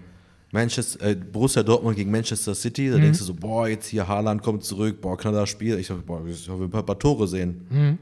Manchester, 0.50 1.06
äh, 1.06 1.14
Borussia 1.14 1.62
Dortmund 1.62 1.96
gegen 1.96 2.10
Manchester 2.10 2.54
City. 2.54 2.90
Da 2.90 2.96
mhm. 2.96 3.02
denkst 3.02 3.18
du 3.18 3.24
so, 3.24 3.34
boah, 3.34 3.68
jetzt 3.68 3.88
hier 3.88 4.08
Haaland 4.08 4.42
kommt 4.42 4.64
zurück, 4.64 5.00
boah, 5.00 5.16
knaller 5.16 5.46
Spiel. 5.46 5.78
Ich 5.78 5.86
sag, 5.86 6.04
boah, 6.06 6.24
ich 6.26 6.48
hoffe, 6.48 6.70
wir 6.70 6.78
ein 6.78 6.86
paar 6.86 6.98
Tore 6.98 7.28
sehen. 7.28 7.66
Mhm. 7.70 7.98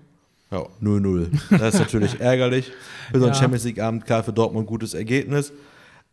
Ja, 0.55 0.69
0-0. 0.81 1.59
Das 1.59 1.75
ist 1.75 1.81
natürlich 1.81 2.21
ärgerlich. 2.21 2.71
Für 3.11 3.19
so 3.19 3.25
einen 3.25 3.35
ja. 3.35 3.41
Champions 3.41 3.65
League-Abend, 3.65 4.07
klar, 4.07 4.23
für 4.23 4.33
Dortmund 4.33 4.65
ein 4.65 4.69
gutes 4.69 4.95
Ergebnis. 4.95 5.53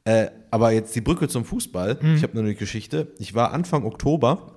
Äh, 0.03 0.27
aber 0.49 0.71
jetzt 0.71 0.95
die 0.95 1.01
Brücke 1.01 1.27
zum 1.27 1.45
Fußball. 1.45 1.99
Mhm. 2.01 2.15
Ich 2.15 2.23
habe 2.23 2.33
nur 2.33 2.43
eine 2.43 2.55
Geschichte. 2.55 3.07
Ich 3.19 3.35
war 3.35 3.53
Anfang 3.53 3.85
Oktober, 3.85 4.55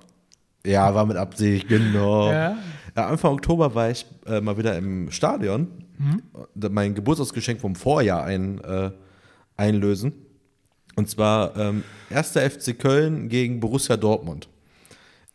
ja, 0.65 0.95
war 0.95 1.05
mit 1.05 1.17
Absicht, 1.17 1.67
genau. 1.67 2.31
Ja. 2.31 2.57
Ja, 2.97 3.07
Anfang 3.07 3.33
Oktober 3.33 3.75
war 3.75 3.91
ich 3.91 4.05
äh, 4.25 4.41
mal 4.41 4.57
wieder 4.57 4.75
im 4.77 5.11
Stadion, 5.11 5.67
mhm. 5.97 6.21
mein 6.71 6.95
Geburtstagsgeschenk 6.95 7.61
vom 7.61 7.75
Vorjahr 7.75 8.23
ein, 8.23 8.59
äh, 8.63 8.89
einlösen. 9.57 10.13
Und 10.95 11.09
zwar 11.09 11.55
ähm, 11.57 11.83
1. 12.09 12.31
FC 12.31 12.79
Köln 12.79 13.27
gegen 13.29 13.59
Borussia 13.59 13.97
Dortmund. 13.97 14.47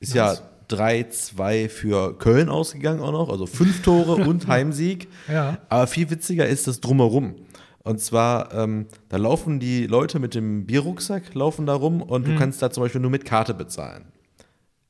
Ist 0.01 0.15
Nice. 0.15 0.39
ja 0.39 0.50
3-2 0.71 1.69
für 1.69 2.17
Köln 2.19 2.49
ausgegangen 2.49 3.01
auch 3.01 3.13
noch, 3.13 3.29
also 3.29 3.47
fünf 3.47 3.83
Tore 3.83 4.17
und 4.29 4.47
Heimsieg. 4.49 5.09
Ja. 5.31 5.59
Aber 5.69 5.87
viel 5.87 6.11
witziger 6.11 6.47
ist 6.47 6.67
das 6.67 6.81
drumherum. 6.81 7.35
Und 7.83 8.01
zwar, 8.01 8.53
ähm, 8.55 8.87
da 9.09 9.17
laufen 9.17 9.59
die 9.59 9.87
Leute 9.87 10.19
mit 10.19 10.35
dem 10.35 10.67
Bierrucksack, 10.67 11.35
laufen 11.35 11.65
da 11.67 11.75
rum 11.75 12.03
und 12.03 12.27
Mhm. 12.27 12.33
du 12.33 12.39
kannst 12.39 12.61
da 12.63 12.71
zum 12.71 12.83
Beispiel 12.83 13.01
nur 13.01 13.11
mit 13.11 13.25
Karte 13.25 13.55
bezahlen. 13.55 14.05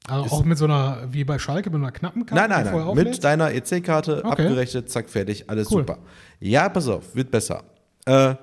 Also 0.08 0.34
auch 0.34 0.44
mit 0.44 0.58
so 0.58 0.64
einer, 0.64 1.04
wie 1.10 1.22
bei 1.24 1.38
Schalke, 1.38 1.70
mit 1.70 1.80
einer 1.80 1.92
knappen 1.92 2.26
Karte? 2.26 2.48
Nein, 2.48 2.64
nein, 2.64 2.74
nein. 2.84 2.94
Mit 2.96 3.22
deiner 3.22 3.52
EC-Karte 3.52 4.24
Okay. 4.24 4.28
abgerechnet, 4.42 4.90
zack, 4.90 5.08
fertig, 5.08 5.48
alles 5.48 5.70
Cool. 5.70 5.82
super. 5.82 5.98
Ja, 6.40 6.68
pass 6.68 6.88
auf, 6.88 7.14
wird 7.14 7.30
besser. 7.30 7.62
Äh, 8.06 8.34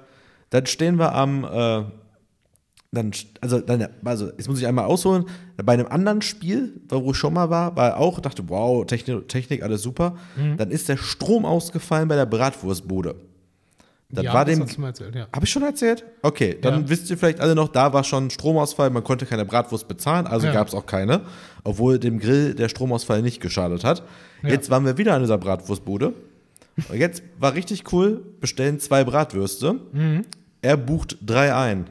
dann 0.49 0.65
stehen 0.65 0.97
wir 0.97 1.13
am, 1.13 1.43
äh, 1.43 1.83
dann, 2.91 3.11
also, 3.41 3.59
dann, 3.59 3.87
also, 4.05 4.27
jetzt 4.27 4.47
muss 4.47 4.59
ich 4.59 4.67
einmal 4.67 4.85
ausholen. 4.85 5.25
Bei 5.63 5.73
einem 5.73 5.87
anderen 5.87 6.21
Spiel, 6.21 6.73
wo 6.89 7.11
ich 7.11 7.17
schon 7.17 7.33
mal 7.33 7.49
war, 7.49 7.75
war 7.75 7.97
auch, 7.97 8.19
dachte, 8.19 8.43
wow, 8.47 8.85
Technik, 8.85 9.27
Technik 9.27 9.61
alles 9.63 9.81
super. 9.81 10.15
Mhm. 10.37 10.57
Dann 10.57 10.71
ist 10.71 10.87
der 10.89 10.97
Strom 10.97 11.45
ausgefallen 11.45 12.07
bei 12.07 12.15
der 12.15 12.25
Bratwurstbude. 12.25 13.15
Dann 14.09 14.23
ja, 14.23 14.33
war 14.33 14.45
das 14.45 14.57
dem, 14.57 14.81
mal 14.81 14.87
erzählt, 14.87 15.15
ja. 15.15 15.27
habe 15.33 15.45
ich 15.45 15.51
schon 15.51 15.63
erzählt? 15.63 16.05
Okay, 16.21 16.57
dann 16.61 16.83
Ja. 16.83 16.89
wisst 16.89 17.09
ihr 17.09 17.17
vielleicht 17.17 17.41
alle 17.41 17.55
noch, 17.55 17.67
da 17.67 17.91
war 17.91 18.05
schon 18.05 18.29
Stromausfall, 18.29 18.89
man 18.89 19.03
konnte 19.03 19.25
keine 19.25 19.43
Bratwurst 19.43 19.89
bezahlen, 19.89 20.25
also 20.27 20.47
Ja. 20.47 20.53
gab 20.53 20.69
es 20.69 20.73
auch 20.73 20.85
keine, 20.85 21.23
obwohl 21.65 21.99
dem 21.99 22.17
Grill 22.19 22.55
der 22.55 22.69
Stromausfall 22.69 23.21
nicht 23.21 23.41
geschadet 23.41 23.83
hat. 23.83 24.03
Jetzt 24.43 24.69
waren 24.69 24.85
wir 24.85 24.97
wieder 24.97 25.13
an 25.13 25.21
dieser 25.23 25.37
Bratwurstbude. 25.37 26.13
Und 26.89 26.97
jetzt 26.97 27.21
war 27.37 27.53
richtig 27.53 27.91
cool, 27.91 28.23
bestellen 28.39 28.79
zwei 28.79 29.03
Bratwürste. 29.03 29.73
Mhm. 29.91 30.23
Er 30.61 30.77
bucht 30.77 31.17
drei 31.25 31.53
ein. 31.53 31.87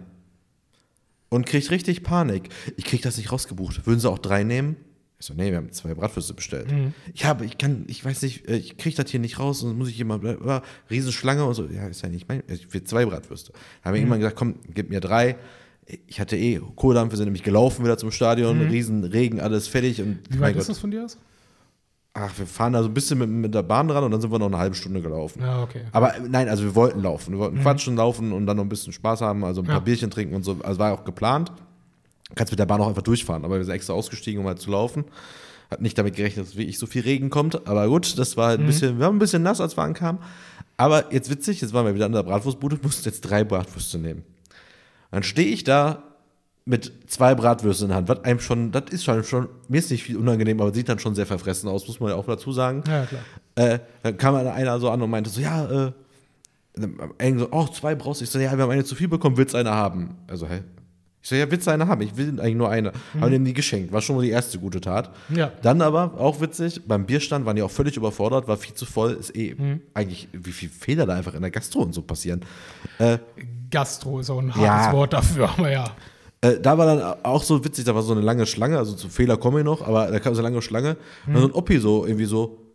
Und 1.28 1.46
kriegt 1.46 1.70
richtig 1.70 2.02
Panik. 2.02 2.48
Ich 2.76 2.84
krieg 2.84 3.02
das 3.02 3.16
nicht 3.16 3.32
rausgebucht. 3.32 3.86
Würden 3.86 4.00
sie 4.00 4.08
auch 4.08 4.18
drei 4.18 4.44
nehmen? 4.44 4.76
Ich 5.18 5.26
so, 5.26 5.34
nee, 5.34 5.50
wir 5.50 5.56
haben 5.56 5.72
zwei 5.72 5.94
Bratwürste 5.94 6.34
bestellt. 6.34 6.70
Mhm. 6.70 6.92
Ja, 7.14 7.30
aber 7.30 7.44
ich 7.44 7.56
kann, 7.56 7.84
ich 7.88 8.04
weiß 8.04 8.22
nicht, 8.22 8.48
äh, 8.48 8.56
ich 8.56 8.76
krieg 8.76 8.94
das 8.96 9.10
hier 9.10 9.18
nicht 9.18 9.38
raus 9.38 9.62
und 9.62 9.76
muss 9.78 9.88
ich 9.88 9.98
immer, 9.98 10.22
äh, 10.22 10.60
Riesenschlange 10.90 11.44
und 11.44 11.54
so. 11.54 11.66
Ja, 11.66 11.88
ist 11.88 12.02
ja 12.02 12.08
nicht 12.08 12.28
mein, 12.28 12.42
ich 12.48 12.72
will 12.72 12.84
zwei 12.84 13.06
Bratwürste. 13.06 13.52
Da 13.52 13.86
haben 13.88 13.94
wir 13.94 14.00
irgendwann 14.00 14.20
gesagt, 14.20 14.36
komm, 14.36 14.56
gib 14.74 14.90
mir 14.90 15.00
drei. 15.00 15.36
Ich 16.06 16.20
hatte 16.20 16.36
eh 16.36 16.60
Kohldampf, 16.74 17.12
wir 17.12 17.16
sind 17.16 17.26
nämlich 17.26 17.44
gelaufen 17.44 17.84
wieder 17.84 17.96
zum 17.96 18.10
Stadion, 18.10 18.60
Riesenregen, 18.60 19.40
alles 19.40 19.68
fertig 19.68 20.02
und 20.02 20.08
Mhm. 20.08 20.20
Wie 20.28 20.40
weit 20.40 20.56
ist 20.56 20.68
das 20.68 20.78
von 20.78 20.90
dir 20.90 21.04
aus? 21.04 21.16
Ach, 22.18 22.30
wir 22.38 22.46
fahren 22.46 22.72
da 22.72 22.82
so 22.82 22.88
ein 22.88 22.94
bisschen 22.94 23.18
mit, 23.18 23.28
mit 23.28 23.54
der 23.54 23.62
Bahn 23.62 23.88
dran 23.88 24.02
und 24.02 24.10
dann 24.10 24.22
sind 24.22 24.32
wir 24.32 24.38
noch 24.38 24.46
eine 24.46 24.56
halbe 24.56 24.74
Stunde 24.74 25.02
gelaufen. 25.02 25.42
Ja, 25.42 25.62
okay. 25.62 25.82
Aber 25.92 26.14
nein, 26.26 26.48
also 26.48 26.64
wir 26.64 26.74
wollten 26.74 27.02
laufen. 27.02 27.32
Wir 27.32 27.38
wollten 27.40 27.60
quatschen, 27.60 27.94
laufen 27.96 28.32
und 28.32 28.46
dann 28.46 28.56
noch 28.56 28.64
ein 28.64 28.70
bisschen 28.70 28.94
Spaß 28.94 29.20
haben, 29.20 29.44
also 29.44 29.60
ein 29.60 29.66
paar 29.66 29.74
Ja. 29.74 29.80
Bierchen 29.80 30.10
trinken 30.10 30.34
und 30.34 30.42
so. 30.42 30.56
Also 30.62 30.78
war 30.78 30.94
auch 30.94 31.04
geplant. 31.04 31.52
Kannst 32.34 32.52
mit 32.52 32.58
der 32.58 32.64
Bahn 32.64 32.80
auch 32.80 32.88
einfach 32.88 33.02
durchfahren, 33.02 33.44
aber 33.44 33.58
wir 33.58 33.64
sind 33.64 33.74
extra 33.74 33.92
ausgestiegen, 33.92 34.40
um 34.40 34.46
halt 34.46 34.58
zu 34.60 34.70
laufen. 34.70 35.04
Hat 35.70 35.82
nicht 35.82 35.98
damit 35.98 36.16
gerechnet, 36.16 36.46
dass 36.46 36.56
wirklich 36.56 36.78
so 36.78 36.86
viel 36.86 37.02
Regen 37.02 37.28
kommt. 37.28 37.66
Aber 37.68 37.86
gut, 37.86 38.18
das 38.18 38.36
war 38.38 38.48
halt 38.48 38.60
ein 38.60 38.66
bisschen, 38.66 38.98
wir 38.98 39.04
waren 39.04 39.16
ein 39.16 39.18
bisschen 39.18 39.42
nass, 39.42 39.60
als 39.60 39.76
wir 39.76 39.82
ankamen. 39.82 40.22
Aber 40.78 41.12
jetzt 41.12 41.28
witzig, 41.28 41.60
jetzt 41.60 41.74
waren 41.74 41.84
wir 41.84 41.94
wieder 41.94 42.06
an 42.06 42.12
der 42.12 42.22
Bratwurstbude, 42.22 42.78
mussten 42.82 43.04
jetzt 43.04 43.20
drei 43.20 43.44
Bratwürste 43.44 43.98
nehmen. 43.98 44.22
Dann 45.10 45.22
stehe 45.22 45.48
ich 45.48 45.64
da 45.64 46.02
mit 46.66 46.92
zwei 47.06 47.34
Bratwürsten 47.34 47.84
in 47.84 47.88
der 47.90 47.96
Hand, 47.96 48.08
was 48.08 48.24
einem 48.24 48.40
schon, 48.40 48.72
das 48.72 48.84
ist 48.90 49.04
schon, 49.04 49.22
schon, 49.22 49.48
mir 49.68 49.78
ist 49.78 49.90
nicht 49.90 50.02
viel 50.02 50.16
unangenehm, 50.16 50.60
aber 50.60 50.74
sieht 50.74 50.88
dann 50.88 50.98
schon 50.98 51.14
sehr 51.14 51.26
verfressen 51.26 51.68
aus, 51.68 51.86
muss 51.86 52.00
man 52.00 52.10
ja 52.10 52.16
auch 52.16 52.26
dazu 52.26 52.50
sagen. 52.50 52.82
Ja, 52.88 53.06
klar. 53.06 53.22
Äh, 53.54 53.78
dann 54.02 54.18
kam 54.18 54.34
einer 54.34 54.78
so 54.80 54.90
an 54.90 55.00
und 55.00 55.08
meinte 55.08 55.30
so, 55.30 55.40
ja, 55.40 55.64
äh, 55.64 55.92
so, 57.38 57.48
oh, 57.52 57.66
zwei 57.68 57.94
brauchst 57.94 58.20
du. 58.20 58.24
Ich 58.24 58.30
so, 58.30 58.40
ja, 58.40 58.52
wir 58.52 58.64
haben 58.64 58.70
eine 58.70 58.84
zu 58.84 58.96
viel 58.96 59.06
bekommen, 59.06 59.36
willst 59.36 59.54
du 59.54 59.58
eine 59.58 59.70
haben? 59.70 60.16
Also, 60.26 60.48
hä? 60.48 60.62
Ich 61.22 61.28
so, 61.28 61.36
ja, 61.36 61.48
willst 61.48 61.68
du 61.68 61.70
eine 61.70 61.86
haben? 61.86 62.02
Ich 62.02 62.16
will 62.16 62.40
eigentlich 62.40 62.56
nur 62.56 62.68
eine. 62.68 62.92
Haben 63.20 63.30
dem 63.30 63.44
die 63.44 63.54
geschenkt. 63.54 63.92
War 63.92 64.00
schon 64.00 64.16
mal 64.16 64.22
die 64.22 64.30
erste 64.30 64.58
gute 64.58 64.80
Tat. 64.80 65.14
Ja. 65.28 65.52
Dann 65.62 65.80
aber, 65.80 66.14
auch 66.18 66.40
witzig, 66.40 66.82
beim 66.86 67.06
Bierstand 67.06 67.46
waren 67.46 67.56
die 67.56 67.62
auch 67.62 67.70
völlig 67.70 67.96
überfordert, 67.96 68.48
war 68.48 68.56
viel 68.56 68.74
zu 68.74 68.86
voll. 68.86 69.12
Ist 69.12 69.34
eh 69.36 69.56
eigentlich, 69.94 70.28
wie 70.32 70.52
viele 70.52 70.72
Fehler 70.72 71.06
da 71.06 71.14
einfach 71.14 71.34
in 71.34 71.42
der 71.42 71.50
Gastro 71.52 71.80
und 71.80 71.94
so 71.94 72.02
passieren. 72.02 72.42
Äh, 72.98 73.18
Gastro 73.70 74.18
ist 74.20 74.30
auch 74.30 74.40
ein 74.40 74.54
hartes 74.54 74.86
Ja. 74.86 74.92
Wort 74.92 75.12
dafür, 75.12 75.48
aber 75.48 75.70
ja. 75.70 75.94
Äh, 76.41 76.61
da 76.61 76.76
war 76.76 76.87
dann 76.87 77.24
auch 77.24 77.43
so 77.43 77.64
witzig, 77.64 77.84
da 77.84 77.95
war 77.95 78.03
so 78.03 78.12
eine 78.12 78.20
lange 78.20 78.47
Schlange, 78.47 78.78
also 78.78 78.95
zu 78.95 79.09
Fehler 79.09 79.37
komme 79.37 79.61
ich 79.61 79.64
noch, 79.64 79.87
aber 79.87 80.11
da 80.11 80.18
kam 80.18 80.34
so 80.34 80.41
eine 80.41 80.51
lange 80.51 80.62
Schlange. 80.62 80.97
Und 81.26 81.32
dann 81.34 81.43
so 81.43 81.49
ein 81.49 81.55
Oppi 81.55 81.78
so 81.78 82.05
irgendwie 82.05 82.26
so, 82.26 82.65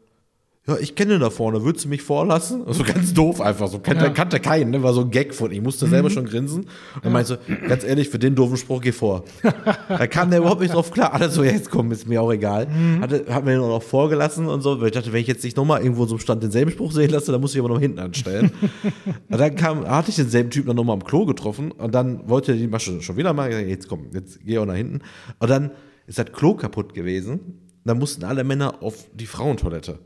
ja, 0.67 0.77
ich 0.77 0.93
kenne 0.93 1.17
da 1.17 1.31
vorne, 1.31 1.63
würdest 1.63 1.85
du 1.85 1.89
mich 1.89 2.03
vorlassen? 2.03 2.61
Also 2.67 2.83
ganz 2.83 3.13
doof 3.13 3.41
einfach, 3.41 3.67
so 3.67 3.79
kannte, 3.79 4.03
Ja. 4.05 4.09
Mhm. 4.11 4.13
kannte 4.13 4.39
keinen, 4.39 4.69
ne? 4.71 4.83
war 4.83 4.93
so 4.93 5.01
ein 5.01 5.09
Gag 5.09 5.33
von 5.33 5.49
ihm, 5.49 5.57
ich 5.57 5.61
musste 5.63 5.87
selber 5.87 6.09
schon 6.11 6.25
grinsen. 6.25 6.61
Und 6.95 7.05
dann 7.05 7.11
meinte 7.11 7.39
so, 7.47 7.67
ganz 7.67 7.83
ehrlich, 7.83 8.09
für 8.09 8.19
den 8.19 8.35
doofen 8.35 8.57
Spruch 8.57 8.79
geh 8.81 8.91
vor. 8.91 9.23
da 9.89 10.07
kam 10.07 10.29
der 10.29 10.39
überhaupt 10.39 10.61
nicht 10.61 10.73
drauf 10.73 10.91
klar, 10.91 11.13
alle 11.13 11.29
so, 11.29 11.43
jetzt 11.43 11.71
komm, 11.71 11.91
ist 11.91 12.07
mir 12.07 12.21
auch 12.21 12.31
egal. 12.31 12.67
Mhm. 12.67 13.01
Hatte, 13.01 13.25
hat 13.29 13.43
mir 13.43 13.51
den 13.51 13.61
auch 13.61 13.69
noch 13.69 13.83
vorgelassen 13.83 14.47
und 14.47 14.61
so, 14.61 14.79
weil 14.79 14.87
ich 14.87 14.93
dachte, 14.93 15.11
wenn 15.11 15.21
ich 15.21 15.27
jetzt 15.27 15.43
nicht 15.43 15.57
nochmal 15.57 15.81
irgendwo 15.81 16.03
in 16.03 16.09
so 16.09 16.15
einem 16.15 16.21
Stand 16.21 16.43
denselben 16.43 16.71
Spruch 16.71 16.91
sehen 16.91 17.09
lasse, 17.09 17.31
dann 17.31 17.41
muss 17.41 17.53
ich 17.55 17.59
aber 17.59 17.69
noch 17.69 17.79
hinten 17.79 17.99
anstellen. 17.99 18.51
und 19.29 19.39
dann 19.39 19.55
kam, 19.55 19.87
hatte 19.87 20.11
ich 20.11 20.15
denselben 20.15 20.51
Typen 20.51 20.67
dann 20.67 20.75
nochmal 20.75 20.93
am 20.93 21.03
Klo 21.03 21.25
getroffen 21.25 21.71
und 21.71 21.95
dann 21.95 22.29
wollte 22.29 22.51
er 22.51 22.57
die 22.59 22.67
Masche 22.67 23.01
schon 23.01 23.17
wieder 23.17 23.33
machen. 23.33 23.49
Ich 23.49 23.55
sag, 23.57 23.67
jetzt 23.67 23.87
komm, 23.87 24.05
jetzt 24.13 24.39
geh 24.45 24.59
auch 24.59 24.65
nach 24.65 24.75
hinten. 24.75 24.99
Und 25.39 25.49
dann 25.49 25.71
ist 26.05 26.19
das 26.19 26.31
Klo 26.31 26.53
kaputt 26.53 26.93
gewesen. 26.93 27.57
Dann 27.83 27.97
mussten 27.97 28.23
alle 28.23 28.43
Männer 28.43 28.83
auf 28.83 29.07
die 29.13 29.25
Frauentoilette. 29.25 29.97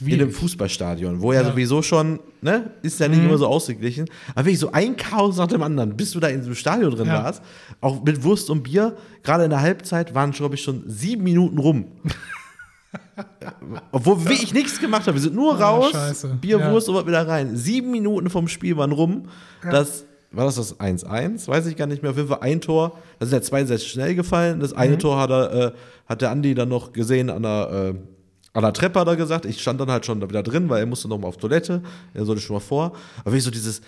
In 0.00 0.06
dem 0.08 0.18
Schwierig. 0.30 0.34
Fußballstadion, 0.36 1.20
wo 1.20 1.32
ja, 1.32 1.42
Ja. 1.42 1.50
sowieso 1.50 1.82
schon, 1.82 2.18
ne, 2.40 2.70
ist 2.82 2.98
ja 3.00 3.08
nicht 3.08 3.22
immer 3.22 3.36
so 3.36 3.46
ausgeglichen. 3.46 4.06
Aber 4.34 4.46
wirklich 4.46 4.58
so 4.58 4.72
ein 4.72 4.96
Chaos 4.96 5.36
nach 5.36 5.46
dem 5.46 5.62
anderen, 5.62 5.94
bis 5.96 6.12
du 6.12 6.20
da 6.20 6.28
in 6.28 6.38
diesem 6.40 6.54
Stadion 6.54 6.90
drin 6.92 7.06
Ja. 7.06 7.22
warst, 7.24 7.42
auch 7.82 8.02
mit 8.02 8.22
Wurst 8.24 8.48
und 8.48 8.62
Bier, 8.62 8.96
gerade 9.22 9.44
in 9.44 9.50
der 9.50 9.60
Halbzeit 9.60 10.14
waren, 10.14 10.30
glaube 10.30 10.54
ich, 10.54 10.62
schon 10.62 10.84
sieben 10.86 11.22
Minuten 11.24 11.58
rum. 11.58 11.86
Obwohl 13.92 14.24
wirklich 14.24 14.52
nichts 14.54 14.80
gemacht 14.80 15.06
haben. 15.06 15.14
Wir 15.14 15.20
sind 15.22 15.34
nur 15.34 15.54
Ah, 15.60 15.68
raus, 15.70 15.90
scheiße. 15.92 16.28
Bier, 16.40 16.58
Ja. 16.58 16.70
Wurst 16.72 16.88
und 16.88 16.94
was 16.96 17.06
wieder 17.06 17.26
rein. 17.26 17.56
Sieben 17.56 17.90
Minuten 17.90 18.30
vom 18.30 18.48
Spiel 18.48 18.76
waren 18.76 18.92
rum. 18.92 19.28
Das, 19.70 20.04
war 20.32 20.46
das 20.46 20.56
das 20.56 20.80
1-1? 20.80 21.46
Weiß 21.48 21.66
ich 21.66 21.76
gar 21.76 21.86
nicht 21.86 22.02
mehr. 22.02 22.10
Auf 22.10 22.16
jeden 22.16 22.28
Fall 22.28 22.40
ein 22.40 22.60
Tor. 22.60 22.98
Da 23.18 23.26
sind 23.26 23.34
ja 23.38 23.42
zwei 23.42 23.64
sehr 23.64 23.78
schnell 23.78 24.14
gefallen. 24.14 24.60
Das 24.60 24.72
Mhm. 24.72 24.78
eine 24.78 24.98
Tor 24.98 25.18
hat, 25.20 25.30
er, 25.30 25.52
äh, 25.52 25.72
hat 26.06 26.22
der 26.22 26.30
Andi 26.30 26.54
dann 26.54 26.68
noch 26.68 26.92
gesehen 26.92 27.30
an 27.30 27.42
der, 27.42 27.94
äh, 27.94 27.94
an 28.54 28.62
der 28.62 28.72
Treppe, 28.72 29.00
hat 29.00 29.08
er 29.08 29.16
gesagt. 29.16 29.44
Ich 29.44 29.60
stand 29.60 29.80
dann 29.80 29.90
halt 29.90 30.06
schon 30.06 30.20
wieder 30.26 30.42
drin, 30.42 30.68
weil 30.68 30.80
er 30.80 30.86
musste 30.86 31.08
noch 31.08 31.18
mal 31.18 31.28
auf 31.28 31.36
Toilette. 31.36 31.82
Er 32.14 32.24
sollte 32.24 32.40
schon 32.40 32.54
mal 32.54 32.60
vor. 32.60 32.92
Aber 33.20 33.32
wenn 33.32 33.38
ich 33.38 33.44
so 33.44 33.50
dieses, 33.50 33.82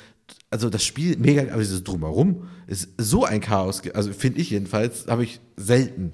also 0.51 0.69
das 0.69 0.85
Spiel, 0.85 1.17
mega, 1.19 1.43
aber 1.53 1.61
dieses 1.63 1.83
Drumherum 1.85 2.49
ist 2.67 2.89
so 2.99 3.25
ein 3.25 3.41
Chaos. 3.41 3.81
Also 3.95 4.13
finde 4.13 4.41
ich 4.41 4.51
jedenfalls, 4.51 5.07
habe 5.07 5.23
ich 5.25 5.41
selten 5.57 6.13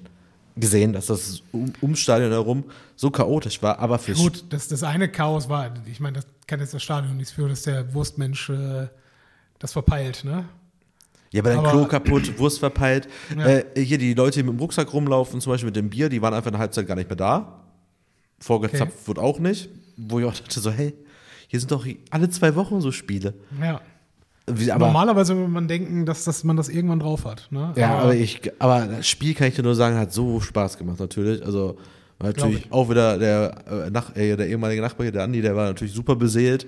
gesehen, 0.55 0.93
dass 0.93 1.07
das 1.07 1.41
um, 1.51 1.73
ums 1.81 1.99
Stadion 1.99 2.29
herum 2.31 2.63
so 2.95 3.09
chaotisch 3.09 3.61
war. 3.63 3.79
Aber 3.79 3.97
für 3.97 4.13
Gut, 4.13 4.45
das, 4.49 4.67
das 4.67 4.83
eine 4.83 5.09
Chaos 5.09 5.49
war, 5.49 5.73
ich 5.87 5.99
meine, 5.99 6.17
das 6.17 6.27
kann 6.45 6.59
jetzt 6.59 6.75
das 6.75 6.83
Stadion 6.83 7.17
nichts 7.17 7.31
für, 7.33 7.49
dass 7.49 7.63
der 7.63 7.91
Wurstmensch 7.95 8.49
äh, 8.51 8.87
das 9.57 9.73
verpeilt, 9.73 10.23
ne? 10.23 10.45
Ja, 11.31 11.41
aber 11.41 11.49
dann 11.49 11.59
Aber- 11.59 11.71
Klo 11.71 11.85
kaputt, 11.87 12.37
Wurst 12.37 12.59
verpeilt. 12.59 13.07
Ja. 13.35 13.47
Äh, 13.47 13.83
hier 13.83 13.97
die 13.97 14.13
Leute, 14.13 14.37
die 14.39 14.43
mit 14.43 14.53
dem 14.53 14.59
Rucksack 14.59 14.93
rumlaufen, 14.93 15.41
zum 15.41 15.51
Beispiel 15.53 15.69
mit 15.69 15.75
dem 15.75 15.89
Bier, 15.89 16.07
die 16.09 16.21
waren 16.21 16.35
einfach 16.35 16.49
in 16.49 16.53
der 16.53 16.59
Halbzeit 16.59 16.85
gar 16.85 16.93
nicht 16.93 17.09
mehr 17.09 17.15
da. 17.17 17.62
Vorgezapft 18.43 19.07
wird 19.07 19.19
auch 19.19 19.39
nicht. 19.39 19.69
Wo 19.95 20.19
ich 20.19 20.25
auch 20.25 20.33
dachte 20.33 20.59
so, 20.59 20.71
hey, 20.71 20.93
hier 21.47 21.59
sind 21.59 21.71
doch 21.71 21.85
alle 22.09 22.29
zwei 22.29 22.55
Wochen 22.55 22.81
so 22.81 22.91
Spiele. 22.91 23.33
Ja. 23.61 23.79
Wie, 24.47 24.71
aber, 24.71 24.87
Normalerweise 24.87 25.35
würde 25.37 25.49
man 25.49 25.67
denken, 25.67 26.05
dass, 26.05 26.25
dass 26.25 26.43
man 26.43 26.57
das 26.57 26.67
irgendwann 26.67 26.99
drauf 26.99 27.23
hat. 27.23 27.47
Ne? 27.51 27.71
ja, 27.77 27.99
aber 27.99 28.13
ich, 28.13 28.41
aber 28.59 28.87
das 28.87 29.07
Spiel 29.07 29.33
kann 29.33 29.47
ich 29.47 29.55
dir 29.55 29.63
nur 29.63 29.75
sagen, 29.75 29.97
hat 29.97 30.11
so 30.11 30.41
Spaß 30.41 30.77
gemacht 30.77 30.99
natürlich. 30.99 31.45
Also 31.45 31.77
natürlich 32.19 32.69
auch 32.69 32.89
wieder 32.89 33.17
der, 33.17 33.85
äh, 33.85 33.89
Nach 33.89 34.13
äh, 34.15 34.35
der 34.35 34.47
ehemalige 34.47 34.81
Nachbar 34.81 35.05
hier, 35.05 35.13
der 35.13 35.23
Andi, 35.23 35.41
der 35.41 35.55
war 35.55 35.67
natürlich 35.67 35.93
super 35.93 36.15
beseelt. 36.17 36.67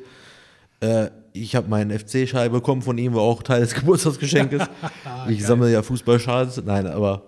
Äh, 0.79 1.09
ich 1.33 1.55
habe 1.55 1.67
meinen 1.67 1.97
FC-Schal 1.97 2.49
bekommen 2.49 2.81
von 2.81 2.97
ihm, 2.97 3.13
war 3.13 3.23
auch 3.23 3.43
Teil 3.43 3.61
des 3.61 3.73
Geburtstagsgeschenkes. 3.75 4.63
ich 5.27 5.45
sammle 5.45 5.71
ja 5.71 5.81
Fußballschals. 5.81 6.61
Nein, 6.63 6.87
aber 6.87 7.23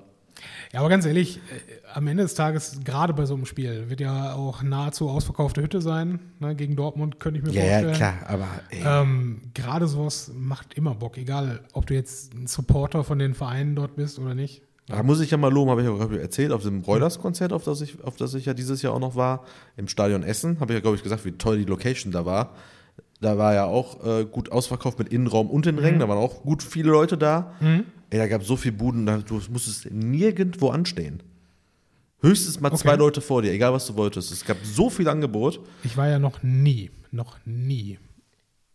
Ja, 0.72 0.80
aber 0.80 0.90
ganz 0.90 1.06
ehrlich, 1.06 1.38
äh, 1.38 1.87
am 1.98 2.06
Ende 2.06 2.22
des 2.22 2.36
Tages, 2.36 2.80
gerade 2.86 3.12
bei 3.12 3.26
so 3.26 3.34
einem 3.34 3.48
Spiel, 3.48 3.90
wird 3.90 4.00
ja 4.00 4.36
auch 4.36 4.62
nahezu 4.62 5.10
ausverkaufte 5.10 5.64
Hütte 5.64 5.82
sein. 5.82 6.20
Ne? 6.40 6.56
Gegen 6.56 6.76
Dortmund 6.76 7.20
könnte 7.20 7.40
ich 7.40 7.46
mir 7.46 7.52
ja, 7.52 7.62
vorstellen. 7.62 7.90
ja, 7.90 7.96
klar, 7.96 8.14
aber 8.28 8.48
Ähm, 8.70 9.42
gerade 9.56 9.88
sowas 9.88 10.32
macht 10.38 10.76
immer 10.76 10.94
Bock, 10.94 11.18
egal 11.18 11.62
ob 11.74 11.88
du 11.88 11.96
jetzt 11.96 12.36
ein 12.36 12.46
Supporter 12.46 13.04
von 13.04 13.18
den 13.18 13.34
Vereinen 13.34 13.76
dort 13.76 13.96
bist 13.96 14.20
oder 14.20 14.36
nicht. 14.36 14.62
Da 14.86 15.02
muss 15.02 15.20
ich 15.22 15.32
ja 15.32 15.38
mal 15.38 15.52
loben, 15.52 15.72
habe 15.72 15.82
ich 15.82 15.88
ja 15.88 15.96
glaub 15.96 16.12
ich, 16.12 16.20
erzählt, 16.20 16.52
auf 16.52 16.62
dem 16.62 16.82
Reuters-Konzert, 16.82 17.52
auf, 17.52 17.64
das 17.64 17.82
ich, 17.82 18.04
auf 18.04 18.16
das 18.16 18.36
ich 18.36 18.46
ja 18.46 18.54
dieses 18.54 18.84
Jahr 18.84 18.94
auch 18.94 19.00
noch 19.00 19.16
war, 19.16 19.44
im 19.76 19.88
Stadion 19.88 20.22
Essen, 20.22 20.60
habe 20.60 20.74
ich 20.74 20.78
ja, 20.78 20.82
glaube 20.82 20.98
ich, 20.98 21.04
gesagt, 21.04 21.26
wie 21.26 21.32
toll 21.32 21.58
die 21.58 21.66
Location 21.66 22.12
da 22.12 22.28
war. 22.28 22.54
Da 23.22 23.40
war 23.40 23.56
ja 23.56 23.66
auch 23.66 24.06
äh, 24.06 24.26
gut 24.26 24.52
ausverkauft 24.52 25.00
mit 25.00 25.10
Innenraum 25.10 25.50
und 25.50 25.66
den 25.66 25.80
Rängen, 25.80 26.00
da 26.00 26.08
waren 26.08 26.20
auch 26.20 26.44
gut 26.44 26.62
viele 26.62 26.92
Leute 26.92 27.18
da. 27.18 27.54
Ey, 28.12 28.20
da 28.20 28.28
gab 28.28 28.42
es 28.42 28.48
so 28.48 28.56
viele 28.56 28.76
Buden, 28.76 29.08
da, 29.08 29.18
du 29.18 29.42
musstest 29.50 29.92
nirgendwo 29.92 30.70
anstehen. 30.70 31.24
Höchstens 32.22 32.60
mal 32.60 32.70
Okay. 32.70 32.78
zwei 32.78 32.96
Leute 32.96 33.22
vor 33.22 33.42
dir, 33.42 33.52
egal 33.52 33.74
was 33.74 33.86
du 33.86 33.96
wolltest. 33.96 34.32
Es 34.32 34.44
gab 34.46 34.58
so 34.64 34.90
viel 34.90 35.08
Angebot. 35.08 35.60
Ich 35.84 35.98
war 35.98 36.08
ja 36.08 36.18
noch 36.20 36.42
nie, 36.42 36.90
noch 37.12 37.38
nie 37.46 38.00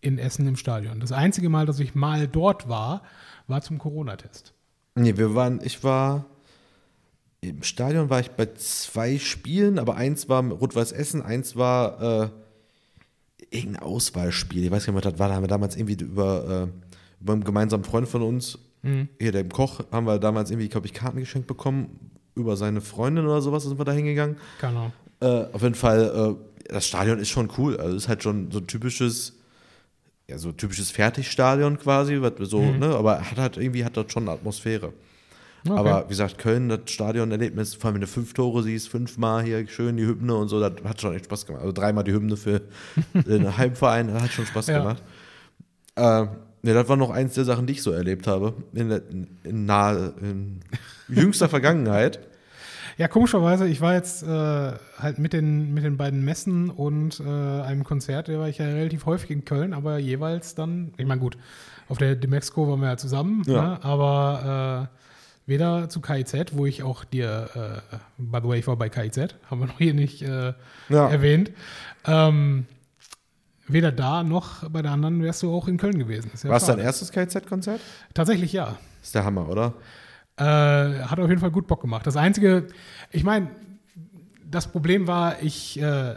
in 0.01 0.19
Essen 0.19 0.47
im 0.47 0.57
Stadion. 0.57 1.01
Das 1.01 1.13
einzige 1.13 1.49
Mal, 1.49 1.67
dass 1.67 1.81
ich 1.81 1.95
mal 1.95 2.29
dort 2.29 2.69
war, 2.69 3.03
war 3.49 3.61
zum 3.63 3.79
Corona-Test. 3.79 4.53
Nee, 4.95 5.17
wir 5.17 5.35
waren, 5.35 5.61
ich 5.65 5.83
war 5.83 6.27
im 7.41 7.63
Stadion 7.65 8.09
war 8.11 8.21
ich 8.21 8.31
bei 8.31 8.47
zwei 8.55 9.19
Spielen, 9.19 9.81
aber 9.81 9.97
eins 9.97 10.29
war 10.29 10.45
Rot-Weiß 10.45 10.93
Essen, 10.93 11.23
eins 11.23 11.57
war 11.57 12.01
äh, 12.01 12.29
irgendein 13.51 13.83
Auswahlspiel. 13.83 14.63
Ich 14.65 14.71
weiß 14.71 14.87
gar 14.87 14.93
nicht, 14.93 15.05
was 15.05 15.13
das 15.13 15.19
war. 15.19 15.29
Da 15.29 15.35
haben 15.35 15.43
wir 15.43 15.49
damals 15.49 15.75
irgendwie 15.77 15.95
über, 16.05 16.69
äh, 16.69 17.21
über 17.21 17.33
einen 17.33 17.43
gemeinsamen 17.45 17.83
Freund 17.85 18.09
von 18.09 18.23
uns, 18.23 18.59
Mhm. 18.85 19.09
hier 19.21 19.31
dem 19.33 19.49
Koch, 19.49 19.81
haben 19.93 20.07
wir 20.07 20.19
damals 20.19 20.51
irgendwie, 20.51 20.69
glaube 20.69 20.87
ich, 20.87 20.93
Karten 20.93 21.19
geschenkt 21.21 21.47
bekommen 21.47 22.12
über 22.35 22.57
seine 22.57 22.81
Freundin 22.81 23.27
oder 23.27 23.41
sowas, 23.43 23.63
sind 23.65 23.79
wir 23.79 23.85
da 23.85 23.93
hingegangen. 23.93 24.37
Genau. 24.61 24.93
Äh, 25.21 25.47
auf 25.53 25.63
jeden 25.63 25.75
Fall, 25.75 26.37
äh, 26.69 26.73
das 26.73 26.87
Stadion 26.87 27.19
ist 27.19 27.29
schon 27.29 27.51
cool. 27.59 27.77
Also 27.77 27.97
ist 27.97 28.09
halt 28.09 28.23
schon 28.23 28.51
so 28.51 28.59
ein 28.59 28.67
typisches, 28.67 29.35
ja, 30.29 30.39
so 30.39 30.53
typisches 30.53 30.91
Fertigstadion 30.91 31.79
quasi, 31.79 32.21
so, 32.41 32.61
Mhm. 32.63 32.79
ne, 32.79 32.87
aber 32.97 33.21
hat 33.31 33.39
halt 33.39 33.57
irgendwie 33.57 33.85
hat 33.85 33.97
das 33.97 34.11
schon 34.13 34.25
eine 34.25 34.33
Atmosphäre. 34.33 34.93
Okay. 35.65 35.79
Aber 35.79 36.05
wie 36.07 36.09
gesagt, 36.09 36.39
Köln, 36.39 36.69
das 36.69 36.81
Stadionerlebnis, 36.87 37.75
vor 37.77 37.87
allem 37.87 37.95
wenn 37.95 38.01
du 38.01 38.09
fünf 38.09 38.33
Tore 38.35 38.65
siehst, 38.65 38.89
fünfmal 38.89 39.45
hier 39.45 39.65
schön 39.69 39.97
die 39.97 40.05
Hymne 40.07 40.35
und 40.35 40.49
so, 40.49 40.59
das 40.59 40.73
hat 40.83 41.01
schon 41.01 41.15
echt 41.15 41.27
Spaß 41.27 41.47
gemacht. 41.47 41.63
Also 41.63 41.73
dreimal 41.73 42.03
die 42.03 42.13
Hymne 42.13 42.37
für 42.37 42.63
den 43.15 43.57
Heimverein, 43.57 44.09
das 44.09 44.23
hat 44.25 44.33
schon 44.33 44.47
Spaß 44.47 44.67
Ja. 44.69 44.79
gemacht. 44.79 45.03
Äh, 45.95 46.27
ja, 46.65 46.75
das 46.75 46.89
war 46.89 46.97
noch 46.97 47.11
eins 47.11 47.35
der 47.35 47.45
Sachen, 47.45 47.67
die 47.67 47.75
ich 47.75 47.83
so 47.83 47.91
erlebt 47.93 48.27
habe, 48.27 48.55
in, 48.73 48.89
der, 48.89 49.03
in, 49.45 49.67
nahe, 49.67 50.15
in 50.21 50.61
jüngster 51.15 51.49
Vergangenheit. 51.49 52.21
Ja, 52.99 53.09
komischerweise, 53.09 53.67
ich 53.67 53.81
war 53.81 53.95
jetzt 53.95 54.23
äh, 54.23 54.27
halt 54.27 55.19
mit 55.19 55.33
den, 55.33 55.73
mit 55.73 55.83
den 55.83 55.97
beiden 55.97 56.25
Messen 56.25 56.69
und 56.69 57.21
äh, 57.21 57.23
einem 57.25 57.85
Konzert, 57.85 58.29
da 58.29 58.39
war 58.39 58.49
ich 58.49 58.59
ja 58.59 58.67
relativ 58.67 59.07
häufig 59.07 59.31
in 59.31 59.45
Köln, 59.47 59.73
aber 59.73 59.99
jeweils 59.99 60.55
dann, 60.55 60.93
ich 60.99 61.07
meine, 61.07 61.21
gut, 61.21 61.39
auf 61.89 61.97
der 61.99 62.17
Demexco 62.17 62.69
waren 62.69 62.81
wir 62.81 62.89
ja 62.89 62.97
zusammen, 62.99 63.43
Ja. 63.47 63.63
Ne, 63.63 63.85
aber 63.85 64.89
äh, 64.93 64.99
weder 65.51 65.89
zu 65.89 66.01
KIZ, 66.03 66.53
wo 66.53 66.67
ich 66.67 66.83
auch 66.83 67.05
dir, 67.05 67.49
äh, 67.93 67.97
by 68.19 68.41
the 68.43 68.49
way, 68.49 68.59
ich 68.59 68.67
war 68.67 68.77
bei 68.77 68.91
KIZ, 68.91 69.37
haben 69.51 69.61
wir 69.61 69.67
noch 69.69 69.79
hier 69.79 69.95
nicht 69.95 70.23
äh, 70.23 70.53
Ja. 70.91 71.09
erwähnt, 71.09 71.51
ähm, 72.07 72.67
weder 73.69 73.91
da 73.91 74.23
noch 74.23 74.69
bei 74.69 74.83
der 74.83 74.93
anderen 74.93 75.23
wärst 75.23 75.43
du 75.43 75.55
auch 75.55 75.67
in 75.67 75.79
Köln 75.79 75.99
gewesen. 75.99 76.31
Ja 76.43 76.51
War 76.51 76.57
es 76.59 76.67
dein 76.67 76.79
erstes 76.79 77.11
KZ-Konzert? 77.11 77.81
Tatsächlich 78.13 78.53
ja. 78.53 78.77
Ist 79.03 79.15
der 79.15 79.25
Hammer, 79.25 79.49
oder? 79.49 79.73
Äh, 80.37 80.45
hat 80.45 81.21
auf 81.21 81.29
jeden 81.29 81.41
Fall 81.41 81.51
gut 81.51 81.67
Bock 81.67 81.81
gemacht. 81.81 82.07
Das 82.07 82.17
Einzige, 82.17 82.67
ich 83.11 83.23
meine, 83.25 83.51
das 84.51 84.71
Problem 84.71 85.07
war, 85.07 85.43
ich, 85.43 85.81
äh, 85.81 86.15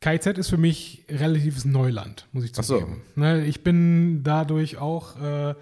KZ 0.00 0.38
ist 0.38 0.48
für 0.48 0.58
mich 0.58 1.04
relatives 1.08 1.64
Neuland, 1.64 2.26
muss 2.32 2.44
ich 2.44 2.52
Ach 2.56 2.62
so. 2.62 2.78
zugeben. 2.78 3.02
Ne, 3.16 3.44
ich 3.44 3.64
bin 3.64 4.22
dadurch 4.22 4.78
auch 4.78 5.20
äh, 5.20 5.54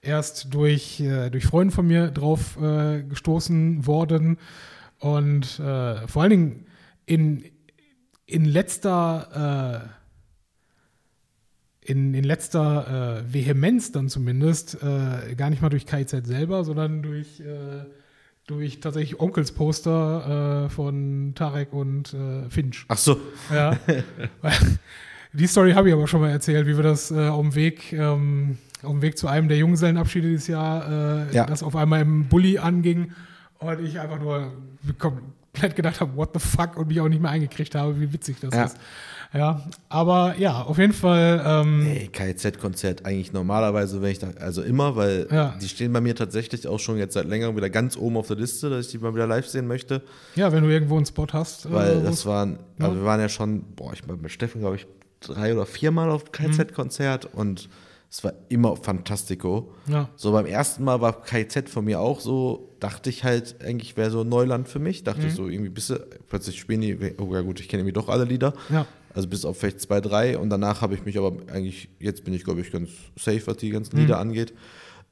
erst 0.00 0.52
durch, 0.54 1.00
äh, 1.00 1.30
durch 1.30 1.44
Freunde 1.44 1.74
von 1.74 1.86
mir 1.86 2.10
drauf 2.10 2.56
äh, 2.60 3.02
gestoßen 3.02 3.86
worden 3.86 4.38
und 4.98 5.58
äh, 5.60 6.06
vor 6.08 6.22
allen 6.22 6.30
Dingen 6.30 6.66
in, 7.06 7.44
in 8.24 8.44
letzter 8.44 9.88
äh, 9.88 10.01
in, 11.84 12.14
in 12.14 12.24
letzter 12.24 13.22
äh, 13.26 13.32
Vehemenz 13.34 13.90
dann 13.92 14.08
zumindest, 14.08 14.78
äh, 14.82 15.34
gar 15.34 15.50
nicht 15.50 15.62
mal 15.62 15.68
durch 15.68 15.86
KIZ 15.86 16.24
selber, 16.26 16.64
sondern 16.64 17.02
durch, 17.02 17.40
äh, 17.40 17.84
durch 18.46 18.80
tatsächlich 18.80 19.18
Onkelsposter 19.20 20.66
äh, 20.66 20.70
von 20.70 21.32
Tarek 21.34 21.72
und 21.72 22.14
äh, 22.14 22.48
Finch. 22.50 22.84
Ach 22.88 22.98
so. 22.98 23.18
Ja. 23.52 23.76
Die 25.32 25.46
Story 25.46 25.72
habe 25.72 25.88
ich 25.88 25.94
aber 25.94 26.06
schon 26.06 26.20
mal 26.20 26.30
erzählt, 26.30 26.66
wie 26.66 26.76
wir 26.76 26.82
das 26.82 27.10
äh, 27.10 27.28
auf 27.28 27.40
dem 27.40 27.54
Weg, 27.54 27.92
ähm, 27.94 28.58
auf 28.82 28.90
dem 28.90 29.00
Weg 29.02 29.16
zu 29.16 29.28
einem 29.28 29.48
der 29.48 29.56
Junggesellenabschiede 29.56 30.28
dieses 30.28 30.46
Jahr, 30.46 31.28
äh, 31.30 31.34
Ja. 31.34 31.46
das 31.46 31.62
auf 31.62 31.74
einmal 31.74 32.02
im 32.02 32.26
Bulli 32.28 32.58
anging 32.58 33.12
und 33.58 33.80
ich 33.80 33.98
einfach 33.98 34.20
nur 34.20 34.52
komplett 34.98 35.74
gedacht 35.74 36.00
habe, 36.00 36.14
what 36.16 36.30
the 36.34 36.38
fuck 36.40 36.76
und 36.76 36.88
mich 36.88 37.00
auch 37.00 37.08
nicht 37.08 37.22
mehr 37.22 37.30
eingekriegt 37.30 37.74
habe, 37.74 37.98
wie 37.98 38.12
witzig 38.12 38.36
das 38.40 38.54
Ja. 38.54 38.64
ist. 38.64 38.76
Ja, 39.34 39.62
aber 39.88 40.34
ja, 40.38 40.62
auf 40.62 40.76
jeden 40.78 40.92
Fall. 40.92 41.42
Ähm, 41.44 41.86
Ey, 41.86 42.08
KZ-Konzert 42.08 43.06
eigentlich 43.06 43.32
normalerweise, 43.32 44.02
wenn 44.02 44.10
ich 44.10 44.18
da, 44.18 44.28
also 44.40 44.62
immer, 44.62 44.94
weil 44.96 45.26
Ja. 45.30 45.54
die 45.60 45.68
stehen 45.68 45.92
bei 45.92 46.00
mir 46.02 46.14
tatsächlich 46.14 46.66
auch 46.68 46.78
schon 46.78 46.98
jetzt 46.98 47.14
seit 47.14 47.26
längerem 47.26 47.56
wieder 47.56 47.70
ganz 47.70 47.96
oben 47.96 48.16
auf 48.18 48.26
der 48.28 48.36
Liste, 48.36 48.68
dass 48.68 48.86
ich 48.86 48.92
die 48.92 48.98
mal 48.98 49.14
wieder 49.14 49.26
live 49.26 49.46
sehen 49.46 49.66
möchte. 49.66 50.02
Ja, 50.34 50.52
wenn 50.52 50.62
du 50.64 50.68
irgendwo 50.70 50.96
einen 50.96 51.06
Spot 51.06 51.26
hast. 51.32 51.64
äh, 51.66 51.72
Weil 51.72 52.02
wo 52.02 52.06
das 52.06 52.26
waren, 52.26 52.58
Ja. 52.78 52.86
also 52.86 52.98
wir 52.98 53.04
waren 53.06 53.20
ja 53.20 53.28
schon, 53.30 53.62
boah, 53.74 53.92
ich 53.94 54.06
war 54.06 54.16
mit 54.16 54.30
Steffen, 54.30 54.60
glaube 54.60 54.76
ich, 54.76 54.86
drei 55.20 55.54
oder 55.54 55.64
viermal 55.66 56.10
auf 56.10 56.30
KZ-Konzert 56.32 57.28
und 57.32 57.68
es 58.10 58.22
war 58.24 58.34
immer 58.50 58.76
Fantastico. 58.76 59.72
Ja. 59.86 60.10
So 60.16 60.32
beim 60.32 60.44
ersten 60.44 60.84
Mal 60.84 61.00
war 61.00 61.22
KZ 61.22 61.70
von 61.70 61.86
mir 61.86 61.98
auch 62.00 62.20
so, 62.20 62.68
dachte 62.78 63.08
ich 63.08 63.24
halt, 63.24 63.56
eigentlich 63.64 63.96
wäre 63.96 64.10
so 64.10 64.22
Neuland 64.22 64.68
für 64.68 64.80
mich. 64.80 65.02
Dachte 65.04 65.26
ich 65.28 65.32
so 65.34 65.48
irgendwie, 65.48 65.70
bist 65.70 65.88
du, 65.88 65.94
plötzlich 66.28 66.60
spielen 66.60 66.82
die, 66.82 67.14
oh 67.18 67.32
ja 67.34 67.40
gut, 67.40 67.58
ich 67.60 67.68
kenne 67.68 67.80
irgendwie 67.80 67.94
doch 67.94 68.10
alle 68.10 68.24
Lieder. 68.24 68.52
Ja. 68.68 68.84
Also 69.14 69.28
bis 69.28 69.44
auf 69.44 69.58
vielleicht 69.58 69.80
zwei, 69.80 70.00
drei. 70.00 70.38
Und 70.38 70.50
danach 70.50 70.80
habe 70.80 70.94
ich 70.94 71.04
mich 71.04 71.18
aber 71.18 71.32
eigentlich, 71.52 71.88
jetzt 71.98 72.24
bin 72.24 72.34
ich, 72.34 72.44
glaube 72.44 72.60
ich, 72.60 72.70
ganz 72.70 72.90
safe, 73.16 73.46
was 73.46 73.56
die 73.58 73.70
ganzen 73.70 73.96
Lieder 73.96 74.18
angeht. 74.18 74.52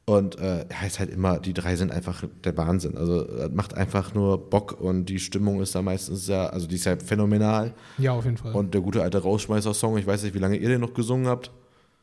Und 0.06 0.38
äh, 0.40 0.64
heißt 0.72 0.98
halt 0.98 1.10
immer, 1.10 1.38
die 1.38 1.52
drei 1.52 1.76
sind 1.76 1.92
einfach 1.92 2.24
der 2.42 2.56
Wahnsinn. 2.56 2.96
Also 2.96 3.22
das 3.22 3.52
macht 3.52 3.74
einfach 3.74 4.12
nur 4.14 4.50
Bock 4.50 4.80
und 4.80 5.04
die 5.06 5.20
Stimmung 5.20 5.60
ist 5.60 5.74
da 5.74 5.82
meistens 5.82 6.26
ja, 6.26 6.48
also 6.48 6.66
die 6.66 6.74
ist 6.76 6.84
ja 6.84 6.96
phänomenal. 6.96 7.74
ja, 7.98 8.12
auf 8.12 8.24
jeden 8.24 8.36
Fall. 8.36 8.52
Und 8.52 8.74
der 8.74 8.80
gute 8.80 9.02
alte 9.02 9.18
Rausschmeißer-Song, 9.18 9.98
ich 9.98 10.06
weiß 10.06 10.24
nicht, 10.24 10.34
wie 10.34 10.40
lange 10.40 10.56
ihr 10.56 10.68
den 10.68 10.80
noch 10.80 10.94
gesungen 10.94 11.28
habt. 11.28 11.52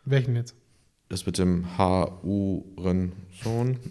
Welchen 0.05 0.35
jetzt? 0.35 0.55
Das 1.09 1.25
mit 1.25 1.37
dem 1.37 1.77
H-U-Ren-Sohn. 3.43 3.77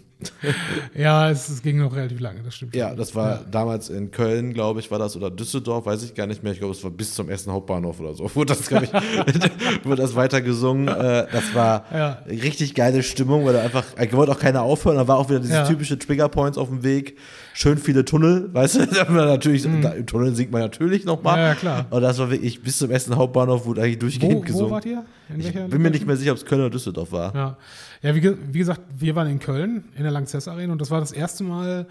Ja, 0.95 1.29
es, 1.29 1.47
es 1.47 1.61
ging 1.61 1.77
noch 1.77 1.95
relativ 1.95 2.19
lange, 2.19 2.41
das 2.41 2.55
stimmt. 2.55 2.75
Ja, 2.75 2.87
schon. 2.89 2.97
das 2.97 3.13
war 3.13 3.41
damals 3.51 3.89
in 3.91 4.09
Köln, 4.09 4.51
glaube 4.51 4.79
ich, 4.79 4.89
war 4.89 4.97
das, 4.97 5.15
oder 5.15 5.29
Düsseldorf, 5.29 5.85
weiß 5.85 6.01
ich 6.01 6.15
gar 6.15 6.25
nicht 6.25 6.41
mehr. 6.41 6.53
Ich 6.53 6.57
glaube, 6.57 6.73
es 6.73 6.83
war 6.83 6.89
bis 6.89 7.13
zum 7.13 7.29
Essen 7.29 7.53
Hauptbahnhof 7.53 7.99
oder 7.99 8.15
so. 8.15 8.23
Wurde 8.35 8.55
das, 8.55 8.67
glaube 8.67 8.85
ich, 8.85 8.91
wurde 9.85 10.01
das 10.01 10.15
weiter 10.15 10.41
gesungen. 10.41 10.87
Äh, 10.87 11.27
das 11.31 11.53
war 11.53 11.85
Ja. 11.93 12.23
richtig 12.27 12.73
geile 12.73 13.03
Stimmung, 13.03 13.45
weil 13.45 13.53
da 13.53 13.61
einfach, 13.61 13.85
ich 14.01 14.11
wollte 14.11 14.31
auch 14.31 14.39
keiner 14.39 14.63
aufhören. 14.63 14.95
Da 14.95 15.07
war 15.07 15.17
auch 15.19 15.29
wieder 15.29 15.39
diese 15.39 15.53
Ja. 15.53 15.67
typische 15.67 15.99
Trigger 15.99 16.29
Points 16.29 16.57
auf 16.57 16.69
dem 16.69 16.81
Weg. 16.81 17.19
Schön 17.53 17.77
viele 17.77 18.03
Tunnel, 18.03 18.51
weißt 18.53 18.75
du? 18.75 18.85
Da 18.87 19.01
haben 19.05 19.15
wir 19.15 19.25
natürlich, 19.25 19.67
da, 19.81 19.89
Im 19.91 20.07
Tunnel 20.07 20.33
singt 20.35 20.51
man 20.51 20.61
natürlich 20.61 21.05
nochmal. 21.05 21.35
Mhm. 21.35 21.41
Ja, 21.41 21.47
ja, 21.49 21.55
klar. 21.55 21.85
Und 21.91 22.01
das 22.01 22.17
war 22.17 22.31
wirklich 22.31 22.63
bis 22.63 22.77
zum 22.79 22.89
Essen 22.89 23.15
Hauptbahnhof, 23.15 23.65
wurde 23.67 23.83
eigentlich 23.83 23.99
durchgehend 23.99 24.35
Wo, 24.37 24.41
gesungen. 24.41 24.69
wo 24.71 24.71
wart 24.71 24.85
ihr? 24.85 25.05
In 25.29 25.39
ich 25.41 25.53
bin 25.53 25.81
mir 25.81 25.91
nicht 25.91 26.07
mehr 26.07 26.15
sicher, 26.17 26.31
ob 26.31 26.37
es 26.37 26.45
Köln 26.45 26.61
oder 26.61 26.69
Düsseldorf 26.71 27.11
war. 27.11 27.35
Ja, 27.35 27.57
ja 28.01 28.15
wie, 28.15 28.23
wie 28.53 28.59
gesagt, 28.59 28.81
wir 28.97 29.15
waren 29.15 29.27
in 29.29 29.36
Köln 29.39 29.85
in 29.95 30.03
der 30.03 30.11
Lanxess 30.11 30.47
Arena 30.47 30.71
und 30.71 30.81
das 30.81 30.91
war 30.91 30.99
das 30.99 31.11
erste 31.11 31.43
Mal. 31.43 31.87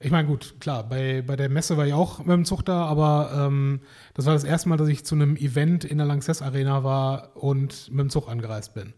Ich 0.00 0.10
meine, 0.10 0.26
gut, 0.26 0.56
klar, 0.58 0.88
bei, 0.88 1.22
bei 1.22 1.36
der 1.36 1.48
Messe 1.48 1.76
war 1.76 1.86
ich 1.86 1.92
auch 1.92 2.18
mit 2.18 2.30
dem 2.30 2.44
Zug 2.44 2.64
da, 2.64 2.86
aber 2.86 3.30
ähm, 3.46 3.80
das 4.14 4.26
war 4.26 4.34
das 4.34 4.42
erste 4.42 4.68
Mal, 4.68 4.76
dass 4.76 4.88
ich 4.88 5.04
zu 5.04 5.14
einem 5.14 5.36
Event 5.36 5.84
in 5.84 5.98
der 5.98 6.06
Lanxess 6.06 6.42
Arena 6.42 6.82
war 6.82 7.36
und 7.36 7.90
mit 7.90 8.00
dem 8.00 8.10
Zug 8.10 8.28
angereist 8.28 8.74
bin. 8.74 8.94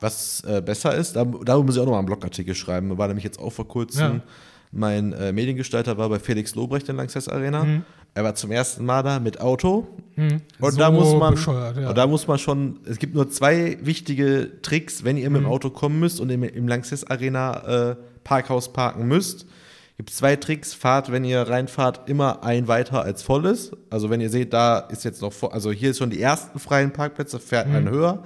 Was 0.00 0.42
äh, 0.44 0.60
besser 0.60 0.94
ist, 0.94 1.16
da, 1.16 1.24
darüber 1.24 1.64
muss 1.64 1.76
ich 1.76 1.80
auch 1.80 1.86
noch 1.86 1.92
mal 1.92 1.98
einen 1.98 2.06
Blogartikel 2.06 2.54
schreiben. 2.54 2.96
War 2.98 3.08
nämlich 3.08 3.24
jetzt 3.24 3.38
auch 3.38 3.52
vor 3.52 3.68
kurzem. 3.68 4.16
Ja. 4.16 4.22
Mein 4.70 5.12
äh, 5.12 5.32
Mediengestalter 5.32 5.96
war 5.96 6.08
bei 6.08 6.18
Felix 6.18 6.54
Lobrecht 6.54 6.88
in 6.88 6.96
Lanxess 6.96 7.28
Arena. 7.28 7.64
Mhm. 7.64 7.84
Er 8.14 8.24
war 8.24 8.34
zum 8.34 8.50
ersten 8.50 8.84
Mal 8.84 9.02
da 9.02 9.20
mit 9.20 9.40
Auto. 9.40 9.86
Hm. 10.16 10.40
Und 10.58 10.72
So 10.72 10.78
da 10.78 10.90
muss 10.90 11.14
man, 11.14 11.36
ja. 11.80 11.88
und 11.90 11.96
da 11.98 12.06
muss 12.06 12.26
man 12.26 12.38
schon, 12.38 12.80
es 12.84 12.98
gibt 12.98 13.14
nur 13.14 13.30
zwei 13.30 13.78
wichtige 13.80 14.50
Tricks, 14.62 15.04
wenn 15.04 15.16
ihr 15.16 15.30
mit 15.30 15.42
Mhm. 15.42 15.46
dem 15.46 15.52
Auto 15.52 15.70
kommen 15.70 16.00
müsst 16.00 16.18
und 16.20 16.30
im, 16.30 16.42
im 16.42 16.66
Lanxess 16.66 17.04
Arena 17.04 17.90
äh, 17.90 17.96
Parkhaus 18.24 18.72
parken 18.72 19.06
müsst. 19.06 19.46
Gibt 19.96 20.10
zwei 20.10 20.36
Tricks. 20.36 20.74
Fahrt, 20.74 21.10
wenn 21.12 21.24
ihr 21.24 21.42
reinfahrt, 21.42 22.08
immer 22.08 22.42
ein 22.44 22.66
weiter 22.68 23.02
als 23.02 23.22
voll 23.22 23.46
ist. 23.46 23.72
Also 23.90 24.10
wenn 24.10 24.20
ihr 24.20 24.30
seht, 24.30 24.52
da 24.52 24.78
ist 24.78 25.04
jetzt 25.04 25.22
noch, 25.22 25.32
vor, 25.32 25.52
also 25.54 25.70
hier 25.70 25.90
ist 25.90 25.98
schon 25.98 26.10
die 26.10 26.20
ersten 26.20 26.58
freien 26.58 26.92
Parkplätze, 26.92 27.38
fährt 27.38 27.68
Mhm. 27.68 27.74
einen 27.74 27.90
höher. 27.90 28.22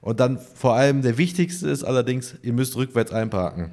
Und 0.00 0.20
dann 0.20 0.38
vor 0.38 0.74
allem 0.74 1.02
der 1.02 1.18
wichtigste 1.18 1.68
ist 1.68 1.84
allerdings, 1.84 2.34
ihr 2.42 2.52
müsst 2.52 2.76
rückwärts 2.76 3.12
einparken. 3.12 3.70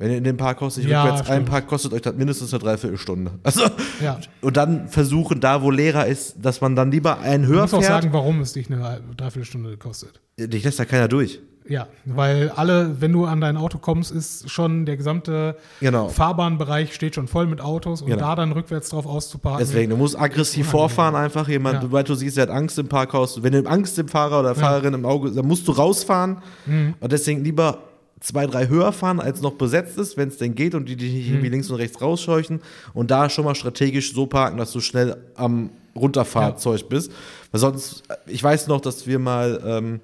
Wenn 0.00 0.10
ihr 0.12 0.16
in 0.18 0.24
dem 0.24 0.38
Parkhaus 0.38 0.78
nicht 0.78 0.88
Ja, 0.88 1.02
rückwärts 1.02 1.26
stimmt. 1.28 1.38
einparkt, 1.40 1.68
kostet 1.68 1.92
euch 1.92 2.00
das 2.00 2.14
mindestens 2.16 2.52
eine 2.54 2.62
Dreiviertelstunde. 2.62 3.32
Also, 3.44 3.62
Ja. 4.02 4.18
und 4.40 4.56
dann 4.56 4.88
versuchen, 4.88 5.40
da 5.40 5.62
wo 5.62 5.70
leerer 5.70 6.06
ist, 6.06 6.36
dass 6.40 6.60
man 6.62 6.74
dann 6.74 6.90
lieber 6.90 7.20
einen 7.20 7.46
höher 7.46 7.66
Ich 7.66 7.72
muss 7.72 7.74
auch 7.74 7.80
fährt. 7.82 8.02
sagen, 8.02 8.12
warum 8.14 8.40
es 8.40 8.54
dich 8.54 8.70
eine 8.70 9.02
Dreiviertelstunde 9.16 9.76
kostet. 9.76 10.20
Dich 10.38 10.64
lässt 10.64 10.78
da 10.80 10.86
keiner 10.86 11.06
durch. 11.06 11.40
Ja, 11.68 11.86
weil 12.06 12.48
alle, 12.56 13.00
wenn 13.00 13.12
du 13.12 13.26
an 13.26 13.40
dein 13.42 13.56
Auto 13.58 13.76
kommst, 13.78 14.10
ist 14.10 14.50
schon 14.50 14.86
der 14.86 14.96
gesamte 14.96 15.56
Genau. 15.80 16.08
Fahrbahnbereich 16.08 16.94
steht 16.94 17.14
schon 17.14 17.28
voll 17.28 17.46
mit 17.46 17.60
Autos 17.60 18.00
und 18.00 18.08
Genau. 18.08 18.20
da 18.22 18.34
dann 18.36 18.52
rückwärts 18.52 18.88
drauf 18.88 19.04
auszuparken. 19.06 19.60
Deswegen, 19.60 19.90
du 19.90 19.96
musst 19.98 20.18
aggressiv 20.18 20.66
vorfahren, 20.68 21.14
einfach 21.14 21.46
jemand, 21.46 21.82
Ja. 21.82 21.92
weil 21.92 22.02
du 22.04 22.14
siehst, 22.14 22.38
er 22.38 22.44
hat 22.44 22.50
Angst 22.50 22.78
im 22.78 22.88
Parkhaus. 22.88 23.42
Wenn 23.42 23.52
du 23.52 23.64
Angst 23.68 23.98
im 23.98 24.08
Fahrer 24.08 24.40
oder 24.40 24.54
Fahrerin 24.54 24.94
im 24.94 25.04
Auge, 25.04 25.30
dann 25.30 25.46
musst 25.46 25.68
du 25.68 25.72
rausfahren. 25.72 26.38
Mhm. 26.64 26.94
Und 26.98 27.12
deswegen 27.12 27.44
lieber 27.44 27.78
zwei, 28.20 28.46
drei 28.46 28.68
höher 28.68 28.92
fahren, 28.92 29.18
als 29.20 29.40
noch 29.40 29.54
besetzt 29.54 29.98
ist, 29.98 30.16
wenn 30.16 30.28
es 30.28 30.36
denn 30.36 30.54
geht 30.54 30.74
und 30.74 30.88
die 30.88 30.96
dich 30.96 31.12
nicht 31.12 31.26
Mhm. 31.26 31.32
irgendwie 31.34 31.48
links 31.48 31.70
und 31.70 31.76
rechts 31.76 32.00
rausscheuchen. 32.00 32.60
Und 32.94 33.10
da 33.10 33.28
schon 33.30 33.44
mal 33.44 33.54
strategisch 33.54 34.12
so 34.14 34.26
parken, 34.26 34.58
dass 34.58 34.72
du 34.72 34.80
schnell 34.80 35.16
am 35.34 35.70
Runterfahrzeug 35.96 36.88
bist. 36.88 37.10
Weil 37.50 37.60
sonst, 37.60 38.02
ich 38.26 38.42
weiß 38.42 38.66
noch, 38.68 38.80
dass 38.80 39.06
wir 39.06 39.18
mal 39.18 39.60
ähm, 39.64 40.00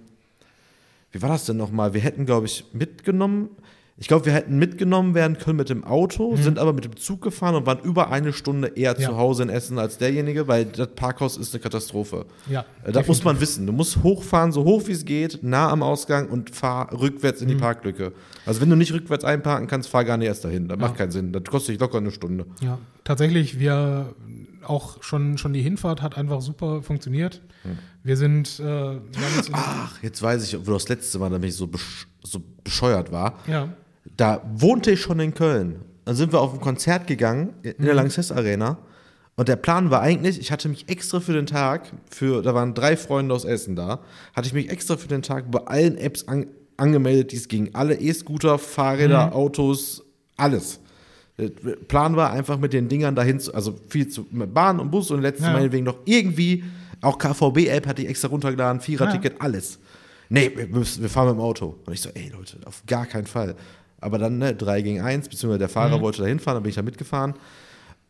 wie 1.13 1.23
war 1.23 1.31
das 1.31 1.47
denn 1.47 1.57
nochmal? 1.57 1.95
Wir 1.95 2.01
hätten, 2.03 2.27
glaube 2.27 2.47
ich, 2.47 2.65
mitgenommen, 2.73 3.49
ich 3.99 4.09
glaube, 4.09 4.27
wir 4.27 4.33
hätten 4.35 4.59
mitgenommen 4.59 5.15
werden 5.15 5.39
können 5.39 5.57
mit 5.57 5.71
dem 5.71 5.83
Auto, 5.85 6.37
sind 6.37 6.59
aber 6.59 6.73
mit 6.75 6.85
dem 6.85 6.97
Zug 6.97 7.23
gefahren 7.23 7.55
und 7.55 7.65
waren 7.65 7.79
über 7.81 8.11
eine 8.11 8.33
Stunde 8.35 8.69
eher 8.69 8.93
Mhm. 8.95 9.01
Ja. 9.01 9.09
zu 9.09 9.17
Hause 9.17 9.45
in 9.45 9.49
Essen 9.49 9.79
als 9.79 9.97
derjenige, 9.97 10.47
weil 10.49 10.67
das 10.67 10.89
Parkhaus 10.95 11.37
ist 11.39 11.55
eine 11.55 11.63
Katastrophe. 11.63 12.27
Ja, 12.51 12.67
Äh, 12.85 12.93
Das 12.93 13.07
muss 13.07 13.25
man 13.25 13.41
wissen. 13.41 13.67
Du 13.67 13.73
musst 13.73 14.03
hochfahren, 14.03 14.53
so 14.53 14.65
hoch 14.65 14.87
wie 14.87 14.93
es 14.93 15.05
geht, 15.07 15.43
nah 15.43 15.71
am 15.71 15.83
Ausgang 15.83 16.29
und 16.29 16.55
fahr 16.55 16.93
rückwärts 16.93 17.41
Mhm. 17.41 17.49
in 17.49 17.55
die 17.57 17.61
Parklücke. 17.61 18.13
Also 18.45 18.61
wenn 18.61 18.69
du 18.69 18.77
nicht 18.77 18.93
rückwärts 18.93 19.25
einparken 19.25 19.67
kannst, 19.67 19.89
fahr 19.89 20.05
gar 20.05 20.19
nicht 20.19 20.29
erst 20.29 20.45
dahin. 20.45 20.69
Das 20.69 20.79
macht 20.79 20.97
keinen 20.97 21.11
Sinn. 21.11 21.33
Das 21.33 21.45
kostet 21.45 21.75
dich 21.75 21.81
locker 21.81 21.97
eine 21.99 22.11
Stunde. 22.11 22.45
Ja, 22.61 22.79
tatsächlich, 23.05 23.59
wir 23.59 24.15
auch 24.63 25.03
schon, 25.03 25.39
schon 25.39 25.53
die 25.53 25.63
Hinfahrt 25.63 26.03
hat 26.03 26.19
einfach 26.19 26.41
super 26.43 26.83
funktioniert. 26.83 27.41
Hm. 27.63 27.79
Wir 28.03 28.17
sind, 28.17 28.61
äh, 28.61 28.99
Ach, 29.53 30.03
jetzt 30.03 30.23
weiß 30.23 30.43
ich, 30.45 30.67
wo 30.67 30.73
das 30.73 30.89
letzte 30.89 31.19
Mal 31.19 31.31
nämlich 31.31 31.55
so, 31.55 31.67
besch 31.67 32.09
so 32.23 32.43
bescheuert 32.65 33.11
war. 33.13 33.35
ja, 33.47 33.69
Da 34.17 34.43
wohnte 34.55 34.91
ich 34.93 35.01
schon 35.01 35.21
in 35.21 35.35
Köln. 35.35 35.81
Dann 36.05 36.15
sind 36.17 36.33
wir 36.33 36.41
auf 36.41 36.53
ein 36.55 36.61
Konzert 36.61 37.07
gegangen 37.07 37.55
in 37.63 37.85
der 37.85 37.95
Lanxess 37.95 38.31
Arena. 38.31 38.79
Und 39.35 39.49
der 39.49 39.57
Plan 39.57 39.91
war 39.91 40.01
eigentlich, 40.01 40.39
ich 40.41 40.51
hatte 40.51 40.69
mich 40.69 40.89
extra 40.89 41.21
für 41.21 41.33
den 41.35 41.47
Tag, 41.47 41.93
für, 42.11 42.41
da 42.43 42.55
waren 42.55 42.73
drei 42.73 42.97
Freunde 42.97 43.35
aus 43.35 43.45
Essen 43.45 43.77
da, 43.77 44.01
hatte 44.35 44.47
ich 44.47 44.55
mich 44.55 44.71
extra 44.71 44.97
für 44.97 45.09
den 45.09 45.21
Tag 45.21 45.51
bei 45.51 45.59
allen 45.67 45.99
Apps 45.99 46.27
an, 46.27 46.47
angemeldet, 46.79 47.33
die 47.33 47.37
es 47.37 47.49
ging. 47.49 47.75
Alle 47.75 47.97
E-Scooter, 47.97 48.59
Fahrräder, 48.59 49.35
Autos, 49.35 50.03
alles. 50.39 50.81
Der 51.39 51.49
Plan 51.49 52.17
war 52.17 52.31
einfach 52.33 52.59
mit 52.59 52.73
den 52.73 52.89
Dingern 52.89 53.15
dahin, 53.15 53.39
zu, 53.39 53.53
also 53.53 53.79
viel 53.89 54.09
zu 54.09 54.27
mit 54.31 54.55
Bahn 54.55 54.81
und 54.81 54.91
Bus 54.91 55.11
und 55.11 55.21
letztes 55.21 55.47
Ja. 55.47 55.53
meinetwegen 55.53 55.85
noch 55.85 55.99
irgendwie, 56.07 56.65
auch 57.03 57.19
KVB-App 57.19 57.87
hatte 57.87 58.03
ich 58.03 58.09
extra 58.09 58.29
runtergeladen, 58.29 58.81
Vierer-Ticket, 58.81 59.41
alles. 59.43 59.79
Nee, 60.31 60.51
wir, 60.57 60.73
wir 60.73 61.09
fahren 61.11 61.29
mit 61.29 61.37
dem 61.37 61.41
Auto. 61.41 61.77
Und 61.85 61.93
ich 61.93 62.01
so, 62.01 62.09
ey 62.15 62.31
Leute, 62.31 62.57
auf 62.65 62.83
gar 62.87 63.05
keinen 63.05 63.27
Fall. 63.27 63.55
Aber 64.07 64.19
dann, 64.19 64.39
ne, 64.39 64.55
3 64.55 64.83
gegen 64.83 65.01
1, 65.01 65.29
beziehungsweise 65.29 65.59
der 65.59 65.69
Fahrer 65.69 66.01
wollte 66.01 66.23
da 66.23 66.29
hinfahren, 66.29 66.57
dann 66.57 66.63
bin 66.63 66.71
ich 66.71 66.77
da 66.77 66.83
mitgefahren. 66.83 67.35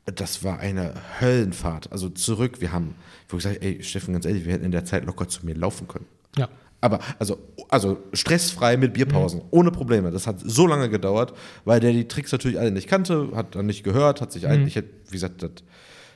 Das 0.05 0.45
war 0.45 0.59
eine 0.61 0.93
Höllenfahrt. 1.23 1.91
Also 1.91 2.11
zurück, 2.11 2.61
wir 2.61 2.71
haben, 2.71 2.95
ich 3.27 3.33
habe 3.33 3.37
gesagt, 3.43 3.65
ey 3.65 3.83
Steffen, 3.83 4.13
ganz 4.13 4.27
ehrlich, 4.27 4.45
wir 4.45 4.53
hätten 4.53 4.67
in 4.67 4.73
der 4.73 4.85
Zeit 4.85 5.07
locker 5.07 5.27
zu 5.27 5.45
mir 5.47 5.55
laufen 5.55 5.89
können. 5.89 6.05
ja, 6.37 6.49
Aber 6.83 7.01
also, 7.19 7.39
also 7.71 7.97
stressfrei 8.13 8.77
mit 8.77 8.93
Bierpausen, 8.93 9.41
ohne 9.51 9.71
Probleme. 9.73 10.11
Das 10.11 10.27
hat 10.27 10.37
so 10.45 10.67
lange 10.67 10.91
gedauert, 10.91 11.33
weil 11.65 11.81
der 11.81 11.93
die 11.93 12.07
Tricks 12.07 12.31
natürlich 12.31 12.61
alle 12.61 12.71
nicht 12.71 12.89
kannte, 12.89 13.31
hat 13.35 13.55
dann 13.55 13.65
nicht 13.67 13.83
gehört, 13.83 14.21
hat 14.21 14.31
sich 14.33 14.47
eigentlich, 14.47 14.77
wie 14.77 15.13
gesagt, 15.13 15.43
das, 15.43 15.51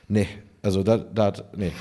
nee, 0.07 0.27
also 0.61 0.83
da, 0.83 0.97
da, 0.97 1.33
nee. 1.57 1.71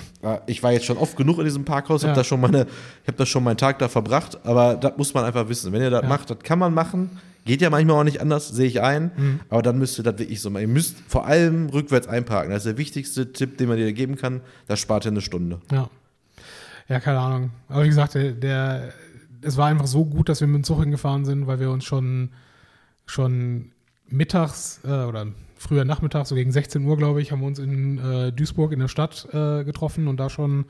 Ich 0.47 0.63
war 0.63 0.73
jetzt 0.73 0.87
schon 0.87 0.97
oft 0.97 1.17
genug 1.17 1.39
in 1.39 1.45
diesem 1.45 1.67
Parkhaus, 1.67 2.01
Ja. 2.03 2.09
habe 2.09 2.17
da 2.17 2.25
schon 2.25 2.41
meine, 2.41 2.63
ich 3.03 3.09
habe 3.09 3.19
da 3.19 3.27
schon 3.27 3.45
meinen 3.45 3.59
Tag 3.59 3.79
da 3.79 3.89
verbracht, 3.89 4.39
aber 4.43 4.75
das 4.75 4.97
muss 4.97 5.13
man 5.13 5.25
einfach 5.27 5.49
wissen. 5.51 5.71
Wenn 5.71 5.83
ihr 5.83 5.91
das 5.91 6.03
Ja. 6.03 6.09
macht, 6.09 6.31
das 6.31 6.39
kann 6.43 6.59
man 6.59 6.73
machen. 6.75 7.21
Geht 7.51 7.63
ja 7.63 7.71
manchmal 7.71 7.97
auch 7.97 8.05
nicht 8.05 8.21
anders, 8.21 8.47
sehe 8.47 8.69
ich 8.69 8.81
ein. 8.81 9.11
Mhm. 9.17 9.41
Aber 9.49 9.61
dann 9.61 9.77
müsst 9.77 9.99
ihr 9.99 10.05
das 10.05 10.17
wirklich 10.21 10.41
so 10.41 10.51
machen. 10.51 10.63
Ihr 10.63 10.69
müsst 10.69 10.99
vor 11.09 11.27
allem 11.27 11.69
rückwärts 11.69 12.07
einparken. 12.07 12.53
Das 12.53 12.59
ist 12.59 12.67
der 12.67 12.79
wichtigste 12.79 13.33
Tipp, 13.33 13.59
den 13.59 13.67
man 13.67 13.77
dir 13.77 13.93
geben 13.93 14.15
kann. 14.15 14.41
Das 14.69 14.79
spart 14.79 15.05
ihr 15.05 15.11
eine 15.11 15.21
Stunde. 15.21 15.61
ja. 15.73 15.91
Ja, 16.89 17.01
keine 17.01 17.19
Ahnung. 17.19 17.51
Aber 17.69 17.83
wie 17.83 17.89
gesagt, 17.89 18.15
der, 18.15 18.33
der, 18.33 18.93
es 19.43 19.57
war 19.57 19.67
einfach 19.67 19.89
so 19.89 20.05
gut, 20.05 20.29
dass 20.29 20.41
wir 20.41 20.47
mit 20.47 20.59
dem 20.59 20.65
Zug 20.65 20.81
hingefahren 20.81 21.25
sind, 21.25 21.49
weil 21.49 21.59
wir 21.59 21.71
uns 21.73 21.85
schon, 21.85 22.31
schon 23.07 23.73
mittags 24.09 24.81
äh, 24.85 25.05
oder 25.05 25.27
früher 25.57 25.85
nachmittags, 25.85 26.29
so 26.29 26.37
gegen 26.37 26.53
16 26.53 26.85
Uhr, 26.85 26.97
glaube 26.97 27.21
ich, 27.21 27.33
haben 27.33 27.41
wir 27.41 27.49
uns 27.49 27.59
in 27.59 27.99
äh, 27.99 28.33
Duisburg 28.33 28.71
in 28.71 28.79
der 28.79 28.89
Stadt 28.89 29.29
äh, 29.33 29.65
getroffen 29.65 30.07
und 30.07 30.19
da 30.19 30.31
schon 30.31 30.67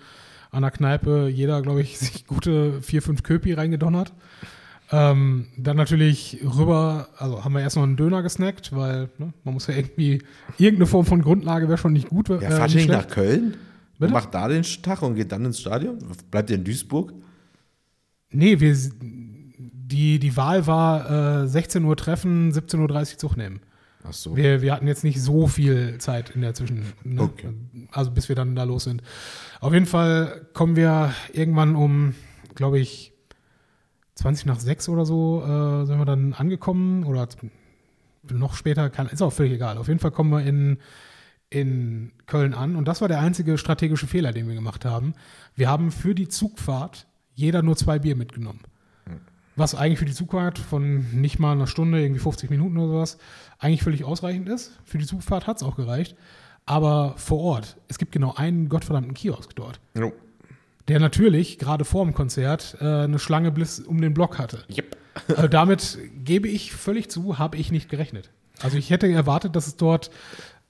an 0.51 0.63
der 0.63 0.71
Kneipe 0.71 1.29
jeder, 1.29 1.61
glaube 1.61 1.83
ich, 1.83 1.99
sich 1.99 2.27
gute 2.27 2.81
vier, 2.81 3.03
fünf 3.03 3.23
Köpi 3.23 3.53
reingedonnert. 3.53 4.15
Ähm, 4.93 5.47
dann 5.57 5.77
natürlich 5.77 6.39
rüber, 6.43 7.09
also 7.17 7.45
haben 7.45 7.53
wir 7.53 7.61
erst 7.61 7.77
noch 7.77 7.85
einen 7.85 7.97
Döner 7.97 8.23
gesnackt, 8.23 8.75
weil 8.75 9.09
ne, 9.19 9.33
man 9.45 9.55
muss 9.55 9.69
ja 9.69 9.75
irgendwie, 9.75 10.23
irgendeine 10.59 10.87
Form 10.87 11.07
von 11.07 11.23
Grundlage 11.23 11.69
wäre 11.69 11.79
schon 11.79 11.93
nicht 11.93 12.09
gut. 12.09 12.29
Ja, 12.29 12.41
äh, 12.41 12.51
fahrt 12.51 12.71
ihr 12.73 12.77
nicht 12.77 12.89
nach. 12.89 13.07
Köln? 13.07 13.57
Bitte? 13.99 14.07
Und 14.07 14.13
macht 14.13 14.35
da 14.35 14.49
den 14.49 14.63
Tag 14.63 15.03
und 15.03 15.15
geht 15.15 15.31
dann 15.31 15.45
ins 15.45 15.61
Stadion? 15.61 15.99
Bleibt 16.31 16.51
ihr 16.51 16.57
in 16.57 16.65
Duisburg? 16.65 17.13
Nee, 18.31 18.59
wir, 18.59 18.77
die, 18.99 20.19
die 20.19 20.37
Wahl 20.37 20.67
war 20.67 21.43
äh, 21.43 21.49
16 21.49 21.85
Uhr 21.85 21.97
treffen, 21.97 22.51
17.30 22.53 22.79
Uhr 23.13 23.19
Zug 23.19 23.37
nehmen. 23.37 23.61
Ach 24.03 24.13
so. 24.13 24.37
Wir, 24.37 24.63
wir 24.63 24.73
hatten 24.73 24.87
jetzt 24.87 25.05
nicht 25.05 25.21
so 25.21 25.47
viel 25.47 25.99
Zeit 25.99 26.31
in 26.31 26.41
der 26.41 26.55
Zwischen, 26.55 26.85
ne? 27.05 27.23
Okay. 27.23 27.51
also 27.93 28.11
bis 28.11 28.29
wir 28.29 28.37
dann 28.37 28.57
da 28.57 28.65
los 28.65 28.85
sind. 28.85 29.03
Auf 29.61 29.73
jeden 29.73 29.87
Fall 29.87 30.47
kommen 30.55 30.75
wir 30.75 31.13
irgendwann 31.33 31.77
um, 31.77 32.15
glaube 32.55 32.79
ich, 32.79 33.10
20 34.21 34.47
nach 34.47 34.61
6 34.61 34.89
oder 34.91 35.07
so 35.07 35.43
äh, 35.43 35.87
sind 35.87 35.99
wir 35.99 36.05
dann 36.05 36.35
angekommen 36.35 37.05
oder 37.05 37.27
noch 38.31 38.55
später, 38.55 38.91
kann, 38.91 39.07
ist 39.07 39.23
auch 39.23 39.33
völlig 39.33 39.55
egal. 39.55 39.79
Auf 39.79 39.89
jeden 39.89 39.99
Fall 39.99 40.11
kommen 40.11 40.31
wir 40.31 40.43
in, 40.43 40.79
in 41.49 42.13
Köln 42.27 42.53
an 42.53 42.77
und 42.77 42.87
das 42.87 43.01
war 43.01 43.09
der 43.09 43.21
einzige 43.21 43.57
strategische 43.57 44.07
Fehler, 44.07 44.33
den 44.33 44.47
wir 44.47 44.55
gemacht 44.55 44.85
haben. 44.85 45.15
Wir 45.55 45.71
haben 45.71 45.91
für 45.91 46.15
die 46.15 46.29
Zugfahrt 46.29 47.07
jeder 47.35 47.63
nur 47.63 47.77
zwei 47.77 47.99
Bier 47.99 48.15
mitgenommen. 48.15 48.61
Was 49.57 49.75
eigentlich 49.75 49.99
für 49.99 50.05
die 50.05 50.15
Zugfahrt 50.15 50.59
von 50.59 51.07
nicht 51.13 51.39
mal 51.39 51.53
einer 51.53 51.67
Stunde, 51.67 52.01
irgendwie 52.01 52.21
50 52.21 52.51
Minuten 52.51 52.77
oder 52.77 52.89
sowas, 52.89 53.19
eigentlich 53.59 53.83
völlig 53.83 54.05
ausreichend 54.05 54.49
ist. 54.49 54.79
Für 54.85 54.99
die 54.99 55.07
Zugfahrt 55.07 55.47
hat 55.47 55.57
es 55.57 55.63
auch 55.63 55.77
gereicht. 55.77 56.15
Aber 56.67 57.15
vor 57.17 57.41
Ort, 57.41 57.77
es 57.89 57.99
gibt 57.99 58.13
genau 58.13 58.35
einen 58.35 58.69
gottverdammten 58.69 59.15
Kiosk 59.15 59.57
dort, 59.57 59.81
Jo. 59.97 60.13
Der 60.91 61.01
natürlich 61.01 61.59
gerade 61.59 61.85
vor 61.85 62.05
dem 62.05 62.13
Konzert 62.13 62.77
äh, 62.81 62.85
eine 62.85 63.19
Schlange 63.19 63.51
bis 63.51 63.81
um 63.81 64.01
den 64.01 64.13
Block 64.13 64.39
hatte. 64.39 64.65
Yep. 64.69 64.97
Also 65.29 65.49
damit 65.49 65.99
gebe 66.25 66.49
ich 66.49 66.73
völlig 66.73 67.11
zu, 67.11 67.39
habe 67.39 67.57
ich 67.57 67.73
nicht 67.73 67.89
gerechnet. 67.89 68.31
Also 68.61 68.77
ich 68.77 68.91
hätte 68.91 69.11
erwartet, 69.11 69.57
dass 69.57 69.67
es 69.67 69.77
dort 69.77 70.11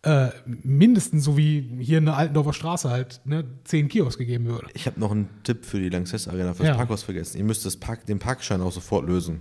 äh, 0.02 0.28
mindestens 0.46 1.24
so 1.24 1.36
wie 1.36 1.68
hier 1.80 1.98
in 1.98 2.06
der 2.06 2.16
Altendorfer 2.16 2.52
Straße 2.52 2.88
halt 2.88 3.20
ne, 3.24 3.44
zehn 3.64 3.88
Kiosks 3.88 4.16
gegeben 4.18 4.46
würde. 4.46 4.66
Ich 4.74 4.86
habe 4.86 4.98
noch 5.00 5.10
einen 5.10 5.28
Tipp 5.42 5.64
für 5.64 5.78
die 5.78 5.88
Lanxess 5.88 6.28
Arena 6.28 6.54
fürs 6.54 6.68
Ja. 6.68 6.74
Parkhaus 6.74 7.02
vergessen. 7.02 7.38
Ihr 7.38 7.44
müsst 7.44 7.66
das 7.66 7.76
Park, 7.76 8.06
den 8.06 8.18
Parkschein 8.18 8.60
auch 8.62 8.72
sofort 8.72 9.06
lösen. 9.06 9.40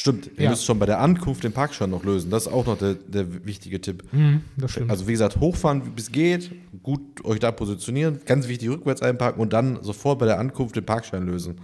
Stimmt, 0.00 0.30
ihr 0.38 0.44
Ja. 0.44 0.50
müsst 0.50 0.64
schon 0.64 0.78
bei 0.78 0.86
der 0.86 0.98
Ankunft 1.00 1.44
den 1.44 1.52
Parkschein 1.52 1.90
noch 1.90 2.04
lösen. 2.04 2.30
Das 2.30 2.46
ist 2.46 2.52
auch 2.52 2.64
noch 2.64 2.78
der, 2.78 2.94
der 2.94 3.44
wichtige 3.44 3.80
Tipp. 3.82 4.02
Mhm, 4.12 4.42
das 4.56 4.70
stimmt. 4.72 4.90
Also 4.90 5.06
wie 5.06 5.12
gesagt, 5.12 5.38
hochfahren 5.40 5.94
bis 5.94 6.10
geht, 6.10 6.50
gut 6.82 7.22
euch 7.22 7.38
da 7.38 7.52
positionieren, 7.52 8.18
ganz 8.24 8.48
wichtig 8.48 8.70
rückwärts 8.70 9.02
einparken 9.02 9.42
und 9.42 9.52
dann 9.52 9.82
sofort 9.84 10.18
bei 10.18 10.24
der 10.24 10.38
Ankunft 10.38 10.74
den 10.74 10.86
Parkschein 10.86 11.26
lösen. 11.26 11.58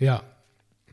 Ja. 0.00 0.22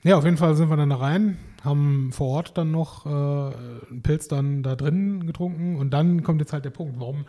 Ja, 0.03 0.17
auf 0.17 0.23
jeden 0.25 0.37
Fall 0.37 0.55
sind 0.55 0.69
wir 0.69 0.77
dann 0.77 0.91
da 0.91 0.97
rein, 0.97 1.37
haben 1.63 2.11
vor 2.11 2.27
Ort 2.27 2.57
dann 2.59 2.69
noch 2.71 3.05
äh, 3.07 3.09
einen 3.09 4.01
Pilz 4.03 4.27
dann 4.27 4.61
da 4.61 4.75
drin 4.75 5.25
getrunken 5.25 5.77
und 5.77 5.91
dann 5.91 6.21
kommt 6.21 6.41
jetzt 6.41 6.53
halt 6.53 6.63
der 6.65 6.69
Punkt, 6.71 6.99
warum. 6.99 7.25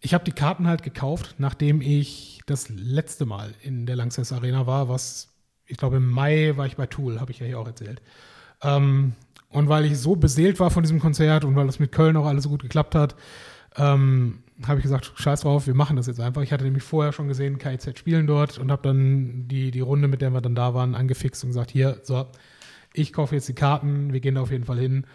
Ich 0.00 0.12
habe 0.12 0.24
die 0.24 0.32
Karten 0.32 0.66
halt 0.66 0.82
gekauft, 0.82 1.36
nachdem 1.38 1.80
ich 1.80 2.40
das 2.46 2.68
letzte 2.68 3.24
Mal 3.26 3.54
in 3.62 3.86
der 3.86 3.96
Lanxess 3.96 4.32
Arena 4.32 4.66
war, 4.66 4.88
was 4.88 5.28
ich 5.68 5.76
glaube 5.76 5.96
im 5.96 6.10
Mai 6.10 6.54
war 6.56 6.66
ich 6.66 6.76
bei 6.76 6.86
Tool, 6.86 7.20
habe 7.20 7.30
ich 7.30 7.38
ja 7.38 7.46
hier 7.46 7.60
auch 7.60 7.66
erzählt. 7.66 8.02
Ähm, 8.62 9.12
und 9.50 9.68
weil 9.68 9.84
ich 9.84 9.98
so 9.98 10.16
beseelt 10.16 10.60
war 10.60 10.70
von 10.70 10.82
diesem 10.82 11.00
Konzert 11.00 11.44
und 11.44 11.56
weil 11.56 11.66
das 11.66 11.78
mit 11.78 11.92
Köln 11.92 12.16
auch 12.16 12.26
alles 12.26 12.44
so 12.44 12.50
gut 12.50 12.62
geklappt 12.62 12.94
hat, 12.94 13.14
ähm, 13.76 14.40
habe 14.66 14.78
ich 14.78 14.82
gesagt, 14.82 15.12
scheiß 15.14 15.42
drauf, 15.42 15.66
wir 15.66 15.74
machen 15.74 15.96
das 15.96 16.06
jetzt 16.06 16.20
einfach. 16.20 16.42
Ich 16.42 16.52
hatte 16.52 16.64
nämlich 16.64 16.82
vorher 16.82 17.12
schon 17.12 17.28
gesehen, 17.28 17.58
KIZ 17.58 17.98
spielen 17.98 18.26
dort 18.26 18.58
und 18.58 18.72
habe 18.72 18.82
dann 18.82 19.46
die, 19.46 19.70
die 19.70 19.80
Runde, 19.80 20.08
mit 20.08 20.20
der 20.20 20.30
wir 20.32 20.40
dann 20.40 20.54
da 20.54 20.74
waren, 20.74 20.94
angefixt 20.94 21.44
und 21.44 21.50
gesagt, 21.50 21.70
hier, 21.70 22.00
so, 22.02 22.26
ich 22.92 23.12
kaufe 23.12 23.36
jetzt 23.36 23.48
die 23.48 23.54
Karten, 23.54 24.12
wir 24.12 24.20
gehen 24.20 24.34
da 24.34 24.40
auf 24.40 24.50
jeden 24.50 24.64
Fall 24.64 24.78
hin. 24.78 25.06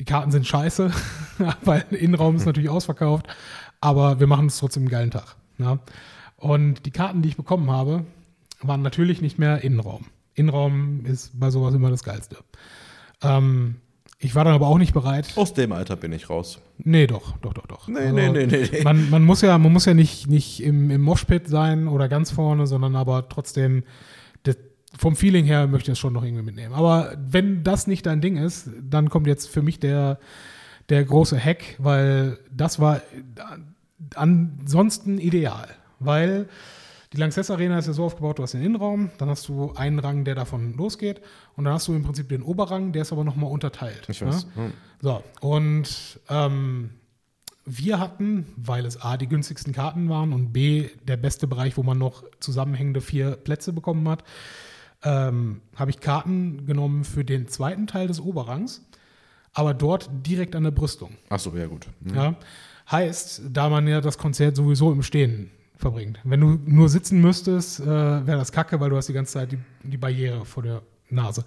Die 0.00 0.04
Karten 0.04 0.30
sind 0.30 0.46
scheiße, 0.46 0.90
weil 1.64 1.84
Innenraum 1.90 2.36
ist 2.36 2.46
natürlich 2.46 2.70
ausverkauft, 2.70 3.26
aber 3.80 4.20
wir 4.20 4.26
machen 4.26 4.46
es 4.46 4.58
trotzdem 4.58 4.82
einen 4.82 4.90
geilen 4.90 5.10
Tag. 5.10 5.36
Ja? 5.58 5.78
Und 6.36 6.84
die 6.86 6.90
Karten, 6.90 7.22
die 7.22 7.28
ich 7.28 7.36
bekommen 7.36 7.70
habe, 7.70 8.04
waren 8.60 8.82
natürlich 8.82 9.20
nicht 9.20 9.38
mehr 9.38 9.62
Innenraum. 9.62 10.06
Innenraum 10.34 11.04
ist 11.04 11.38
bei 11.38 11.50
sowas 11.50 11.74
immer 11.74 11.90
das 11.90 12.02
Geilste. 12.02 12.36
Ähm, 13.22 13.76
ich 14.18 14.34
war 14.34 14.44
dann 14.44 14.54
aber 14.54 14.66
auch 14.66 14.78
nicht 14.78 14.94
bereit. 14.94 15.32
Aus 15.36 15.52
dem 15.52 15.72
Alter 15.72 15.96
bin 15.96 16.12
ich 16.12 16.30
raus. 16.30 16.58
Nee, 16.78 17.06
doch, 17.06 17.36
doch, 17.38 17.52
doch, 17.52 17.66
doch. 17.66 17.88
Nee, 17.88 18.12
nee, 18.12 18.30
nee, 18.30 18.46
nee, 18.46 18.68
nee. 18.70 18.82
Man, 18.82 19.10
man 19.10 19.22
muss 19.22 19.42
ja, 19.42 19.58
man 19.58 19.72
muss 19.72 19.84
ja 19.84 19.94
nicht, 19.94 20.26
nicht 20.26 20.62
im, 20.62 20.90
im 20.90 21.02
Moshpit 21.02 21.48
sein 21.48 21.86
oder 21.86 22.08
ganz 22.08 22.30
vorne, 22.30 22.66
sondern 22.66 22.96
aber 22.96 23.28
trotzdem 23.28 23.84
das, 24.44 24.56
vom 24.98 25.16
Feeling 25.16 25.44
her 25.44 25.66
möchte 25.66 25.90
ich 25.90 25.96
es 25.96 25.98
schon 25.98 26.14
noch 26.14 26.24
irgendwie 26.24 26.44
mitnehmen. 26.44 26.74
Aber 26.74 27.14
wenn 27.18 27.62
das 27.62 27.86
nicht 27.86 28.06
dein 28.06 28.22
Ding 28.22 28.38
ist, 28.38 28.70
dann 28.80 29.10
kommt 29.10 29.26
jetzt 29.26 29.48
für 29.50 29.60
mich 29.60 29.80
der, 29.80 30.18
der 30.88 31.04
große 31.04 31.38
Hack, 31.38 31.76
weil 31.78 32.38
das 32.50 32.80
war 32.80 33.02
ansonsten 34.14 35.18
ideal. 35.18 35.68
Weil 35.98 36.48
die 37.16 37.20
Lanxess 37.20 37.50
Arena 37.50 37.78
ist 37.78 37.86
ja 37.86 37.94
so 37.94 38.04
aufgebaut, 38.04 38.38
du 38.38 38.42
hast 38.42 38.52
den 38.52 38.62
Innenraum, 38.62 39.10
dann 39.16 39.30
hast 39.30 39.48
du 39.48 39.72
einen 39.74 39.98
Rang, 39.98 40.24
der 40.24 40.34
davon 40.34 40.74
losgeht 40.74 41.22
und 41.56 41.64
dann 41.64 41.72
hast 41.72 41.88
du 41.88 41.94
im 41.94 42.02
Prinzip 42.02 42.28
den 42.28 42.42
Oberrang, 42.42 42.92
der 42.92 43.02
ist 43.02 43.12
aber 43.12 43.24
nochmal 43.24 43.50
unterteilt. 43.50 44.06
Ich 44.08 44.24
weiß. 44.24 44.46
Ne? 44.48 44.52
Hm. 44.54 44.72
So, 45.00 45.24
und 45.40 46.20
ähm, 46.28 46.90
wir 47.64 47.98
hatten, 47.98 48.46
weil 48.56 48.84
es 48.84 49.00
A, 49.00 49.16
die 49.16 49.28
günstigsten 49.28 49.72
Karten 49.72 50.10
waren 50.10 50.34
und 50.34 50.52
B, 50.52 50.90
der 51.08 51.16
beste 51.16 51.46
Bereich, 51.46 51.78
wo 51.78 51.82
man 51.82 51.96
noch 51.96 52.22
zusammenhängende 52.38 53.00
vier 53.00 53.32
Plätze 53.32 53.72
bekommen 53.72 54.06
hat, 54.08 54.22
ähm, 55.02 55.62
habe 55.74 55.90
ich 55.90 56.00
Karten 56.00 56.66
genommen 56.66 57.04
für 57.04 57.24
den 57.24 57.48
zweiten 57.48 57.86
Teil 57.86 58.08
des 58.08 58.20
Oberrangs, 58.20 58.86
aber 59.54 59.72
dort 59.72 60.10
direkt 60.12 60.54
an 60.54 60.64
der 60.64 60.70
Brüstung. 60.70 61.16
Ach 61.30 61.38
so, 61.38 61.56
ja 61.56 61.66
gut. 61.66 61.86
Hm. 62.04 62.14
Ja? 62.14 62.36
Heißt, 62.90 63.42
da 63.50 63.70
man 63.70 63.88
ja 63.88 64.02
das 64.02 64.18
Konzert 64.18 64.54
sowieso 64.54 64.92
im 64.92 65.02
Stehen 65.02 65.50
verbringt. 65.76 66.18
Wenn 66.24 66.40
du 66.40 66.58
nur 66.64 66.88
sitzen 66.88 67.20
müsstest, 67.20 67.80
äh, 67.80 67.86
wäre 67.86 68.38
das 68.38 68.52
kacke, 68.52 68.80
weil 68.80 68.90
du 68.90 68.96
hast 68.96 69.08
die 69.08 69.12
ganze 69.12 69.34
Zeit 69.34 69.52
die, 69.52 69.58
die 69.82 69.96
Barriere 69.96 70.44
vor 70.44 70.62
der 70.62 70.82
Nase. 71.10 71.44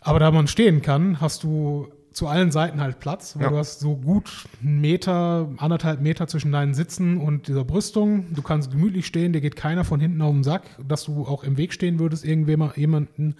Aber 0.00 0.18
da 0.18 0.30
man 0.30 0.46
stehen 0.46 0.80
kann, 0.82 1.20
hast 1.20 1.42
du 1.42 1.88
zu 2.12 2.26
allen 2.26 2.50
Seiten 2.50 2.80
halt 2.80 2.98
Platz, 2.98 3.36
weil 3.36 3.44
Ja. 3.44 3.50
du 3.50 3.56
hast 3.58 3.80
so 3.80 3.96
gut 3.96 4.46
einen 4.62 4.80
Meter, 4.80 5.48
anderthalb 5.58 6.00
Meter 6.00 6.26
zwischen 6.26 6.50
deinen 6.50 6.74
Sitzen 6.74 7.18
und 7.18 7.46
dieser 7.48 7.64
Brüstung. 7.64 8.26
Du 8.34 8.42
kannst 8.42 8.70
gemütlich 8.70 9.06
stehen, 9.06 9.32
dir 9.32 9.40
geht 9.40 9.54
keiner 9.56 9.84
von 9.84 10.00
hinten 10.00 10.22
auf 10.22 10.32
den 10.32 10.42
Sack, 10.42 10.62
dass 10.86 11.04
du 11.04 11.26
auch 11.26 11.44
im 11.44 11.56
Weg 11.56 11.72
stehen 11.72 11.98
würdest, 11.98 12.24
irgendwem 12.24 12.68
jemanden. 12.74 13.36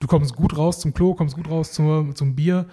Du 0.00 0.06
kommst 0.06 0.34
gut 0.36 0.56
raus 0.56 0.80
zum 0.80 0.92
Klo, 0.94 1.14
kommst 1.14 1.36
gut 1.36 1.48
raus 1.48 1.72
zum, 1.72 2.14
zum 2.14 2.34
Bier. 2.34 2.66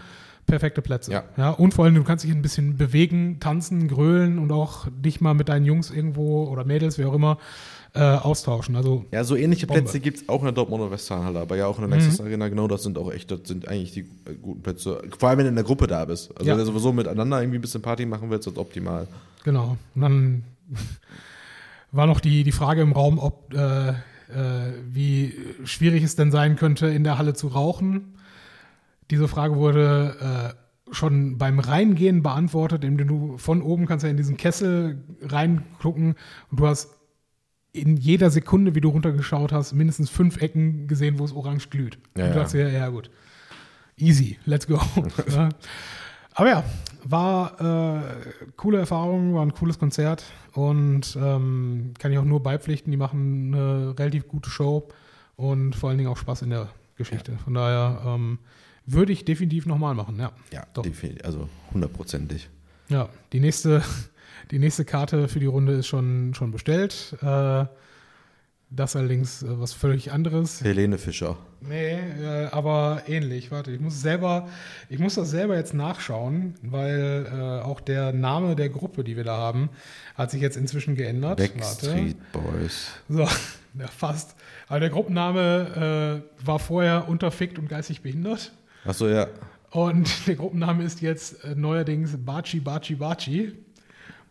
Perfekte 0.45 0.81
Plätze. 0.81 1.11
Ja. 1.11 1.23
ja. 1.37 1.49
Und 1.49 1.73
vor 1.73 1.85
allem, 1.85 1.95
du 1.95 2.03
kannst 2.03 2.23
dich 2.23 2.31
ein 2.31 2.41
bisschen 2.41 2.77
bewegen, 2.77 3.39
tanzen, 3.39 3.87
grölen 3.87 4.37
und 4.37 4.51
auch 4.51 4.87
dich 4.91 5.19
mal 5.21 5.33
mit 5.33 5.49
deinen 5.49 5.65
Jungs 5.65 5.89
irgendwo 5.89 6.45
oder 6.45 6.63
Mädels, 6.65 6.99
wie 6.99 7.05
auch 7.05 7.13
immer, 7.13 7.39
äh, 7.95 7.99
austauschen. 8.01 8.75
Also 8.75 9.05
Ja, 9.11 9.23
so 9.23 9.35
ähnliche 9.35 9.65
Bombe. 9.67 9.83
Plätze 9.83 9.99
gibt 9.99 10.17
es 10.17 10.29
auch 10.29 10.39
in 10.39 10.45
der 10.45 10.51
Dortmunder 10.53 10.91
Westfalenhalle, 10.91 11.39
aber 11.39 11.55
ja 11.55 11.65
auch 11.65 11.79
in 11.79 11.89
der 11.89 11.97
Nexus 11.97 12.19
Arena, 12.21 12.49
genau, 12.49 12.67
das 12.67 12.83
sind 12.83 12.97
auch 12.97 13.11
echt, 13.11 13.31
das 13.31 13.39
sind 13.45 13.67
eigentlich 13.67 13.93
die 13.93 14.01
äh, 14.01 14.35
guten 14.41 14.61
Plätze. 14.61 15.01
Vor 15.17 15.29
allem, 15.29 15.39
wenn 15.39 15.45
du 15.45 15.49
in 15.49 15.55
der 15.55 15.63
Gruppe 15.63 15.87
da 15.87 16.05
bist. 16.05 16.31
Also 16.37 16.45
Ja. 16.45 16.53
wenn 16.53 16.59
du 16.59 16.65
sowieso 16.65 16.93
miteinander 16.93 17.41
irgendwie 17.41 17.57
ein 17.57 17.61
bisschen 17.61 17.81
Party 17.81 18.05
machen 18.05 18.29
willst, 18.29 18.47
ist 18.47 18.55
das 18.55 18.61
optimal. 18.61 19.07
Genau. 19.43 19.77
Und 19.95 20.01
dann 20.01 20.43
war 21.91 22.05
noch 22.07 22.19
die, 22.19 22.43
die 22.43 22.51
Frage 22.51 22.81
im 22.81 22.91
Raum, 22.91 23.17
ob 23.17 23.53
äh, 23.53 23.89
äh, 23.89 23.93
wie 24.91 25.33
schwierig 25.63 26.03
es 26.03 26.15
denn 26.15 26.31
sein 26.31 26.55
könnte, 26.55 26.87
in 26.87 27.03
der 27.03 27.17
Halle 27.17 27.33
zu 27.33 27.47
rauchen. 27.47 28.15
Diese 29.11 29.27
Frage 29.27 29.55
wurde 29.55 30.55
äh, 30.55 30.93
schon 30.93 31.37
beim 31.37 31.59
Reingehen 31.59 32.23
beantwortet, 32.23 32.83
indem 32.83 33.07
du 33.07 33.37
von 33.37 33.61
oben 33.61 33.85
kannst 33.85 34.03
ja 34.03 34.09
in 34.09 34.17
diesen 34.17 34.37
Kessel 34.37 35.03
reingucken 35.21 36.15
und 36.51 36.59
du 36.59 36.67
hast 36.67 36.95
in 37.71 37.97
jeder 37.97 38.29
Sekunde, 38.29 38.73
wie 38.73 38.81
du 38.81 38.89
runtergeschaut 38.89 39.51
hast, 39.51 39.73
mindestens 39.73 40.09
fünf 40.09 40.41
Ecken 40.41 40.87
gesehen, 40.87 41.19
wo 41.19 41.25
es 41.25 41.33
orange 41.33 41.69
glüht. 41.69 41.95
Ja, 41.95 41.99
und 41.99 42.15
du 42.15 42.21
ja. 42.21 42.33
dachtest 42.33 42.53
dir, 42.53 42.71
ja 42.71 42.87
gut, 42.87 43.09
easy, 43.97 44.39
let's 44.45 44.67
go. 44.67 44.79
ja. 45.29 45.49
Aber 46.33 46.49
ja, 46.49 46.63
war 47.03 47.61
äh, 47.61 48.01
coole 48.57 48.79
Erfahrung, 48.79 49.35
war 49.35 49.45
ein 49.45 49.53
cooles 49.53 49.79
Konzert 49.79 50.25
und 50.53 51.17
ähm, 51.21 51.93
kann 51.97 52.11
ich 52.11 52.17
auch 52.17 52.25
nur 52.25 52.43
beipflichten. 52.43 52.91
Die 52.91 52.97
machen 52.97 53.53
eine 53.53 53.97
relativ 53.97 54.27
gute 54.27 54.49
Show 54.49 54.89
und 55.37 55.75
vor 55.75 55.89
allen 55.89 55.97
Dingen 55.97 56.09
auch 56.09 56.17
Spaß 56.17 56.41
in 56.41 56.49
der 56.49 56.69
Geschichte. 56.97 57.37
Von 57.43 57.53
daher 57.53 58.01
ähm, 58.05 58.39
würde 58.85 59.11
ich 59.13 59.25
definitiv 59.25 59.65
nochmal 59.65 59.95
machen. 59.95 60.19
Ja, 60.19 60.31
Ja, 60.51 60.65
Doch. 60.73 60.83
definitiv, 60.83 61.25
also 61.25 61.49
hundertprozentig. 61.73 62.49
ja 62.89 63.09
die, 63.33 63.39
nächste, 63.39 63.83
die 64.51 64.59
nächste 64.59 64.85
Karte 64.85 65.27
für 65.27 65.39
die 65.39 65.45
Runde 65.45 65.73
ist 65.73 65.87
schon, 65.87 66.33
schon 66.33 66.51
bestellt. 66.51 67.15
Äh, 67.21 67.65
das 68.71 68.95
allerdings 68.95 69.43
äh, 69.43 69.59
was 69.59 69.73
völlig 69.73 70.11
anderes. 70.11 70.61
Helene 70.61 70.97
Fischer. 70.97 71.37
Nee, 71.61 71.93
äh, 71.93 72.47
aber 72.51 73.03
ähnlich. 73.07 73.51
Warte, 73.51 73.71
ich 73.71 73.79
muss 73.79 74.01
selber, 74.01 74.49
ich 74.89 74.99
muss 74.99 75.15
das 75.15 75.29
selber 75.29 75.55
jetzt 75.55 75.73
nachschauen, 75.73 76.55
weil 76.61 77.27
äh, 77.31 77.63
auch 77.63 77.79
der 77.79 78.11
Name 78.11 78.55
der 78.55 78.69
Gruppe, 78.69 79.03
die 79.03 79.15
wir 79.15 79.23
da 79.23 79.37
haben, 79.37 79.69
hat 80.15 80.31
sich 80.31 80.41
jetzt 80.41 80.57
inzwischen 80.57 80.95
geändert. 80.95 81.37
Backstreet 81.37 82.17
Boys. 82.31 82.89
So, 83.07 83.21
ja, 83.79 83.87
fast. 83.87 84.35
Aber 84.67 84.79
der 84.79 84.89
Gruppenname 84.89 86.23
äh, 86.41 86.45
war 86.45 86.59
vorher 86.59 87.07
unterfickt 87.07 87.57
und 87.59 87.69
geistig 87.69 88.01
behindert. 88.01 88.51
Achso, 88.85 89.07
ja. 89.07 89.27
Und 89.71 90.09
der 90.27 90.35
Gruppenname 90.35 90.83
ist 90.83 91.01
jetzt 91.01 91.43
äh, 91.43 91.55
neuerdings 91.55 92.15
Bachi 92.17 92.59
Bachi 92.59 92.95
Bachi. 92.95 93.53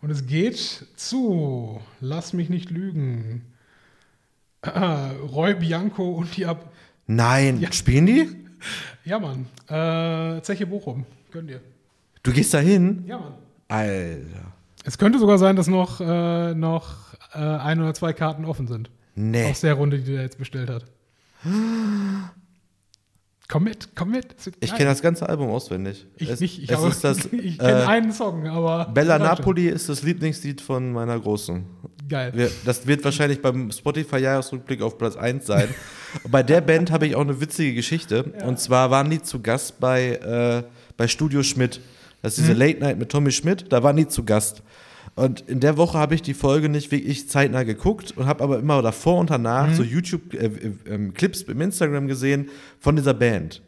Und 0.00 0.10
es 0.10 0.26
geht 0.26 0.56
zu, 0.96 1.80
lass 2.00 2.32
mich 2.34 2.50
nicht 2.50 2.70
lügen, 2.70 3.42
Roy 4.66 5.54
Bianco 5.54 6.10
und 6.12 6.36
die 6.36 6.46
Ab 6.46 6.70
Nein, 7.06 7.60
Ja. 7.60 7.72
spielen 7.72 8.06
die? 8.06 8.28
Ja, 9.04 9.18
Mann. 9.18 9.44
Äh, 9.68 10.40
Zeche 10.40 10.66
Bochum. 10.66 11.04
Gönn 11.30 11.46
dir. 11.46 11.60
Du 12.22 12.32
gehst 12.32 12.54
da 12.54 12.58
hin? 12.60 13.04
Ja, 13.06 13.18
Mann. 13.18 13.34
Alter. 13.68 14.52
Es 14.84 14.96
könnte 14.96 15.18
sogar 15.18 15.36
sein, 15.36 15.56
dass 15.56 15.66
noch, 15.66 16.00
äh, 16.00 16.54
noch 16.54 17.12
äh, 17.34 17.38
ein 17.38 17.80
oder 17.82 17.92
zwei 17.92 18.14
Karten 18.14 18.46
offen 18.46 18.66
sind. 18.66 18.90
Nee. 19.14 19.50
Aus 19.50 19.60
der 19.60 19.74
Runde, 19.74 19.98
die 19.98 20.12
der 20.12 20.22
jetzt 20.22 20.38
bestellt 20.38 20.70
hat. 20.70 20.86
Komm 23.48 23.64
mit, 23.64 23.88
komm 23.94 24.12
mit. 24.12 24.34
Ich 24.60 24.74
kenne 24.74 24.88
das 24.88 25.02
ganze 25.02 25.28
Album 25.28 25.50
auswendig. 25.50 26.06
Ich 26.16 26.30
es, 26.30 26.40
nicht. 26.40 26.62
Ich, 26.62 26.70
ich 26.70 27.58
kenne 27.58 27.82
äh, 27.82 27.86
einen 27.86 28.12
Song, 28.12 28.46
aber. 28.46 28.86
Bella. 28.86 29.18
Napoli 29.18 29.68
ist 29.68 29.88
das 29.88 30.02
Lieblingslied 30.02 30.60
von 30.60 30.92
meiner 30.92 31.18
Großen. 31.20 31.64
Geil. 32.08 32.32
Wir, 32.34 32.50
das 32.64 32.86
wird 32.86 33.04
wahrscheinlich 33.04 33.40
beim 33.42 33.70
Spotify-Jahresrückblick 33.70 34.82
auf 34.82 34.98
Platz 34.98 35.16
1 35.16 35.46
sein. 35.46 35.68
Bei 36.30 36.42
der 36.42 36.60
Band 36.60 36.90
habe 36.90 37.06
ich 37.06 37.16
auch 37.16 37.22
eine 37.22 37.40
witzige 37.40 37.74
Geschichte. 37.74 38.24
Und 38.44 38.60
zwar 38.60 38.90
waren 38.90 39.10
die 39.10 39.22
zu 39.22 39.40
Gast 39.40 39.80
bei, 39.80 40.14
äh, 40.16 40.62
bei 40.96 41.08
Studio 41.08 41.42
Schmidt. 41.42 41.80
Das 42.22 42.38
ist 42.38 42.44
diese 42.44 42.52
Late 42.52 42.80
Night 42.80 42.98
mit 42.98 43.10
Tommy 43.10 43.32
Schmidt. 43.32 43.66
Da 43.70 43.82
waren 43.82 43.96
die 43.96 44.06
zu 44.06 44.24
Gast. 44.24 44.62
Und 45.16 45.42
in 45.42 45.60
der 45.60 45.76
Woche 45.76 45.96
habe 45.98 46.14
ich 46.16 46.22
die 46.22 46.34
Folge 46.34 46.68
nicht 46.68 46.90
wirklich 46.90 47.28
zeitnah 47.28 47.62
geguckt 47.62 48.12
und 48.16 48.26
habe 48.26 48.42
aber 48.42 48.58
immer 48.58 48.82
davor 48.82 49.18
und 49.20 49.30
danach 49.30 49.72
so 49.72 49.82
YouTube-Clips 49.84 51.42
im 51.42 51.60
Instagram 51.60 52.08
gesehen 52.08 52.48
von 52.80 52.96
dieser 52.96 53.14
Band. 53.14 53.62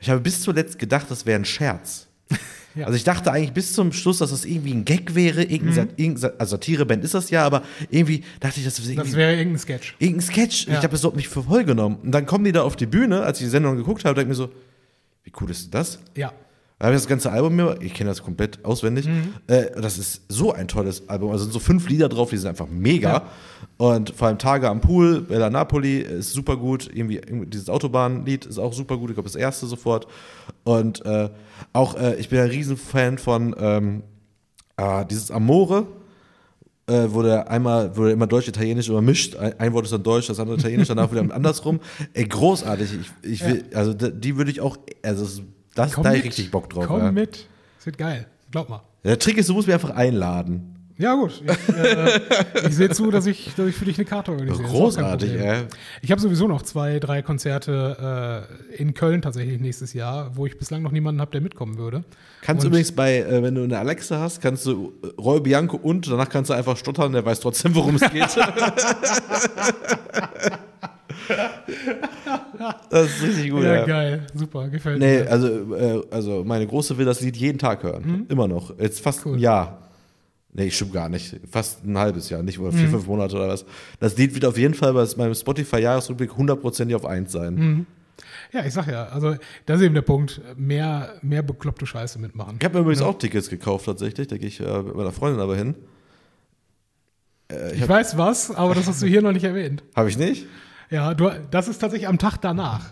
Ich 0.00 0.10
habe 0.10 0.20
bis 0.20 0.40
zuletzt 0.42 0.78
gedacht, 0.80 1.06
das 1.08 1.24
wäre 1.26 1.38
ein 1.38 1.44
Scherz. 1.44 2.06
Ja. 2.74 2.86
Also 2.86 2.96
ich 2.96 3.04
dachte 3.04 3.30
eigentlich 3.30 3.52
bis 3.52 3.74
zum 3.74 3.92
Schluss, 3.92 4.16
dass 4.16 4.30
das 4.30 4.46
irgendwie 4.46 4.72
ein 4.72 4.86
Gag 4.86 5.14
wäre. 5.14 5.42
Irgendein, 5.42 5.74
Sat- 5.74 5.88
irgendein, 5.98 6.30
also 6.38 6.52
Satireband 6.52 7.04
ist 7.04 7.12
das 7.12 7.28
ja, 7.28 7.44
aber 7.44 7.64
irgendwie 7.90 8.24
dachte 8.40 8.60
ich, 8.60 8.64
das 8.64 8.78
irgendwie 8.78 8.94
Das 8.96 9.12
wäre 9.14 9.36
irgendein 9.36 9.58
Sketch. 9.58 9.94
irgendein 9.98 10.22
Sketch. 10.26 10.66
Ja. 10.68 10.72
Ich 10.72 10.78
habe 10.78 10.88
das 10.88 11.00
überhaupt 11.00 11.18
nicht 11.18 11.28
für 11.28 11.42
voll 11.42 11.64
genommen. 11.64 11.96
Und 12.02 12.12
dann 12.12 12.24
kommen 12.24 12.46
die 12.46 12.52
da 12.52 12.62
auf 12.62 12.74
die 12.74 12.86
Bühne, 12.86 13.24
als 13.24 13.40
ich 13.40 13.44
die 13.44 13.50
Sendung 13.50 13.76
geguckt 13.76 14.06
habe, 14.06 14.14
denke 14.14 14.32
ich 14.32 14.38
mir 14.38 14.42
so, 14.46 14.50
wie 15.24 15.32
cool 15.38 15.50
ist 15.50 15.64
denn 15.64 15.70
das? 15.72 15.98
Ja. 16.16 16.32
Da 16.82 16.86
habe 16.86 16.96
ich 16.96 17.02
das 17.02 17.08
ganze 17.08 17.30
Album 17.30 17.54
mir, 17.54 17.76
ich 17.80 17.94
kenne 17.94 18.10
das 18.10 18.24
komplett 18.24 18.64
auswendig. 18.64 19.06
Mhm. 19.06 19.34
Äh, 19.46 19.80
das 19.80 19.98
ist 19.98 20.22
so 20.28 20.52
ein 20.52 20.66
tolles 20.66 21.08
Album. 21.08 21.30
Also 21.30 21.44
sind 21.44 21.52
so 21.52 21.60
fünf 21.60 21.88
Lieder 21.88 22.08
drauf, 22.08 22.30
die 22.30 22.36
sind 22.38 22.48
einfach 22.48 22.66
mega. 22.68 23.08
Ja. 23.08 23.22
Und 23.76 24.10
vor 24.10 24.26
allem 24.26 24.38
Tage 24.38 24.68
am 24.68 24.80
Pool, 24.80 25.20
Bella 25.20 25.48
Napoli 25.48 25.98
ist 25.98 26.32
super 26.32 26.56
gut. 26.56 26.90
Irgendwie, 26.92 27.20
dieses 27.46 27.68
Autobahnlied 27.68 28.46
ist 28.46 28.58
auch 28.58 28.72
super 28.72 28.96
gut. 28.96 29.10
Ich 29.10 29.14
glaube, 29.14 29.28
das 29.28 29.36
erste 29.36 29.66
sofort. 29.66 30.08
Und 30.64 31.06
äh, 31.06 31.30
auch, 31.72 31.94
äh, 31.94 32.16
ich 32.16 32.28
bin 32.28 32.40
ein 32.40 32.48
Riesenfan 32.48 33.16
von 33.16 33.54
ähm, 33.60 34.02
äh, 34.76 35.04
dieses 35.06 35.30
Amore. 35.30 35.86
Äh, 36.88 37.04
wo 37.10 37.22
der 37.22 37.48
einmal, 37.48 37.90
der 37.90 38.08
immer 38.08 38.26
Deutsch-Italienisch 38.26 38.88
übermischt. 38.88 39.36
Ein, 39.36 39.54
ein 39.60 39.72
Wort 39.72 39.84
ist 39.84 39.92
dann 39.92 40.02
Deutsch, 40.02 40.26
das 40.26 40.40
andere 40.40 40.56
Italienisch, 40.56 40.88
danach 40.88 41.12
wieder 41.12 41.32
andersrum. 41.32 41.78
Ey, 42.12 42.24
großartig. 42.24 42.90
Ich, 43.22 43.30
ich 43.30 43.46
will, 43.46 43.64
also 43.72 43.94
d- 43.94 44.10
die 44.12 44.36
würde 44.36 44.50
ich 44.50 44.60
auch, 44.60 44.76
also 45.04 45.42
das 45.74 45.94
Komm 45.94 46.04
da 46.04 46.14
ich 46.14 46.24
richtig 46.24 46.50
Bock 46.50 46.70
drauf. 46.70 46.86
Komm 46.86 47.00
ja. 47.00 47.12
mit. 47.12 47.46
Es 47.78 47.86
wird 47.86 47.98
geil. 47.98 48.26
Glaub 48.50 48.68
mal. 48.68 48.82
Der 49.04 49.18
Trick 49.18 49.38
ist, 49.38 49.48
du 49.48 49.54
musst 49.54 49.66
mich 49.66 49.74
einfach 49.74 49.90
einladen. 49.90 50.68
Ja, 50.98 51.14
gut. 51.14 51.42
Ich, 51.44 51.74
äh, 51.74 52.20
ich 52.68 52.76
sehe 52.76 52.90
zu, 52.90 53.10
dass 53.10 53.26
ich, 53.26 53.54
dass 53.56 53.66
ich 53.66 53.74
für 53.74 53.86
dich 53.86 53.98
eine 53.98 54.04
Karte 54.04 54.30
organisiere. 54.30 54.62
Das 54.62 54.70
Großartig, 54.70 55.32
ey. 55.32 55.62
Ich 56.02 56.12
habe 56.12 56.20
sowieso 56.20 56.46
noch 56.46 56.62
zwei, 56.62 57.00
drei 57.00 57.22
Konzerte 57.22 58.46
äh, 58.70 58.76
in 58.76 58.94
Köln 58.94 59.22
tatsächlich 59.22 59.60
nächstes 59.60 59.94
Jahr, 59.94 60.36
wo 60.36 60.46
ich 60.46 60.58
bislang 60.58 60.82
noch 60.82 60.92
niemanden 60.92 61.20
habe, 61.20 61.32
der 61.32 61.40
mitkommen 61.40 61.78
würde. 61.78 62.04
Kannst 62.42 62.64
Und- 62.64 62.68
übrigens 62.68 62.92
bei, 62.92 63.18
äh, 63.18 63.42
wenn 63.42 63.54
du 63.54 63.64
eine 63.64 63.78
Alexa 63.78 64.20
hast, 64.20 64.40
kannst 64.40 64.66
du 64.66 64.92
äh, 65.02 65.06
Roy 65.20 65.40
Bianco 65.40 65.76
und 65.76 66.08
danach 66.08 66.28
kannst 66.28 66.50
du 66.50 66.54
einfach 66.54 66.76
stottern, 66.76 67.12
der 67.12 67.24
weiß 67.24 67.40
trotzdem, 67.40 67.74
worum 67.74 67.96
es 67.96 68.10
geht. 68.10 68.28
das 72.90 73.04
ist 73.16 73.22
richtig 73.22 73.50
gut, 73.50 73.62
Ja, 73.62 73.74
ja. 73.74 73.84
geil. 73.86 74.26
Super. 74.34 74.68
Gefällt 74.68 74.98
Nee, 74.98 75.22
mir. 75.22 75.30
also, 75.30 75.74
äh, 75.74 76.02
also 76.10 76.44
meine 76.44 76.66
Große 76.66 76.96
will 76.98 77.04
das 77.06 77.20
Lied 77.20 77.36
jeden 77.36 77.58
Tag 77.58 77.82
hören. 77.82 78.26
Immer 78.28 78.48
noch. 78.48 78.78
Jetzt 78.78 79.00
fast 79.00 79.24
Cool. 79.26 79.34
ein 79.36 79.38
Jahr. 79.40 79.78
Nee, 80.54 80.70
stimmt 80.70 80.92
gar 80.92 81.08
nicht. 81.08 81.40
Fast 81.50 81.82
ein 81.84 81.96
halbes 81.96 82.28
Jahr, 82.28 82.42
nicht 82.42 82.58
oder 82.58 82.72
vier, 82.72 82.88
fünf 82.88 83.06
Monate 83.06 83.36
oder 83.36 83.48
was. 83.48 83.64
Das 84.00 84.16
Lied 84.18 84.34
wird 84.34 84.44
auf 84.44 84.58
jeden 84.58 84.74
Fall 84.74 84.92
bei 84.92 85.06
meinem 85.16 85.34
Spotify-Jahresrückblick 85.34 86.36
hundertprozentig 86.36 86.94
auf 86.94 87.06
eins 87.06 87.32
sein. 87.32 87.86
Ja, 88.52 88.62
ich 88.66 88.74
sag 88.74 88.86
ja, 88.86 89.06
also 89.06 89.34
das 89.64 89.80
ist 89.80 89.86
eben 89.86 89.94
der 89.94 90.02
Punkt. 90.02 90.42
Mehr, 90.56 91.14
mehr 91.22 91.42
bekloppte 91.42 91.86
Scheiße 91.86 92.18
mitmachen. 92.18 92.56
Ich 92.58 92.64
habe 92.66 92.74
mir 92.74 92.80
übrigens 92.82 93.00
auch 93.00 93.16
Tickets 93.18 93.48
gekauft 93.48 93.86
tatsächlich. 93.86 94.28
Da 94.28 94.36
gehe 94.36 94.48
ich 94.48 94.60
äh, 94.60 94.82
mit 94.82 94.94
meiner 94.94 95.10
Freundin 95.12 95.40
aber 95.40 95.56
hin. 95.56 95.74
Äh, 97.50 97.74
Ich 97.74 97.88
weiß 97.88 98.18
was, 98.18 98.50
aber 98.50 98.74
das 98.74 98.86
hast 98.86 99.00
du 99.00 99.06
hier 99.06 99.22
noch 99.22 99.32
nicht 99.32 99.44
erwähnt. 99.44 99.82
Habe 99.96 100.10
ich 100.10 100.18
nicht? 100.18 100.46
Ja, 100.92 101.14
du, 101.14 101.30
das 101.50 101.68
ist 101.68 101.78
tatsächlich 101.78 102.06
am 102.06 102.18
Tag 102.18 102.36
danach. 102.42 102.90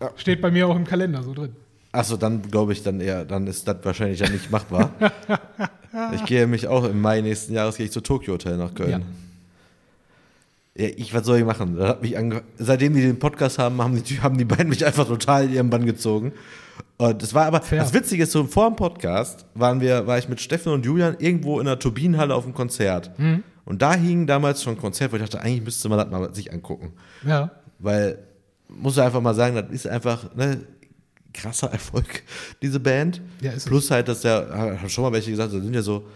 Ja. 0.00 0.10
Steht 0.16 0.40
bei 0.40 0.50
mir 0.50 0.66
auch 0.66 0.74
im 0.74 0.84
Kalender 0.84 1.22
so 1.22 1.32
drin. 1.32 1.54
Achso, 1.92 2.16
dann 2.16 2.42
glaube 2.42 2.72
ich 2.72 2.82
dann 2.82 3.00
eher, 3.00 3.24
dann 3.24 3.46
ist 3.46 3.66
das 3.68 3.76
wahrscheinlich 3.82 4.18
ja 4.18 4.28
nicht 4.28 4.50
machbar. 4.50 4.90
ich 6.14 6.24
gehe 6.24 6.46
mich 6.46 6.66
auch 6.66 6.84
im 6.84 7.00
Mai 7.00 7.20
nächsten 7.20 7.52
Jahres 7.52 7.76
gehe 7.76 7.86
ich 7.86 7.92
zu 7.92 8.00
Tokyo 8.00 8.34
Hotel 8.34 8.56
nach 8.56 8.74
Köln. 8.74 9.04
Ja, 10.76 10.88
ich, 10.96 11.14
was 11.14 11.24
soll 11.24 11.38
ich 11.38 11.44
machen? 11.44 11.78
Seitdem 12.58 12.94
die 12.94 13.02
den 13.02 13.18
Podcast 13.18 13.58
haben, 13.58 13.80
haben 13.80 14.02
die, 14.02 14.20
haben 14.20 14.36
die 14.36 14.44
beiden 14.44 14.68
mich 14.68 14.84
einfach 14.84 15.06
total 15.06 15.44
in 15.44 15.52
ihren 15.52 15.70
Bann 15.70 15.84
gezogen. 15.84 16.32
Und 16.96 17.22
das 17.22 17.34
war 17.34 17.46
aber, 17.46 17.60
Fair. 17.60 17.80
das 17.80 17.94
Witzige 17.94 18.24
ist, 18.24 18.32
so 18.32 18.44
vor 18.44 18.68
dem 18.68 18.76
Podcast 18.76 19.46
waren 19.54 19.80
wir, 19.80 20.06
war 20.06 20.18
ich 20.18 20.28
mit 20.28 20.40
Steffen 20.40 20.72
und 20.72 20.84
Julian 20.84 21.16
irgendwo 21.18 21.60
in 21.60 21.66
der 21.66 21.78
Turbinenhalle 21.78 22.34
auf 22.34 22.44
einem 22.44 22.54
Konzert. 22.54 23.10
Und 23.64 23.82
da 23.82 23.94
hing 23.94 24.26
damals 24.26 24.62
schon 24.62 24.74
ein 24.74 24.80
Konzert, 24.80 25.12
wo 25.12 25.16
ich 25.16 25.22
dachte, 25.22 25.40
eigentlich 25.40 25.62
müsste 25.64 25.88
man 25.88 25.98
das 25.98 26.10
mal 26.10 26.34
sich 26.34 26.52
angucken. 26.52 26.92
Ja. 27.26 27.50
Weil, 27.78 28.18
muss 28.68 28.96
ich 28.96 29.02
einfach 29.02 29.20
mal 29.20 29.34
sagen, 29.34 29.54
das 29.54 29.70
ist 29.70 29.86
einfach, 29.86 30.34
ne, 30.34 30.60
krasser 31.32 31.68
Erfolg, 31.72 32.22
diese 32.62 32.80
Band. 32.80 33.20
Ja, 33.40 33.50
ist 33.52 33.58
es. 33.58 33.64
Plus 33.66 33.90
halt, 33.90 34.08
dass 34.08 34.22
der, 34.22 34.48
haben 34.52 34.88
schon 34.88 35.04
mal 35.04 35.12
welche 35.12 35.30
gesagt, 35.30 35.52
das 35.52 35.62
sind 35.62 35.74
ja 35.74 35.82
so, 35.82 36.06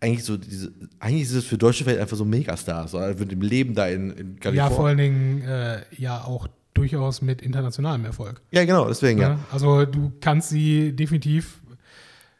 eigentlich 0.00 0.24
so 0.24 0.36
diese, 0.36 0.72
eigentlich 1.00 1.22
ist 1.22 1.32
es 1.32 1.44
für 1.44 1.56
deutsche 1.58 1.86
Welt 1.86 1.98
einfach 1.98 2.16
so 2.16 2.24
Megastars, 2.24 2.90
so, 2.92 2.98
also 2.98 3.18
mit 3.20 3.32
dem 3.32 3.40
Leben 3.40 3.74
da 3.74 3.86
in, 3.88 4.10
in 4.10 4.34
Ja, 4.34 4.40
Kalifornien. 4.40 4.72
vor 4.76 4.86
allen 4.86 4.98
Dingen 4.98 5.42
äh, 5.42 5.82
ja 5.96 6.22
auch 6.24 6.46
durchaus 6.74 7.22
mit 7.22 7.40
internationalem 7.40 8.04
Erfolg. 8.04 8.42
Ja, 8.50 8.64
genau, 8.64 8.88
deswegen, 8.88 9.20
ja. 9.20 9.30
Ja. 9.30 9.38
Also 9.50 9.86
du 9.86 10.12
kannst 10.20 10.50
sie 10.50 10.92
definitiv 10.94 11.60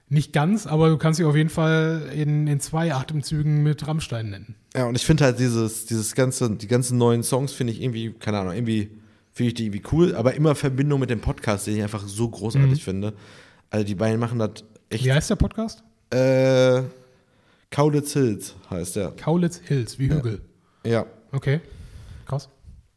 nicht 0.09 0.33
ganz, 0.33 0.67
aber 0.67 0.91
du 0.91 0.99
kannst 0.99 1.19
sie 1.19 1.25
auf 1.25 1.35
jeden 1.35 1.51
Fall 1.51 2.11
in, 2.15 2.47
in 2.47 2.61
zwei 2.61 2.95
Atemzügen 2.95 3.63
mit 3.63 3.87
Rammstein 3.87 4.31
nennen. 4.31 4.55
Ja, 4.75 4.87
und 4.87 4.95
ich 4.95 5.05
finde 5.05 5.25
halt 5.25 5.39
dieses, 5.39 5.87
dieses 5.87 6.15
ganze, 6.15 6.51
die 6.51 6.67
ganzen 6.69 6.99
neuen 6.99 7.23
Songs 7.23 7.53
finde 7.53 7.73
ich 7.73 7.83
irgendwie, 7.83 8.13
keine 8.13 8.39
Ahnung, 8.39 8.55
irgendwie 8.55 8.91
finde 9.33 9.49
ich 9.49 9.55
die 9.55 9.67
irgendwie 9.67 9.83
cool, 9.93 10.15
aber 10.15 10.35
immer 10.35 10.51
in 10.51 10.57
Verbindung 10.57 11.01
mit 11.01 11.11
dem 11.11 11.21
Podcast, 11.21 11.67
den 11.67 11.77
ich 11.77 11.83
einfach 11.83 12.07
so 12.07 12.29
großartig 12.29 12.85
finde. 12.85 13.15
Also 13.71 13.85
die 13.85 13.95
beiden 13.95 14.21
machen 14.21 14.39
das 14.39 14.65
echt. 14.91 15.05
Wie 15.05 15.13
heißt 15.13 15.31
der 15.31 15.37
Podcast? 15.37 15.83
Äh, 16.11 16.83
Kaulitz 17.71 18.13
Hills 18.13 18.55
heißt 18.71 18.97
der. 18.97 19.11
Kaulitz 19.13 19.61
Hills, 19.65 19.99
wie 19.99 20.09
Hügel. 20.09 20.41
Ja. 20.87 21.07
Okay. 21.33 21.61
Krass. 22.27 22.49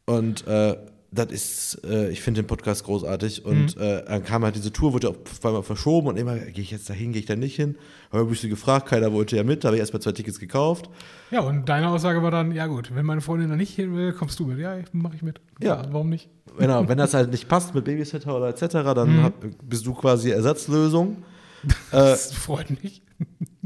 Und 0.06 0.46
äh, 0.46 0.76
das 1.10 1.32
ist, 1.32 1.80
äh, 1.84 2.10
ich 2.10 2.20
finde 2.20 2.42
den 2.42 2.46
Podcast 2.46 2.84
großartig. 2.84 3.44
Und 3.44 3.76
äh, 3.78 4.04
dann 4.04 4.24
kam 4.24 4.44
halt 4.44 4.56
diese 4.56 4.72
Tour, 4.72 4.92
wurde 4.92 5.06
ja 5.08 5.12
auch 5.14 5.24
zweimal 5.40 5.62
verschoben 5.62 6.08
und 6.08 6.16
immer, 6.18 6.36
gehe 6.36 6.62
ich 6.62 6.70
jetzt 6.70 6.90
dahin, 6.90 7.12
gehe 7.12 7.20
ich 7.20 7.26
da 7.26 7.34
nicht 7.34 7.56
hin? 7.56 7.76
Habe 8.12 8.24
ein 8.24 8.28
bisschen 8.28 8.50
gefragt, 8.50 8.86
keiner 8.88 9.12
wollte 9.12 9.36
ja 9.36 9.42
mit, 9.42 9.64
da 9.64 9.68
habe 9.68 9.76
ich 9.76 9.80
erstmal 9.80 10.02
zwei 10.02 10.12
Tickets 10.12 10.38
gekauft. 10.38 10.90
Ja, 11.30 11.40
und 11.40 11.68
deine 11.68 11.88
Aussage 11.88 12.22
war 12.22 12.30
dann, 12.30 12.52
ja 12.52 12.66
gut, 12.66 12.94
wenn 12.94 13.06
meine 13.06 13.22
Freundin 13.22 13.48
da 13.48 13.56
nicht 13.56 13.74
hin 13.74 13.94
will, 13.96 14.12
kommst 14.12 14.38
du 14.38 14.44
mit. 14.46 14.58
Ja, 14.58 14.76
mache 14.92 15.16
ich 15.16 15.22
mit. 15.22 15.40
Ja. 15.62 15.82
Warum 15.90 16.10
nicht? 16.10 16.28
Genau, 16.58 16.86
wenn 16.88 16.98
das 16.98 17.14
halt 17.14 17.30
nicht 17.30 17.48
passt 17.48 17.74
mit 17.74 17.84
Babysitter 17.84 18.36
oder 18.36 18.48
etc., 18.48 18.66
dann 18.94 19.22
hab, 19.22 19.34
bist 19.62 19.86
du 19.86 19.94
quasi 19.94 20.30
Ersatzlösung. 20.30 21.22
äh, 21.64 21.72
Das 21.92 22.32
freut 22.34 22.70
mich. 22.82 23.02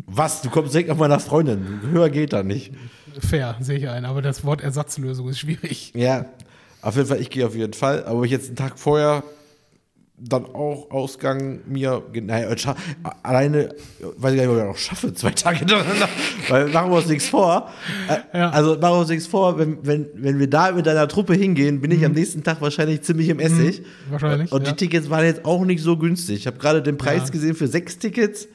was? 0.07 0.43
Du 0.43 0.51
kommst 0.51 0.75
direkt 0.75 0.91
auf 0.91 0.99
meiner 0.99 1.19
Freundin. 1.19 1.81
Höher 1.91 2.09
geht 2.09 2.33
da 2.33 2.43
nicht. 2.45 2.73
Fair, 3.19 3.57
sehe 3.61 3.79
ich 3.79 3.89
ein. 3.89 4.05
Aber 4.05 4.23
das 4.23 4.45
Wort 4.45 4.61
Ersatzlösung 4.61 5.29
ist 5.29 5.39
schwierig. 5.41 5.93
Ja, 5.95 6.27
auf 6.83 6.97
jeden 6.97 7.09
Fall, 7.09 7.21
ich 7.21 7.31
gehe 7.31 7.47
auf 7.47 7.55
jeden 7.55 7.73
Fall. 7.73 8.05
Aber 8.05 8.25
ich 8.25 8.31
jetzt 8.31 8.49
einen 8.49 8.57
Tag 8.57 8.79
vorher 8.79 9.23
dann 10.25 10.45
auch 10.47 10.91
Ausgang 10.93 11.63
mir, 11.67 12.01
naja, 12.13 12.49
scha- 12.53 12.77
alleine, 13.25 13.75
weiß 14.19 14.35
ich 14.35 14.39
gar 14.41 14.47
nicht, 14.47 14.49
ob 14.49 14.57
ich 14.57 14.59
das 14.59 14.67
noch 14.69 14.77
schaffe, 14.77 15.15
zwei 15.15 15.31
Tage 15.31 15.59
hintereinander, 15.61 16.09
weil 16.49 16.69
machen 16.69 16.91
wir 16.93 16.99
uns 16.99 17.09
nichts 17.09 17.27
vor. 17.29 17.69
Äh, 18.09 18.39
Ja. 18.39 18.51
Also 18.51 18.75
machen 18.75 18.95
wir 18.95 18.99
uns 19.01 19.09
nichts 19.09 19.27
vor, 19.27 19.59
wenn, 19.59 19.85
wenn, 19.85 20.07
wenn 20.15 20.39
wir 20.39 20.49
da 20.49 20.71
mit 20.71 20.87
deiner 20.87 21.09
Truppe 21.09 21.35
hingehen, 21.35 21.81
bin 21.81 21.91
ich 21.91 22.05
am 22.05 22.13
nächsten 22.13 22.45
Tag 22.45 22.61
wahrscheinlich 22.61 23.03
ziemlich 23.03 23.31
im 23.31 23.41
Essig. 23.41 23.81
Mhm. 23.81 23.85
wahrscheinlich, 24.11 24.53
Und 24.53 24.65
ja. 24.65 24.71
die 24.73 24.77
Tickets 24.77 25.11
waren 25.11 25.25
jetzt 25.25 25.45
auch 25.45 25.65
nicht 25.65 25.83
so 25.83 25.97
günstig. 25.97 26.37
Ich 26.37 26.47
habe 26.47 26.59
gerade 26.59 26.83
den 26.83 26.99
Preis 26.99 27.23
Ja. 27.25 27.31
gesehen 27.31 27.57
für 27.57 27.67
sechs 27.67 27.99
Tickets. 27.99 28.47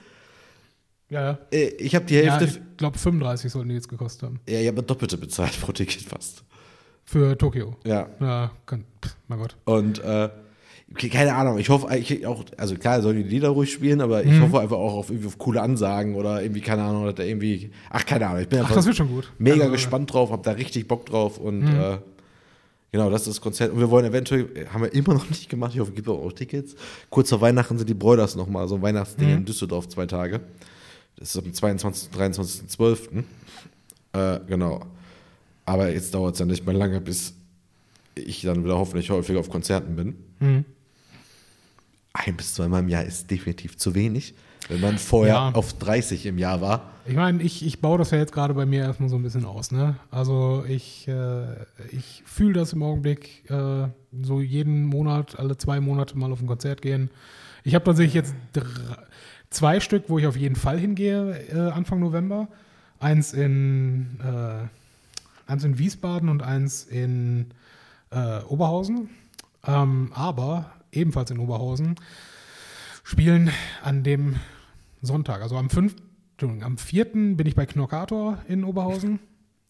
Ja, 1.09 1.21
ja. 1.31 1.37
Äh, 1.51 1.67
Ich 1.79 1.95
habe 1.95 2.05
die 2.05 2.15
Hälfte, 2.15 2.45
ich 2.45 2.59
glaube 2.77 2.97
35 2.97 3.51
sollten 3.51 3.67
die 3.69 3.75
jetzt 3.75 3.89
gekostet 3.89 4.23
haben. 4.23 4.39
ja, 4.47 4.59
ich 4.61 4.67
habe 4.69 4.83
doppelte 4.83 5.17
bezahlt 5.17 5.59
pro 5.59 5.73
Ticket 5.73 6.01
fast. 6.03 6.43
Für 7.09 7.37
Tokio. 7.37 7.75
Ja. 7.85 8.09
Ja, 8.19 8.51
kann, 8.65 8.83
pff, 9.03 9.15
mein 9.29 9.39
Gott. 9.39 9.55
Und 9.63 9.99
äh, 10.03 10.29
keine 11.09 11.35
Ahnung, 11.35 11.57
ich 11.57 11.69
hoffe 11.69 11.87
eigentlich 11.87 12.25
auch, 12.27 12.43
also 12.57 12.75
klar, 12.75 13.01
sollen 13.01 13.17
die 13.17 13.23
Lieder 13.23 13.49
ruhig 13.49 13.71
spielen, 13.71 14.01
aber 14.01 14.23
Mhm. 14.23 14.31
ich 14.31 14.39
hoffe 14.41 14.59
einfach 14.59 14.75
auch 14.77 14.93
auf, 14.93 15.09
irgendwie 15.09 15.27
auf 15.27 15.37
coole 15.37 15.61
Ansagen 15.61 16.15
oder 16.15 16.41
irgendwie, 16.41 16.59
keine 16.61 16.83
Ahnung, 16.83 17.05
dass 17.05 17.15
da 17.15 17.23
irgendwie, 17.23 17.71
ach, 17.89 18.05
keine 18.05 18.27
Ahnung, 18.27 18.41
ich 18.41 18.49
bin 18.49 18.59
Ach, 18.59 18.63
einfach 18.63 18.75
das 18.75 18.85
wird 18.85 18.97
schon 18.97 19.07
gut. 19.09 19.31
mega 19.37 19.61
Also, 19.61 19.71
gespannt 19.71 20.11
drauf, 20.13 20.31
hab 20.31 20.43
da 20.43 20.51
richtig 20.51 20.87
Bock 20.87 21.05
drauf 21.05 21.37
und 21.37 21.59
Mhm. 21.61 21.79
äh, 21.79 21.97
genau, 22.91 23.09
das 23.09 23.21
ist 23.21 23.27
das 23.29 23.41
Konzert. 23.41 23.71
Und 23.71 23.79
wir 23.79 23.89
wollen 23.89 24.05
eventuell, 24.05 24.67
haben 24.73 24.81
wir 24.83 24.93
immer 24.93 25.13
noch 25.13 25.29
nicht 25.29 25.47
gemacht, 25.49 25.71
ich 25.73 25.79
hoffe, 25.79 25.91
es 25.91 25.95
gibt 25.95 26.09
auch 26.09 26.31
Tickets. 26.33 26.75
Kurz 27.09 27.29
vor 27.29 27.39
Weihnachten 27.39 27.77
sind 27.77 27.89
die 27.89 27.93
Broilers 27.93 28.35
nochmal, 28.35 28.67
so 28.67 28.75
ein 28.75 28.81
Weihnachtsding 28.81 29.29
Mhm. 29.29 29.37
in 29.37 29.45
Düsseldorf, 29.45 29.87
zwei 29.87 30.05
Tage. 30.07 30.41
Das 31.17 31.33
ist 31.35 31.37
am 31.43 31.53
22., 31.53 32.09
23.12. 32.11 33.23
Äh, 34.13 34.39
genau. 34.47 34.81
Aber 35.67 35.91
jetzt 35.91 36.13
dauert 36.13 36.33
es 36.35 36.39
ja 36.39 36.45
nicht 36.45 36.65
mehr 36.65 36.73
lange, 36.73 37.01
bis 37.01 37.33
ich 38.15 38.41
dann 38.41 38.63
wieder 38.63 38.77
hoffentlich 38.77 39.09
häufiger 39.09 39.39
auf 39.41 39.49
Konzerten 39.49 39.95
bin. 39.97 40.15
Mhm. 40.39 40.65
Ein 42.13 42.37
bis 42.37 42.53
zweimal 42.55 42.81
im 42.81 42.87
Jahr 42.89 43.03
ist 43.03 43.29
definitiv 43.29 43.77
zu 43.77 43.93
wenig, 43.93 44.33
wenn 44.69 44.79
man 44.79 44.97
vorher 44.97 45.33
Ja. 45.35 45.49
auf 45.51 45.73
30 45.73 46.25
im 46.25 46.37
Jahr 46.37 46.61
war. 46.61 46.89
Ich 47.05 47.15
meine, 47.15 47.43
ich, 47.43 47.65
ich 47.65 47.79
baue 47.81 47.97
das 47.97 48.11
ja 48.11 48.17
jetzt 48.17 48.31
gerade 48.31 48.53
bei 48.53 48.65
mir 48.65 48.81
erstmal 48.83 49.09
so 49.09 49.17
ein 49.17 49.23
bisschen 49.23 49.43
aus. 49.45 49.71
Ne? 49.71 49.97
Also 50.09 50.63
ich, 50.67 51.07
äh, 51.09 51.45
ich 51.91 52.23
fühle 52.25 52.53
das 52.53 52.71
im 52.73 52.81
Augenblick, 52.81 53.49
äh, 53.51 53.89
so 54.23 54.39
jeden 54.41 54.85
Monat, 54.85 55.37
alle 55.37 55.57
zwei 55.57 55.79
Monate 55.81 56.17
mal 56.17 56.31
auf 56.31 56.39
ein 56.41 56.47
Konzert 56.47 56.81
gehen. 56.81 57.09
Ich 57.65 57.75
habe 57.75 57.83
tatsächlich 57.85 58.13
jetzt 58.13 58.33
drei, 58.53 58.65
zwei 59.49 59.79
Stück, 59.81 60.05
wo 60.07 60.17
ich 60.17 60.27
auf 60.27 60.37
jeden 60.37 60.55
Fall 60.55 60.79
hingehe, 60.79 61.37
äh, 61.49 61.71
Anfang 61.71 61.99
November. 61.99 62.47
Eins 62.99 63.33
in, 63.33 64.19
äh, 64.21 64.67
eins 65.47 65.63
in 65.63 65.79
Wiesbaden 65.79 66.29
und 66.29 66.43
eins 66.43 66.83
in 66.83 67.47
äh, 68.11 68.41
Oberhausen. 68.43 69.09
Ähm, 69.65 70.11
aber 70.13 70.71
ebenfalls 70.91 71.31
in 71.31 71.39
Oberhausen 71.39 71.95
spielen 73.03 73.51
an 73.83 74.03
dem 74.03 74.35
Sonntag, 75.01 75.41
also 75.41 75.57
am 75.57 75.69
5. 75.69 75.95
Entschuldigung, 76.33 76.63
am 76.63 76.77
4. 76.77 77.05
bin 77.35 77.45
ich 77.45 77.55
bei 77.55 77.65
Knorkator 77.65 78.37
in 78.47 78.63
Oberhausen, 78.63 79.19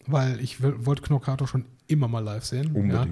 weil 0.05 0.39
ich 0.41 0.61
wollte 0.61 1.01
Knorkator 1.01 1.47
schon 1.47 1.65
immer 1.87 2.07
mal 2.07 2.19
live 2.19 2.43
sehen. 2.43 2.89
Ja. 2.89 3.07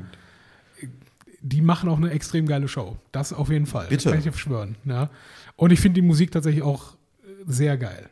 Die 1.41 1.61
machen 1.61 1.89
auch 1.89 1.97
eine 1.97 2.09
extrem 2.09 2.47
geile 2.47 2.67
Show. 2.67 2.97
Das 3.11 3.31
auf 3.31 3.49
jeden 3.49 3.65
Fall. 3.65 3.87
Bitte. 3.87 4.09
Das 4.09 4.23
kann 4.23 4.33
ich 4.33 4.39
schwören. 4.39 4.75
Ja. 4.83 5.09
Und 5.55 5.71
ich 5.71 5.79
finde 5.79 6.01
die 6.01 6.07
Musik 6.07 6.31
tatsächlich 6.31 6.63
auch 6.63 6.97
sehr 7.45 7.77
geil. 7.77 8.09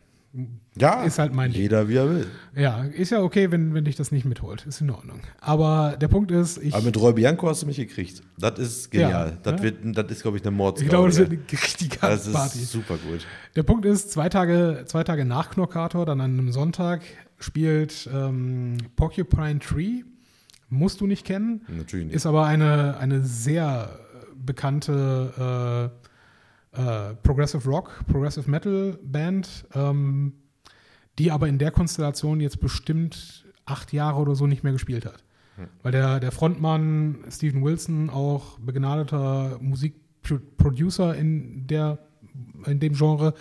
Ja, 0.75 1.03
Ist 1.03 1.19
halt 1.19 1.33
mein 1.33 1.51
Ding. 1.51 1.61
jeder 1.61 1.87
wie 1.87 1.95
er 1.97 2.09
will. 2.09 2.27
Ja, 2.55 2.83
ist 2.83 3.11
ja 3.11 3.21
okay, 3.21 3.51
wenn, 3.51 3.73
wenn 3.75 3.85
dich 3.85 3.95
das 3.95 4.11
nicht 4.11 4.25
mitholt. 4.25 4.65
Ist 4.65 4.81
in 4.81 4.89
Ordnung. 4.89 5.19
Aber 5.39 5.95
der 6.01 6.07
Punkt 6.07 6.31
ist, 6.31 6.57
ich, 6.57 6.73
Aber 6.73 6.83
mit 6.83 6.97
Roy 6.99 7.13
Bianco 7.13 7.47
hast 7.47 7.61
du 7.61 7.67
mich 7.67 7.77
gekriegt. 7.77 8.23
Das 8.39 8.57
ist 8.57 8.89
genial. 8.89 9.29
Ja, 9.29 9.37
das, 9.43 9.53
ja. 9.61 9.63
wird, 9.63 9.97
das 9.97 10.11
ist, 10.11 10.21
glaube 10.23 10.37
ich, 10.37 10.43
eine 10.43 10.51
Mordsgabe. 10.55 10.85
ich 10.85 10.89
glaube, 10.89 11.07
das 11.09 11.17
wird 11.19 11.29
eine 11.31 11.39
richtige 11.51 11.97
Das 12.01 12.31
Party. 12.31 12.57
ist 12.59 12.71
super 12.71 12.97
gut. 12.97 13.25
Der 13.55 13.61
Punkt 13.63 13.85
ist, 13.85 14.11
zwei 14.11 14.29
Tage, 14.29 14.83
zwei 14.87 15.03
Tage 15.03 15.25
nach 15.25 15.51
Knorkator, 15.51 16.05
dann 16.07 16.19
an 16.21 16.31
einem 16.39 16.51
Sonntag, 16.51 17.01
spielt 17.37 18.09
ähm, 18.11 18.77
Porcupine 18.95 19.59
Tree. 19.59 20.03
Musst 20.69 21.01
du 21.01 21.05
nicht 21.07 21.23
kennen. 21.23 21.61
Natürlich 21.67 22.07
nicht. 22.07 22.15
Ist 22.15 22.25
aber 22.25 22.45
eine, 22.45 22.97
eine 22.97 23.21
sehr 23.21 23.99
bekannte 24.35 25.91
äh, 26.75 26.81
äh, 26.81 27.13
Progressive 27.21 27.69
Rock, 27.69 28.03
Progressive 28.11 28.49
Metal 28.49 28.97
Band, 29.03 29.65
ähm, 29.75 30.33
die 31.19 31.31
aber 31.31 31.47
in 31.47 31.57
der 31.57 31.71
Konstellation 31.71 32.39
jetzt 32.39 32.59
bestimmt 32.59 33.45
acht 33.65 33.93
Jahre 33.93 34.19
oder 34.19 34.35
so 34.35 34.47
nicht 34.47 34.63
mehr 34.63 34.73
gespielt 34.73 35.05
hat. 35.05 35.23
Weil 35.83 35.91
der, 35.91 36.19
der 36.19 36.31
Frontmann 36.31 37.25
Steven 37.29 37.63
Wilson 37.63 38.09
auch 38.09 38.57
begnadeter 38.59 39.59
Musikproducer 39.61 41.15
in, 41.15 41.67
der, 41.67 41.99
in 42.65 42.79
dem 42.79 42.93
Genre 42.93 43.35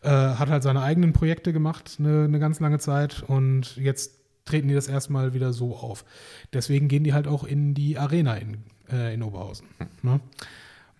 äh, 0.00 0.08
hat 0.08 0.48
halt 0.48 0.62
seine 0.62 0.82
eigenen 0.82 1.12
Projekte 1.12 1.52
gemacht 1.52 1.96
eine, 1.98 2.24
eine 2.24 2.38
ganz 2.38 2.58
lange 2.60 2.78
Zeit 2.78 3.22
und 3.26 3.76
jetzt 3.76 4.18
treten 4.44 4.68
die 4.68 4.74
das 4.74 4.88
erstmal 4.88 5.34
wieder 5.34 5.52
so 5.52 5.76
auf. 5.76 6.04
Deswegen 6.52 6.88
gehen 6.88 7.04
die 7.04 7.12
halt 7.12 7.28
auch 7.28 7.44
in 7.44 7.74
die 7.74 7.98
Arena 7.98 8.34
in, 8.36 8.58
äh, 8.90 9.14
in 9.14 9.22
Oberhausen. 9.22 9.66
Ne? 10.02 10.20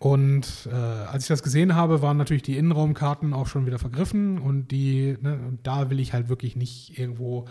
Und 0.03 0.69
äh, 0.69 0.75
als 0.75 1.23
ich 1.23 1.29
das 1.29 1.45
gesehen 1.45 1.77
habe, 1.77 2.03
waren 2.03 2.17
natürlich 2.17 2.43
die 2.43 2.57
Innenraumkarten 2.57 3.33
auch 3.33 3.47
schon 3.47 3.67
wieder 3.67 3.79
vergriffen 3.79 4.41
und 4.41 4.73
die, 4.73 5.17
ne, 5.21 5.35
und 5.35 5.61
da 5.63 5.91
will 5.91 6.01
ich 6.01 6.13
halt 6.13 6.29
wirklich 6.29 6.57
nicht 6.57 6.99
irgendwo 6.99 7.45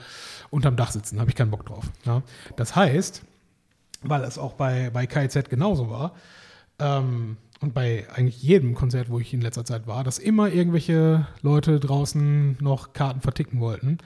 unterm 0.49 0.75
Dach 0.75 0.91
sitzen, 0.91 1.21
habe 1.21 1.29
ich 1.29 1.37
keinen 1.37 1.49
Bock 1.49 1.65
drauf. 1.65 1.89
Ja? 2.03 2.23
Das 2.57 2.75
heißt, 2.75 3.21
weil 4.01 4.25
es 4.25 4.37
auch 4.37 4.51
bei, 4.51 4.89
bei 4.89 5.07
KIZ 5.07 5.47
genauso 5.49 5.89
war, 5.89 6.13
ähm, 6.79 7.37
und 7.61 7.73
bei 7.73 8.05
eigentlich 8.13 8.43
jedem 8.43 8.75
Konzert, 8.75 9.09
wo 9.09 9.17
ich 9.19 9.33
in 9.33 9.39
letzter 9.39 9.63
Zeit 9.63 9.87
war, 9.87 10.03
dass 10.03 10.19
immer 10.19 10.51
irgendwelche 10.51 11.27
Leute 11.41 11.79
draußen 11.79 12.57
noch 12.59 12.91
Karten 12.91 13.21
verticken 13.21 13.61
wollten. 13.61 13.99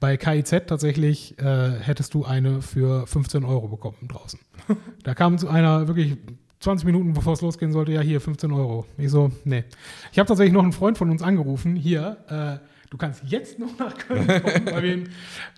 Bei 0.00 0.18
KIZ 0.18 0.66
tatsächlich 0.66 1.38
äh, 1.38 1.70
hättest 1.80 2.12
du 2.12 2.26
eine 2.26 2.60
für 2.60 3.06
15 3.06 3.42
Euro 3.42 3.68
bekommen 3.68 4.06
draußen. 4.06 4.38
Da 5.02 5.14
kam 5.14 5.38
zu 5.38 5.48
einer 5.48 5.88
wirklich 5.88 6.18
20 6.66 6.84
Minuten, 6.84 7.12
bevor 7.12 7.34
es 7.34 7.42
losgehen 7.42 7.70
sollte, 7.70 7.92
ja, 7.92 8.00
hier 8.00 8.20
15 8.20 8.50
Euro. 8.50 8.86
Ich 8.98 9.08
so, 9.08 9.30
nee. 9.44 9.62
Ich 10.10 10.18
habe 10.18 10.26
tatsächlich 10.26 10.52
noch 10.52 10.64
einen 10.64 10.72
Freund 10.72 10.98
von 10.98 11.10
uns 11.10 11.22
angerufen, 11.22 11.76
hier, 11.76 12.16
äh, 12.28 12.66
du 12.90 12.96
kannst 12.96 13.22
jetzt 13.24 13.60
noch 13.60 13.78
nach 13.78 13.96
Köln 13.96 14.26
kommen. 14.26 14.66
wir, 14.82 15.04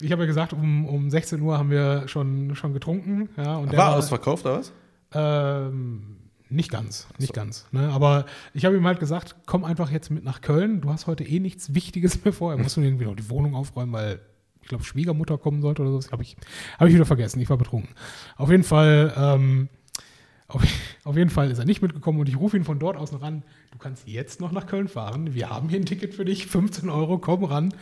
ich 0.02 0.12
habe 0.12 0.24
ja 0.24 0.26
gesagt, 0.26 0.52
um, 0.52 0.84
um 0.84 1.08
16 1.08 1.40
Uhr 1.40 1.56
haben 1.56 1.70
wir 1.70 2.06
schon, 2.08 2.54
schon 2.56 2.74
getrunken. 2.74 3.30
Ja, 3.38 3.56
und 3.56 3.72
der 3.72 3.78
War 3.78 3.96
ausverkauft 3.96 4.44
oder 4.44 4.58
was? 4.58 4.72
Ähm, 5.14 6.18
nicht 6.50 6.70
ganz, 6.70 7.08
nicht 7.18 7.32
ganz. 7.32 7.66
Ne? 7.72 7.88
Aber 7.88 8.26
ich 8.52 8.66
habe 8.66 8.76
ihm 8.76 8.86
halt 8.86 9.00
gesagt, 9.00 9.34
komm 9.46 9.64
einfach 9.64 9.90
jetzt 9.90 10.10
mit 10.10 10.24
nach 10.24 10.42
Köln. 10.42 10.82
Du 10.82 10.90
hast 10.90 11.06
heute 11.06 11.24
eh 11.24 11.40
nichts 11.40 11.74
Wichtiges 11.74 12.22
mehr 12.24 12.34
vor. 12.34 12.52
Er 12.52 12.58
muss 12.58 12.76
nur 12.76 12.84
irgendwie 12.84 13.06
noch 13.06 13.16
die 13.16 13.30
Wohnung 13.30 13.54
aufräumen, 13.54 13.94
weil 13.94 14.20
ich 14.60 14.68
glaube, 14.68 14.84
Schwiegermutter 14.84 15.38
kommen 15.38 15.62
sollte 15.62 15.80
oder 15.80 16.02
so. 16.02 16.10
Habe 16.10 16.22
ich, 16.22 16.36
hab 16.78 16.86
ich 16.86 16.92
wieder 16.92 17.06
vergessen. 17.06 17.40
Ich 17.40 17.48
war 17.48 17.56
betrunken. 17.56 17.94
Auf 18.36 18.50
jeden 18.50 18.64
Fall, 18.64 19.14
ähm, 19.16 19.70
auf, 20.48 20.62
auf 21.04 21.16
jeden 21.16 21.30
Fall 21.30 21.50
ist 21.50 21.58
er 21.58 21.64
nicht 21.66 21.82
mitgekommen 21.82 22.20
und 22.20 22.28
ich 22.28 22.36
rufe 22.38 22.56
ihn 22.56 22.64
von 22.64 22.78
dort 22.78 22.96
aus 22.96 23.12
noch 23.12 23.22
an. 23.22 23.42
Du 23.70 23.78
kannst 23.78 24.08
jetzt 24.08 24.40
noch 24.40 24.50
nach 24.50 24.66
Köln 24.66 24.88
fahren. 24.88 25.34
Wir 25.34 25.50
haben 25.50 25.68
hier 25.68 25.78
ein 25.78 25.84
Ticket 25.86 26.14
für 26.14 26.24
dich, 26.24 26.46
15 26.46 26.88
Euro, 26.88 27.18
komm 27.18 27.44
ran. 27.44 27.74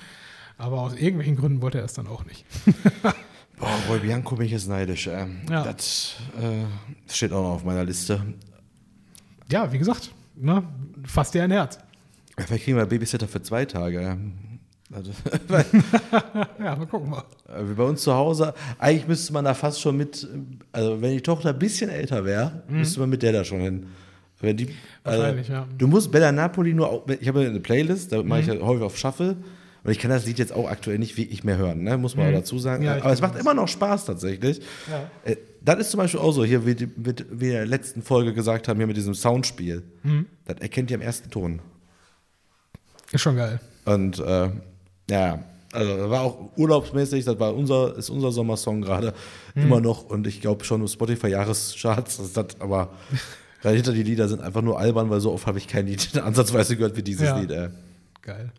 Aber 0.59 0.80
aus 0.80 0.94
irgendwelchen 0.94 1.36
Gründen 1.36 1.62
wollte 1.62 1.78
er 1.78 1.84
es 1.84 1.93
dann 1.94 2.06
auch 2.06 2.24
nicht. 2.24 2.44
Boah, 3.59 3.78
Roy 3.88 4.01
Bianco 4.01 4.36
bin 4.36 4.47
ich 4.47 4.52
jetzt 4.52 4.68
neidisch. 4.68 5.06
Ähm, 5.06 5.43
Ja. 5.48 5.62
Das 5.64 6.16
äh, 6.40 6.64
steht 7.12 7.32
auch 7.32 7.43
noch 7.43 7.55
auf 7.56 7.64
meiner 7.64 7.84
Liste. 7.84 8.20
ja, 9.51 9.72
wie 9.72 9.78
gesagt, 9.78 10.10
ne? 10.34 10.62
fasst 11.05 11.34
dir 11.34 11.44
ein 11.44 11.51
Herz. 11.51 11.78
Ja, 12.38 12.44
Vielleicht 12.44 12.64
kriegen 12.64 12.76
wir 12.76 12.86
Babysitter 12.86 13.28
für 13.28 13.43
zwei 13.43 13.64
Tage. 13.64 14.18
Also, 14.94 15.10
Ja, 16.60 16.76
mal 16.76 16.86
gucken 16.86 17.10
mal. 17.10 17.24
Wie 17.64 17.74
bei 17.74 17.82
uns 17.84 18.02
zu 18.02 18.14
Hause, 18.14 18.54
eigentlich 18.78 19.08
müsste 19.08 19.32
man 19.32 19.44
da 19.44 19.54
fast 19.54 19.80
schon 19.80 19.96
mit, 19.96 20.28
also 20.72 21.00
wenn 21.02 21.12
die 21.12 21.20
Tochter 21.22 21.50
ein 21.50 21.58
bisschen 21.58 21.90
älter 21.90 22.24
wäre, 22.24 22.62
müsste 22.68 23.00
man 23.00 23.10
mit 23.10 23.22
der 23.22 23.32
da 23.32 23.44
schon 23.44 23.60
hin. 23.60 23.86
Wenn 24.40 24.56
die, 24.56 24.66
Mhm. 24.66 24.70
Wahrscheinlich, 25.04 25.50
also, 25.50 25.62
ja. 25.62 25.68
Du 25.78 25.86
musst 25.86 26.10
Bella 26.12 26.30
Napoli 26.32 26.72
nur, 26.74 27.04
ich 27.20 27.26
habe 27.28 27.40
eine 27.40 27.60
Playlist, 27.60 28.12
da 28.12 28.22
Mhm. 28.22 28.28
mache 28.28 28.40
ich 28.40 28.46
ja 28.48 28.54
häufig 28.60 28.82
auf 28.84 28.96
Shuffle. 28.98 29.36
Und 29.84 29.92
ich 29.92 30.00
kann 30.00 30.10
das 30.10 30.26
Lied 30.26 30.38
jetzt 30.40 30.52
auch 30.52 30.68
aktuell 30.68 30.98
nicht 30.98 31.16
wirklich 31.16 31.44
mehr 31.44 31.56
hören, 31.58 31.84
ne? 31.84 31.96
muss 31.96 32.16
man 32.16 32.26
auch 32.28 32.32
dazu 32.32 32.58
sagen. 32.58 32.80
Mhm. 32.82 32.86
Ja, 32.88 32.96
Aber 32.96 33.12
es 33.12 33.20
macht 33.20 33.38
immer 33.38 33.54
noch 33.54 33.68
Spaß 33.68 34.04
tatsächlich. 34.04 34.60
Ja. 34.90 35.10
Äh, 35.30 35.36
Das 35.62 35.78
ist 35.78 35.90
zum 35.90 35.98
Beispiel 35.98 36.20
auch 36.20 36.32
so, 36.32 36.44
hier, 36.44 36.64
wie, 36.66 36.74
die- 36.76 36.88
mit, 36.96 37.24
wie 37.30 37.40
wir 37.40 37.48
in 37.48 37.54
der 37.54 37.66
letzten 37.66 38.02
Folge 38.02 38.32
gesagt 38.34 38.66
haben, 38.68 38.78
hier 38.78 38.86
mit 38.86 38.96
diesem 38.96 39.14
Soundspiel. 39.14 39.82
Mhm. 40.04 40.26
Das 40.44 40.58
erkennt 40.58 40.90
ihr 40.90 40.96
am 40.96 41.02
ersten 41.02 41.30
Ton. 41.30 41.60
Ist 43.12 43.20
schon 43.22 43.36
geil. 43.36 43.60
Und 43.84 44.18
äh, 44.18 44.50
ja, 45.10 45.40
also 45.72 45.96
das 45.96 46.10
war 46.10 46.20
auch 46.22 46.50
urlaubsmäßig, 46.56 47.24
das 47.24 47.38
war 47.38 47.54
unser, 47.54 47.96
ist 47.96 48.08
unser 48.10 48.30
Sommersong 48.32 48.80
gerade 48.82 49.12
immer 49.54 49.80
noch 49.80 50.04
und 50.04 50.26
ich 50.26 50.40
glaube 50.40 50.64
schon 50.64 50.80
im 50.80 50.88
Spotify 50.88 51.28
Jahrescharts, 51.28 52.16
das 52.18 52.26
ist 52.26 52.36
das, 52.36 52.60
aber 52.60 52.90
dahinter 53.62 53.92
die 53.92 54.02
Lieder 54.02 54.28
sind 54.28 54.40
einfach 54.42 54.62
nur 54.62 54.78
albern, 54.78 55.10
weil 55.10 55.20
so 55.20 55.32
oft 55.32 55.46
habe 55.46 55.58
ich 55.58 55.68
kein 55.68 55.86
Lied 55.86 56.16
ansatzweise 56.18 56.76
gehört 56.76 56.96
wie 56.96 57.02
dieses 57.02 57.26
Ja. 57.26 57.38
Lied. 57.38 57.50
Ey. 57.50 57.68
Geil. 58.22 58.52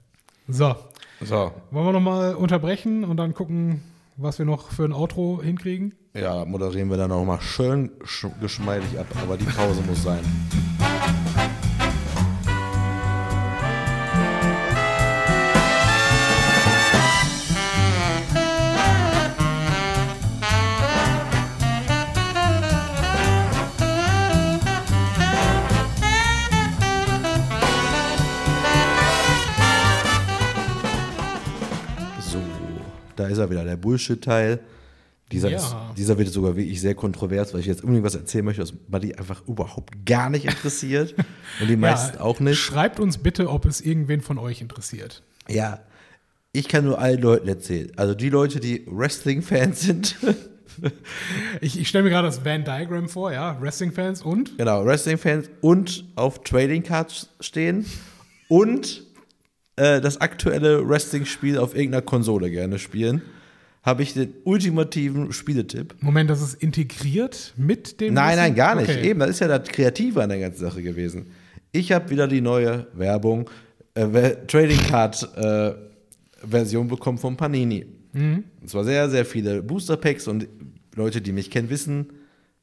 So, 0.47 0.75
So, 1.21 1.51
wollen 1.71 1.85
wir 1.87 1.91
nochmal 1.93 2.35
unterbrechen 2.35 3.03
und 3.03 3.17
dann 3.17 3.33
gucken, 3.33 3.81
was 4.15 4.37
wir 4.39 4.45
noch 4.45 4.69
für 4.71 4.85
ein 4.85 4.93
Outro 4.93 5.41
hinkriegen? 5.43 5.93
ja, 6.13 6.45
moderieren 6.45 6.89
wir 6.89 6.97
dann 6.97 7.11
auch 7.11 7.23
mal 7.25 7.39
schön 7.41 7.91
sch 8.03 8.25
geschmeidig 8.41 8.97
ab, 8.99 9.05
aber 9.23 9.37
die 9.37 9.45
Pause 9.45 9.81
muss 9.87 10.01
sein. 10.03 10.19
Da 33.27 33.33
ist 33.33 33.39
er 33.39 33.49
wieder, 33.49 33.63
der 33.63 33.77
Bullshit-Teil. 33.77 34.59
Dieser, 35.31 35.49
Ja. 35.49 35.57
ist, 35.57 35.75
dieser 35.97 36.17
wird 36.17 36.29
sogar 36.29 36.55
wirklich 36.55 36.79
sehr 36.79 36.95
kontrovers, 36.95 37.53
weil 37.53 37.59
ich 37.59 37.65
jetzt 37.65 37.83
unbedingt 37.83 38.05
was 38.05 38.15
erzählen 38.15 38.45
möchte, 38.45 38.61
was 38.61 38.71
Buddy 38.71 39.13
einfach 39.15 39.45
überhaupt 39.45 40.05
gar 40.05 40.29
nicht 40.29 40.45
interessiert. 40.45 41.13
und 41.61 41.67
die 41.69 41.75
meisten 41.75 42.17
auch 42.19 42.39
nicht. 42.39 42.57
Schreibt 42.57 42.99
uns 43.01 43.17
bitte, 43.17 43.49
ob 43.49 43.65
es 43.65 43.81
irgendwen 43.81 44.21
von 44.21 44.37
euch 44.37 44.61
interessiert. 44.61 45.23
Ja, 45.49 45.81
ich 46.53 46.69
kann 46.69 46.85
nur 46.85 46.99
allen 46.99 47.21
Leuten 47.21 47.47
erzählen. 47.47 47.91
Also 47.97 48.13
die 48.15 48.29
Leute, 48.29 48.61
die 48.61 48.85
Wrestling-Fans 48.87 49.81
sind, 49.81 50.15
Ich, 51.59 51.79
ich 51.79 51.87
stelle 51.87 52.03
mir 52.03 52.11
gerade 52.11 52.27
das 52.27 52.45
Venn 52.45 52.63
Diagram 52.63 53.09
vor, 53.09 53.31
ja, 53.31 53.59
Wrestling-Fans 53.59 54.21
und 54.21 54.57
genau, 54.59 54.85
Wrestling-Fans 54.85 55.49
und 55.61 56.05
auf 56.15 56.43
Trading 56.43 56.83
Cards 56.83 57.29
stehen 57.39 57.83
und 58.47 59.03
äh, 59.77 60.01
das 60.01 60.19
aktuelle 60.19 60.87
Wrestling-Spiel 60.87 61.57
auf 61.57 61.75
irgendeiner 61.75 62.01
Konsole 62.01 62.51
gerne 62.51 62.79
spielen, 62.79 63.21
habe 63.83 64.03
ich 64.03 64.13
den 64.13 64.33
ultimativen 64.43 65.31
Spieletipp. 65.31 65.95
Moment, 66.01 66.29
das 66.29 66.41
ist 66.41 66.61
integriert 66.61 67.53
mit 67.55 68.01
dem. 68.01 68.13
Nein, 68.13 68.35
nein, 68.35 68.53
gar 68.53 68.75
nicht. 68.75 68.89
Okay. 68.89 69.09
Eben, 69.09 69.19
das 69.21 69.29
ist 69.29 69.39
ja 69.39 69.47
das 69.47 69.67
Kreative 69.69 70.21
an 70.21 70.29
der 70.29 70.39
ganzen 70.39 70.59
Sache 70.59 70.83
gewesen. 70.83 71.27
Ich 71.71 71.91
habe 71.91 72.09
wieder 72.09 72.27
die 72.27 72.41
neue 72.41 72.87
Werbung, 72.93 73.49
äh, 73.93 74.35
Trading 74.47 74.79
Card 74.79 75.29
äh, 75.37 75.73
Version 76.45 76.87
bekommen 76.87 77.17
von 77.17 77.37
Panini. 77.37 77.85
Mhm. 78.13 78.43
Und 78.61 78.69
zwar 78.69 78.83
sehr, 78.83 79.09
sehr 79.09 79.25
viele 79.25 79.61
Booster 79.61 79.95
Packs 79.95 80.27
und 80.27 80.47
Leute, 80.95 81.21
die 81.21 81.31
mich 81.31 81.51
kennen, 81.51 81.69
wissen, 81.69 82.07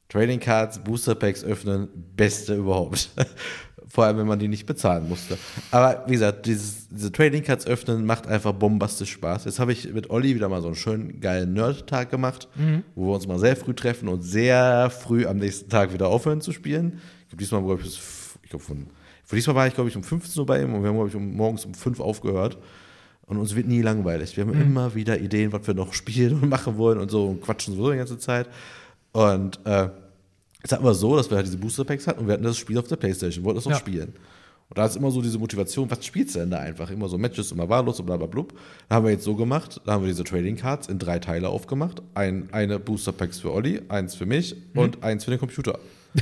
Trading 0.09 0.39
Cards, 0.39 0.79
Booster 0.83 1.15
Packs 1.15 1.43
öffnen, 1.43 1.87
beste 2.15 2.55
überhaupt. 2.55 3.09
Vor 3.87 4.05
allem, 4.05 4.17
wenn 4.17 4.27
man 4.27 4.39
die 4.39 4.47
nicht 4.47 4.65
bezahlen 4.65 5.07
musste. 5.07 5.37
Aber 5.71 6.03
wie 6.07 6.13
gesagt, 6.13 6.45
dieses, 6.47 6.87
diese 6.89 7.11
Trading 7.11 7.43
Cards 7.43 7.67
öffnen 7.67 8.05
macht 8.05 8.27
einfach 8.27 8.51
bombastisch 8.51 9.11
Spaß. 9.11 9.45
Jetzt 9.45 9.59
habe 9.59 9.73
ich 9.73 9.93
mit 9.93 10.09
Olli 10.09 10.33
wieder 10.35 10.49
mal 10.49 10.61
so 10.61 10.67
einen 10.67 10.75
schönen 10.75 11.19
geilen 11.21 11.53
Nerd-Tag 11.53 12.09
gemacht, 12.09 12.47
wo 12.95 13.07
wir 13.07 13.13
uns 13.13 13.27
mal 13.27 13.37
sehr 13.37 13.55
früh 13.55 13.73
treffen 13.73 14.07
und 14.07 14.23
sehr 14.23 14.89
früh 14.89 15.27
am 15.27 15.37
nächsten 15.37 15.69
Tag 15.69 15.93
wieder 15.93 16.07
aufhören 16.07 16.41
zu 16.41 16.51
spielen. 16.51 16.99
Ich 17.21 17.29
glaube, 17.29 17.37
diesmal, 17.43 17.63
glaube 17.63 17.81
ich, 17.83 17.99
ich 18.43 18.49
glaube, 18.49 18.65
von, 18.65 18.87
von 19.23 19.35
diesmal 19.35 19.55
war 19.55 19.67
ich, 19.67 19.75
glaube 19.75 19.89
ich, 19.89 19.95
um 19.95 20.03
15 20.03 20.39
Uhr 20.39 20.45
bei 20.45 20.61
ihm 20.61 20.73
und 20.73 20.81
wir 20.81 20.89
haben, 20.89 20.95
glaube 20.95 21.09
ich, 21.09 21.15
um, 21.15 21.35
morgens 21.35 21.65
um 21.65 21.73
5 21.73 21.99
aufgehört. 21.99 22.57
Und 23.27 23.37
uns 23.37 23.55
wird 23.55 23.67
nie 23.67 23.81
langweilig. 23.81 24.37
Wir 24.37 24.45
haben 24.45 24.53
immer 24.61 24.93
wieder 24.93 25.19
Ideen, 25.19 25.51
was 25.51 25.65
wir 25.65 25.73
noch 25.73 25.93
spielen 25.93 26.41
und 26.41 26.49
machen 26.49 26.77
wollen 26.77 26.99
und 26.99 27.09
so 27.09 27.25
und 27.27 27.41
quatschen 27.41 27.73
sowieso 27.73 27.91
die 27.91 27.97
ganze 27.97 28.19
Zeit. 28.19 28.47
Und 29.13 29.59
äh, 29.65 29.89
es 30.65 30.71
hatten 30.71 30.83
wir 30.83 30.93
so, 30.95 31.15
dass 31.15 31.29
wir 31.29 31.37
halt 31.37 31.45
diese 31.45 31.57
Booster 31.57 31.83
Packs 31.85 32.07
hatten 32.07 32.21
und 32.21 32.27
wir 32.27 32.33
hatten 32.33 32.43
das 32.43 32.57
Spiel 32.57 32.77
auf 32.79 32.87
der 32.87 32.95
Playstation, 32.95 33.45
wollten 33.45 33.57
das 33.57 33.65
noch 33.65 33.73
Ja. 33.73 33.77
spielen. 33.77 34.13
Und 34.67 34.79
da 34.79 34.85
ist 34.87 34.95
immer 34.95 35.11
so 35.11 35.21
diese 35.21 35.37
Motivation, 35.37 35.91
was 35.91 36.03
spielst 36.03 36.33
du 36.33 36.39
denn 36.39 36.49
da 36.49 36.57
einfach? 36.57 36.89
Immer 36.89 37.07
so 37.07 37.19
Matches, 37.19 37.51
immer 37.51 37.69
wahllos 37.69 37.99
und 37.99 38.07
bla 38.07 38.17
bla 38.17 38.25
blub. 38.25 38.51
Da 38.89 38.95
haben 38.95 39.05
wir 39.05 39.11
jetzt 39.11 39.23
so 39.23 39.35
gemacht, 39.35 39.79
da 39.85 39.93
haben 39.93 40.01
wir 40.03 40.07
diese 40.07 40.23
Trading 40.23 40.55
Cards 40.55 40.87
in 40.87 40.97
drei 40.97 41.19
Teile 41.19 41.49
aufgemacht. 41.49 42.01
Ein, 42.15 42.49
eine 42.51 42.79
Booster 42.79 43.11
Packs 43.11 43.39
für 43.39 43.53
Olli, 43.53 43.81
eins 43.89 44.15
für 44.15 44.25
mich 44.25 44.55
und 44.73 45.03
eins 45.03 45.23
für 45.23 45.31
den 45.31 45.39
Computer. 45.39 45.77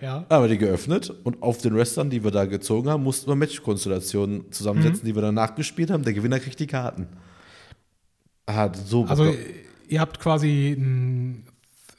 Ja. 0.00 0.24
Da 0.28 0.36
haben 0.36 0.44
wir 0.44 0.48
die 0.48 0.58
geöffnet 0.58 1.12
und 1.24 1.42
auf 1.42 1.58
den 1.58 1.74
Wrestlern, 1.74 2.10
die 2.10 2.22
wir 2.22 2.30
da 2.30 2.44
gezogen 2.44 2.88
haben, 2.88 3.02
mussten 3.02 3.28
wir 3.28 3.34
Matchkonstellationen 3.34 4.52
zusammensetzen, 4.52 5.04
die 5.04 5.14
wir 5.16 5.22
dann 5.22 5.34
nachgespielt 5.34 5.90
haben. 5.90 6.04
Der 6.04 6.12
Gewinner 6.12 6.38
kriegt 6.38 6.60
die 6.60 6.68
Karten. 6.68 7.08
Hat 8.48 8.76
so 8.76 9.04
Also, 9.06 9.34
ihr 9.88 10.00
habt 10.00 10.20
quasi 10.20 10.76
ein 10.78 11.44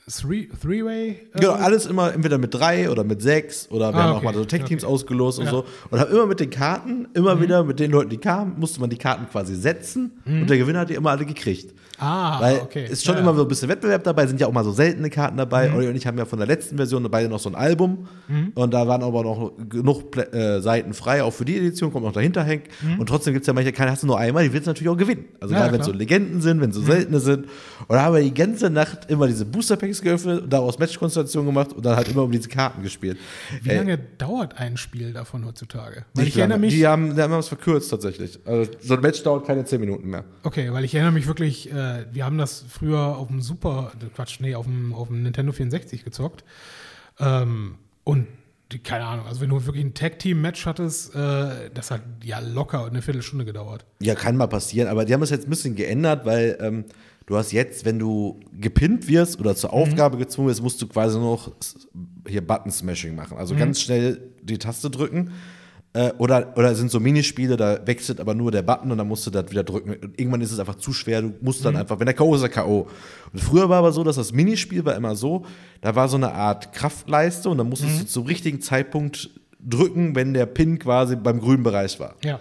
Three-Way. 0.09 1.09
äh, 1.33 1.39
Genau, 1.39 1.53
alles 1.53 1.85
immer 1.85 2.13
entweder 2.13 2.37
mit 2.37 2.53
drei 2.53 2.89
oder 2.89 3.03
mit 3.03 3.21
sechs 3.21 3.69
oder 3.69 3.91
wir 3.93 3.99
Ah, 3.99 4.03
haben 4.03 4.11
auch 4.13 4.17
okay. 4.17 4.25
mal 4.25 4.33
so 4.33 4.45
Tech-Teams 4.45 4.83
Okay. 4.83 4.93
ausgelost 4.93 5.39
und 5.39 5.45
Ja. 5.45 5.51
so. 5.51 5.65
Und 5.89 5.99
haben 5.99 6.11
immer 6.11 6.25
mit 6.25 6.39
den 6.39 6.49
Karten, 6.49 7.07
immer 7.13 7.39
wieder 7.41 7.63
mit 7.63 7.79
den 7.79 7.91
Leuten, 7.91 8.09
die 8.09 8.17
kamen, 8.17 8.59
musste 8.59 8.79
man 8.81 8.89
die 8.89 8.97
Karten 8.97 9.27
quasi 9.29 9.55
setzen 9.55 10.11
und 10.25 10.49
der 10.49 10.57
Gewinner 10.57 10.79
hat 10.79 10.89
die 10.89 10.95
immer 10.95 11.11
alle 11.11 11.25
gekriegt. 11.25 11.73
Ah, 11.99 12.39
Weil 12.39 12.59
okay. 12.59 12.85
ist 12.89 13.05
schon 13.05 13.15
Ja, 13.15 13.21
immer 13.21 13.33
so 13.33 13.41
ein 13.41 13.47
bisschen 13.47 13.69
Wettbewerb 13.69 14.03
dabei, 14.03 14.25
sind 14.27 14.39
ja 14.39 14.47
auch 14.47 14.51
mal 14.53 14.63
so 14.63 14.71
seltene 14.71 15.09
Karten 15.09 15.37
dabei. 15.37 15.73
Olli 15.73 15.87
und 15.87 15.95
ich 15.95 16.07
haben 16.07 16.17
ja 16.17 16.25
von 16.25 16.39
der 16.39 16.47
letzten 16.47 16.77
Version 16.77 17.05
beide 17.11 17.27
noch 17.29 17.39
so 17.39 17.49
ein 17.49 17.55
Album. 17.55 18.07
Und 18.55 18.73
da 18.73 18.87
waren 18.87 19.03
aber 19.03 19.23
noch 19.23 19.51
genug 19.69 20.15
äh, 20.17 20.61
Seiten 20.61 20.93
frei, 20.93 21.23
auch 21.23 21.33
für 21.33 21.45
die 21.45 21.57
Edition, 21.57 21.91
kommt 21.91 22.05
noch 22.05 22.13
dahinter 22.13 22.43
hängt. 22.43 22.67
Und 22.97 23.07
trotzdem 23.09 23.33
gibt 23.33 23.43
es 23.43 23.47
ja 23.47 23.53
manche 23.53 23.71
keine, 23.71 23.91
hast 23.91 24.03
du 24.03 24.07
nur 24.07 24.17
einmal, 24.19 24.43
die 24.43 24.53
willst 24.53 24.67
du 24.67 24.69
natürlich 24.71 24.89
auch 24.89 24.97
gewinnen. 24.97 25.25
Also 25.39 25.53
Ja, 25.53 25.61
gerade 25.61 25.73
wenn 25.73 25.81
es 25.81 25.87
so. 25.87 25.93
Legenden 25.93 26.41
sind, 26.41 26.61
wenn 26.61 26.69
es 26.69 26.75
so 26.75 26.81
seltene 26.83 27.19
sind. 27.19 27.45
Und 27.87 27.95
da 27.95 28.03
haben 28.03 28.15
wir 28.15 28.21
die 28.21 28.33
ganze 28.33 28.69
Nacht 28.69 29.09
immer 29.09 29.27
diese 29.27 29.45
Booster-Packs 29.45 30.01
geöffnet 30.01 30.43
und 30.43 30.53
daraus 30.53 30.79
Matchkonstellationen 30.79 31.47
gemacht 31.47 31.73
und 31.73 31.85
dann 31.85 31.95
halt 31.95 32.07
immer 32.09 32.23
um 32.23 32.31
diese 32.31 32.47
Karten 32.49 32.81
gespielt. 32.83 33.17
Wie 33.61 33.69
Ey, 33.69 33.77
lange 33.77 33.97
dauert 34.17 34.57
ein 34.59 34.77
Spiel 34.77 35.11
davon 35.13 35.45
heutzutage? 35.45 36.05
Weil 36.13 36.25
nicht 36.25 36.35
ich 36.35 36.39
erinnere 36.39 36.59
mich. 36.59 36.73
Die 36.73 36.85
haben, 36.87 37.15
die 37.15 37.21
haben 37.21 37.33
es 37.33 37.47
verkürzt 37.47 37.89
tatsächlich. 37.89 38.39
Also 38.45 38.71
so 38.81 38.93
ein 38.93 39.01
Match 39.01 39.21
dauert 39.23 39.45
keine 39.45 39.65
10 39.65 39.79
Minuten 39.81 40.09
mehr. 40.09 40.23
Okay, 40.43 40.71
weil 40.71 40.83
ich 40.85 40.93
erinnere 40.95 41.13
mich 41.13 41.27
wirklich, 41.27 41.71
äh, 41.71 41.88
wir 42.11 42.25
haben 42.25 42.37
das 42.37 42.63
früher 42.67 43.17
auf 43.17 43.27
dem 43.27 43.41
Super, 43.41 43.91
äh, 44.01 44.05
Quatsch, 44.15 44.39
nee, 44.39 44.55
auf 44.55 44.65
dem, 44.65 44.93
auf 44.93 45.07
dem 45.07 45.23
Nintendo 45.23 45.51
64 45.51 46.03
gezockt. 46.03 46.43
Ähm, 47.19 47.75
und 48.03 48.27
die, 48.71 48.79
keine 48.79 49.05
Ahnung, 49.05 49.25
also 49.25 49.41
wenn 49.41 49.49
du 49.49 49.65
wirklich 49.65 49.83
ein 49.83 49.93
Tag-Team-Match 49.93 50.65
hattest, 50.65 51.15
äh, 51.15 51.69
das 51.73 51.91
hat 51.91 52.01
ja 52.23 52.39
locker 52.39 52.85
eine 52.85 53.01
Viertelstunde 53.01 53.45
gedauert. 53.45 53.85
Ja, 53.99 54.15
kann 54.15 54.37
mal 54.37 54.47
passieren, 54.47 54.87
aber 54.87 55.05
die 55.05 55.13
haben 55.13 55.23
es 55.23 55.31
jetzt 55.31 55.47
ein 55.47 55.49
bisschen 55.49 55.75
geändert, 55.75 56.25
weil 56.25 56.57
ähm, 56.61 56.85
du 57.25 57.35
hast 57.35 57.51
jetzt, 57.51 57.85
wenn 57.85 57.97
du 57.97 58.39
gepinnt 58.53 59.07
wirst 59.07 59.39
oder 59.39 59.55
zur 59.55 59.73
Aufgabe 59.73 60.17
gezwungen 60.17 60.49
wirst, 60.49 60.61
musst 60.61 60.81
du 60.81 60.87
quasi 60.87 61.17
noch 61.17 61.51
hier 62.27 62.45
Button-Smashing 62.45 63.15
machen. 63.15 63.37
Also 63.37 63.55
ganz 63.55 63.81
schnell 63.81 64.21
die 64.43 64.59
Taste 64.59 64.89
drücken 64.89 65.31
Äh, 65.91 66.11
oder, 66.19 66.53
oder 66.55 66.75
sind 66.75 66.91
so 66.91 66.99
Minispiele, 66.99 67.57
da 67.57 67.85
wechselt 67.87 68.19
aber 68.19 68.35
nur 68.35 68.51
der 68.51 68.61
Button 68.61 68.91
und 68.91 68.99
dann 68.99 69.07
musst 69.07 69.25
du 69.25 69.31
das 69.31 69.49
wieder 69.49 69.63
drücken. 69.63 69.89
Und 69.89 70.19
irgendwann 70.19 70.41
ist 70.41 70.51
es 70.51 70.59
einfach 70.59 70.75
zu 70.75 70.93
schwer, 70.93 71.23
du 71.23 71.33
musst 71.41 71.65
dann 71.65 71.75
einfach, 71.75 71.99
wenn 71.99 72.05
der 72.05 72.13
K.O. 72.13 72.35
ist, 72.35 72.41
der 72.41 72.49
K.O. 72.49 72.87
Und 73.33 73.39
früher 73.39 73.69
war 73.69 73.79
aber 73.79 73.91
so, 73.91 74.03
dass 74.03 74.15
das 74.15 74.31
Minispiel 74.31 74.85
war 74.85 74.95
immer 74.95 75.15
so, 75.15 75.45
da 75.81 75.95
war 75.95 76.07
so 76.07 76.17
eine 76.17 76.31
Art 76.31 76.73
Kraftleiste 76.73 77.49
und 77.49 77.57
dann 77.57 77.69
musstest 77.69 78.01
du 78.01 78.05
zum 78.05 78.27
richtigen 78.27 78.61
Zeitpunkt 78.61 79.31
drücken, 79.59 80.13
wenn 80.15 80.35
der 80.35 80.45
Pin 80.45 80.77
quasi 80.77 81.15
beim 81.15 81.39
grünen 81.39 81.63
Bereich 81.63 81.99
war. 81.99 82.15
Ja. 82.23 82.39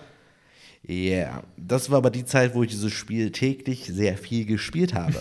Ja, 0.87 0.95
yeah. 0.95 1.43
das 1.57 1.91
war 1.91 1.99
aber 1.99 2.11
die 2.11 2.25
Zeit, 2.25 2.55
wo 2.55 2.63
ich 2.63 2.71
dieses 2.71 2.93
Spiel 2.93 3.31
täglich 3.31 3.85
sehr 3.85 4.17
viel 4.17 4.47
gespielt 4.47 4.95
habe. 4.95 5.17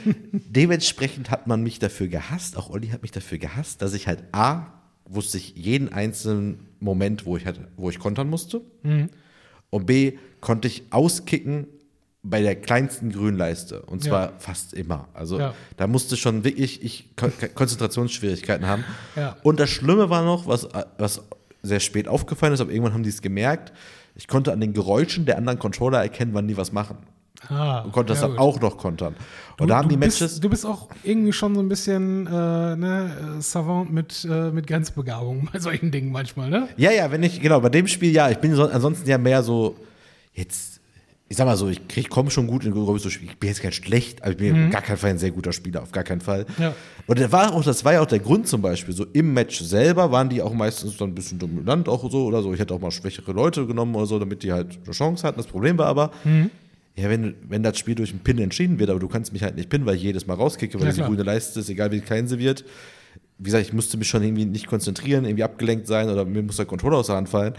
Dementsprechend 0.32 1.30
hat 1.30 1.46
man 1.46 1.62
mich 1.62 1.78
dafür 1.78 2.08
gehasst, 2.08 2.56
auch 2.58 2.68
Olli 2.68 2.88
hat 2.88 3.00
mich 3.02 3.12
dafür 3.12 3.38
gehasst, 3.38 3.80
dass 3.80 3.94
ich 3.94 4.08
halt 4.08 4.24
A, 4.32 4.66
wusste 5.06 5.38
ich 5.38 5.54
jeden 5.56 5.90
einzelnen 5.90 6.65
Moment, 6.80 7.26
wo 7.26 7.36
ich, 7.36 7.46
hatte, 7.46 7.68
wo 7.76 7.90
ich 7.90 7.98
kontern 7.98 8.28
musste. 8.28 8.60
Und 9.70 9.86
B, 9.86 10.12
konnte 10.40 10.68
ich 10.68 10.84
auskicken 10.90 11.66
bei 12.22 12.42
der 12.42 12.56
kleinsten 12.56 13.12
Grünleiste. 13.12 13.82
Und 13.82 14.02
zwar 14.02 14.26
Ja. 14.26 14.32
fast 14.38 14.74
immer. 14.74 15.08
Also 15.14 15.38
Ja. 15.38 15.54
da 15.76 15.86
musste 15.86 16.16
schon 16.16 16.42
wirklich 16.44 16.82
ich 16.82 17.14
Kon 17.16 17.32
Konzentrationsschwierigkeiten 17.54 18.66
haben. 18.66 18.84
Ja. 19.14 19.36
Und 19.42 19.60
das 19.60 19.70
Schlimme 19.70 20.10
war 20.10 20.24
noch, 20.24 20.46
was, 20.46 20.68
was 20.98 21.22
sehr 21.62 21.80
spät 21.80 22.08
aufgefallen 22.08 22.52
ist, 22.54 22.60
aber 22.60 22.70
irgendwann 22.70 22.94
haben 22.94 23.02
die 23.02 23.08
es 23.10 23.22
gemerkt, 23.22 23.72
ich 24.14 24.28
konnte 24.28 24.52
an 24.52 24.60
den 24.60 24.72
Geräuschen 24.72 25.24
der 25.26 25.36
anderen 25.36 25.58
Controller 25.58 26.00
erkennen, 26.00 26.32
wann 26.34 26.48
die 26.48 26.56
was 26.56 26.72
machen. 26.72 26.96
Ah, 27.48 27.80
Und 27.82 27.92
konnte 27.92 28.12
das 28.12 28.20
ja, 28.22 28.28
dann 28.28 28.36
gut. 28.36 28.40
auch 28.40 28.60
noch 28.60 28.76
kontern. 28.78 29.14
Und 29.58 29.60
Du, 29.60 29.66
da 29.66 29.76
haben 29.78 29.88
die 29.88 29.96
Matches. 29.96 30.18
Bist, 30.18 30.44
du 30.44 30.48
bist 30.50 30.66
auch 30.66 30.88
irgendwie 31.02 31.32
schon 31.32 31.54
so 31.54 31.60
ein 31.60 31.68
bisschen 31.68 32.26
äh, 32.26 32.30
ne, 32.30 33.36
äh, 33.38 33.40
savant 33.42 33.92
mit, 33.92 34.26
äh, 34.30 34.50
mit 34.50 34.66
Grenzbegabung 34.66 35.48
bei 35.52 35.58
solchen 35.58 35.90
Dingen 35.90 36.12
manchmal, 36.12 36.50
ne? 36.50 36.68
Ja, 36.76 36.90
ja, 36.90 37.10
wenn 37.10 37.22
ich, 37.22 37.40
genau, 37.40 37.60
bei 37.60 37.68
dem 37.70 37.86
Spiel 37.86 38.12
ja. 38.12 38.30
Ich 38.30 38.38
bin 38.38 38.54
so, 38.54 38.64
ansonsten 38.64 39.08
ja 39.08 39.18
mehr 39.18 39.42
so, 39.42 39.76
jetzt, 40.34 40.80
ich 41.28 41.36
sag 41.36 41.46
mal 41.46 41.56
so, 41.56 41.68
ich, 41.68 41.80
ich 41.96 42.08
komme 42.08 42.30
schon 42.30 42.46
gut 42.46 42.64
in 42.64 42.72
größere 42.72 43.10
Spiele. 43.10 43.32
Ich 43.32 43.38
bin 43.38 43.48
jetzt 43.48 43.60
kein 43.62 43.72
schlecht, 43.72 44.22
aber 44.22 44.30
ich 44.32 44.36
bin 44.36 44.70
gar 44.70 44.82
kein 44.82 44.96
Fall 44.96 45.10
ein 45.10 45.18
sehr 45.18 45.30
guter 45.32 45.52
Spieler, 45.52 45.82
auf 45.82 45.90
gar 45.92 46.04
keinen 46.04 46.20
Fall. 46.20 46.46
Ja. 46.58 46.72
Und 47.06 47.18
das 47.18 47.32
war, 47.32 47.52
auch, 47.52 47.64
das 47.64 47.84
war 47.84 47.94
ja 47.94 48.02
auch 48.02 48.06
der 48.06 48.20
Grund 48.20 48.46
zum 48.46 48.62
Beispiel. 48.62 48.94
So 48.94 49.06
im 49.12 49.32
Match 49.34 49.60
selber 49.60 50.12
waren 50.12 50.28
die 50.28 50.40
auch 50.42 50.52
meistens 50.52 50.96
dann 50.96 51.08
ein 51.10 51.14
bisschen 51.14 51.38
dominant 51.38 51.88
auch 51.88 52.08
so 52.10 52.26
oder 52.26 52.42
so. 52.42 52.52
Ich 52.54 52.60
hätte 52.60 52.74
auch 52.74 52.80
mal 52.80 52.90
schwächere 52.90 53.32
Leute 53.32 53.66
genommen 53.66 53.94
oder 53.94 54.06
so, 54.06 54.18
damit 54.18 54.42
die 54.42 54.52
halt 54.52 54.78
eine 54.84 54.92
Chance 54.92 55.26
hatten. 55.26 55.38
Das 55.38 55.46
Problem 55.46 55.78
war 55.78 55.86
aber, 55.86 56.10
ja, 56.96 57.10
wenn, 57.10 57.34
wenn 57.48 57.62
das 57.62 57.78
Spiel 57.78 57.94
durch 57.94 58.10
einen 58.10 58.20
Pin 58.20 58.38
entschieden 58.38 58.78
wird, 58.78 58.88
aber 58.90 58.98
du 58.98 59.08
kannst 59.08 59.32
mich 59.32 59.42
halt 59.42 59.54
nicht 59.56 59.68
pinnen, 59.68 59.86
weil 59.86 59.96
ich 59.96 60.02
jedes 60.02 60.26
Mal 60.26 60.34
rauskicke, 60.34 60.80
weil 60.80 60.86
Ja, 60.86 60.92
klar. 60.92 61.08
grüne 61.08 61.22
Leiste 61.22 61.60
ist, 61.60 61.68
egal 61.68 61.92
wie 61.92 62.00
klein 62.00 62.26
sie 62.26 62.38
wird. 62.38 62.64
Wie 63.38 63.44
gesagt, 63.44 63.66
ich 63.66 63.74
musste 63.74 63.98
mich 63.98 64.08
schon 64.08 64.22
irgendwie 64.22 64.46
nicht 64.46 64.66
konzentrieren, 64.66 65.26
irgendwie 65.26 65.44
abgelenkt 65.44 65.86
sein 65.86 66.08
oder 66.08 66.24
mir 66.24 66.42
muss 66.42 66.56
der 66.56 66.64
Controller 66.64 66.96
aus 66.96 67.08
der 67.08 67.16
Hand 67.16 67.28
fallen. 67.28 67.52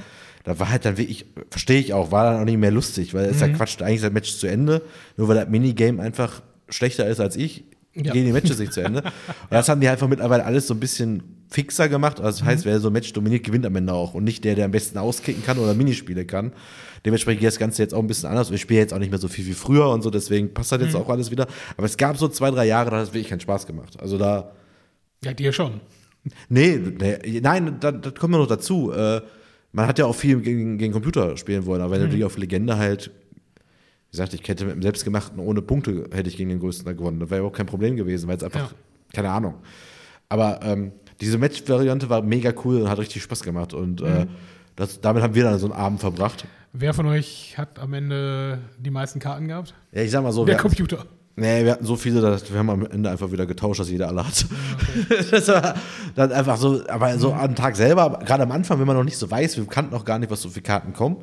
Da 0.43 0.57
war 0.59 0.71
halt 0.71 0.85
dann 0.85 0.97
wirklich, 0.97 1.25
verstehe 1.51 1.79
ich 1.79 1.93
auch, 1.93 2.11
war 2.11 2.31
dann 2.31 2.41
auch 2.41 2.45
nicht 2.45 2.57
mehr 2.57 2.71
lustig, 2.71 3.13
weil 3.13 3.25
es 3.25 3.35
ist 3.35 3.41
ja 3.41 3.49
Quatsch, 3.49 3.79
eigentlich 3.81 3.97
ist 3.97 4.05
das 4.05 4.11
Match 4.13 4.33
zu 4.37 4.47
Ende, 4.47 4.81
nur 5.17 5.27
weil 5.27 5.35
das 5.35 5.49
Minigame 5.49 6.01
einfach 6.01 6.41
schlechter 6.69 7.07
ist 7.07 7.19
als 7.19 7.35
ich, 7.35 7.63
Ja. 8.05 8.13
gehen 8.13 8.25
die 8.25 8.31
Matches 8.31 8.59
nicht 8.59 8.73
zu 8.73 8.81
Ende. 8.81 9.01
Und 9.03 9.11
das 9.51 9.67
haben 9.69 9.81
die 9.81 9.87
einfach 9.87 10.07
mittlerweile 10.07 10.45
alles 10.45 10.67
so 10.67 10.73
ein 10.73 10.79
bisschen 10.79 11.23
fixer 11.49 11.89
gemacht. 11.89 12.19
Also 12.19 12.39
das 12.39 12.47
heißt, 12.47 12.65
wer 12.65 12.79
so 12.79 12.89
ein 12.89 12.93
Match 12.93 13.11
dominiert, 13.13 13.43
gewinnt 13.43 13.65
am 13.65 13.75
Ende 13.75 13.93
auch 13.93 14.13
und 14.13 14.23
nicht 14.23 14.43
der, 14.43 14.55
der 14.55 14.65
am 14.65 14.71
besten 14.71 14.97
auskicken 14.97 15.43
kann 15.43 15.57
oder 15.57 15.73
Minispiele 15.73 16.25
kann. 16.25 16.51
Dementsprechend 17.05 17.39
geht 17.39 17.47
das 17.47 17.57
Ganze 17.59 17.81
jetzt 17.81 17.93
auch 17.93 17.99
ein 17.99 18.07
bisschen 18.07 18.29
anders. 18.29 18.51
Ich 18.51 18.61
spiele 18.61 18.81
jetzt 18.81 18.93
auch 18.93 18.99
nicht 18.99 19.11
mehr 19.11 19.19
so 19.19 19.27
viel 19.29 19.45
wie 19.45 19.53
früher 19.53 19.89
und 19.89 20.01
so, 20.01 20.09
deswegen 20.09 20.53
passt 20.53 20.71
das 20.73 20.81
jetzt 20.81 20.95
auch 20.95 21.07
alles 21.09 21.31
wieder. 21.31 21.47
Aber 21.77 21.85
es 21.85 21.95
gab 21.95 22.17
so 22.17 22.27
zwei, 22.27 22.51
drei 22.51 22.65
Jahre, 22.65 22.89
da 22.89 22.97
hat 22.97 23.03
es 23.03 23.13
wirklich 23.13 23.29
keinen 23.29 23.39
Spaß 23.39 23.65
gemacht. 23.65 23.97
Also 24.01 24.17
da, 24.17 24.51
Ja, 25.23 25.33
dir 25.33 25.53
schon. 25.53 25.79
nee, 26.49 26.77
nee 26.77 27.39
nein, 27.41 27.77
das, 27.79 27.93
das 28.01 28.13
kommt 28.15 28.33
ja 28.33 28.39
noch 28.39 28.47
dazu. 28.47 28.91
Äh, 28.91 29.21
man 29.71 29.87
hat 29.87 29.99
ja 29.99 30.05
auch 30.05 30.15
viel 30.15 30.41
gegen, 30.41 30.77
gegen 30.77 30.91
Computer 30.91 31.37
spielen 31.37 31.65
wollen, 31.65 31.81
aber 31.81 31.93
wenn 31.93 32.01
du 32.01 32.09
die 32.09 32.23
auf 32.25 32.37
Legende 32.37 32.77
halt, 32.77 33.11
wie 34.09 34.11
gesagt, 34.11 34.33
ich 34.33 34.47
hätte 34.47 34.65
mit 34.65 34.75
dem 34.75 34.81
Selbstgemachten 34.81 35.39
ohne 35.39 35.61
Punkte, 35.61 36.05
hätte 36.11 36.29
ich 36.29 36.37
gegen 36.37 36.49
den 36.49 36.59
Größten 36.59 36.85
da 36.85 36.93
gewonnen. 36.93 37.19
Das 37.19 37.29
wäre 37.29 37.39
überhaupt 37.39 37.57
kein 37.57 37.65
Problem 37.65 37.95
gewesen, 37.95 38.27
weil 38.27 38.37
es 38.37 38.43
einfach, 38.43 38.71
Ja. 38.71 38.77
keine 39.13 39.29
Ahnung. 39.31 39.55
Aber 40.29 40.59
ähm, 40.63 40.91
diese 41.21 41.37
Match-Variante 41.37 42.09
war 42.09 42.21
mega 42.21 42.53
cool 42.63 42.81
und 42.81 42.89
hat 42.89 42.99
richtig 42.99 43.23
Spaß 43.23 43.41
gemacht. 43.43 43.73
Und 43.73 44.01
äh, 44.01 44.27
das, 44.75 45.01
damit 45.01 45.23
haben 45.23 45.35
wir 45.35 45.43
dann 45.43 45.57
so 45.59 45.67
einen 45.67 45.75
Abend 45.75 45.99
verbracht. 45.99 46.45
Wer 46.73 46.93
von 46.93 47.07
euch 47.07 47.57
hat 47.57 47.79
am 47.79 47.93
Ende 47.93 48.59
die 48.77 48.91
meisten 48.91 49.19
Karten 49.19 49.47
gehabt? 49.47 49.73
Ja, 49.91 50.01
ich 50.03 50.11
sag 50.11 50.21
mal 50.23 50.31
so, 50.31 50.45
Der 50.45 50.57
Computer. 50.57 51.05
Nee, 51.37 51.63
wir 51.63 51.71
hatten 51.71 51.85
so 51.85 51.95
viele, 51.95 52.19
dass 52.19 52.51
wir 52.51 52.59
haben 52.59 52.69
am 52.69 52.85
Ende 52.85 53.09
einfach 53.09 53.31
wieder 53.31 53.45
getauscht, 53.45 53.79
dass 53.79 53.89
jeder 53.89 54.09
alle 54.09 54.27
hat. 54.27 54.45
das 55.31 55.47
war 55.47 55.75
dann 56.15 56.31
einfach 56.31 56.57
so, 56.57 56.85
aber 56.89 57.17
so 57.17 57.31
am 57.31 57.55
Tag 57.55 57.75
selber, 57.77 58.19
gerade 58.25 58.43
am 58.43 58.51
Anfang, 58.51 58.79
wenn 58.79 58.87
man 58.87 58.97
noch 58.97 59.03
nicht 59.03 59.17
so 59.17 59.31
weiß, 59.31 59.57
wir 59.57 59.65
kannten 59.65 59.93
noch 59.93 60.03
gar 60.03 60.19
nicht, 60.19 60.29
was 60.29 60.41
so 60.41 60.49
für 60.49 60.61
Karten 60.61 60.93
kommen. 60.93 61.17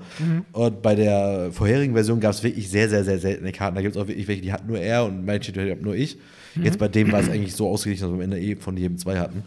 Und 0.53 0.81
bei 0.81 0.95
der 0.95 1.51
vorherigen 1.53 1.93
Version 1.93 2.21
gab 2.21 2.33
es 2.33 2.43
wirklich 2.43 2.71
sehr, 2.71 2.89
sehr, 2.89 3.05
sehr 3.05 3.19
seltene 3.19 3.53
Karten. 3.53 3.77
Da 3.77 3.83
gibt 3.83 3.97
es 3.97 4.03
auch 4.03 4.09
wirklich 4.09 4.27
welche, 4.29 4.43
die 4.43 4.53
hat 4.53 4.67
nur 4.67 4.79
er 4.79 5.05
und 5.05 5.27
manche, 5.27 5.53
die 5.53 5.71
hat 5.71 5.83
nur 5.83 5.95
ich. 5.95 6.17
Jetzt 6.63 6.79
bei 6.79 6.89
dem 6.89 7.11
war 7.13 7.21
es 7.21 7.29
eigentlich 7.29 7.55
so 7.55 7.69
ausgeglichen, 7.69 8.05
dass 8.05 8.11
wir 8.11 8.15
am 8.15 8.21
Ende 8.21 8.41
eh 8.41 8.57
von 8.57 8.77
jedem 8.77 8.97
zwei 8.99 9.19
hatten. 9.19 9.43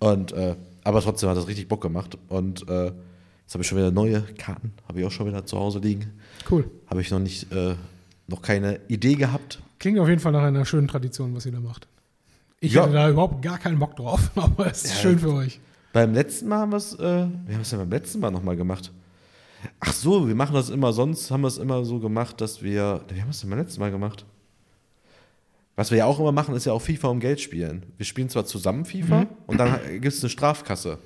Und 0.00 0.32
äh, 0.32 0.56
aber 0.82 1.00
trotzdem 1.00 1.28
hat 1.28 1.36
das 1.36 1.46
richtig 1.46 1.68
Bock 1.68 1.80
gemacht. 1.80 2.18
Und 2.28 2.68
äh, 2.68 2.86
jetzt 2.86 3.54
habe 3.54 3.62
ich 3.62 3.66
schon 3.66 3.78
wieder 3.78 3.90
neue 3.90 4.22
Karten, 4.38 4.72
habe 4.88 5.00
ich 5.00 5.06
auch 5.06 5.10
schon 5.10 5.26
wieder 5.26 5.44
zu 5.46 5.58
Hause 5.58 5.78
liegen. 5.78 6.12
Cool. 6.50 6.68
Habe 6.88 7.00
ich 7.00 7.10
noch 7.10 7.20
nicht, 7.20 7.52
äh, 7.52 7.74
noch 8.26 8.42
keine 8.42 8.80
Idee 8.88 9.14
gehabt. 9.14 9.60
Klingt 9.80 9.98
auf 9.98 10.08
jeden 10.08 10.20
Fall 10.20 10.30
nach 10.32 10.42
einer 10.42 10.64
schönen 10.64 10.86
Tradition, 10.86 11.34
was 11.34 11.46
ihr 11.46 11.52
da 11.52 11.58
macht. 11.60 11.88
Ich 12.60 12.74
Ja. 12.74 12.82
hätte 12.84 12.92
da 12.92 13.08
überhaupt 13.10 13.42
gar 13.42 13.58
keinen 13.58 13.78
Bock 13.78 13.96
drauf, 13.96 14.30
aber 14.36 14.66
es 14.70 14.84
ist 14.84 14.94
Ja. 14.94 15.00
schön 15.00 15.18
für 15.18 15.32
euch. 15.32 15.58
Beim 15.92 16.14
letzten 16.14 16.46
Mal 16.48 16.58
haben 16.58 16.70
wir 16.72 16.76
es, 16.76 16.94
äh, 16.94 16.98
wir 17.00 17.54
haben 17.54 17.62
es 17.62 17.70
ja 17.72 17.78
beim 17.78 17.90
letzten 17.90 18.20
Mal 18.20 18.30
nochmal 18.30 18.54
gemacht. 18.56 18.92
Ach 19.80 19.92
so, 19.92 20.28
wir 20.28 20.34
machen 20.34 20.54
das 20.54 20.70
immer, 20.70 20.92
sonst 20.92 21.30
haben 21.30 21.40
wir 21.40 21.48
es 21.48 21.58
immer 21.58 21.84
so 21.84 21.98
gemacht, 21.98 22.40
dass 22.40 22.62
wir, 22.62 23.00
wie 23.08 23.20
haben 23.20 23.28
wir 23.28 23.30
es 23.30 23.40
denn 23.40 23.50
beim 23.50 23.58
letzten 23.58 23.80
Mal 23.80 23.90
gemacht? 23.90 24.24
Was 25.76 25.90
wir 25.90 25.98
ja 25.98 26.04
auch 26.04 26.20
immer 26.20 26.32
machen, 26.32 26.54
ist 26.54 26.66
ja 26.66 26.72
auch 26.74 26.82
FIFA 26.82 27.08
um 27.08 27.20
Geld 27.20 27.40
spielen. 27.40 27.84
Wir 27.96 28.04
spielen 28.06 28.28
zwar 28.28 28.44
zusammen 28.44 28.84
FIFA 28.84 29.26
und 29.46 29.58
dann 29.58 29.78
gibt 30.00 30.06
es 30.14 30.22
eine 30.22 30.28
Strafkasse. 30.30 30.98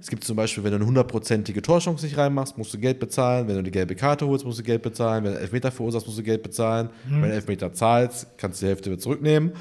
Es 0.00 0.08
gibt 0.08 0.24
zum 0.24 0.36
Beispiel, 0.36 0.64
wenn 0.64 0.70
du 0.70 0.76
eine 0.76 0.86
hundertprozentige 0.86 1.60
Torchance 1.60 2.04
nicht 2.04 2.16
reinmachst, 2.16 2.56
musst 2.56 2.72
du 2.72 2.78
Geld 2.78 2.98
bezahlen. 3.00 3.48
Wenn 3.48 3.56
du 3.56 3.62
die 3.62 3.70
gelbe 3.70 3.94
Karte 3.94 4.26
holst, 4.26 4.44
musst 4.46 4.58
du 4.58 4.62
Geld 4.62 4.82
bezahlen. 4.82 5.24
Wenn 5.24 5.32
du 5.34 5.38
Elfmeter 5.40 5.70
verursachst, 5.70 6.06
musst 6.06 6.18
du 6.18 6.22
Geld 6.22 6.42
bezahlen. 6.42 6.88
Wenn 7.08 7.22
du 7.22 7.34
Elfmeter 7.34 7.72
zahlst, 7.72 8.26
kannst 8.38 8.60
du 8.62 8.66
die 8.66 8.70
Hälfte 8.70 8.90
wieder 8.90 9.00
zurücknehmen. 9.00 9.52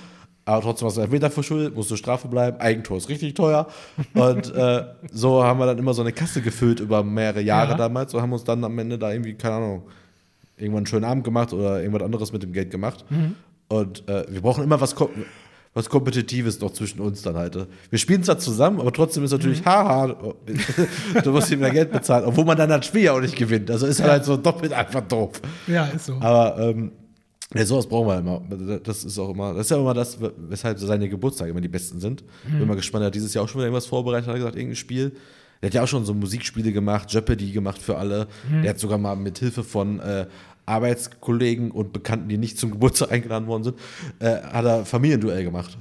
Aber 0.45 0.61
trotzdem 0.61 0.87
hast 0.87 0.95
du 0.95 1.01
Elfmeter 1.01 1.29
verschuldet, 1.29 1.75
musst 1.75 1.91
du 1.91 1.97
Strafe 1.97 2.29
bleiben. 2.29 2.57
Eigentor 2.61 2.95
ist 2.97 3.09
richtig 3.09 3.33
teuer. 3.33 3.67
Und 4.13 4.53
äh, 4.55 4.83
so 5.11 5.43
haben 5.43 5.59
wir 5.59 5.65
dann 5.65 5.77
immer 5.77 5.93
so 5.93 6.01
eine 6.03 6.13
Kasse 6.13 6.41
gefüllt 6.41 6.79
über 6.79 7.03
mehrere 7.03 7.41
Jahre 7.41 7.71
Ja. 7.71 7.77
damals. 7.77 8.13
So 8.13 8.21
haben 8.21 8.29
wir 8.29 8.35
uns 8.35 8.45
dann 8.45 8.63
am 8.63 8.79
Ende 8.79 8.97
da 8.97 9.11
irgendwie, 9.11 9.33
keine 9.33 9.55
Ahnung, 9.55 9.81
irgendwann 10.55 10.77
einen 10.79 10.85
schönen 10.85 11.03
Abend 11.03 11.25
gemacht 11.25 11.51
oder 11.51 11.81
irgendwas 11.81 12.03
anderes 12.03 12.31
mit 12.31 12.43
dem 12.43 12.53
Geld 12.53 12.71
gemacht. 12.71 13.03
Und 13.67 14.07
äh, 14.07 14.23
wir 14.29 14.39
brauchen 14.41 14.63
immer 14.63 14.79
was, 14.79 14.95
was 15.77 15.89
Kompetitives 15.89 16.59
noch 16.59 16.73
zwischen 16.73 16.99
uns 17.01 17.21
dann 17.21 17.35
halt. 17.35 17.55
Wir 17.91 17.99
spielen 17.99 18.23
zwar 18.23 18.39
zusammen, 18.39 18.79
aber 18.81 18.91
trotzdem 18.91 19.23
ist 19.23 19.31
natürlich, 19.31 19.63
haha, 19.63 20.07
du 21.23 21.31
musst 21.31 21.51
ihm 21.51 21.59
mehr 21.59 21.69
Geld 21.69 21.91
bezahlen, 21.91 22.25
obwohl 22.25 22.45
man 22.45 22.57
dann 22.57 22.69
das 22.69 22.87
Spiel 22.87 23.03
ja 23.03 23.13
auch 23.13 23.21
nicht 23.21 23.35
gewinnt. 23.35 23.69
Also 23.69 23.85
ist 23.85 24.01
halt 24.01 24.25
so 24.25 24.37
doppelt 24.37 24.73
einfach 24.73 25.01
doof. 25.01 25.39
Ja, 25.67 25.85
ist 25.85 26.07
so. 26.07 26.15
Aber 26.15 26.57
ähm, 26.57 26.93
ja, 27.53 27.63
sowas 27.63 27.85
brauchen 27.85 28.07
wir 28.07 28.17
immer. 28.17 28.79
Das 28.79 29.05
ist 29.05 29.19
auch 29.19 29.29
immer, 29.29 29.53
das 29.53 29.67
ist 29.67 29.69
ja 29.69 29.77
immer 29.77 29.93
das, 29.93 30.17
weshalb 30.49 30.79
seine 30.79 31.07
Geburtstage 31.07 31.51
immer 31.51 31.61
die 31.61 31.67
besten 31.67 31.99
sind. 31.99 32.23
Bin 32.49 32.67
mal 32.67 32.75
gespannt, 32.75 33.03
er 33.03 33.07
hat 33.07 33.15
dieses 33.15 33.35
Jahr 33.35 33.43
auch 33.43 33.47
schon 33.47 33.59
wieder 33.59 33.67
irgendwas 33.67 33.85
vorbereitet, 33.85 34.27
hat 34.27 34.35
er 34.35 34.39
gesagt, 34.39 34.55
irgendein 34.55 34.75
Spiel. 34.75 35.11
Der 35.61 35.67
hat 35.67 35.73
ja 35.75 35.83
auch 35.83 35.87
schon 35.87 36.05
so 36.05 36.13
Musikspiele 36.15 36.71
gemacht, 36.71 37.11
Jeopardy 37.11 37.51
gemacht 37.51 37.81
für 37.81 37.97
alle. 37.97 38.27
Der 38.63 38.71
hat 38.71 38.79
sogar 38.79 38.97
mal 38.97 39.15
mit 39.15 39.37
Hilfe 39.39 39.63
von 39.63 39.99
äh, 39.99 40.25
Arbeitskollegen 40.67 41.71
und 41.71 41.93
Bekannten, 41.93 42.29
die 42.29 42.37
nicht 42.37 42.59
zum 42.59 42.71
Geburtstag 42.71 43.11
eingeladen 43.11 43.47
worden 43.47 43.63
sind, 43.63 43.79
äh, 44.19 44.41
hat 44.41 44.65
er 44.65 44.85
Familienduell 44.85 45.43
gemacht. 45.43 45.77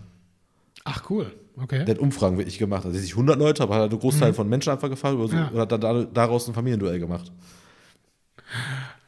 Ach, 0.85 1.11
cool. 1.11 1.33
Okay. 1.59 1.85
Der 1.85 1.95
hat 1.95 2.01
Umfragen 2.01 2.37
wirklich 2.39 2.59
gemacht. 2.59 2.85
Also 2.85 2.99
nicht 2.99 3.15
100 3.17 3.39
Leute, 3.39 3.63
aber 3.63 3.75
hat 3.77 3.81
er 3.83 3.91
einen 3.91 3.99
Großteil 3.99 4.33
von 4.35 4.49
Menschen 4.49 4.71
einfach 4.71 4.89
gefragt 4.91 5.17
oder 5.17 5.29
so, 5.29 5.37
Ja. 5.37 5.49
und 5.49 5.59
hat 5.59 5.73
dann 5.73 5.81
da- 5.81 6.05
daraus 6.05 6.47
ein 6.49 6.55
Familienduell 6.55 6.99
gemacht. 6.99 7.33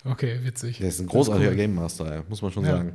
Okay, 0.05 0.41
witzig. 0.43 0.79
Der 0.79 0.89
ist 0.89 1.01
ein 1.01 1.07
großartiger 1.07 1.51
cool. 1.51 1.57
Game 1.57 1.75
Master, 1.75 2.11
ey, 2.11 2.23
muss 2.29 2.41
man 2.43 2.51
schon 2.51 2.65
Ja. 2.65 2.73
sagen. 2.73 2.95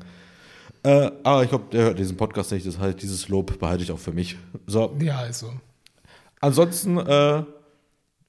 Äh, 0.84 1.12
aber 1.24 1.44
ich 1.44 1.50
glaube, 1.50 1.66
der 1.72 1.84
hört 1.86 2.00
diesen 2.00 2.18
Podcast 2.18 2.52
nicht. 2.52 2.66
Das 2.66 2.78
heißt, 2.80 3.02
dieses 3.02 3.30
Lob 3.30 3.58
behalte 3.60 3.84
ich 3.84 3.92
auch 3.92 4.00
für 4.00 4.12
mich. 4.12 4.38
So, 4.68 4.96
Ja, 5.00 5.24
ist 5.26 5.40
so. 5.40 5.54
ansonsten, 6.42 6.98
äh, 6.98 7.44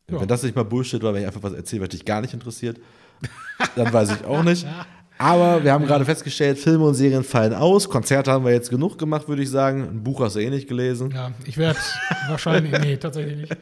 wenn 0.08 0.28
das 0.28 0.42
nicht 0.42 0.54
mal 0.54 0.64
Bullshit 0.64 1.02
war, 1.02 1.14
wenn 1.14 1.22
ich 1.22 1.26
einfach 1.26 1.42
was 1.42 1.54
erzähle, 1.54 1.82
was 1.82 1.88
dich 1.88 2.04
gar 2.04 2.20
nicht 2.20 2.34
interessiert, 2.34 2.78
dann 3.76 3.92
weiß 3.92 4.12
ich 4.12 4.24
auch 4.24 4.42
nicht. 4.42 4.66
Aber 5.18 5.62
wir 5.62 5.72
haben 5.72 5.86
gerade 5.86 6.04
festgestellt, 6.04 6.58
Filme 6.58 6.84
und 6.84 6.94
Serien 6.94 7.22
fallen 7.22 7.54
aus. 7.54 7.88
Konzerte 7.88 8.32
haben 8.32 8.44
wir 8.44 8.52
jetzt 8.52 8.70
genug 8.70 8.98
gemacht, 8.98 9.28
würde 9.28 9.42
ich 9.42 9.50
sagen. 9.50 9.82
Ein 9.82 10.02
Buch 10.02 10.20
hast 10.20 10.36
du 10.36 10.40
eh 10.40 10.50
nicht 10.50 10.68
gelesen. 10.68 11.10
Ja, 11.12 11.32
ich 11.44 11.56
werde 11.56 11.78
wahrscheinlich, 12.28 12.78
nee, 12.80 12.96
tatsächlich 12.96 13.36
nicht. 13.36 13.56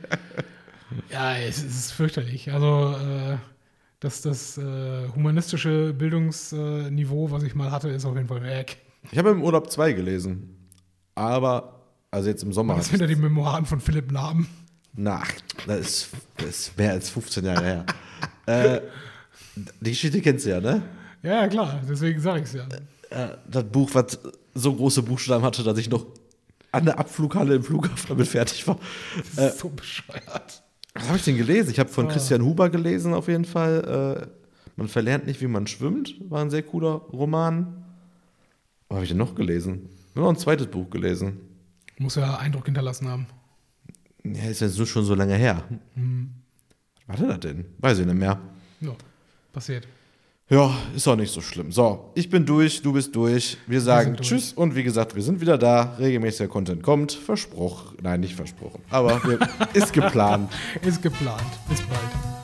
Ja, 1.11 1.37
es 1.37 1.63
ist 1.63 1.93
fürchterlich. 1.93 2.53
Also, 2.53 2.97
äh, 2.97 3.37
das, 4.01 4.23
das 4.23 4.59
äh, 4.59 5.09
humanistische 5.15 5.93
Bildungsniveau, 5.93 7.31
was 7.31 7.43
ich 7.43 7.55
mal 7.55 7.71
hatte, 7.71 7.89
ist 7.91 8.05
auf 8.05 8.17
jeden 8.17 8.29
Fall 8.29 8.43
weg. 8.43 8.79
Ich 9.11 9.19
habe 9.19 9.31
im 9.31 9.43
Urlaub 9.43 9.71
zwei 9.71 9.93
gelesen. 9.93 10.69
Aber, 11.15 11.83
also 12.11 12.29
jetzt 12.29 12.43
im 12.43 12.53
Sommer. 12.53 12.77
Das 12.77 12.89
sind 12.89 13.01
ja 13.01 13.07
die 13.07 13.17
Memoiren 13.17 13.67
von 13.67 13.81
Philipp 13.81 14.11
Lahm. 14.11 14.47
Na, 14.95 15.23
das 15.67 15.79
ist 15.79 16.09
Das 16.37 16.47
ist 16.47 16.79
mehr 16.79 16.93
als 16.93 17.11
15 17.11 17.45
Jahre 17.45 17.65
her. 17.65 17.87
äh, 18.47 18.81
die 19.57 19.91
Geschichte 19.91 20.21
kennst 20.21 20.47
du 20.47 20.51
ja, 20.51 20.61
ne? 20.61 20.83
Ja, 21.23 21.43
ja, 21.43 21.49
klar, 21.49 21.81
deswegen 21.89 22.21
sage 22.21 22.41
ich 22.41 22.47
es 22.47 22.53
ja. 22.55 22.67
Äh, 23.11 23.37
das 23.49 23.65
Buch, 23.65 23.91
was 23.93 24.19
so 24.55 24.75
große 24.75 25.03
Buchstaben 25.03 25.45
hatte, 25.45 25.63
dass 25.63 25.79
ich 25.79 25.89
noch 25.89 26.07
an 26.73 26.87
der 26.87 26.99
Abflughalle 26.99 27.55
im 27.55 27.63
Flughafen 27.63 28.09
damit 28.09 28.29
fertig 28.29 28.67
war. 28.67 28.79
Das 29.37 29.55
ist 29.55 29.61
so 29.61 29.69
bescheuert. 29.69 30.63
Was 30.95 31.09
habe 31.09 31.17
ich 31.17 31.25
denn 31.25 31.37
gelesen? 31.37 31.71
Ich 31.71 31.79
habe 31.79 31.91
von 31.91 32.09
Christian 32.09 32.43
Huber 32.43 32.71
gelesen, 32.71 33.15
auf 33.15 33.29
jeden 33.29 33.45
Fall. 33.45 34.27
Äh, 34.27 34.43
man 34.77 34.89
verlernt 34.89 35.27
nicht, 35.27 35.41
wie 35.41 35.47
man 35.47 35.67
schwimmt. 35.67 36.15
War 36.31 36.41
ein 36.41 36.51
sehr 36.51 36.63
cooler 36.63 36.93
Roman. 37.13 37.85
Was 38.89 38.97
habe 38.97 39.05
ich 39.05 39.11
denn 39.11 39.19
noch 39.19 39.35
gelesen? 39.35 39.89
Ich 40.11 40.17
habe 40.17 40.27
noch 40.27 40.31
ein 40.31 40.39
zweites 40.39 40.67
Buch 40.67 40.91
gelesen. 40.91 41.41
Muss 41.99 42.15
ja 42.17 42.37
Eindruck 42.37 42.67
hinterlassen 42.67 43.09
haben. 43.09 43.27
Ja, 44.25 44.45
ist 44.45 44.61
jetzt 44.61 44.77
nur 44.77 44.87
schon 44.87 45.05
so 45.05 45.15
lange 45.15 45.35
her. 45.35 45.63
Was 47.07 47.21
war 47.21 47.29
das 47.29 47.41
denn? 47.41 47.67
Weiß 47.79 47.99
ich 47.99 48.07
nicht 48.07 48.19
mehr. 48.19 48.39
Ja, 48.81 48.95
passiert. 49.53 49.87
Ja, 50.51 50.71
ist 50.95 51.09
auch 51.09 51.17
nicht 51.17 51.33
so 51.33 51.41
schlimm. 51.41 51.73
So, 51.73 52.11
ich 52.15 52.29
bin 52.29 52.45
durch, 52.45 52.83
du 52.83 52.93
bist 52.93 53.17
durch. 53.17 53.57
Wir 53.67 53.81
sagen 53.81 54.17
durch. 54.17 54.29
Tschüss 54.29 54.53
und 54.53 54.75
wie 54.75 54.83
gesagt, 54.83 55.15
wir 55.15 55.23
sind 55.23 55.41
wieder 55.41 55.57
da. 55.57 55.97
Regelmäßiger 55.99 56.49
Content 56.49 56.83
kommt. 56.83 57.13
Versprochen. 57.13 57.97
Nein, 58.03 58.21
nicht 58.21 58.35
versprochen. 58.35 58.83
Aber 58.91 59.23
wir, 59.25 59.39
ist 59.73 59.93
geplant. 59.93 60.53
Ist 60.83 61.01
geplant. 61.01 61.41
Bis 61.71 61.81
bald. 61.83 62.42